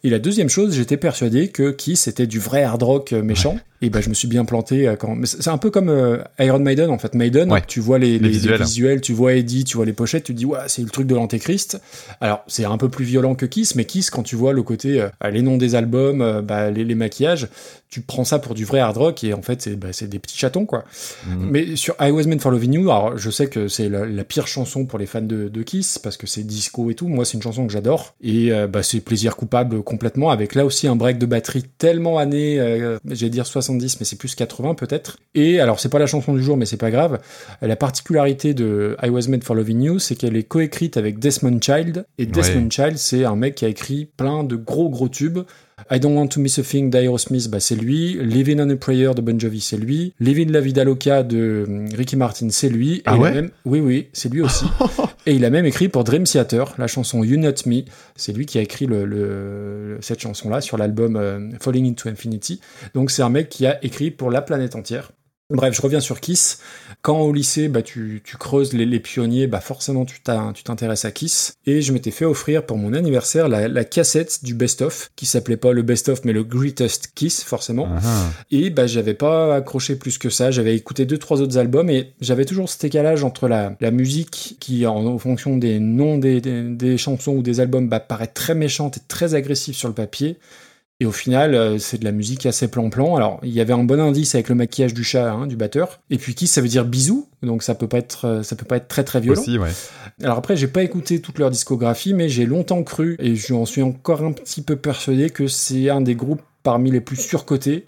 [0.04, 3.56] Et la deuxième chose, j'étais persuadé que Kiss était du vrai hard rock euh, méchant.
[3.82, 5.14] Et bah, je me suis bien planté euh, quand.
[5.16, 7.14] mais C'est un peu comme euh, Iron Maiden en fait.
[7.14, 7.62] Maiden, Ouais.
[7.66, 8.60] tu vois les, les- les visuels.
[8.62, 11.06] visuels, tu vois Eddie, tu vois les pochettes, tu te dis ouais, c'est le truc
[11.06, 11.80] de l'antéchrist.
[12.20, 15.00] Alors c'est un peu plus violent que Kiss, mais Kiss quand tu vois le côté
[15.00, 17.48] euh, les noms des albums, euh, bah, les, les maquillages,
[17.88, 20.36] tu prends ça pour du vrai hard rock et en fait c'est bah, des petits
[20.38, 20.84] chatons quoi.
[21.26, 21.48] Mhm.
[21.50, 24.24] Mais sur I Was Meant for Loving You, alors je sais que c'est la, la
[24.24, 27.08] pire chanson pour les fans de, de Kiss parce que c'est disco et tout.
[27.08, 30.86] Moi, c'est une chanson que j'adore et bah, c'est plaisir coupable complètement avec là aussi
[30.86, 35.18] un break de batterie tellement années, euh, j'allais dire 70, mais c'est plus 80 peut-être.
[35.34, 37.20] Et alors, c'est pas la chanson du jour, mais c'est pas grave.
[37.62, 41.60] La particularité de I Was Meant for Loving You, c'est qu'elle est coécrite avec Desmond
[41.60, 45.40] Child et Desmond Child, c'est un mec qui a écrit plein de gros gros tubes.
[45.92, 48.14] I Don't Want to Miss a Thing d'Aerosmith, bah c'est lui.
[48.22, 50.14] Living on a Prayer de Bon Jovi, c'est lui.
[50.20, 52.98] Living la Vida Loca de hum, Ricky Martin, c'est lui.
[52.98, 54.64] Et Ah il a ouais même, oui, oui, c'est lui aussi.
[55.26, 57.82] et il a même écrit pour Dream Theater la chanson You Not Me.
[58.14, 62.60] C'est lui qui a écrit le, le- cette chanson-là sur l'album euh, Falling into Infinity.
[62.94, 65.10] Donc c'est un mec qui a écrit pour la planète entière.
[65.52, 66.60] Bref, je reviens sur Kiss.
[67.02, 70.64] Quand au lycée, bah, tu, tu creuses les, les pionniers, bah, forcément tu t'as- tu
[70.64, 71.54] t'intéresses à Kiss.
[71.66, 75.56] Et je m'étais fait offrir pour mon anniversaire la, la cassette du best-of, qui s'appelait
[75.56, 77.88] pas le best-of, mais le Greatest Kiss, forcément.
[78.04, 78.28] Ah.
[78.50, 80.50] Et bah, j'avais pas accroché plus que ça.
[80.50, 84.56] J'avais écouté deux, trois autres albums et j'avais toujours cet écalage entre la, la musique
[84.60, 88.26] qui, en, en fonction des noms des, des, des chansons ou des albums, bah, paraît
[88.26, 90.36] très méchante et très agressive sur le papier.
[91.02, 93.16] Et au final, euh, c'est de la musique assez plan-plan.
[93.16, 96.00] Alors, il y avait un bon indice avec le maquillage du chat, hein, du batteur.
[96.10, 97.26] Et puis, kiss, ça veut dire bisous.
[97.42, 99.40] Donc, ça peut pas être, euh, ça peut pas être très très violent.
[99.40, 99.70] Aussi, ouais.
[100.22, 103.80] Alors après, j'ai pas écouté toute leur discographie, mais j'ai longtemps cru, et j'en suis
[103.80, 107.86] encore un petit peu persuadé, que c'est un des groupes parmi les plus surcotés.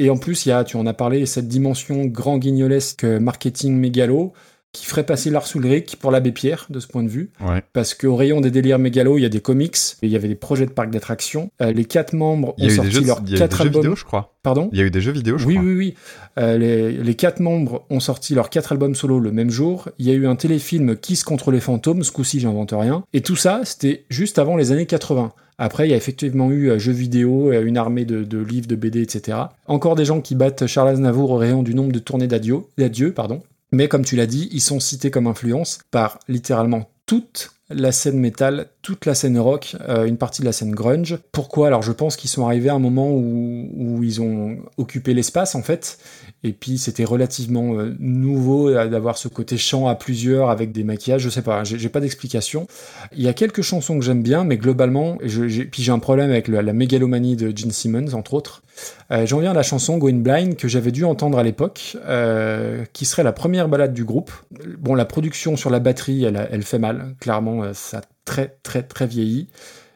[0.00, 3.20] Et en plus, il y a, tu en as parlé, cette dimension grand guignolesque euh,
[3.20, 4.32] marketing mégalo,
[4.72, 7.30] qui ferait passer Lars Ulrich pour l'abbé Pierre, de ce point de vue.
[7.40, 7.62] Ouais.
[7.72, 10.28] Parce qu'au rayon des délires mégalos, il y a des comics, et il y avait
[10.28, 11.50] des projets de parcs d'attractions.
[11.60, 13.62] Euh, les quatre membres ont sorti jeux, leurs il y a eu quatre des jeux
[13.68, 13.82] albums.
[13.82, 14.34] vidéo, je crois.
[14.42, 14.70] Pardon?
[14.72, 15.66] Il y a eu des jeux vidéo, je oui, crois.
[15.66, 15.94] oui, oui.
[16.38, 19.88] Euh, les, les quatre membres ont sorti leurs quatre albums solo le même jour.
[19.98, 23.02] Il y a eu un téléfilm Kiss contre les fantômes, ce coup-ci j'invente rien.
[23.12, 25.32] Et tout ça, c'était juste avant les années 80.
[25.62, 28.66] Après, il y a effectivement eu euh, jeux vidéo, euh, une armée de, de livres,
[28.66, 29.36] de BD, etc.
[29.66, 33.12] Encore des gens qui battent Charles Aznavour au rayon du nombre de tournées d'adieu, d'adieu,
[33.12, 33.42] pardon.
[33.72, 38.18] Mais comme tu l'as dit, ils sont cités comme influence par littéralement toute la scène
[38.18, 41.18] métal, toute la scène rock, euh, une partie de la scène grunge.
[41.32, 41.68] Pourquoi?
[41.68, 45.54] Alors je pense qu'ils sont arrivés à un moment où, où ils ont occupé l'espace
[45.54, 45.98] en fait,
[46.42, 50.84] et puis c'était relativement euh, nouveau euh, d'avoir ce côté chant à plusieurs avec des
[50.84, 52.66] maquillages, je sais pas, j'ai pas d'explication.
[53.12, 56.30] Il y a quelques chansons que j'aime bien, mais globalement, je, puis j'ai un problème
[56.30, 58.62] avec la mégalomanie de Gene Simmons entre autres.
[59.10, 62.84] Euh, J'en viens à la chanson Going Blind que j'avais dû entendre à l'époque, euh,
[62.92, 64.30] qui serait la première balade du groupe.
[64.78, 67.14] Bon, la production sur la batterie, elle, elle fait mal.
[67.20, 69.48] Clairement, euh, ça a très très très vieilli.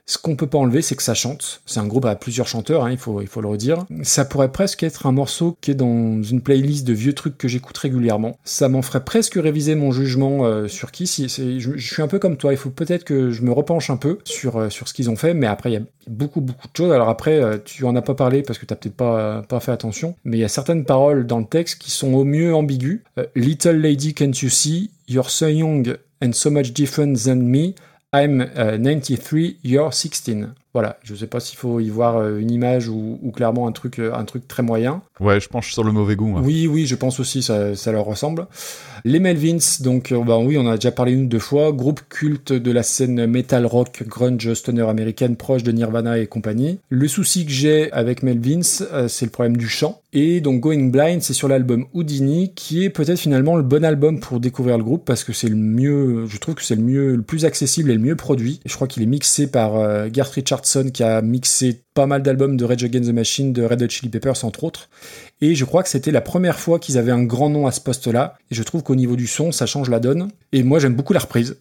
[0.07, 1.63] Ce qu'on peut pas enlever, c'est que ça chante.
[1.65, 3.87] C'est un groupe à plusieurs chanteurs, hein, il, faut, il faut le redire.
[4.03, 7.49] Ça pourrait presque être un morceau qui est dans une playlist de vieux trucs que
[7.49, 8.39] j'écoute régulièrement.
[8.45, 11.07] Ça m'en ferait presque réviser mon jugement euh, sur qui.
[11.07, 13.89] Si, je, je suis un peu comme toi, il faut peut-être que je me repenche
[13.89, 16.43] un peu sur, euh, sur ce qu'ils ont fait, mais après, il y a beaucoup,
[16.43, 16.93] beaucoup de choses.
[16.93, 19.73] Alors après, euh, tu en as pas parlé parce que t'as peut-être pas, pas fait
[19.73, 23.01] attention, mais il y a certaines paroles dans le texte qui sont au mieux ambiguës.
[23.19, 24.91] Euh, Little lady, can't you see?
[25.09, 27.75] You're so young and so much different than me.
[28.15, 30.55] I'm uh, 93, you're 16.
[30.75, 33.73] Voilà, je sais pas s'il faut y voir euh, une image ou, ou clairement un
[33.73, 35.03] truc, euh, un truc très moyen.
[35.21, 36.35] Ouais, je penche sur le mauvais goût.
[36.43, 38.49] Oui, oui, je pense aussi, ça, ça leur ressemble.
[39.05, 41.71] Les Melvins, donc, euh, bah oui, on en a déjà parlé une ou deux fois,
[41.71, 46.81] groupe culte de la scène metal rock grunge stoner américaine proche de Nirvana et compagnie.
[46.89, 48.63] Le souci que j'ai avec Melvins,
[49.07, 50.01] c'est le problème du chant.
[50.13, 54.21] Et donc Going Blind, c'est sur l'album Houdini, qui est peut-être finalement le bon album
[54.21, 57.15] pour découvrir le groupe, parce que c'est le mieux, je trouve que c'est le mieux,
[57.17, 58.61] le plus accessible et le mieux produit.
[58.65, 60.39] Je crois qu'il est mixé par Garth
[60.93, 64.09] Qui a mixé pas mal d'albums de Rage Against the Machine, de Red Hot Chili
[64.09, 64.89] Peppers, entre autres.
[65.41, 67.81] Et je crois que c'était la première fois qu'ils avaient un grand nom à ce
[67.81, 68.35] poste-là.
[68.51, 70.29] Et je trouve qu'au niveau du son, ça change la donne.
[70.53, 71.57] Et moi, j'aime beaucoup la reprise.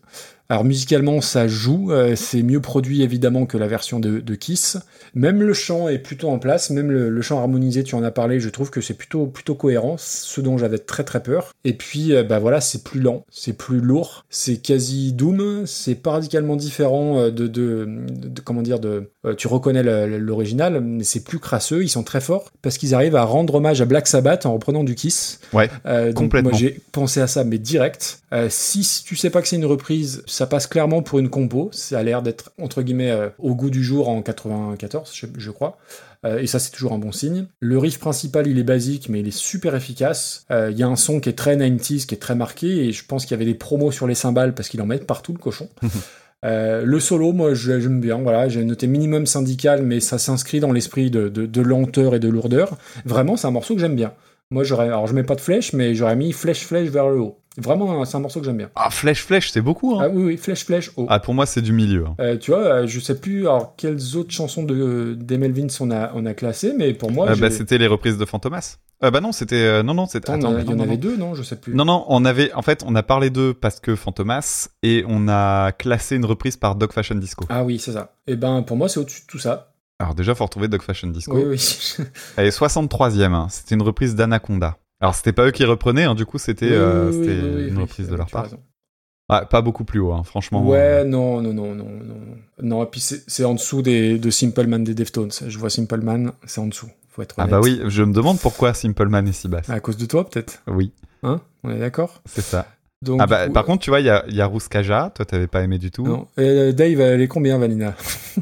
[0.50, 4.78] Alors musicalement, ça joue, euh, c'est mieux produit évidemment que la version de, de Kiss.
[5.16, 8.12] Même le chant est plutôt en place, même le, le chant harmonisé, tu en as
[8.12, 11.54] parlé, je trouve que c'est plutôt plutôt cohérent, ce dont j'avais très très peur.
[11.64, 15.96] Et puis euh, bah voilà, c'est plus lent, c'est plus lourd, c'est quasi doom, c'est
[15.96, 19.82] pas radicalement différent euh, de, de, de- comment dire de euh, tu reconnais
[20.20, 23.82] l'original, mais c'est plus crasseux, ils sont très forts parce qu'ils arrivent à rendre hommage
[23.82, 25.40] à Black Sabbath en reprenant du Kiss.
[25.54, 26.50] Ouais, donc complètement.
[26.52, 28.20] moi j'ai pensé à ça, mais direct.
[28.34, 31.30] Euh, si, si tu sais pas que c'est une reprise, ça passe clairement pour une
[31.30, 31.70] compo.
[31.72, 35.52] Ça a l'air d'être entre guillemets euh, au goût du jour en 94, je, je
[35.52, 35.78] crois.
[36.26, 37.46] Euh, et ça c'est toujours un bon signe.
[37.60, 40.46] Le riff principal il est basique, mais il est super efficace.
[40.52, 42.92] Euh, Il y a un son qui est très 90s, qui est très marqué, et
[42.94, 45.34] je pense qu'il y avait des promos sur les cymbales parce qu'il en met partout
[45.34, 45.70] le cochon.
[46.46, 48.18] Euh, le solo, moi, je- j'aime bien.
[48.18, 52.20] Voilà, j'ai noté minimum syndical, mais ça s'inscrit dans l'esprit de, de- de lenteur et
[52.20, 52.78] de lourdeur.
[53.06, 54.12] Vraiment, c'est un morceau que j'aime bien.
[54.52, 57.18] Moi, j'aurais, alors je mets pas de flèche, mais j'aurais mis flèche flèche vers le
[57.22, 57.40] haut.
[57.58, 58.72] Vraiment, c'est un morceau que j'aime bien.
[58.76, 59.98] Ah, flèche, flèche, c'est beaucoup.
[60.00, 60.12] Ah Hein.
[60.12, 61.06] oui, oui, flèche flèche haut.
[61.08, 62.06] Ah, pour moi, c'est du milieu.
[62.08, 62.16] hein.
[62.20, 65.92] Euh, tu vois, euh, je sais plus alors quelles autres chansons de des Melvins on
[65.92, 68.78] a on a classé, mais pour moi, Euh, j'ai- bah, c'était les reprises de Fantomas.
[69.04, 69.56] Euh, bah non, c'était.
[69.56, 70.32] euh, non, non, c'était.
[70.32, 71.76] Attends, attends, il y en avait deux, non Je sais plus.
[71.76, 72.52] Non, non, on avait.
[72.54, 76.58] En fait, on a parlé d'eux parce que Fantomas et on a classé une reprise
[76.58, 77.46] par Dog Fashion Disco.
[77.50, 78.16] Ah oui, c'est ça.
[78.28, 79.70] Et ben pour moi, c'est au-dessus de tout ça.
[80.00, 81.36] Alors, déjà, faut retrouver Dog Fashion Disco.
[81.36, 81.96] Oui, oui.
[82.38, 83.34] Elle est 63ème.
[83.34, 83.48] hein.
[83.50, 84.78] C'était une reprise d'Anaconda.
[85.04, 87.52] Alors, c'était pas eux qui reprenaient, hein, du coup, c'était euh, Oui, oui, c'était oui,
[87.56, 88.48] oui, une reprise de leur part.
[89.28, 90.66] Ah, pas beaucoup plus haut, hein, franchement.
[90.66, 92.16] Ouais, non, non, non, non, non.
[92.62, 95.32] Non, et puis c'est en dessous des, de Simple Man des Deftones.
[95.46, 96.90] Je vois Simple Man, c'est en dessous.
[97.10, 99.70] Faut être Ah bah oui, je me demande pourquoi Simple Man est si basse.
[99.70, 100.64] À cause de toi, peut-être?
[100.68, 100.94] Oui,
[101.24, 101.42] Hein?
[101.66, 102.22] On est d'accord?
[102.26, 102.66] C'est ça.
[103.02, 105.26] Donc, ah bah, coup, par contre, tu vois, il y a, y a Rouskaja, toi
[105.26, 106.06] t'avais pas aimé du tout.
[106.06, 106.28] Non.
[106.38, 107.96] Et euh, Dave, elle est combien, Vanina?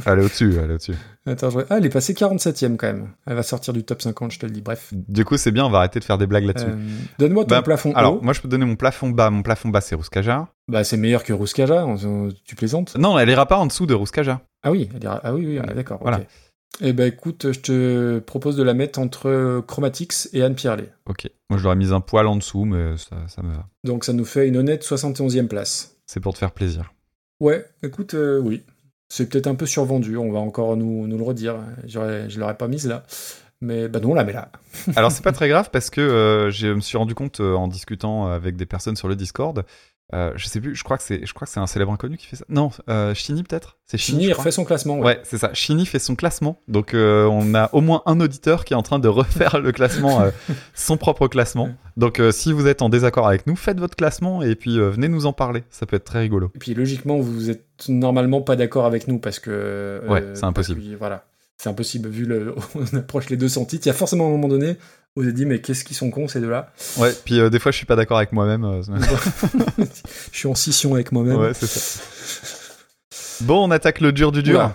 [0.05, 0.95] Elle est au-dessus, elle est au-dessus.
[1.25, 1.59] Attends, je...
[1.69, 3.09] Ah, elle est passée 47ème quand même.
[3.27, 4.61] Elle va sortir du top 50, je te le dis.
[4.61, 4.91] Bref.
[4.91, 6.67] Du coup, c'est bien, on va arrêter de faire des blagues là-dessus.
[6.69, 6.75] Euh,
[7.19, 8.21] Donne-moi ton Bah, plafond Alors, haut.
[8.21, 9.29] moi, je peux donner mon plafond bas.
[9.29, 10.47] Mon plafond bas, c'est Rouskaja.
[10.67, 12.95] Bah, c'est meilleur que Rouskaja, on- tu plaisantes?
[12.97, 14.41] Non, elle ira pas en dessous de Rouskaja.
[14.63, 15.99] Ah oui, elle ira- ah oui, oui, on est d'accord.
[16.01, 16.17] Voilà.
[16.17, 16.27] ok.
[16.83, 20.89] Eh ben écoute, je te propose de la mettre entre Chromatics et Anne Pierlet.
[21.05, 21.29] Ok.
[21.49, 23.67] Moi, je l'aurais mis un poil en dessous, mais ça, ça me va.
[23.83, 25.97] Donc ça nous fait une honnête 71e place.
[26.07, 26.93] C'est pour te faire plaisir.
[27.41, 28.63] Ouais, écoute, euh, oui.
[29.13, 31.57] C'est peut-être un peu survendu, on va encore nous, le redire.
[31.85, 33.03] Je l'aurais pas mise là.
[33.59, 34.53] Mais bah non, on la met là.
[34.95, 37.67] Alors, c'est pas très grave parce que euh, je me suis rendu compte euh, en
[37.67, 39.65] discutant avec des personnes sur le Discord.
[40.13, 42.17] Euh, je sais plus, je crois que c'est, je crois que c'est un célèbre inconnu
[42.17, 42.45] qui fait ça.
[42.49, 43.77] Non, euh, Chini peut-être?
[43.85, 44.21] C'est Chini.
[44.21, 44.97] Chini refait son classement.
[44.97, 45.05] Ouais.
[45.05, 45.53] Ouais, c'est ça.
[45.53, 46.59] Chini fait son classement.
[46.67, 49.71] Donc, euh, on a au moins un auditeur qui est en train de refaire le
[49.71, 50.31] classement, euh,
[50.73, 51.69] son propre classement.
[51.97, 55.25] Donc, si vous êtes en désaccord avec nous, faites votre classement et puis venez nous
[55.25, 55.63] en parler.
[55.69, 56.51] Ça peut être très rigolo.
[56.55, 60.01] Et puis logiquement, vous êtes normalement pas d'accord avec nous parce que.
[60.07, 60.81] Ouais, c'est impossible.
[60.81, 61.25] que, voilà.
[61.57, 62.55] C'est impossible vu le.
[62.75, 63.85] on approche les 200 titres.
[63.85, 64.77] Il y a forcément un moment donné
[65.15, 67.71] vous avez dit, mais qu'est-ce qu'ils sont cons ces deux-là Ouais, puis euh, des fois,
[67.71, 68.63] je suis pas d'accord avec moi-même.
[68.63, 68.81] euh,
[70.31, 71.37] Je suis en scission avec moi-même.
[71.37, 72.01] ouais, c'est ça.
[73.41, 74.71] Bon, on attaque le dur du dur.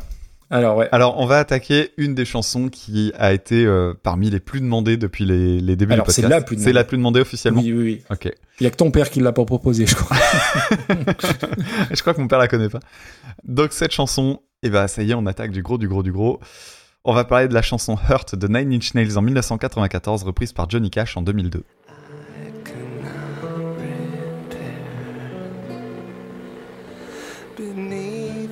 [0.50, 0.88] Alors, ouais.
[0.92, 4.96] Alors, on va attaquer une des chansons qui a été euh, parmi les plus demandées
[4.96, 6.40] depuis les, les débuts Alors, du c'est podcast.
[6.40, 6.72] la plus C'est demandée.
[6.74, 7.60] la plus demandée officiellement.
[7.62, 8.02] Oui, oui, oui.
[8.10, 8.32] Ok.
[8.60, 10.16] Il y a que ton père qui l'a pas proposé, je crois.
[11.92, 12.78] je crois que mon père la connaît pas.
[13.44, 16.12] Donc cette chanson, et bah ça y est, on attaque du gros, du gros, du
[16.12, 16.38] gros.
[17.08, 20.68] On va parler de la chanson Hurt de Nine Inch Nails en 1994, reprise par
[20.68, 21.62] Johnny Cash en 2002.
[27.56, 28.50] beneath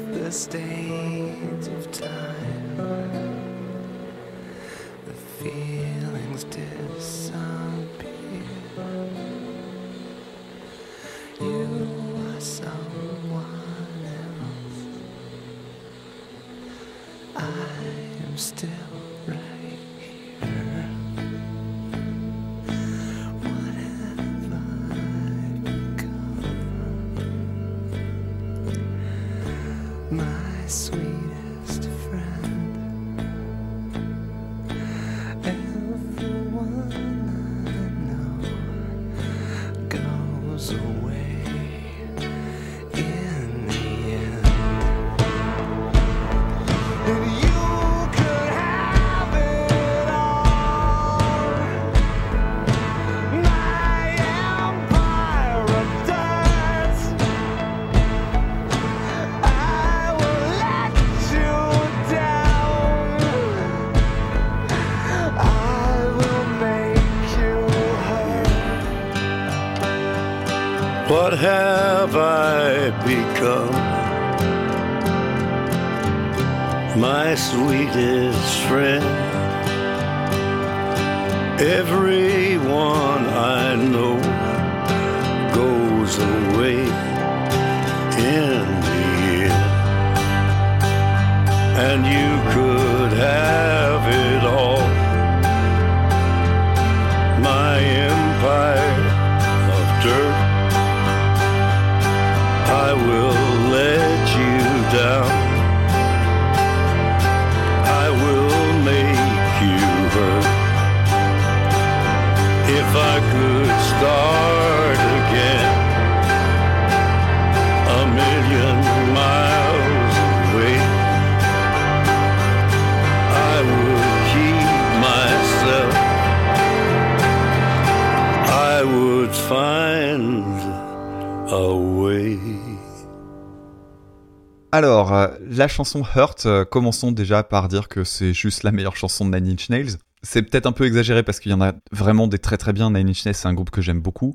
[135.64, 139.34] la chanson Hurt, euh, commençons déjà par dire que c'est juste la meilleure chanson de
[139.38, 139.96] Nine Inch Nails.
[140.22, 142.90] C'est peut-être un peu exagéré parce qu'il y en a vraiment des très très bien.
[142.90, 144.34] Nine Inch Nails, c'est un groupe que j'aime beaucoup.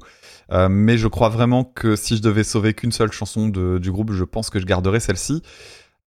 [0.52, 3.92] Euh, mais je crois vraiment que si je devais sauver qu'une seule chanson de- du
[3.92, 5.44] groupe, je pense que je garderais celle-ci.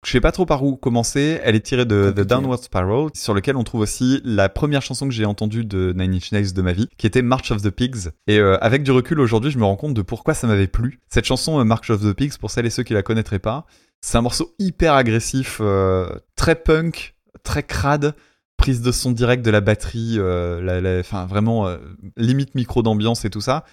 [0.05, 1.41] Je sais pas trop par où commencer.
[1.43, 2.21] Elle est tirée de The.
[2.21, 6.13] Downward Spiral, sur lequel on trouve aussi la première chanson que j'ai entendue de Nine
[6.15, 8.07] Inch Nails de ma vie, qui était March of the Pigs.
[8.27, 11.01] Et euh, avec du recul aujourd'hui, je me rends compte de pourquoi ça m'avait plu.
[11.09, 13.65] Cette chanson euh, March of the Pigs, pour celles et ceux qui la connaîtraient pas,
[14.01, 18.15] c'est un morceau hyper agressif, euh, très punk, très crade,
[18.57, 21.77] prise de son direct de la batterie, euh, enfin vraiment euh,
[22.17, 23.65] limite micro d'ambiance et tout ça.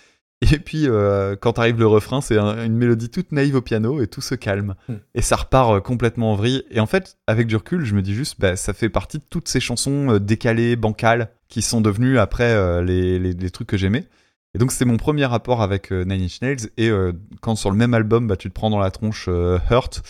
[0.43, 4.03] Et puis euh, quand arrive le refrain, c'est un- une mélodie toute naïve au piano
[4.03, 4.75] et tout se calme.
[4.89, 4.97] Hmm.
[5.15, 6.63] Et ça repart complètement en vrille.
[6.71, 9.25] Et en fait, avec du recul, je me dis juste, bah, ça fait partie de
[9.31, 13.77] toutes ces chansons décalées, bancales, qui sont devenues après euh, les, les- les trucs que
[13.79, 14.07] j'aimais.
[14.57, 16.71] Et donc c'est mon premier rapport avec euh, Nine Inch Nails.
[16.79, 17.13] Et euh,
[17.43, 20.03] quand sur le même album, bah, tu te prends dans la tronche euh, Hurt,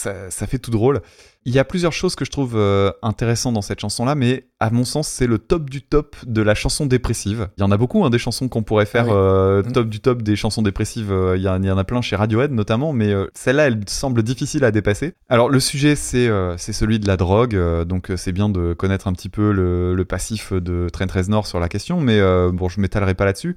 [0.00, 1.00] ça, ça fait tout drôle.
[1.44, 4.70] Il y a plusieurs choses que je trouve euh, intéressantes dans cette chanson-là, mais à
[4.70, 7.48] mon sens, c'est le top du top de la chanson dépressive.
[7.56, 9.12] Il y en a beaucoup, hein, des chansons qu'on pourrait faire Oui.
[9.14, 9.72] euh, Mm.
[9.72, 11.10] top du top des chansons dépressives.
[11.10, 13.80] euh, Il y, en- il y en a plein chez Radiohead notamment, mais celle-là, elle
[13.88, 15.14] semble difficile à dépasser.
[15.28, 16.28] Alors le sujet, c'est
[16.58, 20.04] c'est celui de la drogue, donc c'est bien de connaître un petit peu le, le
[20.04, 22.20] passif de Trent Reznor sur la question, mais
[22.52, 23.56] bon, je m'étalerai pas là-dessus.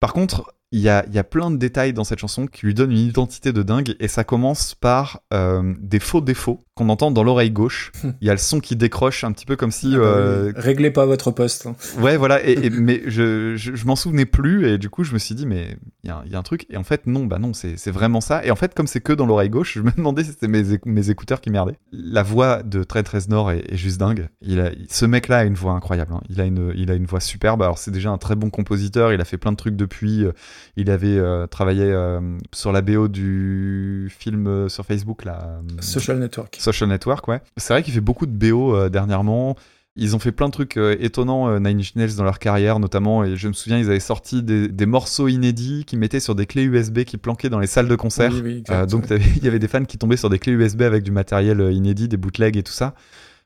[0.00, 2.74] Par contre, il y a, y a plein de détails dans cette chanson qui lui
[2.74, 7.10] donnent une identité de dingue et ça commence par euh, des faux défauts qu'on entend
[7.10, 7.92] dans l'oreille gauche.
[8.22, 9.88] Il y a le son qui décroche un petit peu comme si...
[9.94, 10.52] Ah bah euh.
[10.56, 11.66] Réglez pas votre poste.
[11.66, 11.76] hein.
[12.00, 15.12] Ouais, voilà, et, et- mais je, je, je m'en souvenais plus, et du coup, je
[15.12, 16.82] me suis dit, mais il y, a un- il y a un truc, et en
[16.84, 18.42] fait, non, bah non, c'est vraiment ça.
[18.46, 20.62] Et en fait, comme c'est que dans l'oreille gauche, je me demandais si c'était mes,
[20.86, 21.76] mes écouteurs qui merdaient.
[21.92, 24.28] La voix de Trent Reznor est, est juste dingue.
[24.40, 26.14] Il a, ce mec-là a une voix incroyable.
[26.14, 26.22] hein.
[26.30, 27.60] Il, a une, il a une voix superbe.
[27.62, 30.24] Alors, c'est déjà un très bon compositeur, il a fait plein de trucs depuis.
[30.24, 30.32] Euh,
[30.76, 32.20] Il avait euh, travaillé euh,
[32.52, 35.60] sur la BO du film euh, sur Facebook, là.
[35.80, 36.56] Social Network.
[36.60, 37.40] Social Network, ouais.
[37.56, 39.56] C'est vrai qu'il fait beaucoup de BO dernièrement.
[39.94, 42.78] Ils ont fait plein de trucs euh, étonnants, euh, Nine Inch Nails, dans leur carrière,
[42.78, 43.24] notamment.
[43.24, 46.46] Et je me souviens, ils avaient sorti des, des morceaux inédits qu'ils mettaient sur des
[46.46, 48.32] clés USB qui planquaient dans les salles de concert.
[48.32, 48.74] Oui, oui, exact.
[48.74, 49.04] Euh, donc,
[49.36, 52.08] il y avait des fans qui tombaient sur des clés USB avec du matériel inédit,
[52.08, 52.94] des bootlegs et tout ça.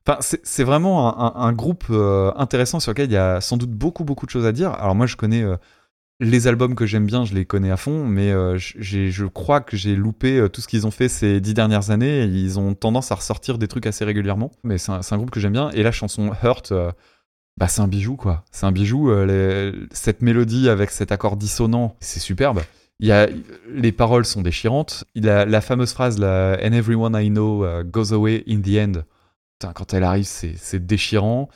[0.08, 1.86] Enfin, c'est vraiment un, un- un groupe
[2.36, 4.70] intéressant sur lequel il y a sans doute beaucoup, beaucoup de choses à dire.
[4.74, 5.44] Alors, moi, je connais.
[6.20, 9.76] Les albums que j'aime bien, je les connais à fond, mais euh, je crois que
[9.76, 12.24] j'ai loupé euh, tout ce qu'ils ont fait ces dix dernières années.
[12.24, 15.52] Ils ont tendance à ressortir des trucs assez régulièrement, mais c'est un, groupe que j'aime
[15.52, 15.70] bien.
[15.70, 16.90] Et la chanson Hurt, euh,
[17.58, 18.44] bah, c'est un bijou, quoi.
[18.50, 19.10] C'est un bijou.
[19.90, 22.62] cette mélodie avec cet accord dissonant, c'est superbe.
[22.98, 23.28] Il y a,
[23.70, 25.04] les paroles sont déchirantes.
[25.14, 28.76] Il a la fameuse phrase, la, And everyone I know uh, goes away in the
[28.76, 29.04] end.
[29.74, 31.48] Quand elle arrive, c'est déchirant.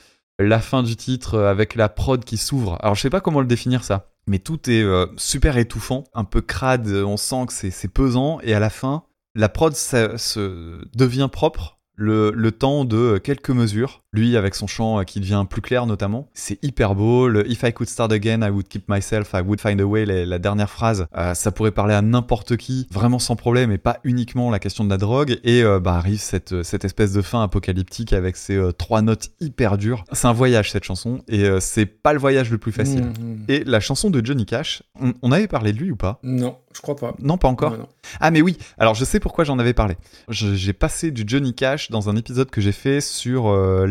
[0.42, 2.78] La fin du titre avec la prod qui s'ouvre.
[2.80, 6.24] Alors, je sais pas comment le définir ça, mais tout est euh, super étouffant, un
[6.24, 6.88] peu crade.
[6.88, 8.40] On sent que c'est pesant.
[8.42, 9.02] Et à la fin,
[9.34, 11.78] la prod ça- se devient propre.
[11.94, 16.28] Le temps de quelques mesures, lui avec son chant euh, qui devient plus clair notamment,
[16.34, 17.28] c'est hyper beau.
[17.28, 20.04] Le If I could start again, I would keep myself, I would find a way,
[20.04, 23.78] la, la dernière phrase, euh, ça pourrait parler à n'importe qui, vraiment sans problème, et
[23.78, 25.38] pas uniquement la question de la drogue.
[25.44, 29.30] Et euh, bah arrive cette, cette espèce de fin apocalyptique avec ces euh, trois notes
[29.40, 30.04] hyper dures.
[30.12, 33.04] C'est un voyage cette chanson, et c'est pas le voyage le plus facile.
[33.04, 33.44] Mhm.
[33.48, 36.18] Et la chanson de Johnny Cash, on, on avait parlé de lui ou pas?
[36.22, 37.14] Non, je crois pas.
[37.20, 37.72] Non, pas encore?
[37.72, 37.88] Non, non.
[38.18, 39.96] Ah mais oui, alors je sais pourquoi j'en avais parlé.
[40.28, 43.48] J'ai passé du Johnny Cash dans un épisode que j'ai fait sur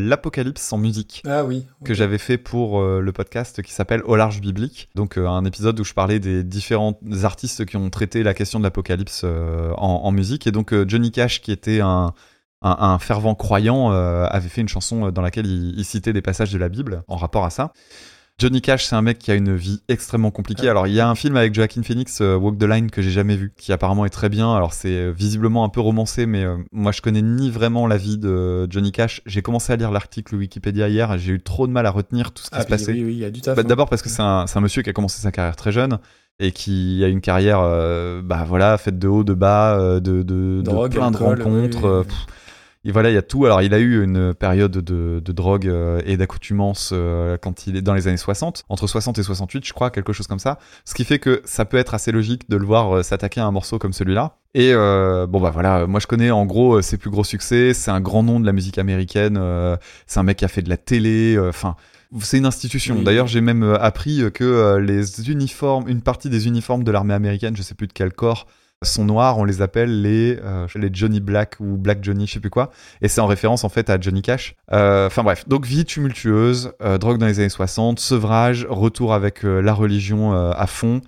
[0.10, 1.24] l'apocalypse sans musique.
[1.26, 1.66] Ah oui.
[1.86, 4.90] Que j'avais fait pour euh, le podcast qui s'appelle Au large biblique.
[4.96, 8.60] Donc euh, un épisode où je parlais des différents artistes qui ont traité la question
[8.60, 10.48] de l'apocalypse euh, en, en musique.
[10.48, 12.14] Et donc Johnny Cash, qui était un,
[12.62, 16.52] un, un fervent croyant, avait fait une chanson dans laquelle il, il citait des passages
[16.52, 17.72] de la Bible en rapport à ça.
[18.40, 20.70] Johnny Cash, c'est un mec qui a une vie extrêmement compliquée.
[20.70, 23.12] Alors, il y a un film avec Joaquin Phoenix, euh, Walk the Line, que j'ai
[23.12, 24.56] jamais vu, qui apparemment est très bien.
[24.56, 27.98] Alors, c'est euh, visiblement un peu romancé, mais euh, moi, je connais ni vraiment la
[27.98, 29.22] vie de Johnny Cash.
[29.26, 32.32] J'ai commencé à lire l'article Wikipédia hier, et j'ai eu trop de mal à retenir
[32.32, 32.94] tout ce qui Ah, se passait.
[32.94, 33.58] oui, oui, il y a du taf.
[33.58, 33.68] Bah, hein.
[33.68, 36.00] D'abord parce que c'est un, monsieur qui a commencé sa carrière très jeune
[36.40, 40.24] et qui a une carrière, euh, bah voilà, faite de haut, de bas, euh, de,
[40.24, 41.84] de, de Drogue, plein alcool, de rencontres.
[41.84, 42.16] oui, oui, oui.
[42.86, 43.46] Et voilà, il y a tout.
[43.46, 47.76] Alors, il a eu une période de, de drogue euh, et d'accoutumance euh, quand il
[47.76, 50.60] est dans les années 60, entre 60 et 68, je crois, quelque chose comme ça.
[50.86, 53.46] Ce qui fait que ça peut être assez logique de le voir euh, s'attaquer à
[53.46, 54.38] un morceau comme celui-là.
[54.54, 57.74] Et euh, bon, bah voilà, moi je connais en gros ses plus gros succès.
[57.74, 59.40] C'est un grand nom de la musique américaine.
[60.08, 61.38] c'est un mec qui a fait de la télé.
[61.38, 61.76] Enfin.
[62.22, 62.96] c'est une institution.
[62.96, 63.04] Oui.
[63.04, 67.62] D'ailleurs, j'ai même appris que les uniformes, une partie des uniformes de l'armée américaine, je
[67.62, 68.48] sais plus de quel corps,
[68.86, 72.40] sont noirs, on les appelle les, euh, les Johnny Black ou Black Johnny, je sais
[72.40, 72.72] plus quoi.
[73.02, 74.56] Et c'est en référence en fait à Johnny Cash.
[74.72, 79.44] Euh, Enfin bref, donc vie tumultueuse, euh, drogue dans les années 60, sevrage, retour avec
[79.44, 81.02] la religion à fond.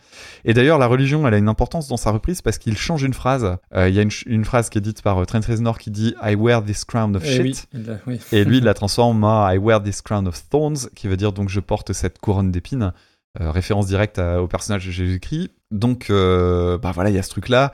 [0.43, 3.13] Et d'ailleurs, la religion, elle a une importance dans sa reprise parce qu'il change une
[3.13, 3.55] phrase.
[3.75, 6.63] Il y a une, phrase qui est dite par Trent Reznor qui dit I wear
[6.63, 7.67] this crown of Eh shit.
[7.73, 8.19] oui, il a- oui.
[8.33, 11.31] Et lui, il la transforme en I wear this crown of thorns, qui veut dire
[11.31, 12.91] donc je porte cette couronne d'épines,
[13.39, 15.49] référence directe à- au personnage de Jésus-Christ.
[15.71, 17.71] Donc, euh, bah voilà, il y a ce truc-là.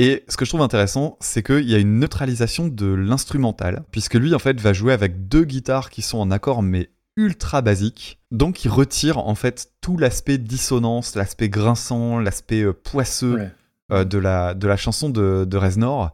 [0.00, 4.14] Et ce que je trouve intéressant, c'est qu'il y a une neutralisation de l'instrumental, puisque
[4.14, 8.20] lui, en fait, va jouer avec deux guitares qui sont en accord, mais ultra basiques.
[8.30, 13.50] Donc, il retire, en fait, tout l'aspect dissonance, l'aspect grinçant, l'aspect euh, poisseux Ouais.
[13.92, 16.12] euh, de, la, de la chanson de, de Reznor.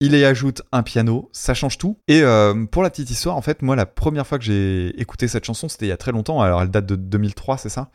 [0.00, 1.98] Il y ajoute un piano, ça change tout.
[2.06, 5.26] Et euh, pour la petite histoire, en fait, moi, la première fois que j'ai écouté
[5.26, 6.40] cette chanson, c'était il y a très longtemps.
[6.42, 7.90] Alors, elle date de 2003, c'est ça?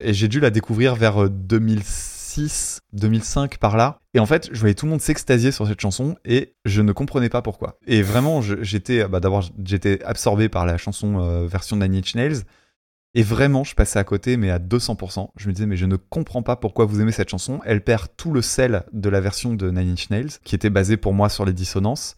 [0.00, 3.98] Et j'ai dû la découvrir vers euh, 2006, 2005, par là.
[4.14, 6.92] Et en fait, je voyais tout le monde s'extasier sur cette chanson et je ne
[6.92, 7.78] comprenais pas pourquoi.
[7.86, 12.14] Et vraiment, j'étais, bah, d'abord, j'étais absorbé par la chanson euh, version de Nine Inch
[12.14, 12.42] Nails.
[13.14, 15.30] Et vraiment, je passais à côté, mais à 200%.
[15.36, 17.60] Je me disais, mais je ne comprends pas pourquoi vous aimez cette chanson.
[17.64, 20.96] Elle perd tout le sel de la version de Nine Inch Nails, qui était basée
[20.96, 22.16] pour moi sur les dissonances.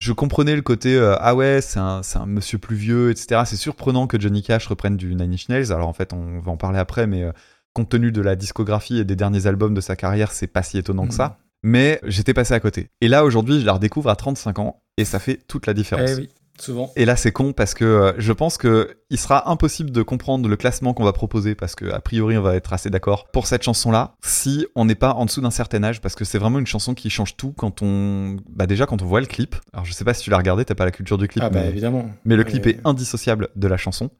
[0.00, 3.42] Je comprenais le côté, euh, ah ouais, c'est un, monsieur plus vieux, etc.
[3.46, 5.72] C'est surprenant que Johnny Cash reprenne du Nine Inch Nails.
[5.72, 7.32] Alors en fait, on va en parler après, mais euh,
[7.72, 10.78] compte tenu de la discographie et des derniers albums de sa carrière, c'est pas si
[10.78, 11.38] étonnant que ça.
[11.62, 12.90] Mais j'étais passé à côté.
[13.00, 16.10] Et là, aujourd'hui, je la redécouvre à 35 ans, et ça fait toute la différence.
[16.10, 16.28] Eh oui,
[16.60, 16.92] souvent.
[16.96, 20.48] Et là, c'est con parce que euh, je pense que il sera impossible de comprendre
[20.48, 23.46] le classement qu'on va proposer parce que a priori, on va être assez d'accord pour
[23.46, 26.58] cette chanson-là si on n'est pas en dessous d'un certain âge parce que c'est vraiment
[26.58, 29.56] une chanson qui change tout quand on, bah déjà quand on voit le clip.
[29.72, 31.50] Alors je sais pas si tu l'as regardé, t'as pas la culture du clip, Ah
[31.50, 32.10] bah mais, évidemment.
[32.24, 34.10] mais le clip est indissociable de la chanson.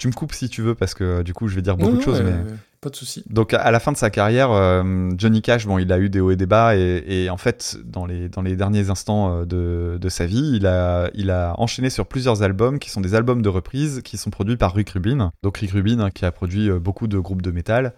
[0.00, 1.98] Tu me coupes si tu veux parce que du coup, je vais dire beaucoup non,
[1.98, 2.32] de choses, non, mais.
[2.32, 3.22] euh, Pas de souci.
[3.28, 6.20] Donc à- la fin de sa carrière, euh, Johnny Cash, bon, il a eu des
[6.20, 9.44] hauts et des bas, et, et en fait, dans les, dans les derniers instants euh,
[9.44, 13.14] de, de sa vie, il a, il a enchaîné sur plusieurs albums qui sont des
[13.14, 15.30] albums de reprise qui sont produits par Rick Rubin.
[15.42, 17.92] Donc Rick Rubin hein, qui a produit euh, beaucoup de groupes de métal.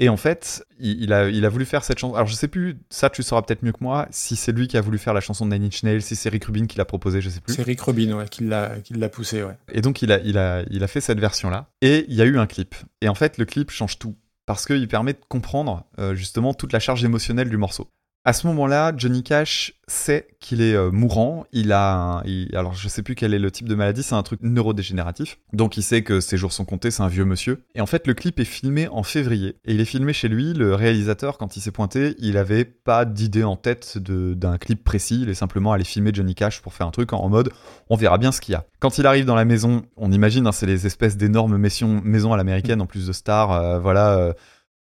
[0.00, 2.14] Et en fait, il, il a, il a voulu faire cette chanson.
[2.14, 4.76] Alors je sais plus, ça tu sauras peut-être mieux que moi, si c'est lui qui
[4.76, 6.86] a voulu faire la chanson de Nine Inch Nails, si c'est Rick Rubin qui l'a
[6.86, 7.54] proposé, je sais plus.
[7.54, 9.42] C'est Rick Rubin ouais, qui l'a qui l'a poussé.
[9.42, 9.56] Ouais.
[9.70, 11.68] Et donc il a, il a, il a fait cette version-là.
[11.82, 12.74] Et il y a eu un clip.
[13.02, 14.16] Et en fait, le clip change tout.
[14.46, 17.88] Parce qu'il permet de comprendre euh, justement toute la charge émotionnelle du morceau.
[18.22, 21.46] À ce moment-là, Johnny Cash sait qu'il est euh, mourant.
[21.52, 24.22] Il a, un- alors je sais plus quel est le type de maladie, c'est un
[24.22, 25.38] truc neurodégénératif.
[25.54, 27.62] Donc il sait que ses jours sont comptés, c'est un vieux monsieur.
[27.74, 29.56] Et en fait, le clip est filmé en février.
[29.64, 30.52] Et il est filmé chez lui.
[30.52, 35.20] Le réalisateur, quand il s'est pointé, il avait pas d'idée en tête d'un clip précis.
[35.22, 37.50] Il est simplement allé filmer Johnny Cash pour faire un truc en, mode
[37.88, 38.66] on verra bien ce qu'il y a.
[38.80, 42.34] Quand il arrive dans la maison, on imagine, hein, c'est les espèces d'énormes maisons, maisons
[42.34, 43.52] à l'américaine en plus de stars.
[43.52, 44.18] euh, voilà.
[44.18, 44.32] euh,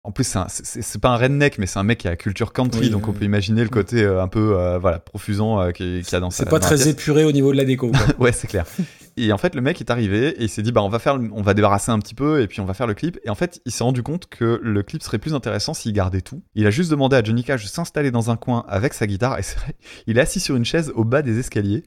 [0.06, 2.90] en plus, c'est pas un redneck, mais c'est un mec qui a culture country, Oui,
[2.90, 6.16] donc on peut imaginer le côté euh, un peu euh, voilà profusant euh, qui- qu'il
[6.16, 6.86] a dans sa- C'est pas très pièce.
[6.86, 7.90] épuré au niveau de la déco.
[7.90, 7.98] quoi.
[8.18, 8.64] ouais, c'est clair.
[9.16, 11.18] Et en fait, le mec est arrivé et il s'est dit bah on va faire,
[11.32, 13.18] on va débarrasser un petit peu et puis on va faire le clip.
[13.24, 16.20] Et en fait, il s'est rendu compte que le clip serait plus intéressant s'il gardait
[16.20, 16.42] tout.
[16.54, 19.38] Il a juste demandé à Johnny Cash de s'installer dans un coin avec sa guitare
[19.38, 19.74] et c'est vrai,
[20.06, 21.82] il est assis sur une chaise au bas des escaliers.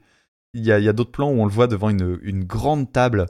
[0.52, 3.26] Il y a, d'autres plans où on le voit devant une, une grande table,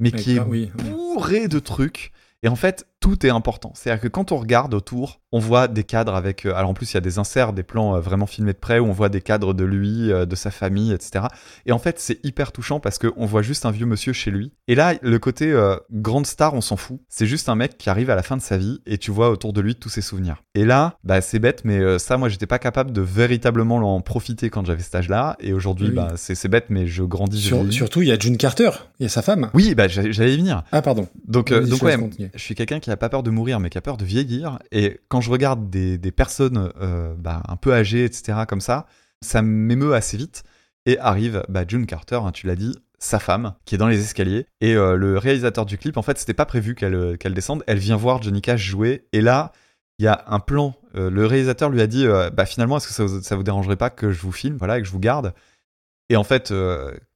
[0.00, 0.90] mais qui est oui, oui.
[0.90, 2.10] bourré de trucs.
[2.42, 3.70] Et en fait, tout est important.
[3.74, 6.46] C'est-à-dire que quand on regarde autour, on voit des cadres avec.
[6.46, 8.58] euh, alors en plus, il y a des inserts, des plans euh, vraiment filmés de
[8.58, 11.26] près où on voit des cadres de lui, euh, de sa famille, etc.
[11.66, 14.52] Et en fait, c'est hyper touchant parce qu'on voit juste un vieux monsieur chez lui.
[14.68, 16.98] Et là, le côté euh, grande star, on s'en fout.
[17.10, 19.28] C'est juste un mec qui arrive à la fin de sa vie et tu vois
[19.28, 20.42] autour de lui tous ses souvenirs.
[20.54, 24.48] Et là, bah, c'est bête, mais ça, moi, j'étais pas capable de véritablement en profiter
[24.50, 25.36] quand j'avais cet âge-là.
[25.40, 25.94] Et aujourd'hui, Oui.
[25.94, 27.40] bah, c'est c'est bête, mais je grandis.
[27.42, 29.50] Sur- surtout, il y a June Carter, il y a sa femme.
[29.54, 30.62] Oui, bah, j'allais y venir.
[30.72, 31.06] Ah, pardon.
[31.26, 31.96] Donc, euh, donc ouais,
[32.34, 34.58] je suis quelqu'un qui a pas peur de mourir, mais qui a peur de vieillir.
[34.72, 38.86] Et quand je regarde des, des personnes euh, bah, un peu âgées, etc., comme ça,
[39.22, 40.44] ça m'émeut assez vite.
[40.86, 44.00] Et arrive bah, June Carter, hein, tu l'as dit, sa femme, qui est dans les
[44.00, 44.46] escaliers.
[44.60, 47.62] Et euh, le réalisateur du clip, en fait, c'était pas prévu qu'elle euh, qu'elle descende.
[47.66, 49.06] Elle vient voir Johnny Cash jouer.
[49.12, 49.52] Et là,
[49.98, 50.74] il y a un plan.
[50.96, 53.76] euh, le réalisateur lui a dit bah, finalement, est-ce que ça vous, ça vous dérangerait
[53.76, 55.34] pas que je vous filme voilà, et que je vous garde?
[56.10, 56.52] Et en fait,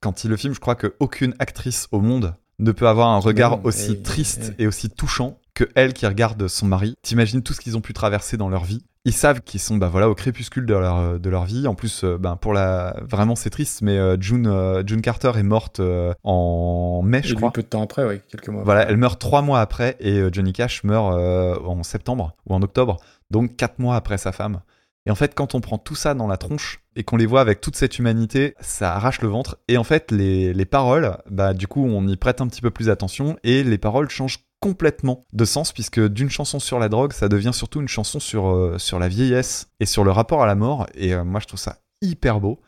[0.00, 3.65] quand il le filme, je crois qu'aucune actrice au monde ne peut avoir un regard
[3.65, 6.94] aussi triste et aussi touchant que elle qui regarde son mari.
[7.02, 8.84] T'imagines tout ce qu'ils ont pu traverser dans leur vie.
[9.04, 11.66] Ils savent qu'ils sont bah voilà au crépuscule de leur de leur vie.
[11.66, 15.32] En plus, euh, ben, pour la vraiment c'est triste, mais euh, June euh, June Carter
[15.36, 17.52] est morte euh, en mai, Et je lui, crois.
[17.52, 18.62] peu de temps après, oui, quelques mois.
[18.64, 18.92] Voilà, après.
[18.92, 22.62] elle meurt trois mois après et euh, Johnny Cash meurt euh, en septembre ou en
[22.62, 22.98] octobre,
[23.30, 24.60] donc quatre mois après sa femme.
[25.06, 27.40] Et en fait, quand on prend tout ça dans la tronche et qu'on les voit
[27.40, 29.56] avec toute cette humanité, ça arrache le ventre.
[29.66, 32.70] Et en fait, les, les paroles, bah du coup, on y prête un petit peu
[32.70, 37.12] plus attention et les paroles changent complètement de sens puisque d'une chanson sur la drogue,
[37.12, 40.46] ça devient surtout une chanson sur, euh, sur la vieillesse et sur le rapport à
[40.46, 40.86] la mort.
[40.94, 42.60] Et euh, moi, je trouve ça hyper beau.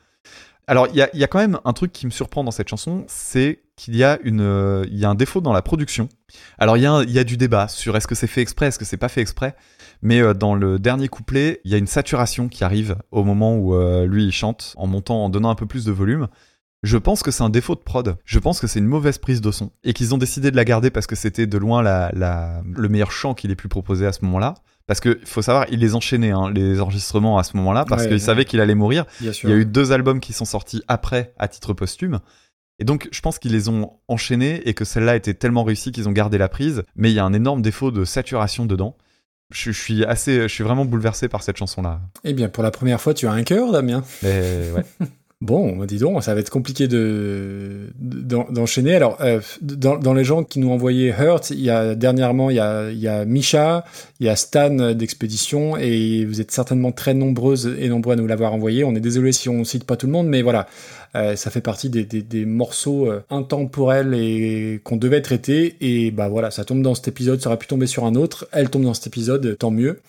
[0.66, 2.68] Alors, il y a, y a quand même un truc qui me surprend dans cette
[2.68, 6.08] chanson, c'est qu'il y, a euh, y a un défaut dans la production.
[6.58, 8.78] Alors, il y, a y a du débat sur est-ce que c'est fait exprès, est-ce
[8.78, 9.56] que c'est pas fait exprès.
[10.02, 13.76] Mais dans le dernier couplet, il y a une saturation qui arrive au moment où
[14.04, 16.28] lui il chante en montant, en donnant un peu plus de volume.
[16.82, 18.16] Je pense que c'est un défaut de prod.
[18.24, 20.64] Je pense que c'est une mauvaise prise de son et qu'ils ont décidé de la
[20.64, 24.06] garder parce que c'était de loin la, la- le meilleur chant qu'il ait pu proposer
[24.06, 24.54] à ce moment-là.
[24.86, 28.08] Parce que faut savoir, il les enchaînait hein, les enregistrements à ce moment-là parce Ouais,
[28.08, 28.18] qu'il ouais.
[28.20, 29.04] savait qu'il allait mourir.
[29.20, 29.48] Bien sûr.
[29.48, 32.18] Il y a eu deux albums qui sont sortis après à titre posthume.
[32.78, 36.08] Et donc, je pense qu'ils les ont enchaînés et que celle-là était tellement réussie qu'ils
[36.08, 36.82] ont gardé la prise.
[36.96, 38.96] Mais il y a un énorme défaut de saturation dedans.
[39.52, 42.00] Je, je suis assez, je suis vraiment bouleversé par cette chanson-là.
[42.24, 44.02] Eh bien, pour la première fois, tu as un cœur, Damien.
[44.22, 44.84] Mais ouais.
[45.42, 48.94] Bon, bah, dis donc, ça va être compliqué de d'en- d'enchaîner.
[48.94, 52.56] Alors, euh, dans, dans les gens qui nous envoyé Hurt, il y a dernièrement, il
[52.56, 53.86] y a, il y a Misha,
[54.20, 58.26] il y a Stan d'Expédition, et vous êtes certainement très nombreuses et nombreux à nous
[58.26, 58.84] l'avoir envoyé.
[58.84, 60.66] On est désolé si on cite pas tout le monde, mais voilà,
[61.16, 65.74] euh, ça fait partie des, des, des morceaux euh, intemporels et qu'on devait traiter.
[65.80, 68.46] Et bah voilà, ça tombe dans cet épisode, ça aurait pu tomber sur un autre.
[68.52, 70.00] Elle tombe dans cet épisode, tant mieux.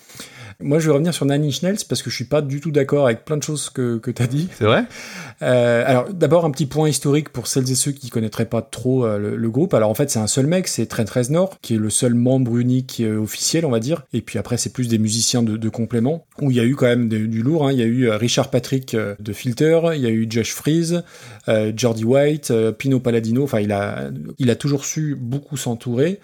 [0.61, 2.71] Moi, je vais revenir sur Nine Inch Nails parce que je suis pas du tout
[2.71, 4.47] d'accord avec plein de choses que, que tu as dit.
[4.57, 4.83] C'est vrai?
[5.41, 9.05] Euh, alors, d'abord, un petit point historique pour celles et ceux qui connaîtraient pas trop
[9.05, 9.73] euh, le, le groupe.
[9.73, 12.57] Alors, en fait, c'est un seul mec, c'est Trent Reznor, qui est le seul membre
[12.57, 14.03] unique euh, officiel, on va dire.
[14.13, 16.75] Et puis après, c'est plus des musiciens de, de complément, où il y a eu
[16.75, 17.67] quand même de- du lourd.
[17.67, 17.71] hein.
[17.71, 20.53] Il y a eu euh, Richard Patrick euh, de Filter, il y a eu Josh
[20.53, 21.03] Freeze,
[21.49, 23.43] euh, Jordi White, Pino Palladino.
[23.43, 24.09] Enfin, il a,
[24.39, 26.19] il a toujours su beaucoup s'entourer.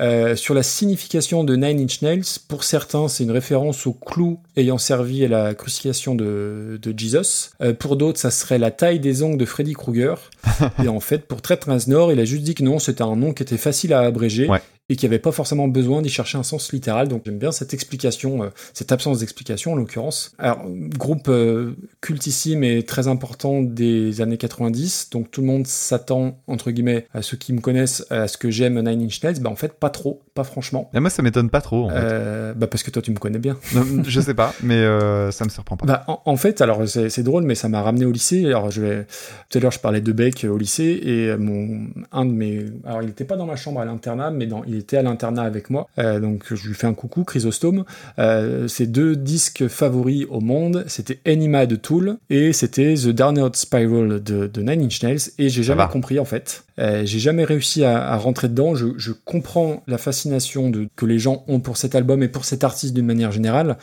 [0.00, 4.40] Euh, sur la signification de Nine Inch Nails, pour certains, c'est une référence au clou
[4.56, 7.50] ayant servi à la crucifixion de, de Jesus.
[7.60, 10.30] Euh, pour d'autres, ça serait la taille des ongles de Freddy Krueger.
[10.82, 13.32] et en fait, pour Trent Reznor, il a juste dit que non, c'était un nom
[13.32, 14.48] qui était facile à abréger.
[14.48, 14.60] Ouais.
[14.90, 17.72] Et qui avait pas forcément besoin d'y chercher un sens littéral, donc j'aime bien cette
[17.72, 20.34] explication, euh, cette absence d'explication en l'occurrence.
[20.36, 26.38] Alors, groupe euh, cultissime et très important des années 90, donc tout le monde s'attend,
[26.48, 29.48] entre guillemets, à ceux qui me connaissent, à ce que j'aime Nine Inch Nails, bah
[29.48, 30.90] en fait pas trop, pas franchement.
[30.92, 31.86] Et moi, ça m'étonne pas trop.
[31.86, 32.52] En fait.
[32.54, 33.56] Bah parce que toi tu me connais bien.
[33.74, 35.86] Non, je sais pas, mais euh, ça me surprend pas.
[35.86, 38.44] Bah, en, en fait, alors c'est drôle, mais ça m'a ramené au lycée.
[38.46, 39.06] Alors je vais
[39.48, 42.30] tout à l'heure je parlais de Beck euh, au lycée et euh, mon un de
[42.30, 45.02] mes alors il n'était pas dans ma chambre à l'internat, mais dans, il était à
[45.02, 45.88] l'internat avec moi.
[45.98, 47.84] Euh, donc je lui fais un coucou, Chrysostome.
[48.18, 53.54] Euh, ses deux disques favoris au monde, c'était Enima de Tool et c'était The Downward
[53.56, 55.30] Spiral de, de Nine Inch Nails.
[55.38, 56.64] Et j'ai jamais compris en fait.
[56.78, 58.74] J'ai jamais réussi à, à rentrer dedans.
[58.74, 62.44] Je, je comprends la fascination de, que les gens ont pour cet album et pour
[62.44, 63.76] cet artiste d'une manière générale.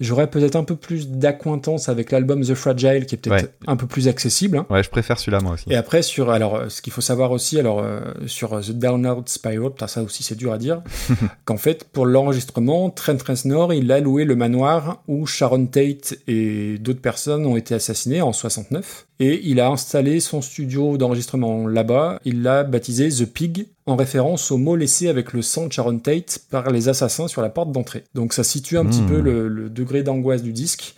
[0.00, 3.50] J'aurais peut-être un peu plus d'acquaintance avec l'album The Fragile, qui est peut-être Ouais.
[3.66, 4.58] un peu plus accessible.
[4.58, 4.66] hein.
[4.70, 5.64] Ouais, je préfère celui-là moi aussi.
[5.70, 9.28] Et après sur alors ce qu'il faut savoir aussi alors euh, sur euh, The Downward
[9.28, 10.82] Spiral, putain, ça aussi c'est dur à dire,
[11.44, 16.78] qu'en fait pour l'enregistrement Trent Reznor il a loué le manoir où Sharon Tate et
[16.78, 22.20] d'autres personnes ont été assassinées en 69 et il a installé son studio d'enregistrement là-bas.
[22.24, 25.98] Il l'a baptisé The Pig en référence au mot laissé avec le sang de Sharon
[25.98, 28.04] Tate par les assassins sur la porte d'entrée.
[28.14, 29.06] Donc ça situe un petit Hmm.
[29.06, 30.94] peu le, le degré d'angoisse du disque.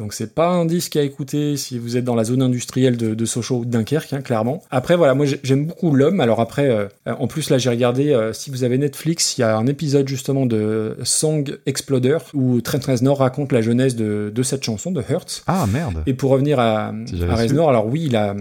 [0.00, 3.14] Donc c'est pas un disque à écouter si vous êtes dans la zone industrielle de,
[3.14, 4.62] de Sochaux ou de Dunkerque, hein, clairement.
[4.70, 6.20] Après voilà, moi j'ai- j'aime beaucoup l'homme.
[6.20, 9.44] Alors après, euh, en plus là j'ai regardé, euh, si vous avez Netflix, il y
[9.44, 14.42] a un épisode justement de Song Exploder où Trent Reznor raconte la jeunesse de, de
[14.42, 15.42] cette chanson de Hurts.
[15.46, 16.02] Ah merde.
[16.06, 17.34] Et pour revenir à, Si à.
[17.34, 18.34] Reznor, alors oui, il a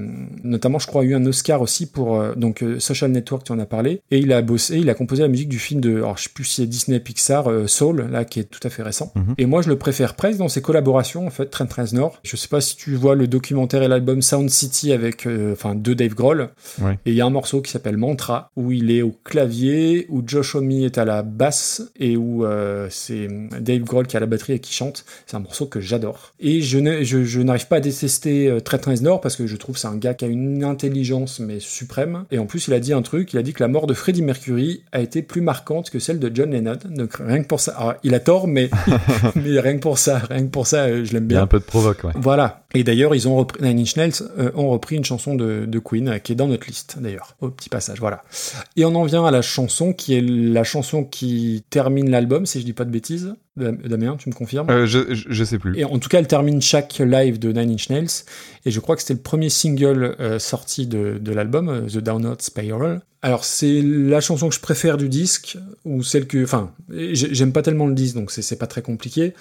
[0.43, 3.65] notamment, je crois, eu un Oscar aussi pour euh, donc Social Network, tu en as
[3.65, 6.23] parlé, et il a bossé, il a composé la musique du film de, alors je
[6.23, 9.11] sais plus si c'est Disney Pixar, Soul, là, qui est tout à fait récent.
[9.15, 9.35] Mhm.
[9.37, 12.19] Et moi, je le préfère presque dans ses collaborations, en fait, Trent Reznor.
[12.23, 15.75] Je sais pas si tu vois le documentaire et l'album Sound City avec, euh, enfin,
[15.75, 16.49] de Dave Grohl.
[16.81, 16.93] Ouais.
[17.05, 20.21] Et il y a un morceau qui s'appelle Mantra, où il est au clavier, où
[20.25, 23.27] Josh Homme est à la basse, et où euh, c'est
[23.59, 25.05] Dave Grohl qui a la batterie et qui chante.
[25.25, 26.33] C'est un morceau que j'adore.
[26.39, 29.55] Et je, ne- je, je n'arrive pas à détester euh, Trent Reznor parce que je
[29.55, 32.25] trouve c'est un gars qui a une intelligence mais suprême.
[32.31, 33.93] Et en plus, il a dit un truc, il a dit que la mort de
[33.93, 36.77] Freddie Mercury a été plus marquante que celle de John Lennon.
[36.89, 38.69] Donc rien que pour ça, alors, il a tort, mais,
[39.35, 41.43] mais rien que pour ça, rien que pour ça, je l'aime Il y a bien.
[41.43, 42.11] un peu de provoque, ouais.
[42.15, 42.65] Voilà.
[42.75, 45.79] Et d'ailleurs, ils ont repris, Nine Inch Nails euh, ont repris une chanson de, de
[45.79, 47.99] Queen euh, qui est dans notre liste, d'ailleurs, au petit passage.
[47.99, 48.23] Voilà.
[48.75, 52.59] Et on en vient à la chanson qui est la chanson qui termine l'album, si
[52.59, 53.33] je dis pas de bêtises.
[53.57, 54.69] Dam- Damien, tu me confirmes?
[54.69, 55.77] Euh, je, je, je sais plus.
[55.77, 58.07] Et en tout cas, elle termine chaque live de Nine Inch Nails.
[58.65, 62.41] Et je crois que c'était le premier single euh, sorti de, de l'album, The Downward
[62.41, 63.01] Spiral.
[63.21, 66.41] Alors, c'est la chanson que je préfère du disque, ou celle que.
[66.41, 69.33] Enfin, j'ai- j'aime pas tellement le disque, donc c'est pas très compliqué.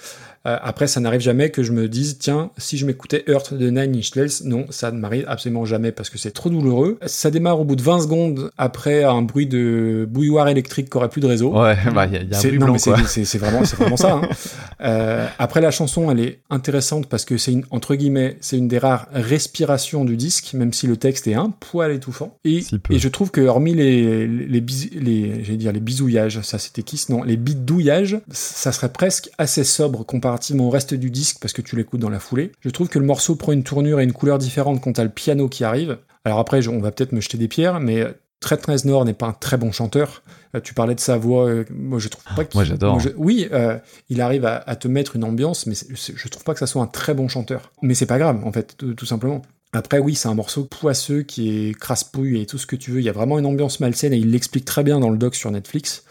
[0.47, 3.69] Euh, après, ça n'arrive jamais que je me dise, tiens, si je m'écoutais Earth de
[3.69, 6.97] Nine Inch Nails, non, ça ne m'arrive absolument jamais parce que c'est trop douloureux.
[7.05, 11.09] Ça démarre au bout de 20 secondes après un bruit de bouilloire électrique qui aurait
[11.09, 11.51] plus de réseau.
[11.61, 14.13] Ouais, bah, il y a, y a un bruit non, c'est- vraiment, c'est vraiment ça.
[14.13, 14.21] hein.
[14.81, 18.69] Euh, après, la chanson, elle est intéressante parce que c'est une, entre guillemets, c'est une
[18.69, 22.37] des rares respirations du disque, même si le texte est un poil étouffant.
[22.45, 22.93] Et, Si peu.
[22.93, 27.09] et je trouve que, hormis les, les, les, j'allais dire les bisouillages, ça c'était Kiss,
[27.09, 31.61] non, les bidouillages, ça serait presque assez sobre comparativement au reste du disque parce que
[31.61, 32.51] tu l'écoutes dans la foulée.
[32.61, 35.09] Je trouve que le morceau prend une tournure et une couleur différente quand t'as le
[35.09, 35.97] piano qui arrive.
[36.23, 38.05] Alors après, on va peut-être me jeter des pierres, mais
[38.41, 40.21] Trent Reznor n'est pas un très bon chanteur.
[40.55, 42.57] Euh, tu parlais de sa voix, euh, moi je trouve pas qu'il...
[42.57, 42.99] moi, j'adore.
[42.99, 43.77] je- Oui, euh,
[44.09, 46.81] il arrive à, à te mettre une ambiance, mais je trouve pas que ça soit
[46.83, 47.71] un très bon chanteur.
[47.81, 49.41] Mais c'est pas grave, en fait, tout, tout simplement.
[49.73, 52.99] Après, oui, c'est un morceau poisseux qui est crasse-pouille et tout ce que tu veux.
[52.99, 55.35] Il y a vraiment une ambiance malsaine et il l'explique très bien dans le doc
[55.35, 56.03] sur Netflix.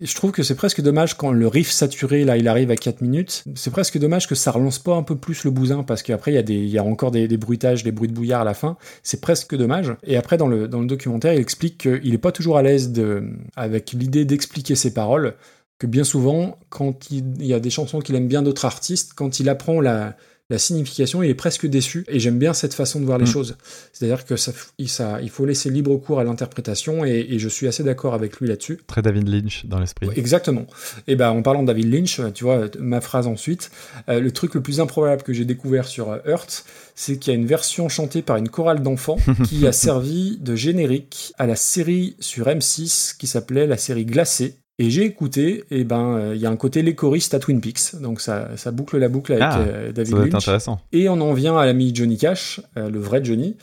[0.00, 3.00] Je trouve que c'est presque dommage quand le riff saturé, là, il arrive à 4
[3.00, 3.44] minutes.
[3.54, 6.34] C'est presque dommage que ça relance pas un peu plus le bousin parce qu'après, il
[6.34, 8.76] y a, des, y a encore des, bruitages, des bruits de bouillard à la fin.
[9.02, 9.94] C'est presque dommage.
[10.04, 12.92] Et après, dans le, dans le documentaire, il explique qu'il est pas toujours à l'aise
[13.56, 15.34] avec l'idée d'expliquer ses paroles.
[15.78, 19.40] Que bien souvent, quand il y a des chansons qu'il aime bien d'autres artistes, quand
[19.40, 20.16] il apprend la,
[20.48, 22.04] la signification, il est presque déçu.
[22.08, 23.28] Et j'aime bien cette façon de voir les Mm.
[23.28, 23.56] choses.
[23.92, 27.48] C'est-à-dire que ça, il, ça, il faut laisser libre cours à l'interprétation et, et je
[27.48, 28.78] suis assez d'accord avec lui là-dessus.
[28.86, 30.08] Très David Lynch dans l'esprit.
[30.16, 30.66] Exactement.
[31.08, 33.70] Et ben en parlant de David Lynch, tu vois, ma phrase ensuite,
[34.08, 37.36] euh, le truc le plus improbable que j'ai découvert sur euh, Earth, c'est qu'il y
[37.36, 39.18] a une version chantée par une chorale d'enfants
[39.48, 44.54] qui a servi de générique à la série sur M6 qui s'appelait la série Glacée.
[44.78, 47.62] Et j'ai écouté, et ben euh, il y a un côté les choristes à Twin
[47.62, 50.42] Peaks, donc ça, ça boucle la boucle avec Ah, euh, David Ça doit être Lynch.
[50.44, 50.80] intéressant.
[50.92, 53.56] Et on en vient à l'ami Johnny Cash, euh, le vrai Johnny.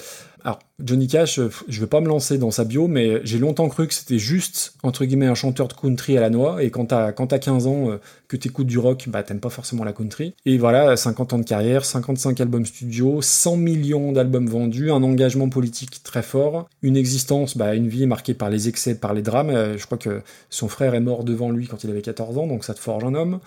[0.43, 3.69] Alors, Johnny Cash, euh, je vais pas me lancer dans sa bio, mais j'ai longtemps
[3.69, 6.61] cru que c'était juste, entre guillemets, un chanteur de country à la noix.
[6.61, 7.97] Et quand t'as, t'as 15 ans, euh,
[8.27, 10.33] que t'écoutes du rock, bah t'aimes pas forcément la country.
[10.45, 15.47] Et voilà, 50 ans de carrière, 55 albums studio, 100 millions d'albums vendus, un engagement
[15.47, 19.51] politique très fort, une existence, bah, une vie marquée par les excès, par les drames.
[19.51, 22.47] Euh, je crois que son frère est mort devant lui quand il avait 14 ans,
[22.47, 23.39] donc ça te forge un homme.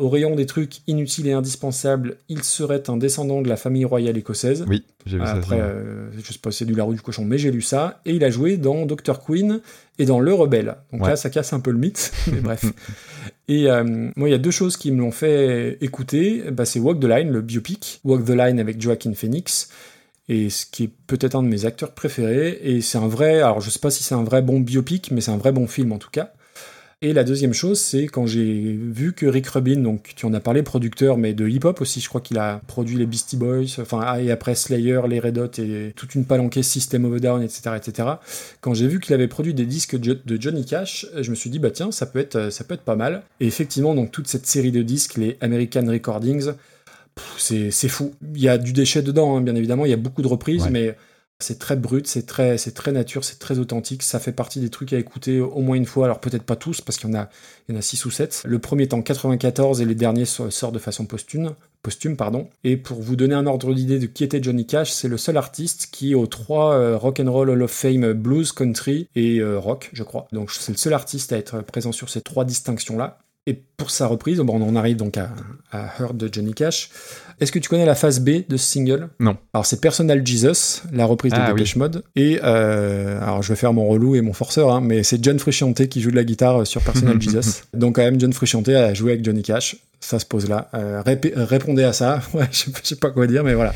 [0.00, 4.16] Au rayon des trucs inutiles et indispensables, il serait un descendant de la famille royale
[4.18, 4.64] écossaise.
[4.68, 5.32] Oui, j'ai vu ça.
[5.34, 7.62] Après, euh, je sais pas si c'est du La roue du cochon, mais j'ai lu
[7.62, 8.00] ça.
[8.04, 9.20] Et il a joué dans Dr.
[9.24, 9.60] Queen
[9.98, 10.76] et dans Le Rebelle.
[10.92, 11.10] Donc Ouais.
[11.10, 12.64] là, ça casse un peu le mythe, mais bref.
[13.46, 13.84] Et euh,
[14.16, 16.42] moi, il y a deux choses qui me l'ont fait écouter.
[16.50, 18.00] Bah, c'est Walk the Line, le biopic.
[18.04, 19.68] Walk the Line avec Joaquin Phoenix.
[20.28, 22.58] Et ce qui est peut-être un de mes acteurs préférés.
[22.62, 25.20] Et c'est un vrai, alors je sais pas si c'est un vrai bon biopic, mais
[25.20, 26.32] c'est un vrai bon film en tout cas.
[27.02, 30.40] Et la deuxième chose, c'est quand j'ai vu que Rick Rubin, donc tu en as
[30.40, 34.00] parlé, producteur, mais de hip-hop aussi, je crois qu'il a produit les Beastie Boys, enfin,
[34.02, 37.42] ah, et après Slayer, les Red Hot et toute une palanquée System of a Down,
[37.42, 38.08] etc., etc.
[38.62, 41.58] Quand j'ai vu qu'il avait produit des disques de Johnny Cash, je me suis dit,
[41.58, 43.22] bah tiens, ça peut être, ça peut être pas mal.
[43.40, 46.52] Et effectivement, donc toute cette série de disques, les American Recordings,
[47.36, 48.14] c'est c'est fou.
[48.34, 50.64] Il y a du déchet dedans, hein, bien évidemment, il y a beaucoup de reprises,
[50.64, 50.70] Ouais.
[50.70, 50.96] mais
[51.40, 54.02] c'est très brut, c'est très, c'est très nature, c'est très authentique.
[54.02, 56.06] Ça fait partie des trucs à écouter au moins une fois.
[56.06, 57.28] Alors peut-être pas tous, parce qu'il y en a,
[57.68, 58.42] il y en a six ou sept.
[58.46, 61.54] Le premier est en 94 et les derniers so- sortent de façon posthume.
[61.82, 62.48] Posthume, pardon.
[62.62, 65.36] Et pour vous donner un ordre d'idée de qui était Johnny Cash, c'est le seul
[65.36, 70.26] artiste qui aux trois euh, Hall of Fame blues, country et euh, rock, je crois.
[70.32, 73.18] Donc c'est le seul artiste à être présent sur ces trois distinctions-là.
[73.46, 75.30] Et pour sa reprise, on arrive donc à,
[75.70, 76.88] à Hurt de Johnny Cash.
[77.40, 79.08] Est-ce que tu connais la phase B de ce single?
[79.20, 79.36] Non.
[79.52, 82.02] Alors c'est Personal Jesus, la reprise Ah, de Depeche Mode.
[82.16, 85.38] Et euh, alors je vais faire mon relou et mon forceur, hein, mais c'est John
[85.38, 87.62] Frusciante qui joue de la guitare sur Personal Jesus.
[87.74, 89.76] Donc quand même John Frusciante a joué avec Johnny Cash.
[90.00, 90.68] Ça se pose là.
[90.74, 91.02] Euh,
[91.34, 92.20] répondez à ça.
[92.34, 93.72] Ouais, je je sais pas quoi dire, mais voilà.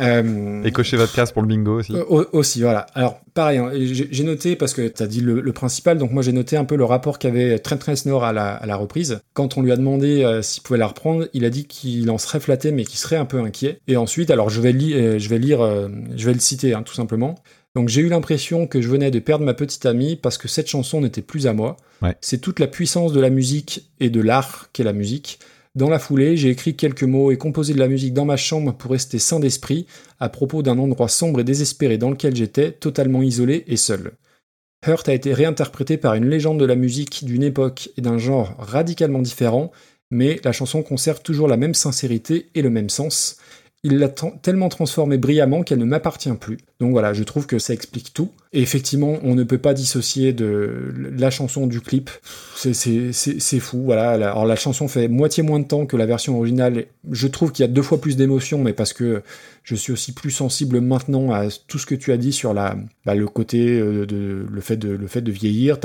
[0.00, 1.94] Euh, Et cochez votre case pour le bingo aussi.
[1.94, 2.86] euh, au- aussi, voilà.
[2.94, 6.22] Alors, pareil, hein, j'ai noté, parce que tu as dit le, le principal, donc moi
[6.22, 9.20] j'ai noté un peu le rapport qu'avait Trent Reznor à la, à la reprise.
[9.34, 12.16] Quand on lui a demandé euh, s'il pouvait la reprendre, il a dit qu'il en
[12.18, 13.80] serait flatté, mais qu'il serait un peu inquiet.
[13.88, 16.74] Et ensuite, alors je vais, li- euh, je vais lire, euh, je vais le citer,
[16.74, 17.36] hein, tout simplement.
[17.74, 20.66] Donc j'ai eu l'impression que je venais de perdre ma petite amie parce que cette
[20.66, 21.76] chanson n'était plus à moi.
[22.02, 22.16] Ouais.
[22.20, 25.38] C'est toute la puissance de la musique et de l'art qu'est la musique.
[25.74, 28.72] Dans la foulée, j'ai écrit quelques mots et composé de la musique dans ma chambre
[28.72, 29.86] pour rester sain d'esprit
[30.20, 34.12] à propos d'un endroit sombre et désespéré dans lequel j'étais, totalement isolé et seul.
[34.86, 38.54] Hurt a été réinterprété par une légende de la musique d'une époque et d'un genre
[38.58, 39.70] radicalement différent,
[40.10, 43.36] mais la chanson conserve toujours la même sincérité et le même sens.
[43.82, 46.58] il l'a tellement transformée brillamment qu'elle ne m'appartient plus.
[46.80, 48.32] Donc voilà, je trouve que ça explique tout.
[48.52, 52.10] Et effectivement, on ne peut pas dissocier de la chanson du clip.
[52.56, 54.10] C'est- fou, voilà.
[54.10, 56.86] Alors la chanson fait moitié moins de temps que la version originale.
[57.12, 59.22] Je trouve qu'il y a deux fois plus d'émotion, mais parce que
[59.62, 62.74] je suis aussi plus sensible maintenant à tout ce que tu as dit sur bah,
[63.14, 65.78] le côté euh, de le fait de vieillir.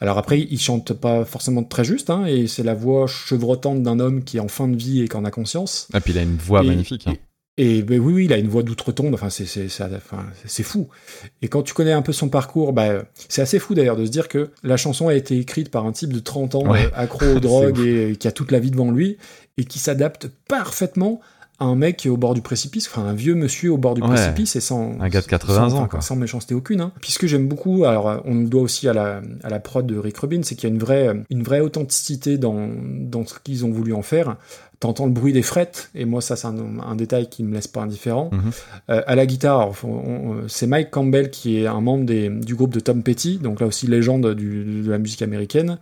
[0.00, 3.98] Alors après, il chante pas forcément très juste, hein, et c'est la voix chevrotante d'un
[4.00, 5.88] homme qui est en fin de vie et qui en a conscience.
[5.94, 7.06] Et puis il a une voix Et- magnifique.
[7.06, 7.14] hein.
[7.56, 10.64] Et ben oui, oui, il a une voix d'outre-tombe, enfin c'est c'est ça- enfin, c'est
[10.64, 10.88] fou.
[11.40, 14.10] Et quand tu connais un peu son parcours, bah, c'est assez fou d'ailleurs de se
[14.10, 16.86] dire que la chanson a été écrite par un type de 30 ans Ouais.
[16.86, 19.18] euh, accro aux C'est drogues et qui a toute la vie devant lui
[19.56, 21.20] et qui s'adapte parfaitement
[21.60, 24.02] un mec qui est au bord du précipice, enfin un vieux monsieur au bord du
[24.02, 24.08] Ouais.
[24.08, 26.00] précipice et sans Un gars de 80 sans, ans, enfin, quoi.
[26.00, 26.80] sans méchanceté aucune.
[26.80, 26.92] Hein.
[27.00, 29.60] Puis ce que j'aime beaucoup, alors euh, on le doit aussi à la, à la
[29.60, 32.68] prod de Rick Rubin, c'est qu'il y a une vraie, une vraie authenticité dans,
[33.00, 34.36] dans ce qu'ils ont voulu en faire.
[34.80, 37.68] T'entends le bruit des frettes, et moi ça c'est un, un détail qui me laisse
[37.68, 38.28] pas indifférent.
[38.32, 38.40] Mhm.
[38.90, 39.70] Euh, à la guitare,
[40.48, 43.66] c'est Mike Campbell qui est un membre des- du groupe de Tom Petty, donc là
[43.66, 45.78] aussi légende du- de la musique américaine.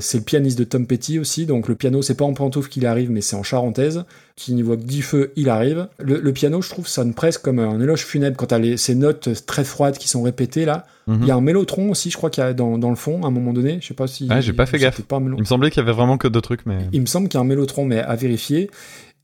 [0.00, 2.86] C'est le pianiste de Tom Petty aussi, donc le piano c'est pas en pantoufle qu'il
[2.86, 4.04] arrive, mais c'est en charentaise.
[4.36, 5.88] Qui n'y voit que 10 feux, il arrive.
[5.98, 8.94] Le, le piano, je trouve, sonne presque comme un éloge funèbre quand t'as les, ces
[8.94, 10.86] notes très froides qui sont répétées là.
[11.06, 11.18] Mhm.
[11.22, 13.22] Il y a un mélotron aussi, je crois qu'il y a dans, dans le fond
[13.22, 13.78] à un moment donné.
[13.80, 14.28] Je sais pas si.
[14.30, 15.02] Ah, j'ai pas fait gaffe.
[15.02, 16.78] Pas Il me semblait qu'il y avait vraiment que deux trucs, mais.
[16.92, 18.70] il me semble qu'il y a un mélotron, mais à vérifier.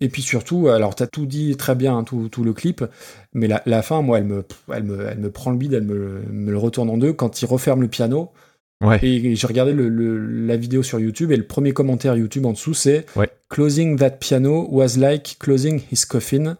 [0.00, 2.84] Et puis surtout, alors t'as tout dit très bien, hein, tout, tout le clip,
[3.32, 5.84] mais la, la fin, moi, elle me, elle me, elle me prend le bide, elle
[5.84, 8.30] me, me le retourne en deux quand il referme le piano.
[8.84, 8.98] Ouais.
[9.02, 12.52] Et j'ai regardé le, le- la vidéo sur YouTube et le premier commentaire YouTube en
[12.52, 13.30] dessous, c'est Ouais.
[13.48, 16.56] Closing that piano was like closing his coffin.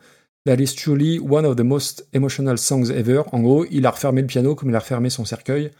[0.46, 3.22] That is truly one of the most emotional songs ever.
[3.32, 5.70] En gros, il a refermé le piano comme il a refermé son cercueil.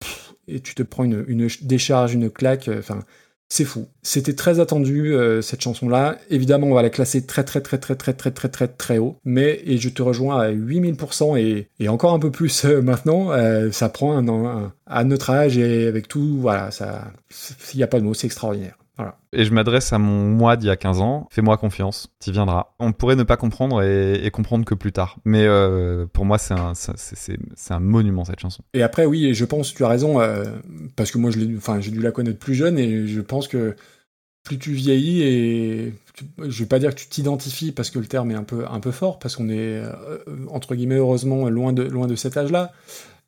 [0.00, 2.68] Pff, Et tu te prends une, une décharge, une claque.
[2.68, 3.00] euh, Enfin,
[3.48, 3.86] c'est fou.
[4.02, 6.18] C'était très attendu euh, cette chanson-là.
[6.30, 9.16] Évidemment, on va la classer très très très très très très très très très haut.
[9.24, 13.32] Mais et je te rejoins à 8000% et, et encore un peu plus euh, maintenant.
[13.32, 17.10] euh, ça prend un, un- à notre âge et avec tout, voilà, ça,
[17.74, 18.76] il n'y a pas de mots, c'est extraordinaire.
[18.98, 19.16] Voilà.
[19.32, 21.28] Et je m'adresse à mon moi d'il y a 15 ans.
[21.30, 22.74] Fais-moi confiance, t'y viendras.
[22.80, 25.18] On pourrait ne pas comprendre et, et comprendre que plus tard.
[25.24, 27.38] Mais euh, pour moi, c'est un, c'est-
[27.70, 28.62] un monument cette chanson.
[28.74, 30.44] Et après, oui, et je pense, tu as raison, euh,
[30.96, 33.76] parce que moi, je enfin, j'ai dû la connaître plus jeune, et je pense que
[34.44, 38.06] plus tu vieillis, et tu- je vais pas dire que tu t'identifies, parce que le
[38.06, 40.18] terme est un peu, un peu fort, parce qu'on est, euh,
[40.50, 42.72] entre guillemets, heureusement, loin de, loin de cet âge-là,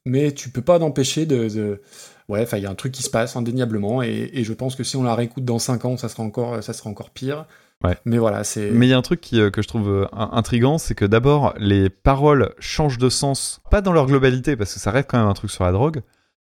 [0.06, 1.48] mais tu peux pas t'empêcher de...
[1.48, 1.82] de-
[2.30, 4.84] Ouais, il y a un truc qui se passe indéniablement, et, et je pense que
[4.84, 7.44] si on la réécoute dans 5 ans, ça sera encore, ça sera encore pire.
[7.82, 7.96] Ouais.
[8.04, 8.70] Mais voilà, c'est...
[8.72, 10.94] Mais il y a un truc qui, euh, que je trouve euh, in- intriguant, c'est
[10.94, 15.08] que d'abord, les paroles changent de sens, pas dans leur globalité, parce que ça reste
[15.10, 16.02] quand même un truc sur la drogue.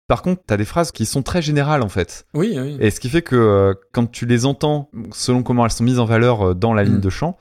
[0.07, 2.24] Par contre, t'as des phrases qui sont très générales en fait.
[2.32, 2.78] Oui, oui.
[2.81, 5.98] Et ce qui fait que euh, quand tu les entends, selon comment elles sont mises
[5.98, 7.00] en valeur euh, dans la ligne Mm.
[7.00, 7.36] de chant,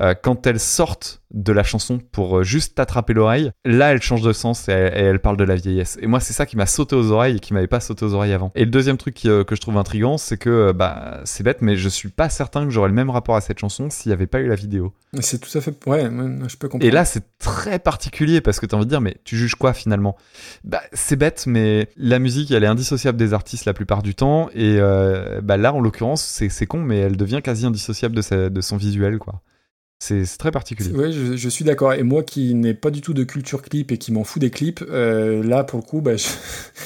[0.00, 4.22] euh, quand elles sortent de la chanson pour euh, juste t'attraper l'oreille, là elles changent
[4.22, 5.98] de sens et elles, et elles parlent de la vieillesse.
[6.02, 8.14] Et moi c'est ça qui m'a sauté aux oreilles et qui m'avait pas sauté aux
[8.14, 8.50] oreilles avant.
[8.54, 11.62] Et le deuxième truc qui, euh, que je trouve intriguant, c'est que bah c'est bête,
[11.62, 14.12] mais je suis pas certain que j'aurais le même rapport à cette chanson s'il y
[14.12, 14.92] avait pas eu la vidéo.
[15.20, 15.74] C'est tout à fait...
[15.86, 16.84] Ouais, je peux comprendre.
[16.84, 19.72] Et là, c'est très particulier parce que t'as envie de dire, mais tu juges quoi
[19.72, 20.16] finalement?
[20.62, 24.50] Bah, c'est bête, mais la musique, elle est indissociable des artistes la plupart du temps.
[24.54, 28.22] Et euh, bah, là, en l'occurrence, c'est c'est con, mais elle devient quasi indissociable de,
[28.22, 29.42] sa- de son visuel, quoi.
[30.02, 30.90] C'est très particulier.
[30.94, 31.92] Oui, je, je suis d'accord.
[31.92, 34.50] Et moi qui n'ai pas du tout de culture clip et qui m'en fous des
[34.50, 36.26] clips, euh, là pour le coup, bah, je,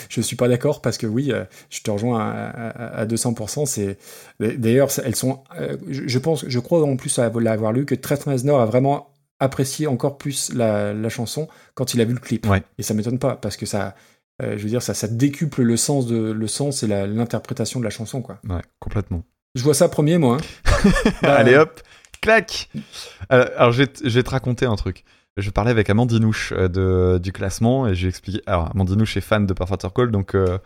[0.08, 3.66] je suis pas d'accord parce que oui, euh, je te rejoins à, à- à 200%.
[3.66, 3.98] C'est
[4.40, 5.44] d'ailleurs elles sont.
[5.60, 9.10] euh, je, pense, je crois en plus à l'avoir lu que Trent Reznor a vraiment
[9.38, 12.46] apprécié encore plus la, la chanson quand il a vu le clip.
[12.48, 12.62] Ouais.
[12.78, 13.94] Et ça m'étonne pas parce que ça,
[14.42, 17.90] je veux dire, ça, ça décuple le sens de le sens et l'interprétation de la
[17.90, 18.40] chanson quoi.
[18.48, 19.22] Ouais, complètement.
[19.54, 20.38] Je vois ça premier moi.
[20.40, 20.90] hein.
[21.22, 21.80] Bah, Allez hop,
[22.24, 22.68] clac
[23.28, 25.04] Alors, alors, je, vais te- je vais te raconter un truc.
[25.36, 28.40] Je parlais avec Amandinouche euh, de, du classement et j'ai expliqué.
[28.46, 30.58] Alors, Amandinouche est fan de Perfect Call, donc euh,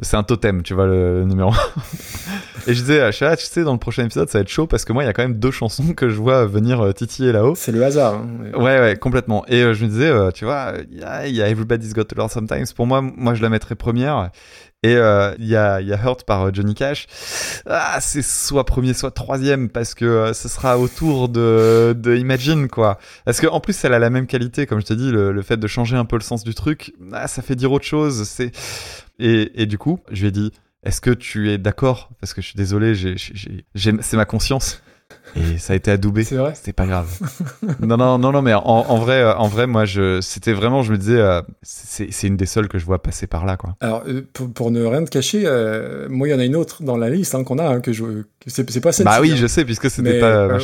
[0.00, 1.52] c'est un totem, tu vois, le, le numéro.
[2.66, 4.66] et je disais à Chat, tu sais, dans le prochain épisode, ça va être chaud
[4.66, 6.92] parce que moi, il y a quand même deux chansons que je vois venir euh,
[6.92, 7.54] titiller là-haut.
[7.54, 8.14] C'est le hasard.
[8.14, 8.28] hein.
[8.58, 9.44] Ouais, ouais, complètement.
[9.46, 10.96] Et euh, je me disais, euh, tu vois, il
[11.28, 12.64] y y a Everybody's Got to Learn Sometimes.
[12.74, 14.30] Pour moi, moi, je la mettrais première.
[14.84, 17.06] Et euh, il y, a, y a Hurt par euh, Johnny Cash.
[17.64, 22.68] Ah, c'est soit premier, soit troisième, parce que euh, ce sera autour de, de Imagine,
[22.68, 22.98] quoi.
[23.24, 25.42] Parce que en plus, elle a la même qualité, comme je te dis, le, le
[25.42, 28.28] fait de changer un peu le sens du truc, ah, ça fait dire autre chose.
[28.28, 28.52] C'est
[29.18, 32.10] et, et du coup, je lui ai dit, est-ce que tu es d'accord?
[32.20, 32.92] Parce que je suis désolé,
[33.74, 34.82] c'est ma conscience.
[35.36, 36.24] Et ça a été adoubé.
[36.24, 37.08] C'est vrai C'était pas grave.
[37.80, 40.82] non, non, non, non, mais en, en vrai, euh, en vrai, moi, je, c'était vraiment,
[40.82, 43.56] je me disais, euh, c'est c'est une des seules que je vois passer par là,
[43.56, 43.76] quoi.
[43.80, 46.56] Alors, euh, pour, pour ne rien te cacher, euh, moi, il y en a une
[46.56, 48.04] autre dans la liste hein, qu'on a, hein, que je.
[48.46, 50.58] C'est pas celle Bah oui, je sais, puisque c'était pas euh,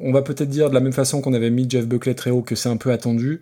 [0.00, 2.42] on va peut-être dire de la même façon qu'on avait mis Jeff Buckley très haut
[2.42, 3.40] que c'est un peu attendu.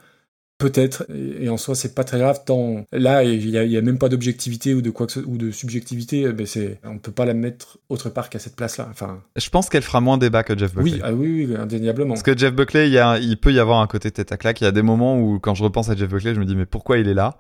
[0.65, 2.41] Peut-être, et et en soi, c'est pas très grave.
[2.47, 5.13] Tant là, il y a, il y a même pas d'objectivité ou de quoi que
[5.13, 6.33] ce- ou de subjectivité.
[6.33, 8.89] Mais c'est, on peut pas la mettre autre part qu'à cette place-là.
[8.91, 10.93] Enfin, Je pense qu'elle fera moins débat que Jeff Buckley.
[10.95, 12.15] oui, ah oui, oui, indéniablement.
[12.15, 14.37] Parce que Jeff Buckley, il, y a, il peut y avoir un côté tête à
[14.39, 14.61] claque.
[14.61, 16.57] Il y a des moments où, quand je repense à Jeff Buckley, je me dis,
[16.57, 17.39] mais pourquoi il est là?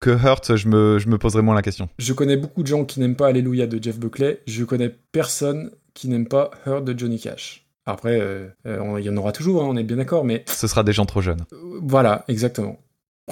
[0.00, 1.88] Que Hurt, je me, je me poserais moins la question.
[1.98, 4.40] Je connais beaucoup de gens qui n'aiment pas Alléluia de Jeff Buckley.
[4.46, 7.66] Je connais personne qui n'aime pas Hurt de Johnny Cash.
[7.86, 10.66] Après, euh, euh, il y en aura toujours, hein, on est bien d'accord, mais Ce
[10.66, 11.44] sera des gens trop jeunes.
[11.52, 12.78] euh, voilà, exactement.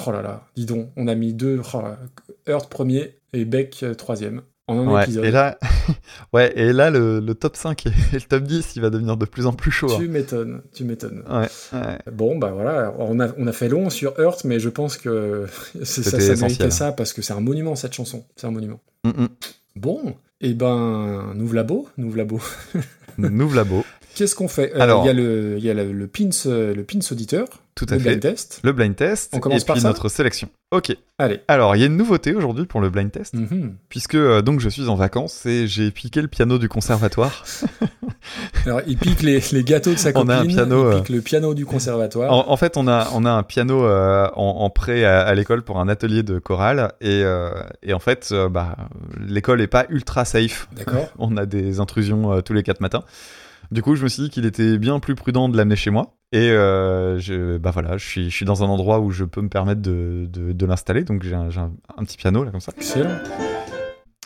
[0.07, 1.99] Oh là là, dis donc, on a mis deux, oh là,
[2.47, 5.25] Hurt premier et Beck troisième en un Ouais, épisode.
[5.25, 5.59] et là,
[6.33, 9.25] ouais, et là le, le top 5 et le top 10, il va devenir de
[9.27, 9.97] plus en plus chaud.
[9.99, 11.25] Tu m'étonnes, tu m'étonnes.
[11.27, 11.43] hein.
[11.73, 11.99] Ouais, ouais.
[12.13, 15.47] Bon, bah voilà, on a, on a fait long sur Hurt, mais je pense que
[15.83, 16.41] c'est- ça, ça essentiel.
[16.43, 18.25] méritait ça parce que c'est un monument cette chanson.
[18.37, 18.81] C'est un monument.
[19.05, 19.29] Mm, mm.
[19.77, 22.41] Bon, et ben, nous v'là beau, nous v'là beau.
[24.19, 26.29] Qu'est-ce qu'on fait Euh, Alors- Il y a le, il y a le, le pins,
[26.47, 28.09] euh, le pins auditeur, Tout à le fait.
[28.17, 28.61] blind test.
[28.65, 29.33] Le blind test.
[29.33, 30.49] On commence et par puis ça notre sélection.
[30.73, 30.95] Ok.
[31.19, 31.41] Allez.
[31.49, 33.75] Alors, il y a une nouveauté aujourd'hui pour le blind test, Mhm.
[33.89, 37.45] puisque euh, donc je suis en vacances et j'ai piqué le piano du conservatoire.
[38.67, 40.99] Alors, il pique les, les gâteaux de sa On copine, a un piano, il euh,
[41.01, 42.33] pique le piano du conservatoire.
[42.33, 45.35] En, en fait, on a, on a un piano euh, en, en prêt à, à
[45.35, 46.93] l'école pour un atelier de chorale.
[47.01, 47.23] Et,
[47.83, 48.77] et en fait, bah,
[49.27, 50.69] l'école est pas ultra safe.
[50.77, 51.09] D'accord.
[51.19, 53.05] on a des intrusions tous les quatre matins.
[53.71, 56.17] Du coup, je me suis dit qu'il était bien plus prudent de l'amener chez moi.
[56.33, 59.41] Et euh, je, bah voilà, je suis, je suis dans un endroit où je peux
[59.43, 61.05] me permettre de, de, de l'installer.
[61.05, 62.73] Donc j'ai un, j'ai un- un petit piano là comme ça.
[62.77, 63.19] Excellent.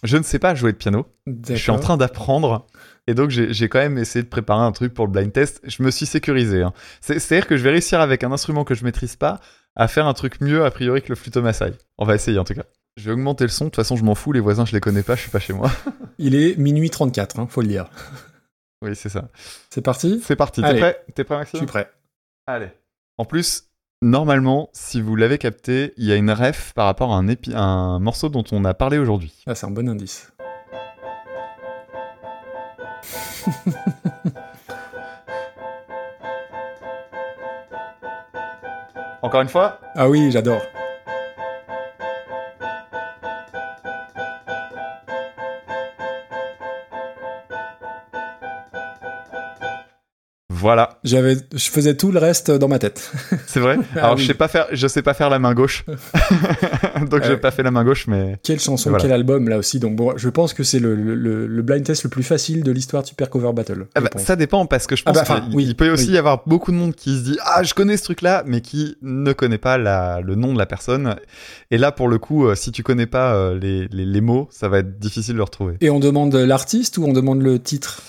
[0.04, 1.06] Je ne sais pas jouer de piano.
[1.54, 2.66] Je suis en train d'apprendre.
[3.06, 5.60] Et donc, j'ai quand même essayé de préparer un truc pour le blind test.
[5.64, 6.62] Je me suis sécurisé.
[6.62, 6.72] hein.
[7.00, 9.40] C'est- C'est-à-dire que je vais réussir avec un instrument que je maîtrise pas
[9.76, 11.72] à faire un truc mieux, a priori, que le flûte-massaï.
[11.98, 12.64] On va essayer en tout cas.
[12.96, 13.64] Je vais augmenter le son.
[13.66, 14.32] De toute façon, je m'en fous.
[14.32, 15.14] Les voisins, je les connais pas.
[15.16, 15.70] Je suis pas chez moi.
[16.18, 17.86] Il est minuit 34, hein, faut le dire.
[18.83, 19.28] Oui, c'est ça.
[19.70, 20.62] C'est parti C'est parti.
[20.62, 21.05] T'es prêt?
[21.15, 21.91] T'es prêt, Je Maxime suis prêt.
[22.47, 22.69] Allez.
[23.19, 23.69] En plus,
[24.02, 27.55] normalement, si vous l'avez capté, il y a une ref par rapport à un, épi-
[27.55, 29.43] un morceau dont on a parlé aujourd'hui.
[29.47, 30.33] Ah, c'est un bon indice.
[39.23, 39.81] Encore une fois?
[39.94, 40.62] Ah oui, j'adore.
[50.62, 50.99] Voilà.
[51.05, 53.10] J'avais, je faisais tout le reste dans ma tête.
[53.47, 54.23] C'est vrai Ah Alors, oui.
[54.23, 55.84] je sais pas faire, je sais pas faire la main gauche.
[57.10, 58.39] Donc, j'ai Euh, pas fait la main gauche, mais.
[58.42, 59.02] Quelle chanson, Voilà.
[59.02, 59.78] quel album là aussi.
[59.81, 63.02] Donc bon, je pense que c'est le, le- blind test le plus facile de l'histoire
[63.02, 63.86] de Super Cover Battle.
[63.94, 65.91] Ah bah, ça dépend parce que je Ah pense bah, enfin, qu'il oui, il peut
[65.91, 66.15] aussi oui.
[66.15, 68.60] y avoir beaucoup de monde qui se dit ah je connais ce truc là mais
[68.60, 71.16] qui ne connaît pas la, le nom de la personne
[71.70, 74.49] et là pour le coup euh, si tu connais pas euh, les, les, les mots
[74.50, 77.58] ça va être difficile de le retrouver Et on demande l'artiste ou on demande le
[77.60, 78.02] titre?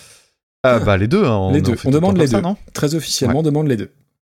[0.63, 1.75] Ah bah les deux hein, on Les deux.
[1.85, 2.43] demande les ça, deux.
[2.43, 3.89] non Très officiellement, on demande les deux.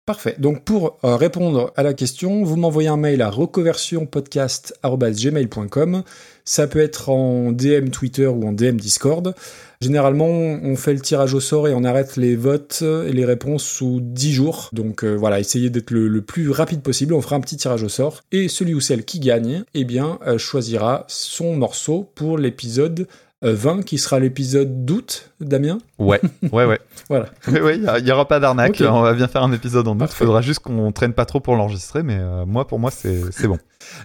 [0.06, 0.34] Parfait.
[0.38, 6.02] Donc pour euh, répondre à la question, vous m'envoyez un mail à recoversionpodcast.gmail.com.
[6.44, 9.34] Ça peut être en DM Twitter ou en DM Discord.
[9.80, 13.62] Généralement, on fait le tirage au sort et on arrête les votes et les réponses
[13.62, 14.70] sous 10 jours.
[14.72, 17.14] Donc euh, voilà, essayez d'être le, le plus rapide possible.
[17.14, 18.22] On fera un petit tirage au sort.
[18.32, 23.06] Et celui ou celle qui gagne, eh bien, euh, choisira son morceau pour l'épisode
[23.42, 25.78] 20, qui sera l'épisode d'août, Damien.
[25.98, 26.20] ouais
[26.52, 26.78] ouais ouais
[27.08, 27.26] Voilà.
[27.48, 29.52] ouais ouais, il y a- il y, aura pas d'arnaque on va bien faire un
[29.52, 30.24] épisode en août Parfait.
[30.24, 33.58] faudra juste qu'on traîne pas trop pour l'enregistrer mais euh, moi pour moi c'est bon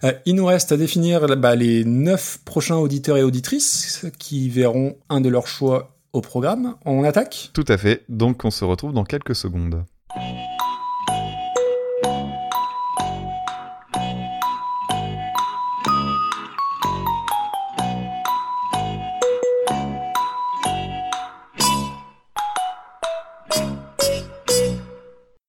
[0.06, 4.96] Euh, il nous reste à définir bah, les neuf prochains auditeurs et auditrices qui verront
[5.10, 6.76] un de leurs choix au programme.
[6.86, 7.50] On attaque?
[7.54, 9.84] Tout à fait donc on se retrouve dans quelques secondes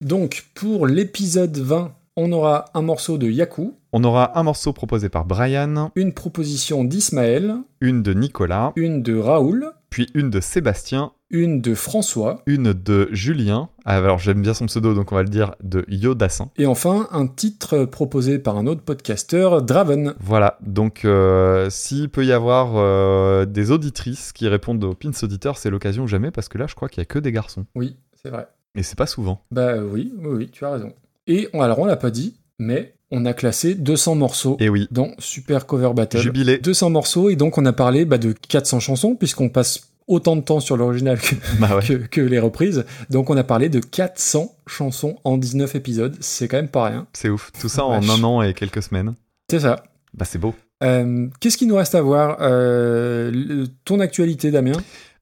[0.07, 5.09] Donc, pour l'épisode 20, on aura un morceau de Yaku, on aura un morceau proposé
[5.09, 11.11] par Brian une proposition d'Ismaël, une de Nicolas une de Raoul, puis une de Sébastien
[11.29, 13.69] une de François, une de Julien.
[13.85, 16.53] Alors j'aime bien son pseudo, donc on va le dire de Yodassin.
[16.57, 20.15] et enfin un titre proposé par un autre podcasteur, Draven.
[20.21, 25.59] Voilà, donc euh, s'il peut y avoir euh, des auditrices qui répondent aux pins auditeurs,
[25.59, 27.67] c'est l'occasion ou jamais, parce que là je crois qu'il y a que des garçons.
[27.75, 28.47] Oui, c'est vrai.
[28.77, 29.41] Et c'est pas souvent.
[29.51, 30.93] Bah oui, oui, oui, tu as raison.
[31.27, 34.87] Et on- alors on l'a pas dit, mais on a classé 200 morceaux Et oui,
[34.91, 36.19] dans Super Cover Battle.
[36.21, 36.59] jubilé.
[36.59, 40.41] 200 morceaux et donc on a parlé bah, de 400 chansons puisqu'on passe autant de
[40.41, 41.85] temps sur l'original que, Bah ouais.
[41.85, 42.85] que, que les reprises.
[43.11, 46.17] Donc on a parlé de 400 chansons en 19 épisodes.
[46.21, 47.07] C'est quand même pas rien.
[47.13, 47.51] C'est ouf.
[47.61, 48.21] Tout ça en Vache.
[48.21, 49.15] un an et quelques semaines.
[49.51, 49.83] C'est ça.
[50.15, 50.55] Bah c'est beau.
[50.85, 54.73] Euh, Qu'est-ce qu'il nous reste à voir Euh, Ton actualité, Damien?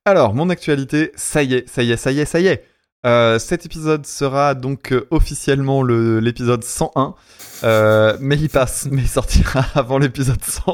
[0.05, 2.65] Alors, mon actualité, ça y est, ça y est, ça y est, ça y est.
[3.07, 7.15] Euh, cet épisode sera donc euh, officiellement le- l'épisode 101,
[7.65, 10.65] euh, mais il passe, mais il sortira avant l'épisode 100.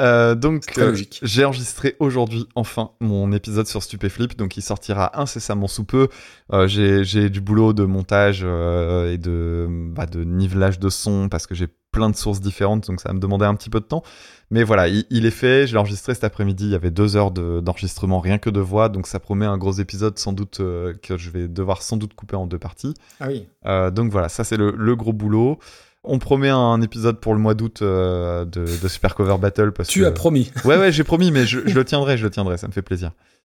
[0.00, 5.66] Euh, donc, euh, j'ai enregistré aujourd'hui enfin mon épisode sur Stupéflip, donc il sortira incessamment
[5.66, 6.08] sous peu.
[6.52, 11.28] Euh, j'ai j'ai du boulot de montage euh, et de, bah, de nivelage de son
[11.28, 13.80] parce que j'ai plein de sources différentes, donc ça va me demander un petit peu
[13.80, 14.02] de temps.
[14.50, 15.66] Mais voilà, il, il est fait.
[15.66, 16.64] Je l'ai enregistré cet après-midi.
[16.66, 19.58] Il y avait deux heures de- d'enregistrement rien que de voix, donc ça promet un
[19.58, 22.94] gros épisode sans doute euh, que je vais devoir sans doute couper en deux parties.
[23.20, 23.46] Ah oui.
[23.66, 25.58] Euh, donc voilà, ça c'est le, le gros boulot.
[26.04, 29.88] On promet un épisode pour le mois d'août euh, de, de Super Cover Battle parce
[29.88, 30.50] Tu que as promis.
[30.64, 32.82] ouais ouais j'ai promis, mais je, je le tiendrai, je le tiendrai, ça me fait
[32.82, 33.12] plaisir.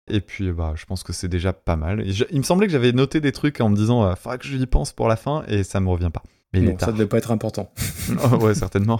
[0.09, 2.01] Et puis bah je pense que c'est déjà pas mal.
[2.01, 4.39] Et je- il me semblait que j'avais noté des trucs en me disant euh, faudrait
[4.39, 6.23] que je y pense pour la fin et ça me revient pas.
[6.53, 7.71] Mais ça devait pas être important.
[8.31, 8.99] Oh, ouais certainement.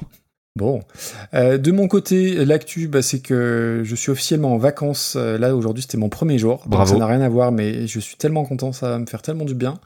[0.58, 0.82] Bon.
[1.34, 5.16] Euh, de mon côté, l'actu, bah, c'est que je suis officiellement en vacances.
[5.18, 6.58] Euh, là, aujourd'hui, c'était mon premier jour.
[6.64, 6.94] Donc, Bravo.
[6.94, 9.46] ça n'a rien à voir, mais je suis tellement content, ça va me faire tellement
[9.46, 9.80] du bien.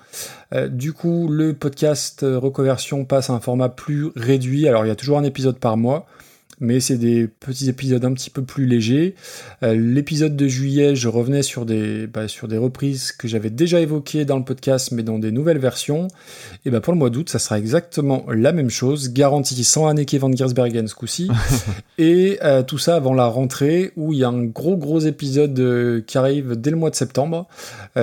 [0.54, 4.68] Euh, du coup, le podcast Reconversion passe à un format plus réduit.
[4.68, 6.08] Alors, il y a toujours un épisode par mois.
[6.60, 9.16] Mais c'est des petits épisodes un petit peu plus légers.
[9.64, 13.82] Euh, L'épisode de juillet, je revenais sur des, bah, sur des reprises que j'avais déjà
[13.82, 16.08] évoquées dans le podcast, mais dans des nouvelles versions.
[16.66, 20.16] Et bah pour le mois d'août, ça sera exactement la même chose, garantie sans Anneke
[20.16, 21.30] van Giersbergen ce coup-ci.
[21.98, 25.60] et euh, tout ça avant la rentrée, où il y a un gros gros épisode
[25.60, 27.48] euh, qui arrive dès le mois de septembre.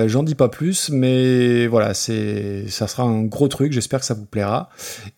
[0.05, 3.73] J'en dis pas plus, mais voilà, c'est ça sera un gros truc.
[3.73, 4.69] J'espère que ça vous plaira.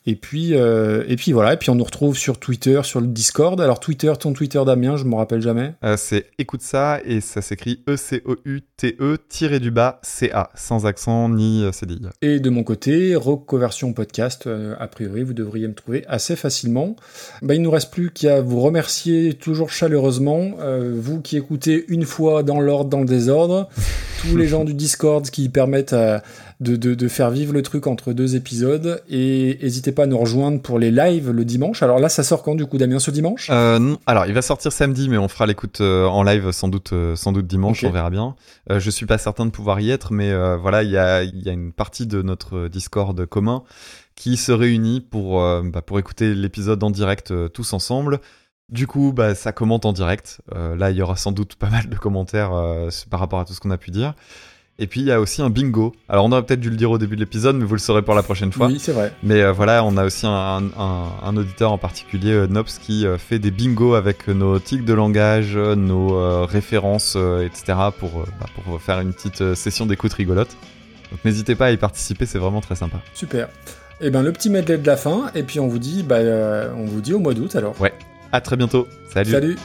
[0.05, 3.24] Et puis et puis voilà, et puis on nous retrouve sur Twitter, sur le Discord.
[3.57, 5.73] Alors Twitter, ton Twitter Damien, je me rappelle jamais.
[5.83, 11.27] Euh, c'est écoute ça et ça s'écrit E E-C-O-U-T-E tiré du bas C-A sans accent
[11.29, 12.01] ni euh, CDI.
[12.21, 16.95] Et de mon côté, Reconversion Podcast, euh, a priori, vous devriez me trouver assez facilement.
[17.41, 21.85] Bah, il ne nous reste plus qu'à vous remercier toujours chaleureusement, euh, vous qui écoutez
[21.87, 23.69] une fois dans l'ordre, dans le désordre,
[24.29, 26.19] tous les gens du Discord qui permettent euh,
[26.59, 30.17] de, de- de faire vivre le truc entre deux épisodes, et n'hésitez pas à nous
[30.17, 31.83] rejoindre pour les lives le dimanche.
[31.83, 33.49] Alors là, ça sort quand du coup, Damien, ce dimanche?
[33.51, 36.67] Euh, non, alors, il va sortir samedi, mais on fera l'écoute euh, en live sans
[36.67, 38.35] doute, euh, sans doute dimanche, on verra bien.
[38.69, 41.49] Je suis pas certain de pouvoir y être, mais voilà, il y a, il y
[41.49, 43.63] a une partie de notre Discord commun
[44.15, 48.19] qui se réunit pour, bah, pour écouter l'épisode en direct tous ensemble.
[48.71, 50.41] Du coup, bah, ça commente en direct.
[50.55, 53.45] Euh, là, il y aura sans doute pas mal de commentaires euh, par rapport à
[53.45, 54.13] tout ce qu'on a pu dire.
[54.79, 55.93] Et puis, il y a aussi un bingo.
[56.09, 58.01] Alors, on aurait peut-être dû le dire au début de l'épisode, mais vous le saurez
[58.01, 58.67] pour la prochaine fois.
[58.67, 59.13] Oui, c'est vrai.
[59.23, 63.39] Mais euh, voilà, on a aussi un, un- un auditeur en particulier, Nops, qui fait
[63.39, 67.77] des bingos avec nos tics de langage, nos références, etc.
[67.99, 70.57] pour, bah, pour faire une petite session d'écoute rigolote.
[71.11, 72.97] Donc n'hésitez pas à y participer, c'est vraiment très sympa.
[73.13, 73.47] Super.
[74.01, 76.73] Et ben le petit medley de la fin, et puis on vous dit, bah, euh,
[76.75, 77.79] on vous dit au mois d'août alors.
[77.79, 77.93] Ouais,
[78.35, 78.87] à très bientôt.
[79.11, 79.31] Salut.
[79.31, 79.57] Salut.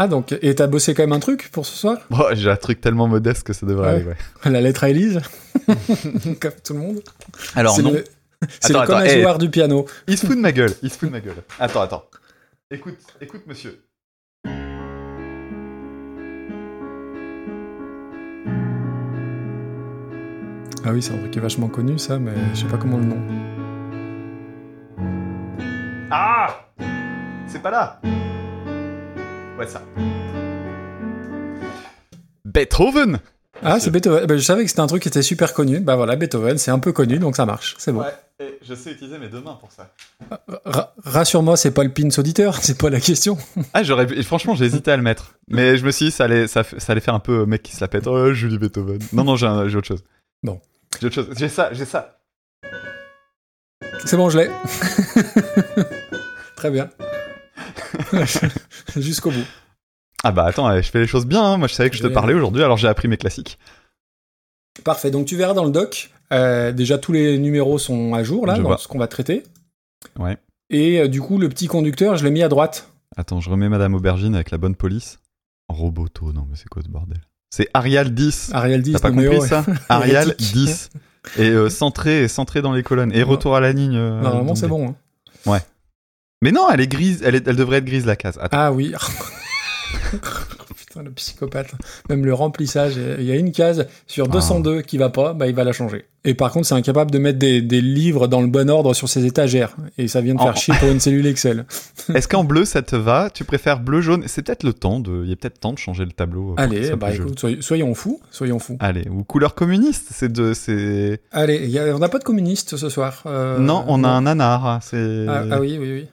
[0.00, 1.98] Ah donc, et t'as bossé quand même un truc pour ce soir?
[2.10, 3.94] Bon, J'ai un truc tellement modeste que ça devrait Ouais.
[3.96, 4.16] aller, ouais.
[4.50, 5.20] La lettre à Élise
[6.40, 7.00] Comme tout le monde
[7.56, 7.92] Alors C'est non.
[7.92, 8.04] le-
[8.60, 9.86] C'est le attends, un eh, joueur du piano.
[10.06, 11.42] Il se fout de ma gueule, il se fout de ma gueule.
[11.58, 12.04] Attends, attends.
[12.70, 13.80] Écoute, écoute, monsieur.
[20.84, 22.98] Ah oui, c'est un truc qui est vachement connu ça, mais je sais pas comment
[22.98, 23.20] le nom.
[26.10, 26.48] Ah
[27.46, 28.00] C'est pas là
[29.58, 29.82] Ouais, ça.
[32.44, 33.20] Beethoven
[33.62, 34.26] Ah, c'est Beethoven.
[34.26, 35.80] Bah, je savais que c'était un truc qui était super connu.
[35.80, 37.74] Bah voilà, Beethoven, c'est un peu connu, donc ça marche.
[37.78, 38.00] C'est bon.
[38.00, 39.92] Ouais, et je sais utiliser mes deux mains pour ça.
[40.64, 43.36] Ra- Rassure-moi, c'est pas le pins auditeur, c'est pas la question.
[43.74, 45.34] Ah, j'aurais franchement, j'ai hésité à le mettre.
[45.48, 47.74] Mais je me suis dit, ça allait, ça, allait faire un peu euh, mec qui
[47.74, 48.06] se la pète.
[48.06, 48.98] Oh, Julie Beethoven.
[49.12, 50.04] Non, non, j'ai autre chose.
[50.42, 50.60] Bon.
[51.00, 51.28] J'ai autre chose.
[51.36, 52.20] J'ai ça, j'ai ça.
[54.04, 54.48] C'est bon, je l'ai.
[56.56, 56.88] Très bien.
[58.96, 59.44] Jusqu'au bout.
[60.24, 61.42] Ah bah attends, eh, je fais les choses bien.
[61.42, 61.56] hein.
[61.58, 63.58] Moi, je savais que je te parlais aujourd'hui, alors j'ai appris mes classiques.
[64.84, 65.10] Parfait.
[65.10, 68.54] Donc tu verras dans le doc, euh, déjà tous les numéros sont à jour là,
[68.56, 68.78] Je dans vois.
[68.78, 69.42] ce qu'on va traiter.
[70.18, 70.36] Ouais.
[70.70, 72.90] Et euh, du coup, le petit conducteur, je l'ai mis à droite.
[73.16, 75.18] Attends, je remets Madame Aubergine avec la bonne police.
[75.68, 77.20] Roboto, non mais c'est quoi ce bordel?
[77.50, 78.50] C'est Arial 10.
[78.54, 78.92] Arial 10.
[78.92, 79.40] T'as pas compris ouais.
[79.40, 80.52] ça Arial Hérétique.
[80.54, 80.90] 10.
[81.38, 83.12] Et euh, centré, centré dans les colonnes.
[83.14, 83.96] Et retour à la ligne.
[83.96, 84.88] euh, Normalement, c'est bon.
[85.46, 85.60] hein.
[86.42, 87.22] Mais non, elle est grise.
[87.24, 88.38] Elle, est- elle devrait être grise la case.
[88.40, 88.56] Attends.
[88.58, 88.92] Ah oui.
[90.76, 91.72] Putain, le psychopathe.
[92.08, 94.32] Même le remplissage, il y a une case sur Ah.
[94.32, 96.06] 202 qui va pas, bah il va la changer.
[96.24, 99.08] Et par contre, c'est incapable de mettre des, des livres dans le bon ordre sur
[99.08, 99.76] ses étagères.
[99.98, 101.66] Et ça vient de En- faire chier pour une cellule Excel.
[102.14, 103.28] Est-ce qu'en bleu ça te va?
[103.30, 104.22] Tu préfères bleu jaune?
[104.26, 105.22] C'est peut-être le temps de.
[105.24, 106.54] Il y a peut-être temps de changer le tableau.
[106.54, 108.76] que Allez, bah écoute, soyons, soyons fous, soyons fous.
[108.80, 111.20] Allez, ou couleur communiste, c'est de, c'est.
[111.32, 113.22] Allez, il y a- on n'a pas de communiste ce soir.
[113.26, 114.64] euh, non, on a un nanar.
[114.66, 114.80] Ah,
[115.50, 116.08] ah oui, oui, oui.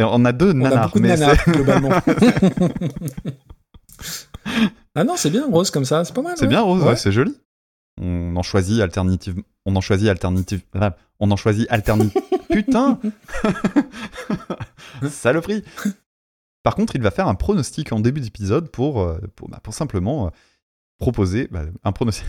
[0.00, 0.82] Et on a deux On nanars.
[0.82, 1.90] a beaucoup de mais globalement.
[4.94, 6.34] ah non, c'est bien, rose comme ça, c'est pas mal.
[6.36, 6.48] C'est ouais.
[6.48, 6.88] bien rose, Ouais.
[6.90, 7.36] ouais, c'est joli.
[8.00, 9.42] On en choisit alternative.
[9.66, 10.62] On en choisit alternative.
[10.74, 12.22] ah, On en choisit alternative.
[12.50, 12.98] Putain
[15.08, 15.62] Saloperie
[16.62, 19.74] Par contre, il va faire un pronostic en début d'épisode pour, euh, pour, bah, pour
[19.74, 20.30] simplement euh,
[20.98, 22.24] proposer bah, un pronostic.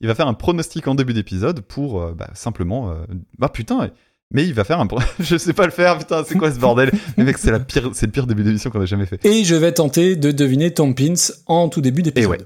[0.00, 2.94] il va faire un pronostic en début d'épisode pour euh, bah, simplement.
[3.38, 3.90] bah putain
[4.32, 4.86] mais il va faire un.
[4.86, 6.90] pro- Je sais pas le faire, putain, c'est quoi ce bordel?
[7.16, 9.24] Mais mec, c'est la pire, c'est le pire début d'émission qu'on a jamais fait.
[9.24, 11.14] Et je vais tenter de deviner Tom Pins
[11.46, 12.30] en tout début Et d'épisode.
[12.30, 12.38] ouais.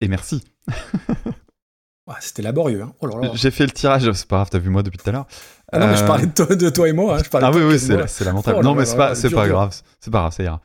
[0.00, 0.42] Et merci.
[2.20, 2.82] C'était laborieux.
[2.82, 2.92] Hein.
[3.00, 3.30] Oh là là.
[3.34, 5.26] J'ai fait le tirage, c'est pas grave, t'as vu moi depuis tout à l'heure.
[5.72, 7.16] Ah non, mais je Euh, parlais de toi, de toi et moi.
[7.16, 7.22] hein.
[7.24, 8.58] Je parlais Ah de oui, oui, et c'est lamentable.
[8.60, 9.74] Oh non, mais c'est pas, c'est pas grave.
[10.00, 10.60] C'est pas grave, ça ira.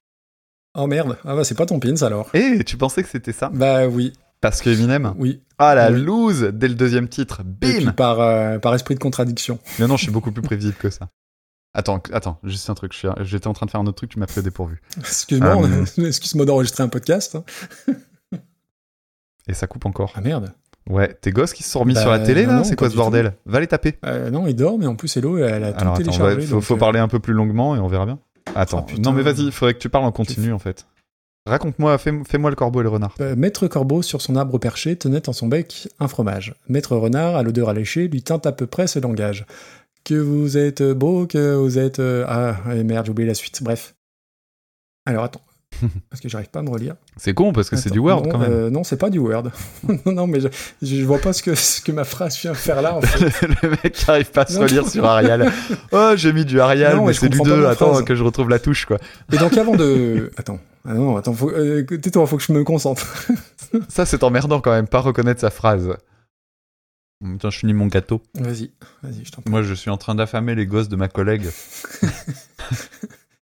[0.77, 1.17] Oh merde.
[1.23, 2.29] Ah bah c'est pas Tom Pins alors.
[2.33, 3.49] Et tu pensais que c'était ça?
[3.53, 4.11] Bah oui,
[4.49, 5.41] Parce que Eminem oui.
[5.57, 6.01] Ah la Oui.
[6.01, 9.57] loose Dès le deuxième titre, Et puis bim par, euh, par esprit de contradiction.
[9.79, 11.09] Mais non, je suis beaucoup plus prévisible que ça.
[11.73, 12.93] Attends, attends, juste un truc.
[13.21, 14.81] J'étais en train de faire un autre truc, tu m'as pris au dépourvu.
[14.99, 15.85] Excuse-moi, Euh.
[16.07, 17.35] excuse-moi d'enregistrer un podcast.
[17.35, 17.93] hein.
[19.47, 20.13] Et ça coupe encore.
[20.15, 20.53] Ah merde.
[20.89, 22.89] Ouais, tes gosses qui se sont remis Bah, sur la télé non, là C'est quoi
[22.89, 22.99] ce tout.
[22.99, 23.97] bordel Va les taper.
[24.05, 26.35] Euh, non, il dort, mais en plus Hello, elle a tout Alors attends, téléchargé.
[26.37, 28.19] ouais, faut, donc, faut parler un peu plus longuement et on verra bien.
[28.53, 29.01] Attends, Oh, putain.
[29.01, 30.85] non mais vas-y, il faudrait que tu parles en continu en fait.
[31.47, 33.15] Raconte-moi, fais- fais-moi le corbeau et le renard.
[33.21, 36.55] Euh, Maître Corbeau, sur son arbre perché, tenait en son bec un fromage.
[36.67, 39.45] Maître Renard, à l'odeur alléchée, lui tint à peu près ce langage.
[40.03, 41.99] Que vous êtes beau, que vous êtes...
[41.99, 43.61] euh, Ah, merde, j'ai oublié la suite.
[43.61, 43.95] Bref.
[45.05, 45.41] Alors, attends.
[46.09, 46.95] Parce que j'arrive pas à me relire.
[47.17, 48.51] C'est con parce que c'est du Word non, quand même.
[48.51, 49.51] euh, non, c'est pas du Word.
[50.05, 50.47] non, non, mais je,
[50.81, 53.47] je vois pas ce que, ce que ma phrase vient faire là, en fait.
[53.63, 55.51] le mec qui arrive pas à se relire sur Arial.
[55.91, 57.63] Oh, j'ai mis du Arial, Non, mais c'est du comprends pas 2.
[57.63, 58.05] ma Attends, phrase.
[58.05, 58.97] que je retrouve la touche quoi.
[59.33, 60.31] Et donc, avant de...
[60.37, 60.59] Attends.
[60.87, 61.49] Ah non, attends, faut...
[61.51, 63.05] euh, tais-toi, faut que je me concentre.
[63.89, 65.95] Ça, c'est emmerdant quand même, pas reconnaître sa phrase.
[67.39, 68.21] Tiens, je finis mon gâteau.
[68.35, 68.71] Vas-y,
[69.01, 69.49] vas-y, je t'en prie.
[69.49, 71.47] Moi, je suis en train d'affamer les gosses de ma collègue.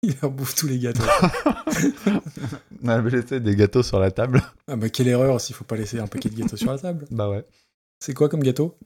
[0.02, 1.02] Il leur bouffe tous les gâteaux.
[2.82, 4.42] On avait laissé des gâteaux sur la table.
[4.66, 7.04] ah bah, quelle erreur s'il faut pas laisser un paquet de gâteaux sur la table.
[7.10, 7.44] Bah ouais.
[8.02, 8.76] C'est quoi comme gâteau?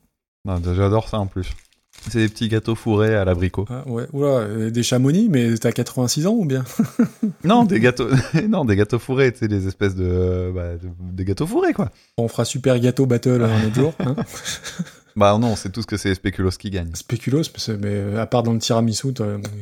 [0.45, 1.51] Non, J'adore ça en plus.
[2.11, 3.65] C'est des petits gâteaux fourrés à l'abricot.
[3.71, 4.07] Ah, ouais.
[4.13, 6.65] Oula, euh, des chamonix, mais t'as 86 ans ou bien?
[7.45, 8.09] Non, des gâteaux,
[8.49, 11.91] non, des gâteaux fourrés, tu sais, des espèces de, bah, de- des gâteaux fourrés quoi.
[12.19, 13.95] On fera super gâteau battle un autre jour.
[14.01, 14.17] Hein
[15.17, 16.95] Bah non, c'est tout ce que c'est les spéculoos qui gagnent.
[16.95, 19.09] Spéculoos, mais, euh, à part dans le tiramisu,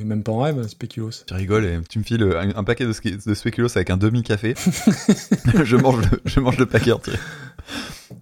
[0.05, 1.11] même pas en rêve, Spéculoos.
[1.27, 2.93] Tu rigoles et tu me files un, un paquet de,
[3.27, 4.55] de spéculoos avec un demi-café.
[5.65, 7.15] je, mange le, je mange le paquet entier.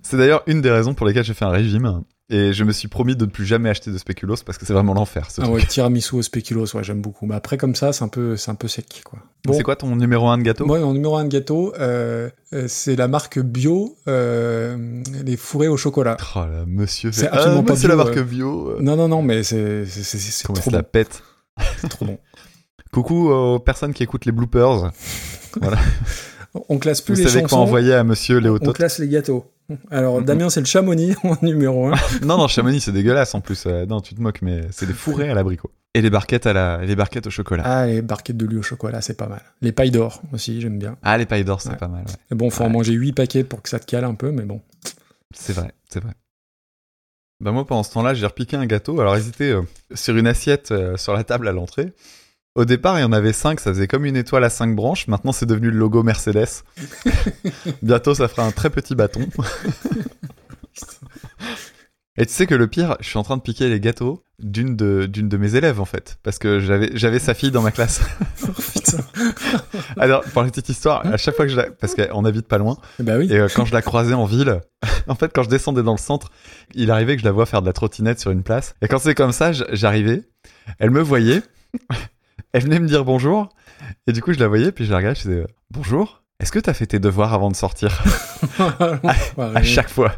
[0.03, 2.03] C'est d'ailleurs une des raisons pour lesquelles j'ai fait un régime.
[2.33, 4.73] Et je me suis promis de ne plus jamais acheter de spéculoos parce que c'est
[4.73, 5.57] vraiment l'enfer ce Ah truc.
[5.57, 7.27] ouais, tiramisu au spéculoos, ouais, j'aime beaucoup.
[7.27, 9.19] Mais après, comme ça, c'est un peu, c'est un peu sec, quoi.
[9.45, 10.65] Bon, C'est quoi ton numéro 1 de gâteau?
[10.65, 15.67] Moi, mon numéro un de gâteau, euh, euh, c'est la marque bio, euh, les fourrés
[15.67, 16.17] au chocolat.
[16.37, 17.11] Oh là, monsieur.
[17.11, 18.23] C'est absolument Ah, moi, pas c'est la bio, marque euh.
[18.23, 18.77] bio.
[18.81, 20.89] Non, non, non, mais c'est, c'est, trop se la bon.
[20.93, 21.25] pète
[21.79, 22.19] C'est trop bon.
[22.93, 24.93] Coucou aux personnes qui écoutent les bloopers.
[26.55, 29.51] On classe plus Vous les savez quoi envoyer à monsieur Léo On classe les gâteaux.
[29.91, 31.95] Alors, Damien, c'est le chamonix en numéro 1.
[32.23, 33.65] Non, non, Chamonix, c'est dégueulasse en plus.
[33.67, 35.71] Euh, non, tu te moques, mais c'est des fourrés à l'abricot.
[35.95, 36.85] Et les barquettes, à la...
[36.85, 37.63] les barquettes au chocolat.
[37.65, 39.43] Ah, les barquettes de lui au chocolat, c'est pas mal.
[39.61, 40.97] Les pailles d'or aussi, j'aime bien.
[41.03, 41.77] Ah, les pailles d'or, c'est Ouais.
[41.77, 42.05] pas mal.
[42.05, 42.37] ouais.
[42.37, 44.61] Bon, faut en manger 8 paquets pour que ça te cale un peu, mais bon.
[45.33, 46.13] C'est vrai, c'est vrai.
[47.41, 49.01] Bah moi, pendant ce temps-là, j'ai repiqué un gâteau.
[49.01, 49.63] Alors, ils étaient euh,
[49.95, 51.93] sur une assiette euh, sur la table à l'entrée.
[52.57, 55.07] Au départ, il y en avait 5, ça faisait comme une étoile à 5 branches.
[55.07, 56.65] Maintenant, c'est devenu le logo Mercedes.
[57.83, 59.29] Bientôt, ça fera un très petit bâton.
[62.17, 64.75] Et tu sais que le pire, je suis en train de piquer les gâteaux d'une
[64.75, 66.19] de, d'une de mes élèves, en fait.
[66.25, 68.01] Parce que j'avais, j'avais sa fille dans ma classe.
[68.43, 68.99] Oh, putain.
[69.97, 71.71] Alors, pour la petite histoire, à chaque fois que je la...
[71.71, 72.79] Parce qu'on habite pas loin.
[72.99, 73.29] Eh bah oui.
[73.31, 74.61] Et euh, quand je la croisais en ville,
[75.07, 76.33] en fait, quand je descendais dans le centre,
[76.75, 78.75] il arrivait que je la vois faire de la trottinette sur une place.
[78.83, 80.23] Et quand c'est comme ça, j'arrivais,
[80.79, 81.43] elle me voyait,
[82.53, 83.49] elle venait me dire bonjour,
[84.07, 86.23] et du coup, je la voyais, puis je la regardais, je disais euh, bonjour.
[86.41, 88.03] Est-ce que t'as fait tes devoirs avant de sortir?
[88.59, 89.05] À
[89.39, 90.13] à chaque fois.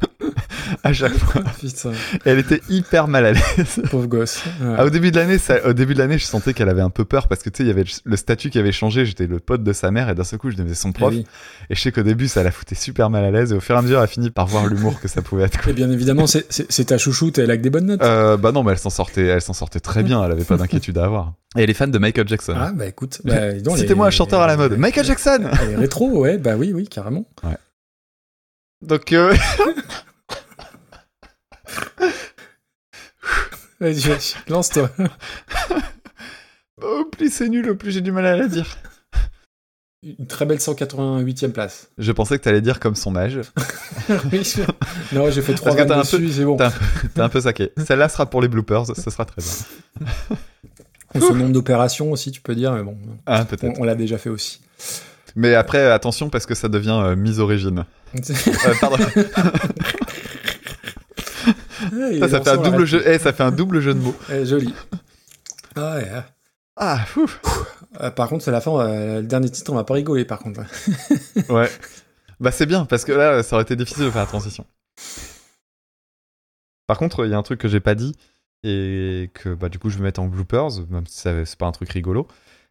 [0.85, 1.43] à chaque fois.
[1.61, 3.81] Putain, Et elle était hyper mal à l'aise.
[3.91, 4.43] pauvre gosse.
[4.61, 4.75] Ouais.
[4.79, 7.05] Ah, au début de l'année, au début de l'année, je sentais qu'elle avait un peu
[7.05, 9.05] peur parce que tu sais, il y avait le statut qui avait changé.
[9.07, 11.13] J'étais le pote de sa mère et d'un seul coup, je devenais son Ah prof.
[11.15, 11.27] oui.
[11.71, 13.53] Et je sais qu'au début, ça la foutait super mal à l'aise.
[13.53, 15.45] Et au fur et à mesure, elle a fini par voir l'humour que ça pouvait
[15.45, 15.61] être.
[15.63, 15.71] quoi.
[15.71, 18.03] Et bien évidemment, c'est- ta chouchoute, elle a que des bonnes notes.
[18.03, 20.25] Euh, bah non, mais elle s'en sortait, elle s'en sortait très bien.
[20.25, 21.35] Elle avait pas d'inquiétude à avoir.
[21.57, 22.55] Et elle est fan de Michael Jackson.
[22.57, 24.77] Ah bah écoute, bah, Citez-moi un chanteur à la mode.
[24.79, 25.39] Michael Jackson.
[25.63, 27.27] Elle est rétro, ouais, bah oui, oui, carrément.
[28.81, 29.35] Donc, euh,
[33.81, 34.91] Vas-y, vas-y, lance-toi.
[36.83, 38.67] au plus c'est nul, au plus j'ai du mal à la dire.
[40.19, 41.89] Une très belle 188e place.
[41.99, 43.41] Je pensais que t'allais dire comme son âge.
[44.33, 46.57] Oui, je- non, j'ai fait trois Parce que t'as vannes un peu- dessus, c'est bon.
[46.57, 47.71] T'es un, peu- t'es un peu saqué.
[47.87, 50.09] Celle-là sera pour les bloopers, ça sera très bien.
[51.15, 53.47] Ou Son nombre d'opérations aussi, tu peux dire, mais bon, Ah,
[53.79, 54.61] on l'a déjà fait aussi.
[55.37, 57.85] Mais après, attention parce que ça devient euh, mise origine.
[58.15, 58.97] Euh, pardon.
[61.93, 63.03] Ça, fait un double jeu.
[63.07, 64.15] Eh, ça fait un double jeu de mots.
[64.33, 64.73] Eh, joli.
[65.77, 66.11] Ah ouais.
[66.77, 67.05] ah.
[67.07, 67.31] Fou.
[68.01, 70.39] Euh, par contre, c'est la fin, euh, le dernier titre, on va pas rigoler par
[70.39, 70.63] contre.
[71.49, 71.71] Ouais.
[72.41, 74.67] Bah c'est bien parce que là, ça aurait été difficile de faire la transition.
[76.87, 78.17] Par contre, il y a un truc que j'ai pas dit
[78.65, 81.73] et que bah du coup je vais mettre en bloopers, même si c'est pas un
[81.73, 82.27] truc rigolo.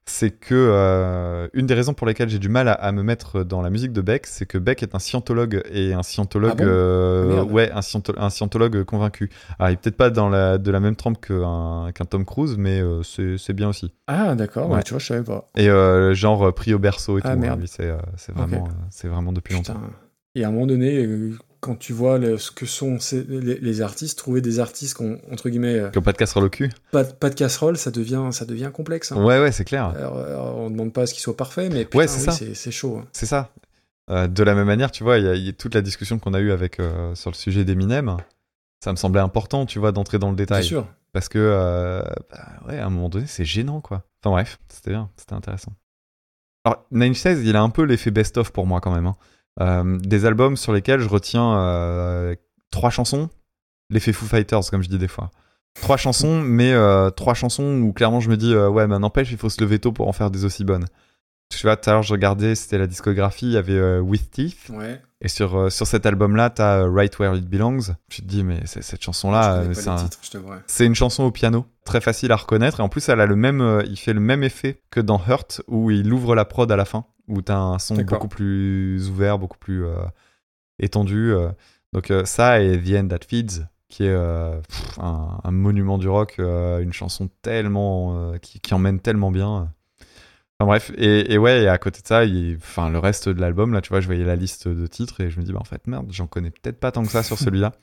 [0.08, 3.44] C'est que euh, une des raisons pour lesquelles j'ai du mal à, à me mettre
[3.44, 6.56] dans la musique de Beck, c'est que Beck est un scientologue et un scientologue, Ah
[6.56, 6.64] bon?
[6.66, 9.30] euh, ouais, un, sciento- un scientologue convaincu.
[9.60, 12.58] Alors, il est peut-être pas dans la, de la même trempe qu'un qu'un Tom Cruise,
[12.58, 13.94] mais euh, c'est bien aussi.
[14.08, 14.78] Ah d'accord, Ouais.
[14.78, 15.50] ouais, tu vois, je savais pas.
[15.56, 15.68] Et
[16.16, 17.40] genre pris au berceau et Ah, tout.
[17.40, 17.58] merde.
[17.58, 19.80] hein, lui, c'est vraiment, c'est vraiment depuis longtemps.
[20.36, 21.06] Et à un moment donné,
[21.62, 25.04] quand tu vois le- ce que sont ces- les, les artistes, trouver des artistes qui
[25.04, 26.70] ont, entre guillemets, euh, Qui ont pas de casserole au cul.
[26.92, 29.12] pas, de- pas de casserole, ça devient, ça devient complexe.
[29.14, 29.24] hein.
[29.24, 29.86] Ouais, ouais, c'est clair.
[29.96, 32.72] Alors, alors, on demande pas à ce qu'ils soient parfaits, mais putain, Ouais, c'est oui,
[32.74, 32.98] chaud.
[32.98, 33.08] hein.
[33.14, 33.52] C'est ça.
[34.10, 35.82] Euh, de la même manière, tu vois, il y, a- il y a toute la
[35.82, 38.18] discussion qu'on a eue avec euh, sur le sujet d'Eminem.
[38.84, 40.64] Ça me semblait important, tu vois, d'entrer dans le Bien détail.
[40.64, 40.88] sûr.
[41.14, 44.04] Parce que, euh, bah, ouais, à un moment donné, c'est gênant, quoi.
[44.24, 45.74] Enfin bref, c'était bien, c'était intéressant.
[46.64, 49.06] Alors, Nine Says, il a un peu l'effet best-of pour moi, quand même.
[49.08, 49.16] hein.
[49.60, 52.36] Euh, des albums sur lesquels je retiens euh,
[52.72, 53.30] trois chansons,
[53.90, 55.30] l'effet Foo Fighters, comme je dis des fois.
[55.82, 59.38] Trois chansons, mais euh, trois chansons où clairement je me dis, ouais, mais n'empêche, il
[59.38, 60.86] faut se lever tôt pour en faire des aussi bonnes.
[61.50, 64.32] Tu vois, tout à l'heure, je regardais, c'était la discographie, il y avait euh, With
[64.32, 64.70] Teeth.
[64.70, 65.02] Ouais.
[65.20, 67.94] Et sur, euh, sur cet album-là, t'as euh, Right Where It Belongs.
[68.10, 72.38] Tu te dis, mais cette chanson-là, c'est un- une chanson au piano, très facile à
[72.38, 72.80] reconnaître.
[72.80, 75.62] Et en plus, elle a le même, il fait le même effet que dans Hurt,
[75.68, 79.40] où il ouvre la prod à la fin, où t'as un son beaucoup plus ouvert,
[79.40, 79.96] beaucoup plus euh,
[80.80, 81.32] étendu.
[81.34, 81.50] euh.
[81.94, 84.16] Donc euh, ça et The End That Feeds, qui est
[84.68, 89.74] pff, un, un monument du rock, une chanson tellement qui, qui emmène tellement bien.
[90.60, 93.42] Enfin bref, et, et ouais, et à côté de ça, il- enfin le reste de
[93.42, 95.60] l'album, là, tu vois, je voyais la liste de titres et je me dis, bah
[95.60, 97.74] en fait, merde, j'en connais peut-être pas tant que ça sur celui-là.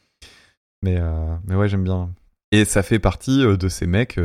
[0.82, 0.98] Mais,
[1.44, 2.10] mais ouais, j'aime bien.
[2.52, 4.18] Et ça fait partie de ces mecs,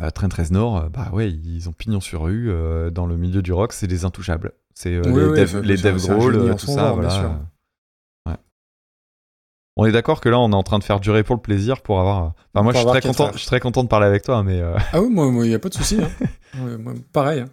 [0.00, 3.16] euh, à Trent Reznor, euh, bah ouais, ils ont pignon sur rue euh, dans le
[3.16, 4.52] milieu du rock, c'est des intouchables.
[4.74, 7.10] C'est euh, Oui, les, oui, les Grohl, en tout ça, genre, bien voilà.
[7.10, 7.30] sûr.
[8.26, 8.36] Ouais.
[9.76, 11.82] On est d'accord que là, on est en train de faire durer pour le plaisir,
[11.82, 12.32] pour avoir.
[12.54, 14.60] Enfin, moi, je suis, très content, je suis très content de parler avec toi, mais
[14.60, 15.98] euh, Ah oui, moi, il n'y a pas de souci.
[16.00, 16.08] hein.
[16.58, 16.76] Ouais,
[17.12, 17.40] pareil.
[17.40, 17.48] hein.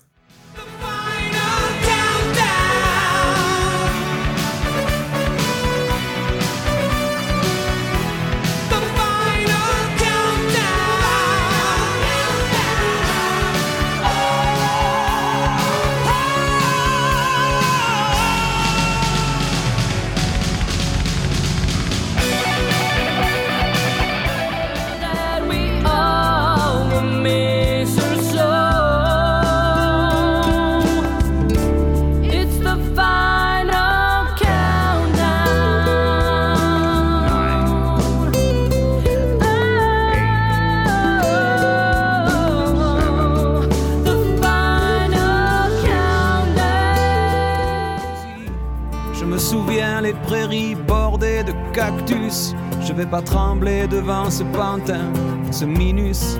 [52.99, 55.05] Vais pas trembler devant ce pantin,
[55.51, 56.37] ce minus.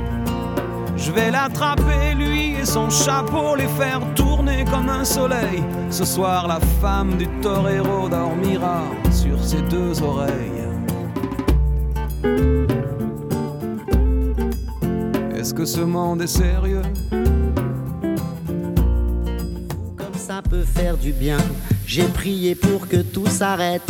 [0.98, 5.64] Je vais l'attraper, lui et son chapeau, les faire tourner comme un soleil.
[5.90, 10.68] Ce soir, la femme du torero dormira sur ses deux oreilles.
[15.34, 16.82] Est-ce que ce monde est sérieux?
[19.96, 21.38] Comme ça peut faire du bien.
[21.88, 23.90] J'ai prié pour que tout s'arrête,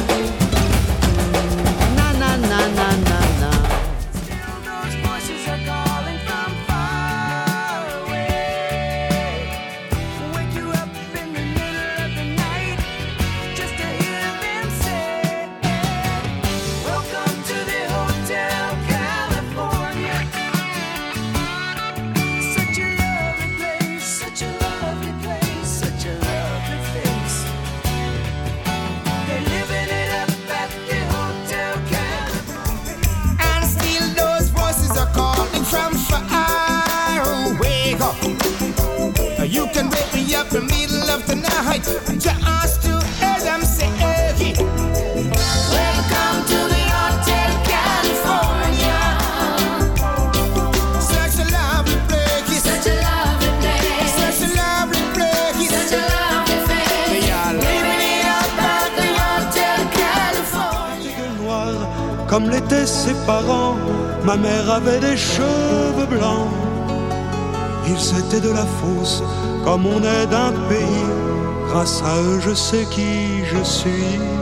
[72.39, 74.40] je sais qui je suis.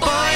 [0.00, 0.35] Boy,